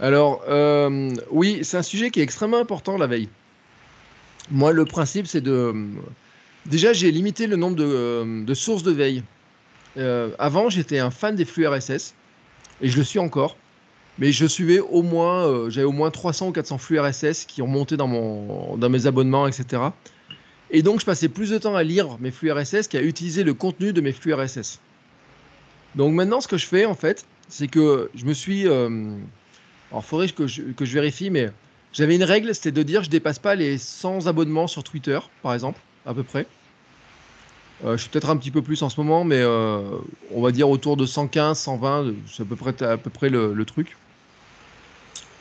Alors, 0.00 0.42
euh, 0.48 1.10
oui, 1.30 1.60
c'est 1.62 1.78
un 1.78 1.82
sujet 1.82 2.10
qui 2.10 2.20
est 2.20 2.22
extrêmement 2.22 2.58
important 2.58 2.98
la 2.98 3.06
veille. 3.06 3.28
Moi, 4.50 4.72
le 4.72 4.84
principe, 4.84 5.26
c'est 5.26 5.40
de. 5.40 5.74
Déjà, 6.66 6.92
j'ai 6.92 7.10
limité 7.10 7.46
le 7.46 7.56
nombre 7.56 7.76
de, 7.76 8.54
sources 8.54 8.82
de 8.82 8.92
veille. 8.92 9.22
Euh, 9.96 10.30
avant, 10.38 10.68
j'étais 10.68 10.98
un 10.98 11.10
fan 11.10 11.34
des 11.34 11.44
flux 11.44 11.66
RSS, 11.66 12.14
et 12.82 12.88
je 12.88 12.98
le 12.98 13.04
suis 13.04 13.18
encore. 13.18 13.56
Mais 14.18 14.32
je 14.32 14.46
suivais 14.46 14.80
au 14.80 15.02
moins, 15.02 15.46
euh, 15.46 15.70
j'avais 15.70 15.86
au 15.86 15.92
moins 15.92 16.10
300 16.10 16.48
ou 16.48 16.52
400 16.52 16.78
flux 16.78 16.98
RSS 16.98 17.44
qui 17.44 17.60
ont 17.60 17.66
monté 17.66 17.96
dans, 17.96 18.08
mes 18.08 19.06
abonnements, 19.06 19.46
etc. 19.46 19.82
Et 20.70 20.82
donc, 20.82 21.00
je 21.00 21.06
passais 21.06 21.28
plus 21.28 21.50
de 21.50 21.58
temps 21.58 21.74
à 21.74 21.82
lire 21.82 22.18
mes 22.20 22.30
flux 22.30 22.50
RSS 22.50 22.88
qu'à 22.88 23.02
utiliser 23.02 23.44
le 23.44 23.54
contenu 23.54 23.92
de 23.92 24.00
mes 24.00 24.12
flux 24.12 24.34
RSS. 24.34 24.80
Donc 25.94 26.14
maintenant, 26.14 26.40
ce 26.40 26.48
que 26.48 26.58
je 26.58 26.66
fais, 26.66 26.84
en 26.84 26.94
fait, 26.94 27.24
c'est 27.48 27.68
que 27.68 28.10
je 28.14 28.24
me 28.26 28.34
suis... 28.34 28.66
alors, 29.90 30.02
il 30.04 30.08
faudrait 30.08 30.28
que 30.28 30.46
je, 30.46 30.92
vérifie, 30.92 31.30
mais 31.30 31.50
j'avais 31.92 32.16
une 32.16 32.24
règle, 32.24 32.54
c'était 32.54 32.72
de 32.72 32.82
dire 32.82 33.04
je 33.04 33.10
dépasse 33.10 33.38
pas 33.38 33.54
les 33.54 33.78
100 33.78 34.26
abonnements 34.26 34.66
sur 34.66 34.82
Twitter, 34.82 35.18
par 35.42 35.54
exemple, 35.54 35.80
à 36.04 36.14
peu 36.14 36.22
près. 36.22 36.46
Euh, 37.84 37.96
je 37.96 38.02
suis 38.02 38.10
peut-être 38.10 38.30
un 38.30 38.36
petit 38.36 38.50
peu 38.50 38.62
plus 38.62 38.82
en 38.82 38.88
ce 38.88 39.00
moment, 39.00 39.24
mais 39.24 39.40
euh, 39.40 39.82
on 40.32 40.40
va 40.40 40.50
dire 40.50 40.68
autour 40.68 40.96
de 40.96 41.06
115, 41.06 41.58
120, 41.58 42.14
c'est 42.26 42.42
à 42.42 42.46
peu 42.46 42.56
près, 42.56 42.82
à 42.82 42.96
peu 42.96 43.10
près 43.10 43.28
le, 43.28 43.64
truc. 43.64 43.96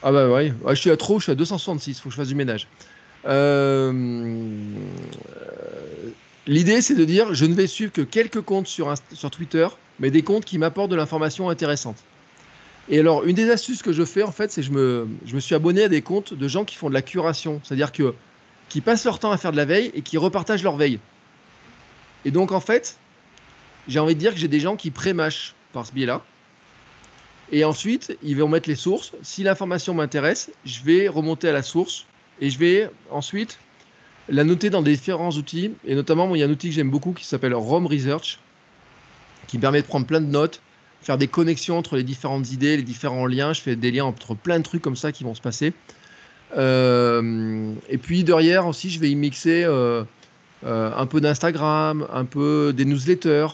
Ah 0.03 0.11
bah 0.11 0.29
ouais, 0.29 0.53
Ouais, 0.61 0.75
je 0.75 0.81
suis 0.81 0.91
à 0.91 0.97
trop, 0.97 1.19
je 1.19 1.23
suis 1.23 1.31
à 1.31 1.35
266, 1.35 1.99
faut 1.99 2.09
que 2.09 2.13
je 2.13 2.17
fasse 2.17 2.27
du 2.27 2.35
ménage. 2.35 2.67
Euh, 3.25 3.91
L'idée, 6.47 6.81
c'est 6.81 6.93
de 6.93 7.05
dire 7.05 7.33
je 7.33 7.45
ne 7.45 7.55
vais 7.55 7.65
suivre 7.65 7.91
que 7.91 8.01
quelques 8.01 8.41
comptes 8.41 8.67
sur 8.67 8.93
Twitter, 9.31 9.67
mais 9.99 10.11
des 10.11 10.21
comptes 10.21 10.45
qui 10.45 10.59
m'apportent 10.59 10.91
de 10.91 10.95
l'information 10.95 11.49
intéressante. 11.49 11.97
Et 12.88 12.99
alors, 12.99 13.25
une 13.25 13.36
des 13.36 13.49
astuces 13.49 13.81
que 13.81 13.93
je 13.93 14.05
fais, 14.05 14.21
en 14.21 14.31
fait, 14.31 14.51
c'est 14.51 14.61
que 14.61 14.67
je 14.67 14.71
me, 14.71 15.39
suis 15.39 15.55
abonné 15.55 15.83
à 15.83 15.89
des 15.89 16.01
comptes 16.01 16.33
de 16.33 16.47
gens 16.47 16.65
qui 16.65 16.75
font 16.75 16.89
de 16.89 16.93
la 16.93 17.01
curation. 17.01 17.59
C'est-à-dire 17.63 17.91
que 17.91 18.13
qui 18.69 18.81
passent 18.81 19.05
leur 19.05 19.19
temps 19.19 19.31
à 19.31 19.38
faire 19.38 19.51
de 19.51 19.57
la 19.57 19.65
veille 19.65 19.91
et 19.93 20.01
qui 20.01 20.17
repartagent 20.17 20.63
leur 20.63 20.75
veille. 20.75 20.99
Et 22.25 22.31
donc, 22.31 22.51
en 22.51 22.59
fait, 22.59 22.97
j'ai 23.88 23.99
envie 23.99 24.15
de 24.15 24.19
dire 24.19 24.33
que 24.33 24.39
j'ai 24.39 24.47
des 24.47 24.59
gens 24.59 24.75
qui 24.75 24.91
pré-mâchent 24.91 25.53
par 25.71 25.86
ce 25.86 25.91
biais-là. 25.93 26.23
Et 27.51 27.63
ensuite, 27.63 28.17
ils 28.23 28.38
vont 28.38 28.47
mettre 28.47 28.67
les 28.67 28.75
sources. 28.75 29.13
Si 29.21 29.43
l'information 29.43 29.93
m'intéresse, 29.93 30.51
je 30.65 30.81
vais 30.83 31.07
remonter 31.07 31.49
à 31.49 31.53
la 31.53 31.61
source 31.61 32.05
et 32.41 32.49
je 32.49 32.57
vais 32.57 32.89
ensuite 33.11 33.59
la 34.29 34.43
noter 34.43 34.71
dans 34.71 34.81
différents 34.81 35.31
outils. 35.31 35.73
Et 35.86 35.93
notamment, 35.93 36.33
il 36.33 36.39
y 36.39 36.43
a 36.43 36.47
un 36.47 36.49
outil 36.49 36.69
que 36.69 36.75
j'aime 36.75 36.89
beaucoup 36.89 37.13
qui 37.13 37.25
s'appelle 37.25 37.53
ROM 37.53 37.86
Research, 37.86 38.39
qui 39.47 39.59
permet 39.59 39.81
de 39.81 39.88
prendre 39.88 40.07
plein 40.07 40.21
de 40.21 40.25
notes, 40.25 40.61
faire 41.05 41.17
des 41.19 41.27
connexions 41.27 41.77
entre 41.77 41.95
les 41.97 42.03
différentes 42.03 42.51
idées, 42.51 42.77
les 42.77 42.83
différents 42.83 43.27
liens. 43.27 43.53
Je 43.53 43.61
fais 43.61 43.75
des 43.75 43.91
liens 43.91 44.05
entre 44.05 44.33
plein 44.33 44.57
de 44.57 44.63
trucs 44.63 44.81
comme 44.81 44.95
ça 44.95 45.11
qui 45.11 45.23
vont 45.23 45.35
se 45.35 45.41
passer. 45.41 45.73
Euh, 46.57 47.73
et 47.89 47.97
puis 47.97 48.23
derrière 48.23 48.65
aussi, 48.65 48.89
je 48.89 48.99
vais 48.99 49.11
y 49.11 49.15
mixer 49.15 49.63
euh, 49.65 50.03
euh, 50.65 50.91
un 50.95 51.05
peu 51.05 51.21
d'Instagram, 51.21 52.07
un 52.11 52.25
peu 52.25 52.73
des 52.75 52.85
newsletters. 52.85 53.49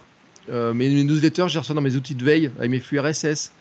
Euh, 0.49 0.73
mes 0.73 0.89
newsletters, 1.03 1.49
je 1.49 1.53
les 1.55 1.59
reçois 1.59 1.75
dans 1.75 1.81
mes 1.81 1.95
outils 1.97 2.15
de 2.15 2.23
veille 2.23 2.51
avec 2.57 2.71
mes 2.71 2.79
flux 2.79 2.99
RSS. 2.99 3.51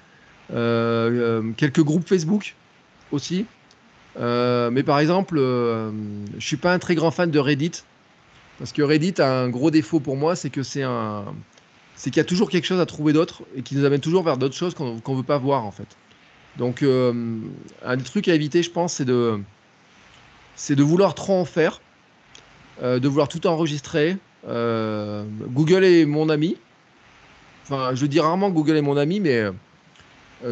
Quelques 0.50 1.82
groupes 1.82 2.08
Facebook 2.08 2.54
aussi. 3.10 3.44
Mais 4.16 4.82
par 4.84 5.00
exemple, 5.00 5.36
euh, 5.38 5.90
je 6.38 6.46
suis 6.46 6.56
pas 6.56 6.72
un 6.72 6.78
très 6.78 6.94
grand 6.94 7.10
fan 7.10 7.30
de 7.30 7.38
Reddit 7.40 7.82
parce 8.58 8.72
que 8.72 8.82
Reddit 8.82 9.20
a 9.20 9.40
un 9.40 9.48
gros 9.48 9.70
défaut 9.70 10.00
pour 10.00 10.16
moi, 10.16 10.36
c'est 10.36 10.50
que 10.50 10.62
c'est 10.62 10.82
un, 10.82 11.24
c'est 12.00 12.08
qu'il 12.08 12.16
y 12.16 12.24
a 12.24 12.24
toujours 12.24 12.48
quelque 12.48 12.64
chose 12.64 12.80
à 12.80 12.86
trouver 12.86 13.12
d'autre 13.12 13.42
et 13.54 13.60
qui 13.60 13.76
nous 13.76 13.84
amène 13.84 14.00
toujours 14.00 14.22
vers 14.22 14.38
d'autres 14.38 14.54
choses 14.54 14.72
qu'on 14.72 15.00
qu'on 15.00 15.14
veut 15.14 15.22
pas 15.22 15.36
voir 15.36 15.66
en 15.66 15.70
fait. 15.70 15.86
Donc 16.56 16.82
euh, 16.82 17.12
un 17.84 17.96
des 17.98 18.04
trucs 18.04 18.26
à 18.28 18.34
éviter, 18.34 18.62
je 18.62 18.70
pense, 18.70 18.94
c'est 18.94 19.04
de, 19.04 20.82
vouloir 20.82 21.14
trop 21.14 21.34
en 21.34 21.44
faire, 21.44 21.82
euh, 22.82 23.00
de 23.00 23.06
vouloir 23.06 23.28
tout 23.28 23.46
enregistrer. 23.46 24.16
Euh, 24.48 25.24
Google 25.48 25.84
est 25.84 26.06
mon 26.06 26.30
ami. 26.30 26.56
Enfin, 27.64 27.94
je 27.94 28.06
dis 28.06 28.18
rarement 28.18 28.48
Google 28.48 28.78
est 28.78 28.82
mon 28.82 28.96
ami, 28.96 29.20
mais 29.20 29.44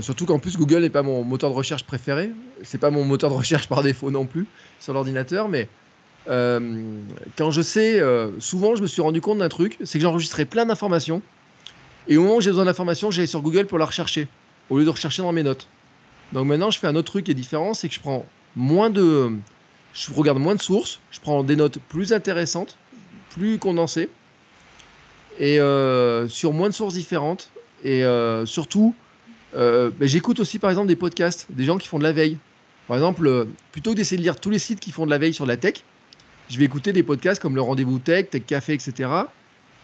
surtout 0.01 0.27
qu'en 0.27 0.39
plus 0.39 0.59
Google 0.59 0.83
n'est 0.83 0.91
pas 0.91 1.03
mon 1.03 1.25
moteur 1.25 1.49
de 1.49 1.55
recherche 1.55 1.85
préféré. 1.85 2.31
C'est 2.63 2.77
pas 2.77 2.91
mon 2.91 3.05
moteur 3.07 3.31
de 3.31 3.37
recherche 3.37 3.69
par 3.69 3.83
défaut 3.83 4.11
non 4.11 4.27
plus 4.27 4.45
sur 4.81 4.93
l'ordinateur, 4.93 5.49
mais 5.49 5.67
quand 6.27 7.51
je 7.51 7.63
sais, 7.63 8.03
souvent 8.39 8.77
je 8.77 8.83
me 8.83 8.87
suis 8.87 9.01
rendu 9.01 9.23
compte 9.23 9.39
d'un 9.39 9.49
truc, 9.49 9.79
c'est 9.83 9.99
que 9.99 10.03
j'enregistrais 10.03 10.45
plein 10.45 10.67
d'informations 10.67 11.23
et 12.09 12.17
au 12.17 12.23
moment 12.23 12.37
où 12.37 12.41
j'ai 12.41 12.51
besoin 12.51 12.65
d'informations, 12.65 13.11
j'allais 13.11 13.27
sur 13.27 13.43
Google 13.43 13.67
pour 13.67 13.79
la 13.79 13.85
rechercher 13.85 14.29
au 14.71 14.79
lieu 14.79 14.85
de 14.85 14.91
rechercher 14.91 15.23
dans 15.23 15.33
mes 15.33 15.43
notes. 15.43 15.69
Donc 16.33 16.47
maintenant, 16.47 16.71
je 16.71 16.79
fais 16.79 16.87
un 16.87 16.97
autre 16.97 17.11
truc 17.11 17.27
qui 17.27 17.31
est 17.31 17.35
différent, 17.35 17.75
c'est 17.75 17.89
que 17.89 17.95
je 17.95 18.01
prends 18.01 18.27
moins 18.57 18.91
de, 18.91 19.31
je 19.95 20.13
regarde 20.13 20.39
moins 20.39 20.55
de 20.55 20.63
sources, 20.63 21.01
je 21.11 21.21
prends 21.21 21.43
des 21.43 21.57
notes 21.57 21.79
plus 21.89 22.13
intéressantes, 22.13 22.77
plus 23.31 23.59
condensées 23.59 24.09
et 25.39 25.61
euh, 25.61 26.29
sur 26.29 26.53
moins 26.53 26.69
de 26.69 26.75
sources 26.75 26.95
différentes 26.95 27.51
et 27.85 28.05
euh, 28.05 28.45
surtout 28.45 28.95
euh, 29.55 29.91
ben, 29.97 30.09
j'écoute 30.09 30.41
aussi 30.41 30.59
par 30.59 30.71
exemple 30.71 30.89
des 30.89 30.97
podcasts, 30.97 31.47
des 31.51 31.65
gens 31.65 31.79
qui 31.79 31.89
font 31.89 31.99
de 31.99 32.05
la 32.05 32.13
veille. 32.13 32.39
Par 32.87 32.97
exemple, 32.97 33.47
plutôt 33.71 33.93
que 33.93 33.97
d'essayer 33.97 34.17
de 34.17 34.23
lire 34.23 34.41
tous 34.41 34.51
les 34.51 34.59
sites 34.59 34.81
qui 34.81 34.93
font 34.93 35.05
de 35.05 35.11
la 35.11 35.19
veille 35.19 35.35
sur 35.35 35.45
la 35.45 35.59
tech, 35.59 35.85
je 36.49 36.59
vais 36.59 36.65
écouter 36.65 36.93
des 36.93 37.03
podcasts 37.03 37.41
comme 37.41 37.55
le 37.55 37.61
Rendez-vous 37.61 37.99
Tech, 37.99 38.31
Tech 38.31 38.45
Café, 38.47 38.73
etc., 38.73 39.11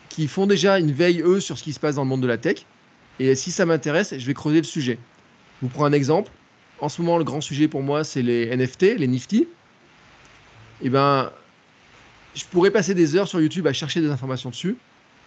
qui 0.09 0.29
font 0.29 0.47
déjà 0.47 0.79
une 0.79 0.93
veille, 0.93 1.23
eux, 1.23 1.41
sur 1.41 1.59
ce 1.59 1.63
qui 1.63 1.73
se 1.73 1.81
passe 1.81 1.97
dans 1.97 2.03
le 2.03 2.09
monde 2.09 2.23
de 2.23 2.27
la 2.27 2.39
tech. 2.39 2.65
Et 3.19 3.35
si 3.35 3.51
ça 3.51 3.67
m'intéresse, 3.67 4.15
je 4.17 4.27
vais 4.27 4.35
creuser 4.35 4.59
le 4.59 4.65
sujet. 4.65 4.99
vous 5.63 5.69
prends 5.69 5.85
un 5.85 5.93
exemple. 5.93 6.31
En 6.81 6.89
ce 6.89 7.01
moment, 7.01 7.19
le 7.19 7.25
grand 7.25 7.41
sujet 7.41 7.69
pour 7.69 7.83
moi, 7.83 8.05
c'est 8.05 8.23
les 8.23 8.55
NFT, 8.55 8.99
les 8.99 9.07
Nifty. 9.07 9.47
Eh 10.83 10.91
ben, 10.91 11.31
je 12.35 12.45
pourrais 12.45 12.71
passer 12.71 12.95
des 12.95 13.17
heures 13.17 13.29
sur 13.29 13.41
YouTube 13.41 13.67
à 13.67 13.73
chercher 13.73 14.01
des 14.01 14.11
informations 14.11 14.51
dessus. 14.51 14.77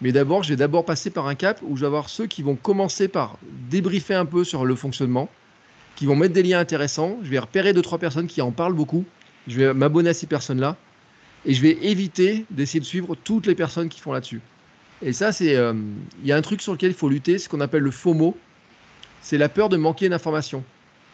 Mais 0.00 0.12
d'abord, 0.12 0.42
je 0.42 0.50
vais 0.50 0.56
d'abord 0.56 0.84
passer 0.84 1.10
par 1.10 1.26
un 1.26 1.34
cap 1.34 1.60
où 1.62 1.76
je 1.76 1.80
vais 1.80 1.86
avoir 1.86 2.08
ceux 2.08 2.26
qui 2.26 2.42
vont 2.42 2.54
commencer 2.54 3.08
par 3.08 3.38
débriefer 3.70 4.14
un 4.14 4.26
peu 4.26 4.44
sur 4.44 4.64
le 4.64 4.74
fonctionnement, 4.76 5.28
qui 5.96 6.06
vont 6.06 6.14
mettre 6.14 6.34
des 6.34 6.42
liens 6.42 6.60
intéressants. 6.60 7.18
Je 7.22 7.30
vais 7.30 7.38
repérer 7.38 7.72
deux 7.72 7.82
trois 7.82 7.98
personnes 7.98 8.28
qui 8.28 8.40
en 8.40 8.52
parlent 8.52 8.74
beaucoup. 8.74 9.04
Je 9.48 9.58
vais 9.58 9.74
m'abonner 9.74 10.10
à 10.10 10.14
ces 10.14 10.26
personnes-là 10.26 10.76
et 11.46 11.54
je 11.54 11.62
vais 11.62 11.78
éviter 11.82 12.44
d'essayer 12.50 12.80
de 12.80 12.84
suivre 12.84 13.16
toutes 13.16 13.46
les 13.46 13.54
personnes 13.54 13.88
qui 13.88 14.00
font 14.00 14.12
là-dessus. 14.12 14.40
Et 15.02 15.12
ça, 15.12 15.32
c'est, 15.32 15.54
euh, 15.54 15.74
il 16.22 16.26
y 16.26 16.32
a 16.32 16.36
un 16.36 16.42
truc 16.42 16.60
sur 16.60 16.72
lequel 16.72 16.90
il 16.90 16.96
faut 16.96 17.08
lutter, 17.08 17.38
ce 17.38 17.48
qu'on 17.48 17.60
appelle 17.60 17.82
le 17.82 17.90
FOMO. 17.90 18.36
C'est 19.22 19.38
la 19.38 19.48
peur 19.48 19.68
de 19.68 19.76
manquer 19.76 20.08
d'informations. 20.08 20.64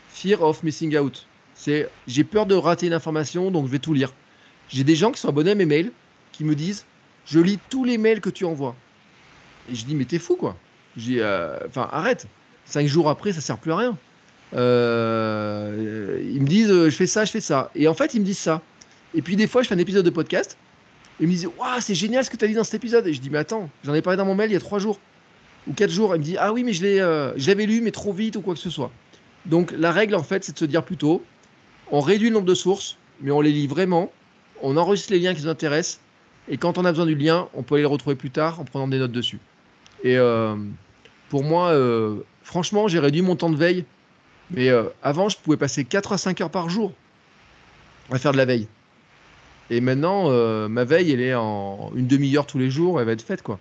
Fear 0.08 0.42
of 0.42 0.62
missing 0.62 0.96
out. 0.96 1.26
C'est, 1.54 1.88
j'ai 2.06 2.24
peur 2.24 2.46
de 2.46 2.54
rater 2.54 2.86
une 2.86 2.92
information, 2.92 3.50
donc 3.50 3.66
je 3.66 3.70
vais 3.70 3.78
tout 3.78 3.92
lire. 3.92 4.12
J'ai 4.68 4.84
des 4.84 4.96
gens 4.96 5.12
qui 5.12 5.20
sont 5.20 5.28
abonnés 5.28 5.52
à 5.52 5.54
mes 5.54 5.66
mails, 5.66 5.92
qui 6.32 6.44
me 6.44 6.54
disent, 6.54 6.84
je 7.26 7.40
lis 7.40 7.58
tous 7.68 7.84
les 7.84 7.98
mails 7.98 8.20
que 8.20 8.30
tu 8.30 8.44
envoies. 8.44 8.74
Et 9.70 9.74
je 9.74 9.84
dis, 9.84 9.94
mais 9.94 10.04
t'es 10.04 10.18
fou, 10.18 10.36
quoi. 10.36 10.56
J'ai, 10.96 11.20
euh, 11.20 11.58
enfin, 11.66 11.88
arrête. 11.92 12.26
Cinq 12.64 12.86
jours 12.86 13.08
après, 13.10 13.32
ça 13.32 13.40
sert 13.40 13.58
plus 13.58 13.72
à 13.72 13.76
rien. 13.76 13.98
Euh, 14.54 16.22
ils 16.32 16.40
me 16.40 16.46
disent, 16.46 16.68
je 16.68 16.90
fais 16.90 17.06
ça, 17.06 17.24
je 17.24 17.30
fais 17.30 17.40
ça. 17.40 17.70
Et 17.74 17.88
en 17.88 17.94
fait, 17.94 18.14
ils 18.14 18.20
me 18.20 18.24
disent 18.24 18.38
ça. 18.38 18.62
Et 19.14 19.22
puis 19.22 19.36
des 19.36 19.46
fois, 19.46 19.62
je 19.62 19.68
fais 19.68 19.74
un 19.74 19.78
épisode 19.78 20.04
de 20.04 20.10
podcast. 20.10 20.56
Ils 21.20 21.26
me 21.26 21.32
disent, 21.32 21.48
waouh, 21.58 21.80
c'est 21.80 21.94
génial 21.94 22.24
ce 22.24 22.30
que 22.30 22.36
tu 22.36 22.44
as 22.44 22.48
dit 22.48 22.54
dans 22.54 22.64
cet 22.64 22.74
épisode. 22.74 23.06
Et 23.06 23.12
je 23.12 23.20
dis, 23.20 23.30
mais 23.30 23.38
attends, 23.38 23.70
j'en 23.84 23.94
ai 23.94 24.02
parlé 24.02 24.16
dans 24.16 24.24
mon 24.24 24.34
mail 24.34 24.50
il 24.50 24.54
y 24.54 24.56
a 24.56 24.60
trois 24.60 24.78
jours 24.78 24.98
ou 25.66 25.72
quatre 25.72 25.90
jours. 25.90 26.14
Il 26.14 26.18
me 26.18 26.24
dit, 26.24 26.36
ah 26.38 26.52
oui, 26.52 26.64
mais 26.64 26.72
je 26.72 26.82
l'ai, 26.82 27.00
euh, 27.00 27.32
l'avais 27.46 27.66
lu, 27.66 27.80
mais 27.80 27.92
trop 27.92 28.12
vite 28.12 28.36
ou 28.36 28.40
quoi 28.40 28.54
que 28.54 28.60
ce 28.60 28.70
soit. 28.70 28.90
Donc 29.46 29.72
la 29.76 29.92
règle, 29.92 30.14
en 30.14 30.22
fait, 30.22 30.44
c'est 30.44 30.52
de 30.52 30.58
se 30.58 30.64
dire 30.64 30.84
plutôt, 30.84 31.24
on 31.90 32.00
réduit 32.00 32.28
le 32.28 32.34
nombre 32.34 32.46
de 32.46 32.54
sources, 32.54 32.96
mais 33.20 33.30
on 33.30 33.40
les 33.40 33.52
lit 33.52 33.66
vraiment. 33.66 34.12
On 34.62 34.76
enregistre 34.76 35.12
les 35.12 35.20
liens 35.20 35.34
qui 35.34 35.42
nous 35.42 35.48
intéressent. 35.48 36.00
Et 36.48 36.56
quand 36.56 36.78
on 36.78 36.84
a 36.84 36.90
besoin 36.90 37.06
du 37.06 37.14
lien, 37.14 37.48
on 37.54 37.62
peut 37.62 37.76
aller 37.76 37.82
le 37.82 37.88
retrouver 37.88 38.16
plus 38.16 38.30
tard 38.30 38.60
en 38.60 38.64
prenant 38.64 38.88
des 38.88 38.98
notes 38.98 39.12
dessus. 39.12 39.38
Et 40.02 40.18
euh, 40.18 40.56
pour 41.28 41.44
moi, 41.44 41.70
euh, 41.70 42.16
franchement, 42.42 42.88
j'ai 42.88 42.98
réduit 42.98 43.22
mon 43.22 43.36
temps 43.36 43.50
de 43.50 43.56
veille. 43.56 43.84
Mais 44.50 44.68
avant, 45.02 45.30
je 45.30 45.38
pouvais 45.38 45.56
passer 45.56 45.84
4 45.84 46.12
à 46.12 46.18
5 46.18 46.42
heures 46.42 46.50
par 46.50 46.68
jour 46.68 46.92
à 48.10 48.18
faire 48.18 48.32
de 48.32 48.36
la 48.36 48.44
veille. 48.44 48.68
Et 49.70 49.80
maintenant, 49.80 50.30
euh, 50.30 50.68
ma 50.68 50.84
veille, 50.84 51.10
elle 51.12 51.20
est 51.20 51.34
en 51.34 51.90
une 51.94 52.06
demi-heure 52.06 52.46
tous 52.46 52.58
les 52.58 52.70
jours, 52.70 53.00
elle 53.00 53.06
va 53.06 53.12
être 53.12 53.22
faite, 53.22 53.42
quoi. 53.42 53.58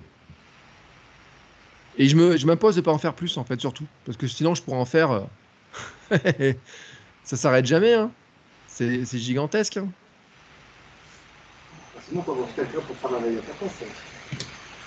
Et 1.97 2.07
je 2.09 2.15
me, 2.15 2.37
je 2.37 2.45
m'impose 2.47 2.75
de 2.75 2.81
pas 2.81 2.91
en 2.91 2.97
faire 2.97 3.13
plus, 3.13 3.37
en 3.37 3.43
fait, 3.43 3.59
surtout. 3.59 3.85
Parce 4.05 4.17
que 4.17 4.27
sinon, 4.27 4.55
je 4.55 4.61
pourrais 4.63 4.77
en 4.77 4.85
faire. 4.85 5.11
euh, 6.11 6.53
ça 7.23 7.37
s'arrête 7.37 7.65
jamais, 7.65 7.93
hein. 7.93 8.11
C'est 8.67 9.05
c'est 9.05 9.19
gigantesque. 9.19 9.77
hein. 9.77 9.87
Sinon, 12.07 12.21
on 12.21 12.23
peut 12.23 12.31
avoir 12.33 12.53
quelqu'un 12.55 12.79
pour 12.81 12.95
faire 12.97 13.11
la 13.11 13.19
veille 13.19 13.37
à 13.37 13.41
ta 13.41 13.53
place. 13.53 13.83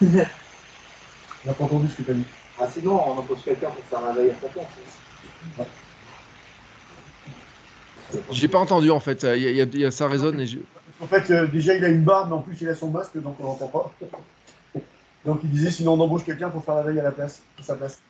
On 0.02 1.48
n'a 1.48 1.54
pas 1.54 1.64
entendu 1.64 1.88
ce 1.88 1.96
que 1.96 2.02
tu 2.02 2.10
as 2.10 2.14
dit. 2.14 2.24
Ah, 2.58 2.68
sinon, 2.72 2.94
on 2.94 3.18
embauche 3.18 3.44
quelqu'un 3.44 3.70
pour 3.70 3.84
faire 3.84 4.00
la 4.02 4.12
veille 4.12 4.30
à 4.30 4.34
ta 4.34 4.48
place. 4.48 4.66
J'ai 8.32 8.48
pas 8.48 8.58
entendu, 8.58 8.90
en 8.90 9.00
fait. 9.00 9.22
Il 9.22 9.42
y 9.42 9.46
a- 9.46 9.50
il 9.50 9.56
y 9.56 9.60
a- 9.60 9.64
il 9.64 9.78
y 9.80 9.84
a- 9.84 9.90
ça 9.90 10.08
résonne. 10.08 10.40
Et 10.40 10.46
je- 10.46 10.58
En 11.00 11.06
fait, 11.06 11.30
euh, 11.30 11.46
déjà, 11.46 11.74
il 11.74 11.84
a 11.84 11.88
une 11.88 12.04
barbe, 12.04 12.30
mais 12.30 12.36
en 12.36 12.42
plus, 12.42 12.56
il 12.60 12.68
a 12.68 12.74
son 12.74 12.88
masque, 12.88 13.20
donc 13.20 13.36
on 13.40 13.44
l'entend 13.44 13.68
pas. 13.68 13.92
Donc, 15.24 15.40
il 15.42 15.50
disait, 15.50 15.70
sinon, 15.70 15.94
on 15.94 16.00
embauche 16.00 16.24
quelqu'un 16.24 16.50
pour 16.50 16.64
faire 16.64 16.76
la 16.76 16.82
veille 16.82 17.00
à 17.00 17.02
la 17.02 17.12
place, 17.12 17.42
sa 17.60 17.74
place. 17.74 18.00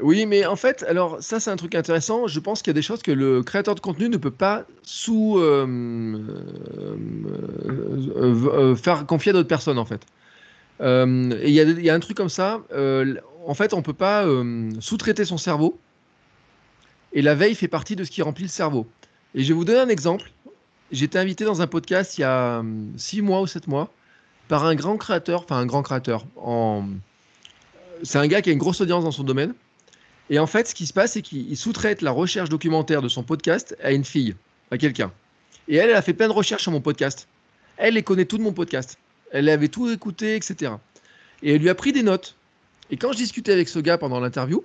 Oui, 0.00 0.26
mais 0.26 0.44
en 0.44 0.56
fait, 0.56 0.84
alors 0.88 1.22
ça 1.22 1.38
c'est 1.38 1.52
un 1.52 1.56
truc 1.56 1.76
intéressant. 1.76 2.26
Je 2.26 2.40
pense 2.40 2.62
qu'il 2.62 2.70
y 2.70 2.74
a 2.74 2.74
des 2.74 2.82
choses 2.82 3.00
que 3.00 3.12
le 3.12 3.44
créateur 3.44 3.76
de 3.76 3.80
contenu 3.80 4.08
ne 4.08 4.16
peut 4.16 4.32
pas 4.32 4.64
sous 4.82 5.38
euh, 5.38 6.18
euh, 8.16 8.74
faire 8.74 9.06
confier 9.06 9.30
à 9.30 9.34
d'autres 9.34 9.46
personnes 9.46 9.78
en 9.78 9.84
fait. 9.84 10.00
Et 10.80 11.48
il 11.48 11.52
y, 11.52 11.82
y 11.84 11.90
a 11.90 11.94
un 11.94 12.00
truc 12.00 12.16
comme 12.16 12.28
ça. 12.28 12.60
en 13.46 13.54
fait, 13.54 13.72
on 13.72 13.82
peut 13.82 13.92
pas 13.92 14.26
sous-traiter 14.80 15.24
son 15.24 15.38
cerveau. 15.38 15.78
Et 17.12 17.22
la 17.22 17.36
veille 17.36 17.54
fait 17.54 17.68
partie 17.68 17.94
de 17.94 18.02
ce 18.02 18.10
qui 18.10 18.20
remplit 18.20 18.44
le 18.44 18.50
cerveau. 18.50 18.88
Et 19.36 19.44
je 19.44 19.48
vais 19.48 19.54
vous 19.54 19.64
donner 19.64 19.78
un 19.78 19.88
exemple. 19.88 20.32
Été 20.92 21.18
invité 21.18 21.44
dans 21.44 21.60
un 21.60 21.66
podcast 21.66 22.18
il 22.18 22.22
y 22.22 22.24
a 22.24 22.58
hum, 22.60 22.92
six 22.96 23.22
mois 23.22 23.40
ou 23.40 23.46
sept 23.46 23.66
mois 23.66 23.92
par 24.48 24.64
un 24.64 24.74
grand 24.74 24.96
créateur, 24.96 25.42
enfin 25.42 25.56
un 25.56 25.66
grand 25.66 25.82
créateur. 25.82 26.26
C'est 28.02 28.18
un 28.18 28.26
gars 28.26 28.42
qui 28.42 28.50
a 28.50 28.52
une 28.52 28.58
grosse 28.58 28.80
audience 28.80 29.04
dans 29.04 29.10
son 29.10 29.24
domaine. 29.24 29.54
Et 30.30 30.38
en 30.38 30.46
fait, 30.46 30.68
ce 30.68 30.74
qui 30.74 30.86
se 30.86 30.92
passe, 30.92 31.12
c'est 31.12 31.22
qu'il 31.22 31.50
il 31.50 31.56
sous-traite 31.56 32.02
la 32.02 32.10
recherche 32.10 32.48
documentaire 32.48 33.02
de 33.02 33.08
son 33.08 33.22
podcast 33.22 33.76
à 33.82 33.92
une 33.92 34.04
fille, 34.04 34.34
à 34.70 34.78
quelqu'un. 34.78 35.12
Et 35.68 35.76
elle, 35.76 35.90
elle 35.90 35.96
a 35.96 36.02
fait 36.02 36.14
plein 36.14 36.28
de 36.28 36.32
recherches 36.32 36.62
sur 36.62 36.72
mon 36.72 36.80
podcast. 36.80 37.28
Elle, 37.76 37.96
elle 37.96 38.04
connaît 38.04 38.24
tout 38.24 38.38
de 38.38 38.42
mon 38.42 38.52
podcast. 38.52 38.98
Elle 39.32 39.48
avait 39.48 39.68
tout 39.68 39.90
écouté, 39.90 40.36
etc. 40.36 40.72
Et 41.42 41.54
elle 41.54 41.60
lui 41.60 41.68
a 41.68 41.74
pris 41.74 41.92
des 41.92 42.02
notes. 42.02 42.36
Et 42.90 42.96
quand 42.96 43.12
je 43.12 43.18
discutais 43.18 43.52
avec 43.52 43.68
ce 43.68 43.78
gars 43.78 43.98
pendant 43.98 44.20
l'interview, 44.20 44.64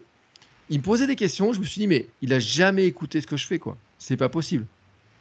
il 0.70 0.80
me 0.80 0.84
posait 0.84 1.07
des 1.07 1.15
questions. 1.15 1.53
Je 1.53 1.59
me 1.59 1.65
suis 1.65 1.80
dit, 1.80 1.88
mais 1.88 2.07
il 2.22 2.34
a 2.34 2.39
jamais 2.39 2.86
écouté 2.86 3.22
ce 3.22 3.28
que 3.28 3.38
je 3.38 3.47
fais, 3.47 3.59
quoi. 3.59 3.78
C'est 3.97 4.17
pas 4.17 4.30
possible. 4.30 4.65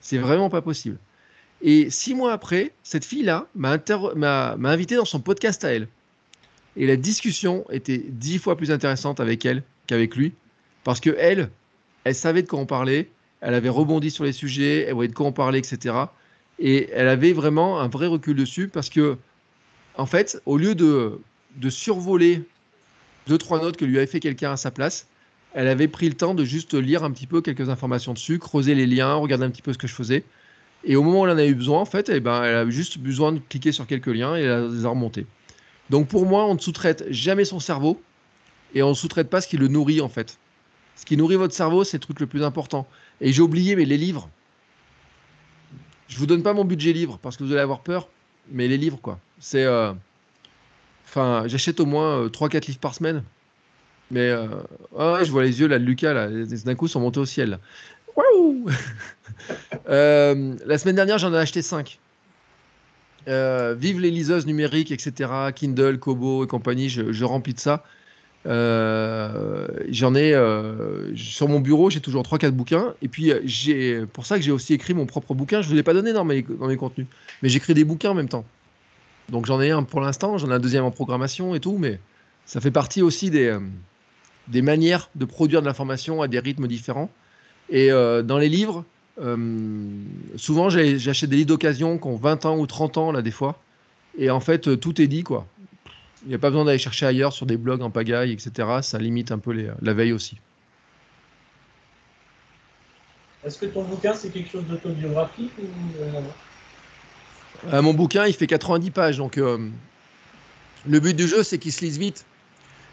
C'est 0.00 0.18
vraiment 0.18 0.50
pas 0.50 0.62
possible. 0.62 0.98
Et 1.60 1.90
six 1.90 2.14
mois 2.14 2.32
après, 2.32 2.72
cette 2.82 3.04
fille-là 3.04 3.46
m'a 3.54 3.78
invité 4.64 4.96
dans 4.96 5.04
son 5.04 5.20
podcast 5.20 5.64
à 5.64 5.72
elle. 5.72 5.88
Et 6.76 6.86
la 6.86 6.96
discussion 6.96 7.64
était 7.70 7.98
dix 7.98 8.38
fois 8.38 8.56
plus 8.56 8.70
intéressante 8.70 9.18
avec 9.18 9.44
elle 9.44 9.64
qu'avec 9.86 10.14
lui, 10.14 10.34
parce 10.84 11.00
que 11.00 11.16
elle, 11.18 11.50
elle 12.04 12.14
savait 12.14 12.42
de 12.42 12.48
quoi 12.48 12.60
on 12.60 12.66
parlait, 12.66 13.10
elle 13.40 13.54
avait 13.54 13.68
rebondi 13.68 14.10
sur 14.10 14.24
les 14.24 14.32
sujets, 14.32 14.84
elle 14.86 14.94
voyait 14.94 15.08
de 15.08 15.14
quoi 15.14 15.26
on 15.26 15.32
parlait, 15.32 15.58
etc. 15.58 15.94
Et 16.60 16.88
elle 16.92 17.08
avait 17.08 17.32
vraiment 17.32 17.80
un 17.80 17.88
vrai 17.88 18.06
recul 18.06 18.36
dessus, 18.36 18.68
parce 18.68 18.88
que, 18.88 19.16
en 19.96 20.06
fait, 20.06 20.40
au 20.46 20.56
lieu 20.56 20.76
de, 20.76 21.20
de 21.56 21.70
survoler 21.70 22.42
deux, 23.26 23.38
trois 23.38 23.60
notes 23.60 23.76
que 23.76 23.84
lui 23.84 23.98
avait 23.98 24.06
fait 24.06 24.20
quelqu'un 24.20 24.52
à 24.52 24.56
sa 24.56 24.70
place, 24.70 25.08
elle 25.54 25.68
avait 25.68 25.88
pris 25.88 26.08
le 26.08 26.14
temps 26.14 26.34
de 26.34 26.44
juste 26.44 26.74
lire 26.74 27.04
un 27.04 27.10
petit 27.10 27.26
peu 27.26 27.40
quelques 27.40 27.68
informations 27.68 28.12
dessus, 28.12 28.38
creuser 28.38 28.74
les 28.74 28.86
liens, 28.86 29.14
regarder 29.14 29.44
un 29.44 29.50
petit 29.50 29.62
peu 29.62 29.72
ce 29.72 29.78
que 29.78 29.86
je 29.86 29.94
faisais. 29.94 30.24
Et 30.84 30.96
au 30.96 31.02
moment 31.02 31.22
où 31.22 31.26
elle 31.26 31.32
en 31.32 31.38
a 31.38 31.46
eu 31.46 31.54
besoin, 31.54 31.80
en 31.80 31.84
fait, 31.84 32.08
eh 32.08 32.20
ben, 32.20 32.42
elle 32.44 32.54
a 32.54 32.70
juste 32.70 32.98
besoin 32.98 33.32
de 33.32 33.40
cliquer 33.40 33.72
sur 33.72 33.86
quelques 33.86 34.06
liens 34.06 34.36
et 34.36 34.42
elle 34.42 34.68
les 34.68 34.84
a 34.84 34.90
remontés. 34.90 35.26
Donc 35.90 36.08
pour 36.08 36.26
moi, 36.26 36.46
on 36.46 36.54
ne 36.54 36.58
sous-traite 36.58 37.04
jamais 37.10 37.44
son 37.44 37.60
cerveau 37.60 38.00
et 38.74 38.82
on 38.82 38.90
ne 38.90 38.94
sous-traite 38.94 39.30
pas 39.30 39.40
ce 39.40 39.48
qui 39.48 39.56
le 39.56 39.68
nourrit 39.68 40.00
en 40.00 40.08
fait. 40.08 40.38
Ce 40.96 41.04
qui 41.04 41.16
nourrit 41.16 41.36
votre 41.36 41.54
cerveau, 41.54 41.84
c'est 41.84 41.96
le 41.96 42.02
truc 42.02 42.20
le 42.20 42.26
plus 42.26 42.42
important. 42.42 42.86
Et 43.20 43.32
j'ai 43.32 43.42
oublié, 43.42 43.76
mais 43.76 43.84
les 43.84 43.96
livres. 43.96 44.28
Je 46.08 46.18
vous 46.18 46.26
donne 46.26 46.42
pas 46.42 46.54
mon 46.54 46.64
budget 46.64 46.92
livre 46.92 47.18
parce 47.20 47.36
que 47.36 47.44
vous 47.44 47.52
allez 47.52 47.60
avoir 47.60 47.80
peur, 47.80 48.08
mais 48.50 48.68
les 48.68 48.78
livres 48.78 48.98
quoi. 49.00 49.18
C'est, 49.40 49.64
euh, 49.64 49.92
enfin, 51.06 51.44
j'achète 51.46 51.80
au 51.80 51.86
moins 51.86 52.26
3-4 52.28 52.66
livres 52.66 52.78
par 52.78 52.94
semaine. 52.94 53.22
Mais 54.10 54.30
euh, 54.30 55.24
je 55.24 55.30
vois 55.30 55.42
les 55.42 55.60
yeux 55.60 55.68
là 55.68 55.78
de 55.78 55.84
Lucas 55.84 56.14
là, 56.14 56.28
d'un 56.28 56.74
coup 56.74 56.88
sont 56.88 57.00
montés 57.00 57.20
au 57.20 57.26
ciel. 57.26 57.58
Waouh 58.16 58.66
Euh, 59.88 60.54
La 60.66 60.78
semaine 60.78 60.96
dernière, 60.96 61.18
j'en 61.18 61.32
ai 61.32 61.38
acheté 61.38 61.62
5. 61.62 61.98
Euh, 63.28 63.74
vive 63.78 64.00
les 64.00 64.10
liseuses 64.10 64.46
numériques, 64.46 64.90
etc. 64.90 65.30
Kindle, 65.54 65.98
Kobo 65.98 66.44
et 66.44 66.46
compagnie, 66.46 66.88
je, 66.88 67.24
remplis 67.24 67.54
de 67.54 67.60
ça. 67.60 67.84
J'en 68.44 70.14
ai 70.14 70.32
sur 71.14 71.48
mon 71.48 71.60
bureau, 71.60 71.88
j'ai 71.88 72.00
toujours 72.00 72.22
3-4 72.24 72.50
bouquins. 72.50 72.94
Et 73.00 73.08
puis, 73.08 73.32
j'ai 73.44 74.04
pour 74.06 74.26
ça 74.26 74.36
que 74.36 74.42
j'ai 74.42 74.52
aussi 74.52 74.74
écrit 74.74 74.92
mon 74.92 75.06
propre 75.06 75.34
bouquin. 75.34 75.62
Je 75.62 75.66
ne 75.66 75.70
vous 75.70 75.76
l'ai 75.76 75.82
pas 75.82 75.94
donné 75.94 76.12
dans 76.12 76.24
mes, 76.24 76.42
dans 76.42 76.66
mes 76.66 76.76
contenus, 76.76 77.06
mais 77.42 77.48
j'écris 77.48 77.74
des 77.74 77.84
bouquins 77.84 78.10
en 78.10 78.14
même 78.14 78.28
temps. 78.28 78.44
Donc, 79.28 79.46
j'en 79.46 79.60
ai 79.60 79.70
un 79.70 79.84
pour 79.84 80.00
l'instant, 80.00 80.36
j'en 80.36 80.50
ai 80.50 80.54
un 80.54 80.58
deuxième 80.58 80.84
en 80.84 80.90
programmation 80.90 81.54
et 81.54 81.60
tout, 81.60 81.78
mais 81.78 82.00
ça 82.44 82.60
fait 82.60 82.70
partie 82.70 83.02
aussi 83.02 83.30
des, 83.30 83.56
des 84.48 84.62
manières 84.62 85.10
de 85.14 85.24
produire 85.24 85.60
de 85.60 85.66
l'information 85.66 86.22
à 86.22 86.28
des 86.28 86.38
rythmes 86.38 86.66
différents. 86.66 87.10
Et 87.70 87.92
euh, 87.92 88.22
dans 88.22 88.38
les 88.38 88.48
livres, 88.48 88.84
euh, 89.20 89.36
souvent 90.36 90.70
j'achète 90.70 91.28
des 91.30 91.36
livres 91.36 91.48
d'occasion 91.48 91.98
qui 91.98 92.06
ont 92.06 92.16
20 92.16 92.46
ans 92.46 92.58
ou 92.58 92.66
30 92.66 92.96
ans, 92.98 93.12
là, 93.12 93.22
des 93.22 93.30
fois. 93.30 93.60
Et 94.16 94.30
en 94.30 94.40
fait, 94.40 94.68
euh, 94.68 94.76
tout 94.76 95.00
est 95.00 95.06
dit, 95.06 95.22
quoi. 95.22 95.46
Il 96.24 96.30
n'y 96.30 96.34
a 96.34 96.38
pas 96.38 96.50
besoin 96.50 96.64
d'aller 96.64 96.78
chercher 96.78 97.06
ailleurs 97.06 97.32
sur 97.32 97.46
des 97.46 97.56
blogs 97.56 97.82
en 97.82 97.90
pagaille, 97.90 98.32
etc. 98.32 98.78
Ça 98.82 98.98
limite 98.98 99.30
un 99.30 99.38
peu 99.38 99.52
les- 99.52 99.70
la 99.82 99.94
veille 99.94 100.12
aussi. 100.12 100.36
Est-ce 103.44 103.58
que 103.58 103.66
ton 103.66 103.84
bouquin, 103.84 104.14
c'est 104.14 104.30
quelque 104.30 104.50
chose 104.50 104.64
d'autobiographique 104.64 105.52
ou 105.62 105.66
euh, 107.72 107.82
mon 107.82 107.94
bouquin, 107.94 108.26
il 108.26 108.34
fait 108.34 108.46
90 108.48 108.90
pages, 108.90 109.18
donc 109.18 109.36
le 109.36 111.00
but 111.00 111.14
du 111.14 111.26
jeu, 111.28 111.42
c'est 111.42 111.58
qu'il 111.58 111.72
se 111.72 111.84
lise 111.84 111.98
vite 111.98 112.24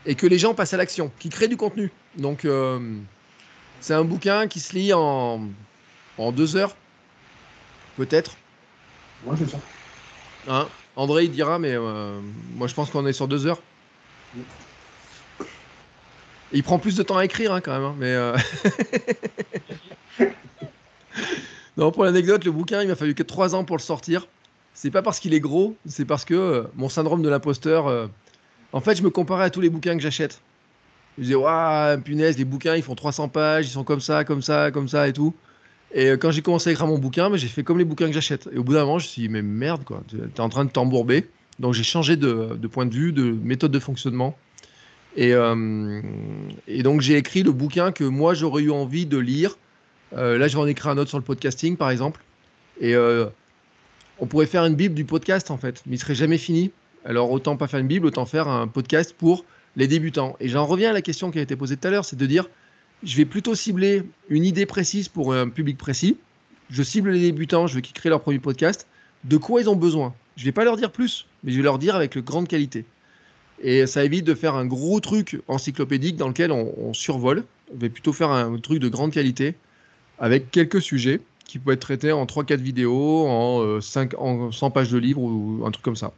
et 0.05 0.15
que 0.15 0.27
les 0.27 0.37
gens 0.37 0.53
passent 0.53 0.73
à 0.73 0.77
l'action, 0.77 1.11
qu'ils 1.19 1.31
créent 1.31 1.47
du 1.47 1.57
contenu. 1.57 1.91
Donc, 2.17 2.45
euh, 2.45 2.79
c'est 3.81 3.93
un 3.93 4.03
bouquin 4.03 4.47
qui 4.47 4.59
se 4.59 4.73
lit 4.73 4.93
en, 4.93 5.41
en 6.17 6.31
deux 6.31 6.55
heures, 6.55 6.75
peut-être. 7.97 8.35
Moi, 9.25 9.35
c'est 9.37 9.49
ça. 9.49 9.57
Hein? 10.47 10.67
André, 10.95 11.25
il 11.25 11.31
dira, 11.31 11.59
mais 11.59 11.73
euh, 11.73 12.19
moi, 12.53 12.67
je 12.67 12.73
pense 12.73 12.89
qu'on 12.89 13.05
est 13.05 13.13
sur 13.13 13.27
deux 13.27 13.47
heures. 13.47 13.61
Il 16.51 16.63
prend 16.63 16.79
plus 16.79 16.95
de 16.95 17.03
temps 17.03 17.17
à 17.17 17.25
écrire 17.25 17.51
hein, 17.53 17.61
quand 17.61 17.73
même. 17.73 17.83
hein, 17.83 17.95
mais 17.97 18.13
euh, 18.13 18.37
non, 21.77 21.91
pour 21.91 22.05
l'anecdote, 22.05 22.45
le 22.45 22.51
bouquin, 22.51 22.81
il 22.81 22.87
m'a 22.87 22.95
fallu 22.95 23.15
que 23.15 23.23
3 23.23 23.55
ans 23.55 23.65
pour 23.65 23.75
le 23.75 23.81
sortir. 23.81 24.27
C'est 24.73 24.91
pas 24.91 25.01
parce 25.01 25.19
qu'il 25.19 25.33
est 25.33 25.39
gros, 25.39 25.75
c'est 25.87 26.05
parce 26.05 26.23
que 26.25 26.67
mon 26.75 26.89
syndrome 26.89 27.21
de 27.21 27.29
l'imposteur. 27.29 28.09
En 28.75 28.81
fait, 28.81 28.97
je 28.97 29.03
me 29.03 29.09
comparais 29.09 29.45
à 29.45 29.49
tous 29.49 29.61
les 29.61 29.69
bouquins 29.69 29.95
que 29.95 30.03
j'achète. 30.03 30.41
Je 31.17 31.23
disais, 31.23 31.35
waouh, 31.35 31.97
punaise, 32.01 32.37
les 32.37 32.43
bouquins, 32.43 32.75
ils 32.75 32.83
font 32.83 32.93
300 32.93 33.29
pages, 33.29 33.67
ils 33.67 33.71
sont 33.71 33.85
comme 33.85 34.01
ça, 34.01 34.25
comme 34.25 34.41
ça, 34.41 34.69
comme 34.69 34.89
ça 34.89 35.07
et 35.07 35.13
tout. 35.13 35.33
Et 35.93 36.09
euh, 36.09 36.17
quand 36.17 36.31
j'ai 36.31 36.41
commencé 36.41 36.69
à 36.69 36.73
écrire 36.73 36.85
mon 36.85 36.97
bouquin, 36.97 37.33
j'ai 37.37 37.47
fait 37.47 37.63
comme 37.63 37.77
les 37.77 37.85
bouquins 37.85 38.07
que 38.07 38.11
j'achète. 38.11 38.49
Et 38.51 38.57
au 38.57 38.65
bout 38.65 38.73
d'un 38.73 38.81
moment, 38.81 38.99
je 38.99 39.05
me 39.05 39.09
suis 39.09 39.21
dit, 39.21 39.29
mais 39.29 39.41
merde, 39.41 39.85
quoi, 39.85 40.03
t'es 40.09 40.41
en 40.41 40.49
train 40.49 40.65
de 40.65 40.71
t'embourber. 40.71 41.25
Donc 41.57 41.73
j'ai 41.73 41.83
changé 41.83 42.17
de, 42.17 42.67
point 42.67 42.85
de 42.85 42.93
vue, 42.93 43.13
de 43.13 43.31
méthode 43.31 43.71
de 43.71 43.79
fonctionnement. 43.79 44.37
Et, 45.15 45.33
euh, 45.33 46.01
et 46.67 46.83
donc 46.83 46.99
j'ai 46.99 47.15
écrit 47.15 47.43
le 47.43 47.53
bouquin 47.53 47.93
que 47.93 48.03
moi 48.03 48.33
j'aurais 48.33 48.63
eu 48.63 48.71
envie 48.71 49.05
de 49.05 49.17
lire. 49.17 49.57
Euh, 50.11 50.37
là, 50.37 50.49
je 50.49 50.57
vais 50.57 50.61
en 50.61 50.67
écrire 50.67 50.91
un 50.91 50.97
autre 50.97 51.07
sur 51.07 51.17
le 51.17 51.23
podcasting, 51.23 51.77
par 51.77 51.91
exemple. 51.91 52.21
Et 52.81 52.93
on 54.19 54.25
pourrait 54.25 54.47
faire 54.47 54.65
une 54.65 54.75
bible 54.75 54.95
du 54.95 55.05
podcast, 55.05 55.49
en 55.49 55.57
fait, 55.57 55.81
mais 55.85 55.95
il 55.95 55.99
serait 55.99 56.13
jamais 56.13 56.37
fini. 56.37 56.73
Alors 57.05 57.31
autant 57.31 57.55
pas 57.55 57.67
faire 57.67 57.79
une 57.79 57.87
bible, 57.87 58.07
autant 58.07 58.25
faire 58.25 58.47
un 58.47 58.67
podcast 58.67 59.15
pour 59.15 59.45
les 59.75 59.87
débutants. 59.87 60.35
Et 60.39 60.49
j'en 60.49 60.65
reviens 60.65 60.89
à 60.89 60.93
la 60.93 61.03
question 61.03 61.29
qui 61.29 61.37
a 61.37 61.41
été 61.41 61.55
posée 61.55 61.77
tout 61.77 61.87
à 61.87 61.91
l'heure, 61.91 62.03
c'est 62.03 62.15
de 62.15 62.25
dire, 62.25 62.49
je 63.03 63.15
vais 63.15 63.25
plutôt 63.25 63.53
cibler 63.53 64.03
une 64.29 64.43
idée 64.43 64.65
précise 64.65 65.07
pour 65.07 65.33
un 65.33 65.49
public 65.49 65.77
précis. 65.77 66.17
Je 66.71 66.81
cible 66.81 67.11
les 67.11 67.19
débutants, 67.19 67.67
je 67.67 67.75
veux 67.75 67.81
qu'ils 67.81 67.93
créent 67.93 68.09
leur 68.09 68.21
premier 68.21 68.39
podcast. 68.39 68.87
De 69.23 69.37
quoi 69.37 69.61
ils 69.61 69.69
ont 69.69 69.75
besoin? 69.75 70.15
Je 70.35 70.45
vais 70.45 70.51
pas 70.51 70.63
leur 70.63 70.77
dire 70.77 70.91
plus, 70.91 71.27
mais 71.43 71.51
je 71.51 71.57
vais 71.57 71.63
leur 71.63 71.77
dire 71.77 71.95
avec 71.95 72.17
grande 72.17 72.47
qualité. 72.47 72.85
Et 73.61 73.85
ça 73.85 74.03
évite 74.03 74.25
de 74.25 74.33
faire 74.33 74.55
un 74.55 74.65
gros 74.65 74.99
truc 74.99 75.39
encyclopédique 75.47 76.17
dans 76.17 76.27
lequel 76.27 76.51
on, 76.51 76.93
survole. 76.93 77.43
On 77.73 77.77
va 77.77 77.89
plutôt 77.89 78.13
faire 78.13 78.31
un 78.31 78.57
truc 78.57 78.79
de 78.79 78.89
grande 78.89 79.11
qualité 79.11 79.55
avec 80.17 80.49
quelques 80.49 80.81
sujets 80.81 81.21
qui 81.45 81.59
peuvent 81.59 81.75
être 81.75 81.81
traités 81.81 82.11
en 82.11 82.25
3-4 82.25 82.57
vidéos, 82.57 83.27
en, 83.27 83.61
euh, 83.61 83.79
5, 83.79 84.15
en 84.17 84.51
100 84.51 84.71
pages 84.71 84.91
de 84.91 84.97
livre 84.97 85.21
ou 85.21 85.63
un 85.65 85.71
truc 85.71 85.83
comme 85.83 85.95
ça. 85.95 86.11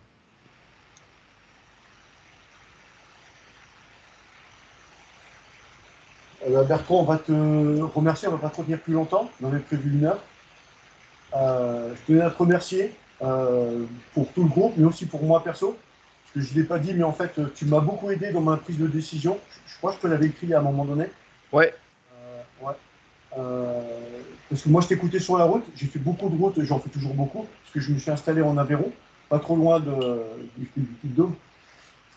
Eh 6.40 6.46
ben, 6.46 6.46
Bertrand, 6.64 7.00
on 7.00 7.04
va 7.04 7.18
te 7.18 7.32
remercier, 7.96 8.28
on 8.28 8.32
va 8.32 8.38
pas 8.38 8.50
te 8.50 8.58
retenir 8.58 8.80
plus 8.80 8.94
longtemps, 8.94 9.30
on 9.42 9.48
avait 9.48 9.60
prévu 9.60 9.92
une 9.92 10.06
heure. 10.06 10.20
Euh, 11.36 11.94
je 11.96 12.14
tenais 12.14 12.22
à 12.24 12.30
te 12.30 12.38
remercier 12.38 12.94
euh, 13.22 13.84
pour 14.14 14.32
tout 14.32 14.44
le 14.44 14.50
groupe, 14.50 14.74
mais 14.78 14.86
aussi 14.86 15.06
pour 15.06 15.24
moi 15.24 15.44
perso. 15.44 15.78
Parce 16.34 16.34
que 16.46 16.52
je 16.52 16.56
ne 16.58 16.62
l'ai 16.62 16.68
pas 16.68 16.80
dit, 16.80 16.94
mais 16.94 17.04
en 17.04 17.14
fait, 17.14 17.40
tu 17.56 17.66
m'as 17.66 17.80
beaucoup 17.80 18.10
aidé 18.12 18.32
dans 18.32 18.42
ma 18.42 18.58
prise 18.58 18.78
de 18.78 18.88
décision. 18.88 19.38
Je, 19.66 19.74
je 19.74 19.78
crois 19.78 19.92
que 19.92 19.98
je 19.98 20.02
te 20.04 20.08
l'avais 20.08 20.28
écrit 20.28 20.54
à 20.54 20.60
un 20.60 20.62
moment 20.62 20.86
donné. 20.86 21.08
Ouais, 21.52 21.74
Euh, 22.14 22.66
ouais. 22.66 22.74
Euh, 23.38 23.82
parce 24.50 24.62
que 24.62 24.70
moi, 24.70 24.82
je 24.82 24.88
t'écoutais 24.88 25.20
sur 25.20 25.38
la 25.38 25.46
route. 25.46 25.64
J'ai 25.76 25.88
fait 25.88 26.00
beaucoup 26.00 26.30
de 26.30 26.38
routes, 26.38 26.62
j'en 26.64 26.80
fais 26.80 26.90
toujours 26.90 27.14
beaucoup, 27.14 27.46
parce 27.64 27.74
que 27.74 27.80
je 27.80 27.92
me 27.92 28.00
suis 28.00 28.12
installé 28.12 28.42
en 28.42 28.58
Aveyron, 28.58 28.92
pas 29.30 29.40
trop 29.40 29.56
loin 29.56 29.80
de, 29.80 30.22
du, 30.58 30.70
du 30.76 30.88
de 31.04 31.16
Dôme. 31.16 31.36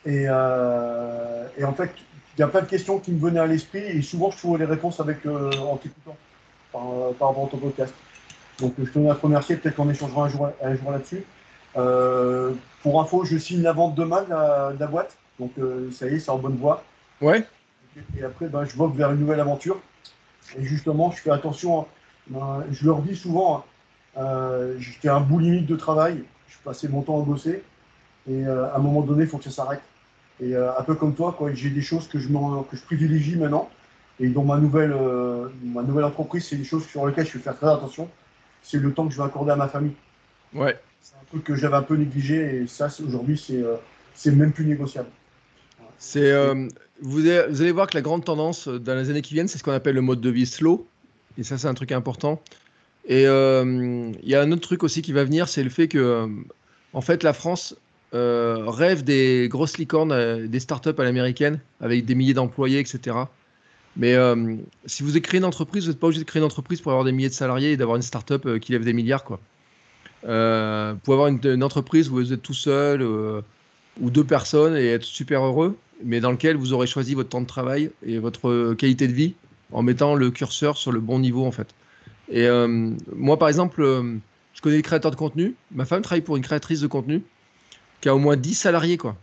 Et, 0.07 0.25
euh, 0.29 1.47
et 1.59 1.65
en 1.65 1.75
fait, 1.75 1.91
il 2.41 2.45
y 2.45 2.47
a 2.47 2.49
plein 2.49 2.63
de 2.63 2.67
questions 2.69 2.99
qui 2.99 3.13
me 3.13 3.21
venaient 3.21 3.39
à 3.39 3.47
l'esprit, 3.47 3.81
et 3.81 4.01
souvent, 4.01 4.31
je 4.31 4.39
trouvais 4.39 4.61
les 4.61 4.65
réponses 4.65 4.99
avec, 4.99 5.27
euh, 5.27 5.51
en 5.59 5.77
t'écoutant 5.77 6.17
par, 6.73 6.87
euh, 6.87 7.13
par 7.13 7.29
rapport 7.29 7.45
à 7.45 7.49
ton 7.51 7.59
podcast. 7.59 7.93
Donc, 8.61 8.73
je 8.83 8.91
tenais 8.91 9.11
à 9.11 9.15
te 9.15 9.21
remercier. 9.21 9.57
Peut-être 9.57 9.77
qu'on 9.77 9.91
échangera 9.91 10.25
un 10.25 10.29
jour, 10.31 10.49
un 10.63 10.75
jour 10.75 10.91
là-dessus. 10.91 11.23
Euh, 11.77 12.53
pour 12.83 12.99
info, 12.99 13.27
je 13.27 13.37
signe 13.37 13.61
la 13.61 13.75
vente 13.75 13.95
demain 13.95 14.23
de 14.23 14.31
la, 14.31 14.73
de 14.73 14.81
la 14.81 14.87
boîte. 14.87 15.19
Donc, 15.39 15.51
euh, 15.59 15.91
ça 15.91 16.09
y 16.09 16.15
est, 16.15 16.19
c'est 16.19 16.31
en 16.31 16.39
bonne 16.39 16.57
voie. 16.57 16.83
ouais, 17.21 17.47
Et 18.17 18.25
après, 18.25 18.47
ben, 18.47 18.65
je 18.65 18.75
vogue 18.75 18.97
vers 18.97 19.11
une 19.11 19.21
nouvelle 19.21 19.41
aventure. 19.41 19.79
Et 20.59 20.65
justement, 20.65 21.11
je 21.11 21.21
fais 21.21 21.31
attention. 21.31 21.87
ben, 22.29 22.65
je 22.71 22.87
leur 22.87 23.03
dis 23.03 23.17
souvent, 23.17 23.67
euh, 24.17 24.77
j'étais 24.79 25.11
un 25.11 25.21
boulimique 25.21 25.67
de 25.67 25.77
travail. 25.77 26.25
Je 26.49 26.57
passais 26.65 26.89
mon 26.89 27.03
temps 27.03 27.21
à 27.21 27.23
bosser. 27.23 27.63
Et 28.31 28.47
à 28.47 28.77
un 28.77 28.79
moment 28.79 29.03
donné, 29.03 29.25
il 29.25 29.29
faut 29.29 29.37
que 29.37 29.45
ça 29.45 29.51
s'arrête. 29.51 29.83
Et 30.41 30.55
euh, 30.55 30.71
un 30.77 30.83
peu 30.83 30.95
comme 30.95 31.15
toi, 31.15 31.37
j'ai 31.53 31.71
des 31.71 31.83
choses 31.83 32.09
que 32.09 32.19
je, 32.19 32.29
que 32.29 32.77
je 32.77 32.83
privilégie 32.83 33.37
maintenant. 33.37 33.69
Et 34.21 34.29
dans 34.29 34.45
ma 34.45 34.59
nouvelle, 34.59 34.93
euh, 34.93 35.49
ma 35.63 35.83
nouvelle 35.83 36.05
entreprise, 36.05 36.45
c'est 36.45 36.57
des 36.57 36.65
choses 36.65 36.87
sur 36.87 37.07
lesquelles 37.07 37.27
je 37.27 37.33
vais 37.33 37.39
faire 37.39 37.57
très 37.57 37.69
attention. 37.69 38.09
C'est 38.63 38.79
le 38.79 38.93
temps 38.93 39.07
que 39.07 39.13
je 39.15 39.19
vais 39.19 39.25
accorder 39.25 39.53
à 39.53 39.57
ma 39.57 39.69
famille. 39.69 39.95
ouais. 40.55 40.79
C'est 41.01 41.15
un 41.17 41.25
truc 41.31 41.45
que 41.45 41.55
j'avais 41.55 41.77
un 41.77 41.83
peu 41.83 41.97
négligé. 41.97 42.57
Et 42.57 42.67
ça, 42.67 42.89
aujourd'hui, 43.03 43.39
c'est 43.39 43.63
euh, 43.63 43.77
même 44.33 44.53
plus 44.53 44.67
négociable. 44.67 45.09
C'est, 45.97 46.31
euh, 46.31 46.69
vous, 47.01 47.21
allez, 47.21 47.47
vous 47.49 47.63
allez 47.63 47.73
voir 47.73 47.87
que 47.87 47.95
la 47.95 48.03
grande 48.03 48.25
tendance 48.25 48.69
dans 48.69 48.95
les 48.95 49.09
années 49.09 49.23
qui 49.23 49.33
viennent, 49.33 49.49
c'est 49.49 49.57
ce 49.57 49.63
qu'on 49.63 49.73
appelle 49.73 49.95
le 49.95 50.03
mode 50.03 50.21
de 50.21 50.31
vie 50.31 50.45
slow. 50.45 50.87
Et 51.39 51.43
ça, 51.43 51.57
c'est 51.57 51.69
un 51.69 51.75
truc 51.75 51.93
important. 51.93 52.43
Et 53.07 53.23
il 53.23 54.29
y 54.29 54.35
a 54.35 54.43
un 54.43 54.53
autre 54.53 54.61
truc 54.61 54.83
aussi 54.83 55.01
qui 55.01 55.13
va 55.13 55.25
venir, 55.25 55.49
c'est 55.49 55.65
le 55.65 55.71
fait 55.71 55.89
que, 55.89 56.29
en 56.93 57.01
fait, 57.01 57.23
la 57.23 57.33
France 57.33 57.75
euh, 58.13 58.65
rêve 58.67 59.05
des 59.05 59.49
grosses 59.49 59.79
licornes, 59.79 60.13
euh, 60.13 60.47
des 60.49 60.61
startups 60.61 60.99
à 60.99 61.05
l'américaine, 61.05 61.61
avec 61.81 62.05
des 62.05 62.15
milliers 62.15 62.35
d'employés, 62.35 62.81
etc. 62.81 63.17
Mais 63.97 64.15
euh, 64.15 64.57
si 64.87 65.03
vous 65.03 65.19
créez 65.21 65.39
une 65.39 65.45
entreprise, 65.45 65.85
vous 65.85 65.91
n'êtes 65.91 66.01
pas 66.01 66.09
obligé 66.09 66.23
de 66.23 66.27
créer 66.27 66.41
une 66.41 66.47
entreprise 66.47 66.81
pour 66.81 66.93
avoir 66.93 67.05
des 67.05 67.13
milliers 67.13 67.29
de 67.29 67.35
salariés 67.35 67.73
et 67.73 67.77
d'avoir 67.77 67.97
une 67.97 68.03
startup 68.03 68.47
euh, 68.47 68.59
qui 68.59 68.73
lève 68.73 68.85
des 68.85 68.93
milliards, 68.93 69.25
quoi. 69.25 69.41
Pour 70.23 71.15
avoir 71.15 71.29
une, 71.29 71.65
entreprise 71.65 72.11
où 72.11 72.17
vous 72.17 72.33
êtes 72.33 72.43
tout 72.43 72.53
seul 72.53 73.03
ou 73.03 74.11
deux 74.11 74.25
personnes 74.25 74.77
et 74.77 74.89
être 74.89 75.05
super 75.05 75.43
heureux, 75.43 75.79
mais 76.05 76.21
dans 76.21 76.31
lequel 76.31 76.57
vous 76.59 76.75
aurez 76.75 76.87
choisi 76.87 77.15
votre 77.15 77.31
temps 77.31 77.41
de 77.41 77.47
travail 77.47 77.91
et 78.05 78.19
votre 78.19 78.75
qualité 78.75 79.09
de 79.09 79.15
vie 79.15 79.35
en 79.73 79.83
mettant 79.83 80.15
le 80.15 80.31
curseur 80.31 80.77
sur 80.77 80.93
le 80.93 81.01
bon 81.01 81.21
niveau 81.21 81.47
en 81.47 81.53
fait. 81.53 81.69
Et 82.31 82.47
moi 83.17 83.39
par 83.39 83.49
exemple, 83.49 83.83
je 83.83 84.61
connais 84.61 84.77
des 84.77 84.83
créateurs 84.83 85.11
de 85.11 85.17
contenu. 85.17 85.55
Ma 85.73 85.87
femme 85.87 86.03
travaille 86.03 86.21
pour 86.21 86.37
une 86.37 86.43
créatrice 86.43 86.83
de 86.83 86.87
contenu 86.87 87.23
qui 88.01 88.09
a 88.09 88.15
au 88.15 88.19
moins 88.19 88.37
10 88.37 88.55
salariés 88.55 88.97
quoi. 88.97 89.17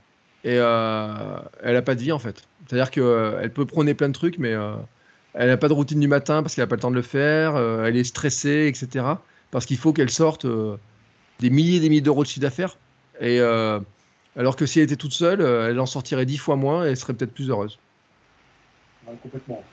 Et 0.43 0.57
euh, 0.57 1.37
elle 1.63 1.73
n'a 1.73 1.81
pas 1.81 1.95
de 1.95 2.01
vie 2.01 2.11
en 2.11 2.19
fait. 2.19 2.43
C'est-à-dire 2.67 2.91
qu'elle 2.91 3.51
peut 3.53 3.65
prôner 3.65 3.93
plein 3.93 4.07
de 4.09 4.13
trucs, 4.13 4.37
mais 4.37 4.53
euh, 4.53 4.75
elle 5.33 5.47
n'a 5.47 5.57
pas 5.57 5.67
de 5.67 5.73
routine 5.73 5.99
du 5.99 6.07
matin 6.07 6.41
parce 6.41 6.55
qu'elle 6.55 6.63
n'a 6.63 6.67
pas 6.67 6.75
le 6.75 6.81
temps 6.81 6.91
de 6.91 6.95
le 6.95 7.01
faire. 7.01 7.55
euh, 7.55 7.85
elle 7.85 7.97
est 7.97 8.03
stressée, 8.03 8.67
etc. 8.67 9.05
Parce 9.51 9.65
qu'il 9.65 9.77
faut 9.77 9.93
qu'elle 9.93 10.09
sorte 10.09 10.45
euh, 10.45 10.77
des 11.39 11.49
milliers 11.49 11.77
et 11.77 11.79
des 11.79 11.89
milliers 11.89 12.01
d'euros 12.01 12.23
de 12.23 12.27
chiffre 12.27 12.41
d'affaires. 12.41 12.77
Et 13.19 13.39
euh, 13.39 13.79
alors 14.37 14.55
que 14.55 14.65
si 14.65 14.79
elle 14.79 14.85
était 14.85 14.95
toute 14.95 15.13
seule, 15.13 15.41
euh, 15.41 15.69
elle 15.69 15.79
en 15.79 15.85
sortirait 15.85 16.25
dix 16.25 16.37
fois 16.37 16.55
moins 16.55 16.85
et 16.85 16.89
elle 16.89 16.97
serait 16.97 17.13
peut-être 17.13 17.33
plus 17.33 17.49
heureuse. 17.49 17.79
Ouais, 19.07 19.15
complètement. 19.23 19.63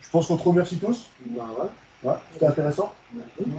Je 0.00 0.08
pense 0.10 0.26
qu'on 0.26 0.36
te 0.36 0.42
remercie 0.42 0.78
tous. 0.78 1.06
Ouais. 1.30 1.40
Ouais, 2.02 2.14
c'était 2.32 2.46
intéressant. 2.46 2.94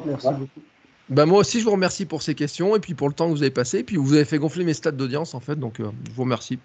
Merci 0.05 0.27
beaucoup. 0.27 0.61
Bah 1.09 1.25
moi 1.25 1.39
aussi, 1.39 1.59
je 1.59 1.65
vous 1.65 1.71
remercie 1.71 2.05
pour 2.05 2.21
ces 2.21 2.35
questions 2.35 2.75
et 2.75 2.79
puis 2.79 2.93
pour 2.93 3.09
le 3.09 3.13
temps 3.13 3.27
que 3.27 3.31
vous 3.33 3.41
avez 3.43 3.51
passé. 3.51 3.79
Et 3.79 3.83
puis 3.83 3.97
vous 3.97 4.13
avez 4.13 4.25
fait 4.25 4.37
gonfler 4.37 4.63
mes 4.63 4.73
stats 4.73 4.91
d'audience 4.91 5.33
en 5.33 5.39
fait, 5.41 5.55
donc 5.57 5.79
euh, 5.79 5.89
je 6.07 6.11
vous 6.13 6.23
remercie. 6.23 6.57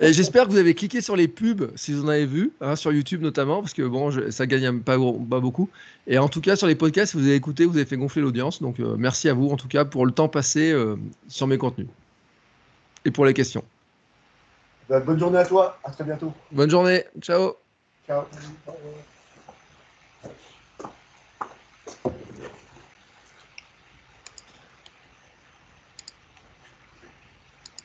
et 0.00 0.12
j'espère 0.12 0.46
que 0.46 0.50
vous 0.52 0.56
avez 0.58 0.74
cliqué 0.74 1.00
sur 1.02 1.16
les 1.16 1.28
pubs 1.28 1.70
si 1.76 1.92
vous 1.92 2.04
en 2.04 2.08
avez 2.08 2.24
vu, 2.26 2.52
hein, 2.62 2.76
sur 2.76 2.92
YouTube 2.92 3.20
notamment, 3.22 3.60
parce 3.60 3.74
que 3.74 3.82
bon, 3.82 4.10
je- 4.10 4.30
ça 4.30 4.46
gagne 4.46 4.80
pas, 4.80 4.96
beaucoup. 4.96 5.68
Et 6.06 6.18
en 6.18 6.28
tout 6.28 6.40
cas, 6.40 6.56
sur 6.56 6.66
les 6.66 6.74
podcasts, 6.74 7.14
vous 7.14 7.20
avez 7.26 7.34
écouté, 7.34 7.66
vous 7.66 7.76
avez 7.76 7.84
fait 7.86 7.96
gonfler 7.98 8.22
l'audience. 8.22 8.62
Donc 8.62 8.80
euh, 8.80 8.96
merci 8.98 9.28
à 9.28 9.34
vous 9.34 9.48
en 9.50 9.56
tout 9.56 9.68
cas 9.68 9.84
pour 9.84 10.06
le 10.06 10.12
temps 10.12 10.28
passé 10.28 10.72
euh, 10.72 10.96
sur 11.28 11.46
mes 11.46 11.58
contenus 11.58 11.88
et 13.04 13.10
pour 13.10 13.26
les 13.26 13.34
questions. 13.34 13.64
Ben, 14.88 15.00
bonne 15.00 15.18
journée 15.18 15.38
à 15.38 15.44
toi. 15.44 15.78
À 15.84 15.90
très 15.90 16.04
bientôt. 16.04 16.32
Bonne 16.52 16.70
journée, 16.70 17.04
ciao. 17.20 17.52
Ciao. 18.06 18.22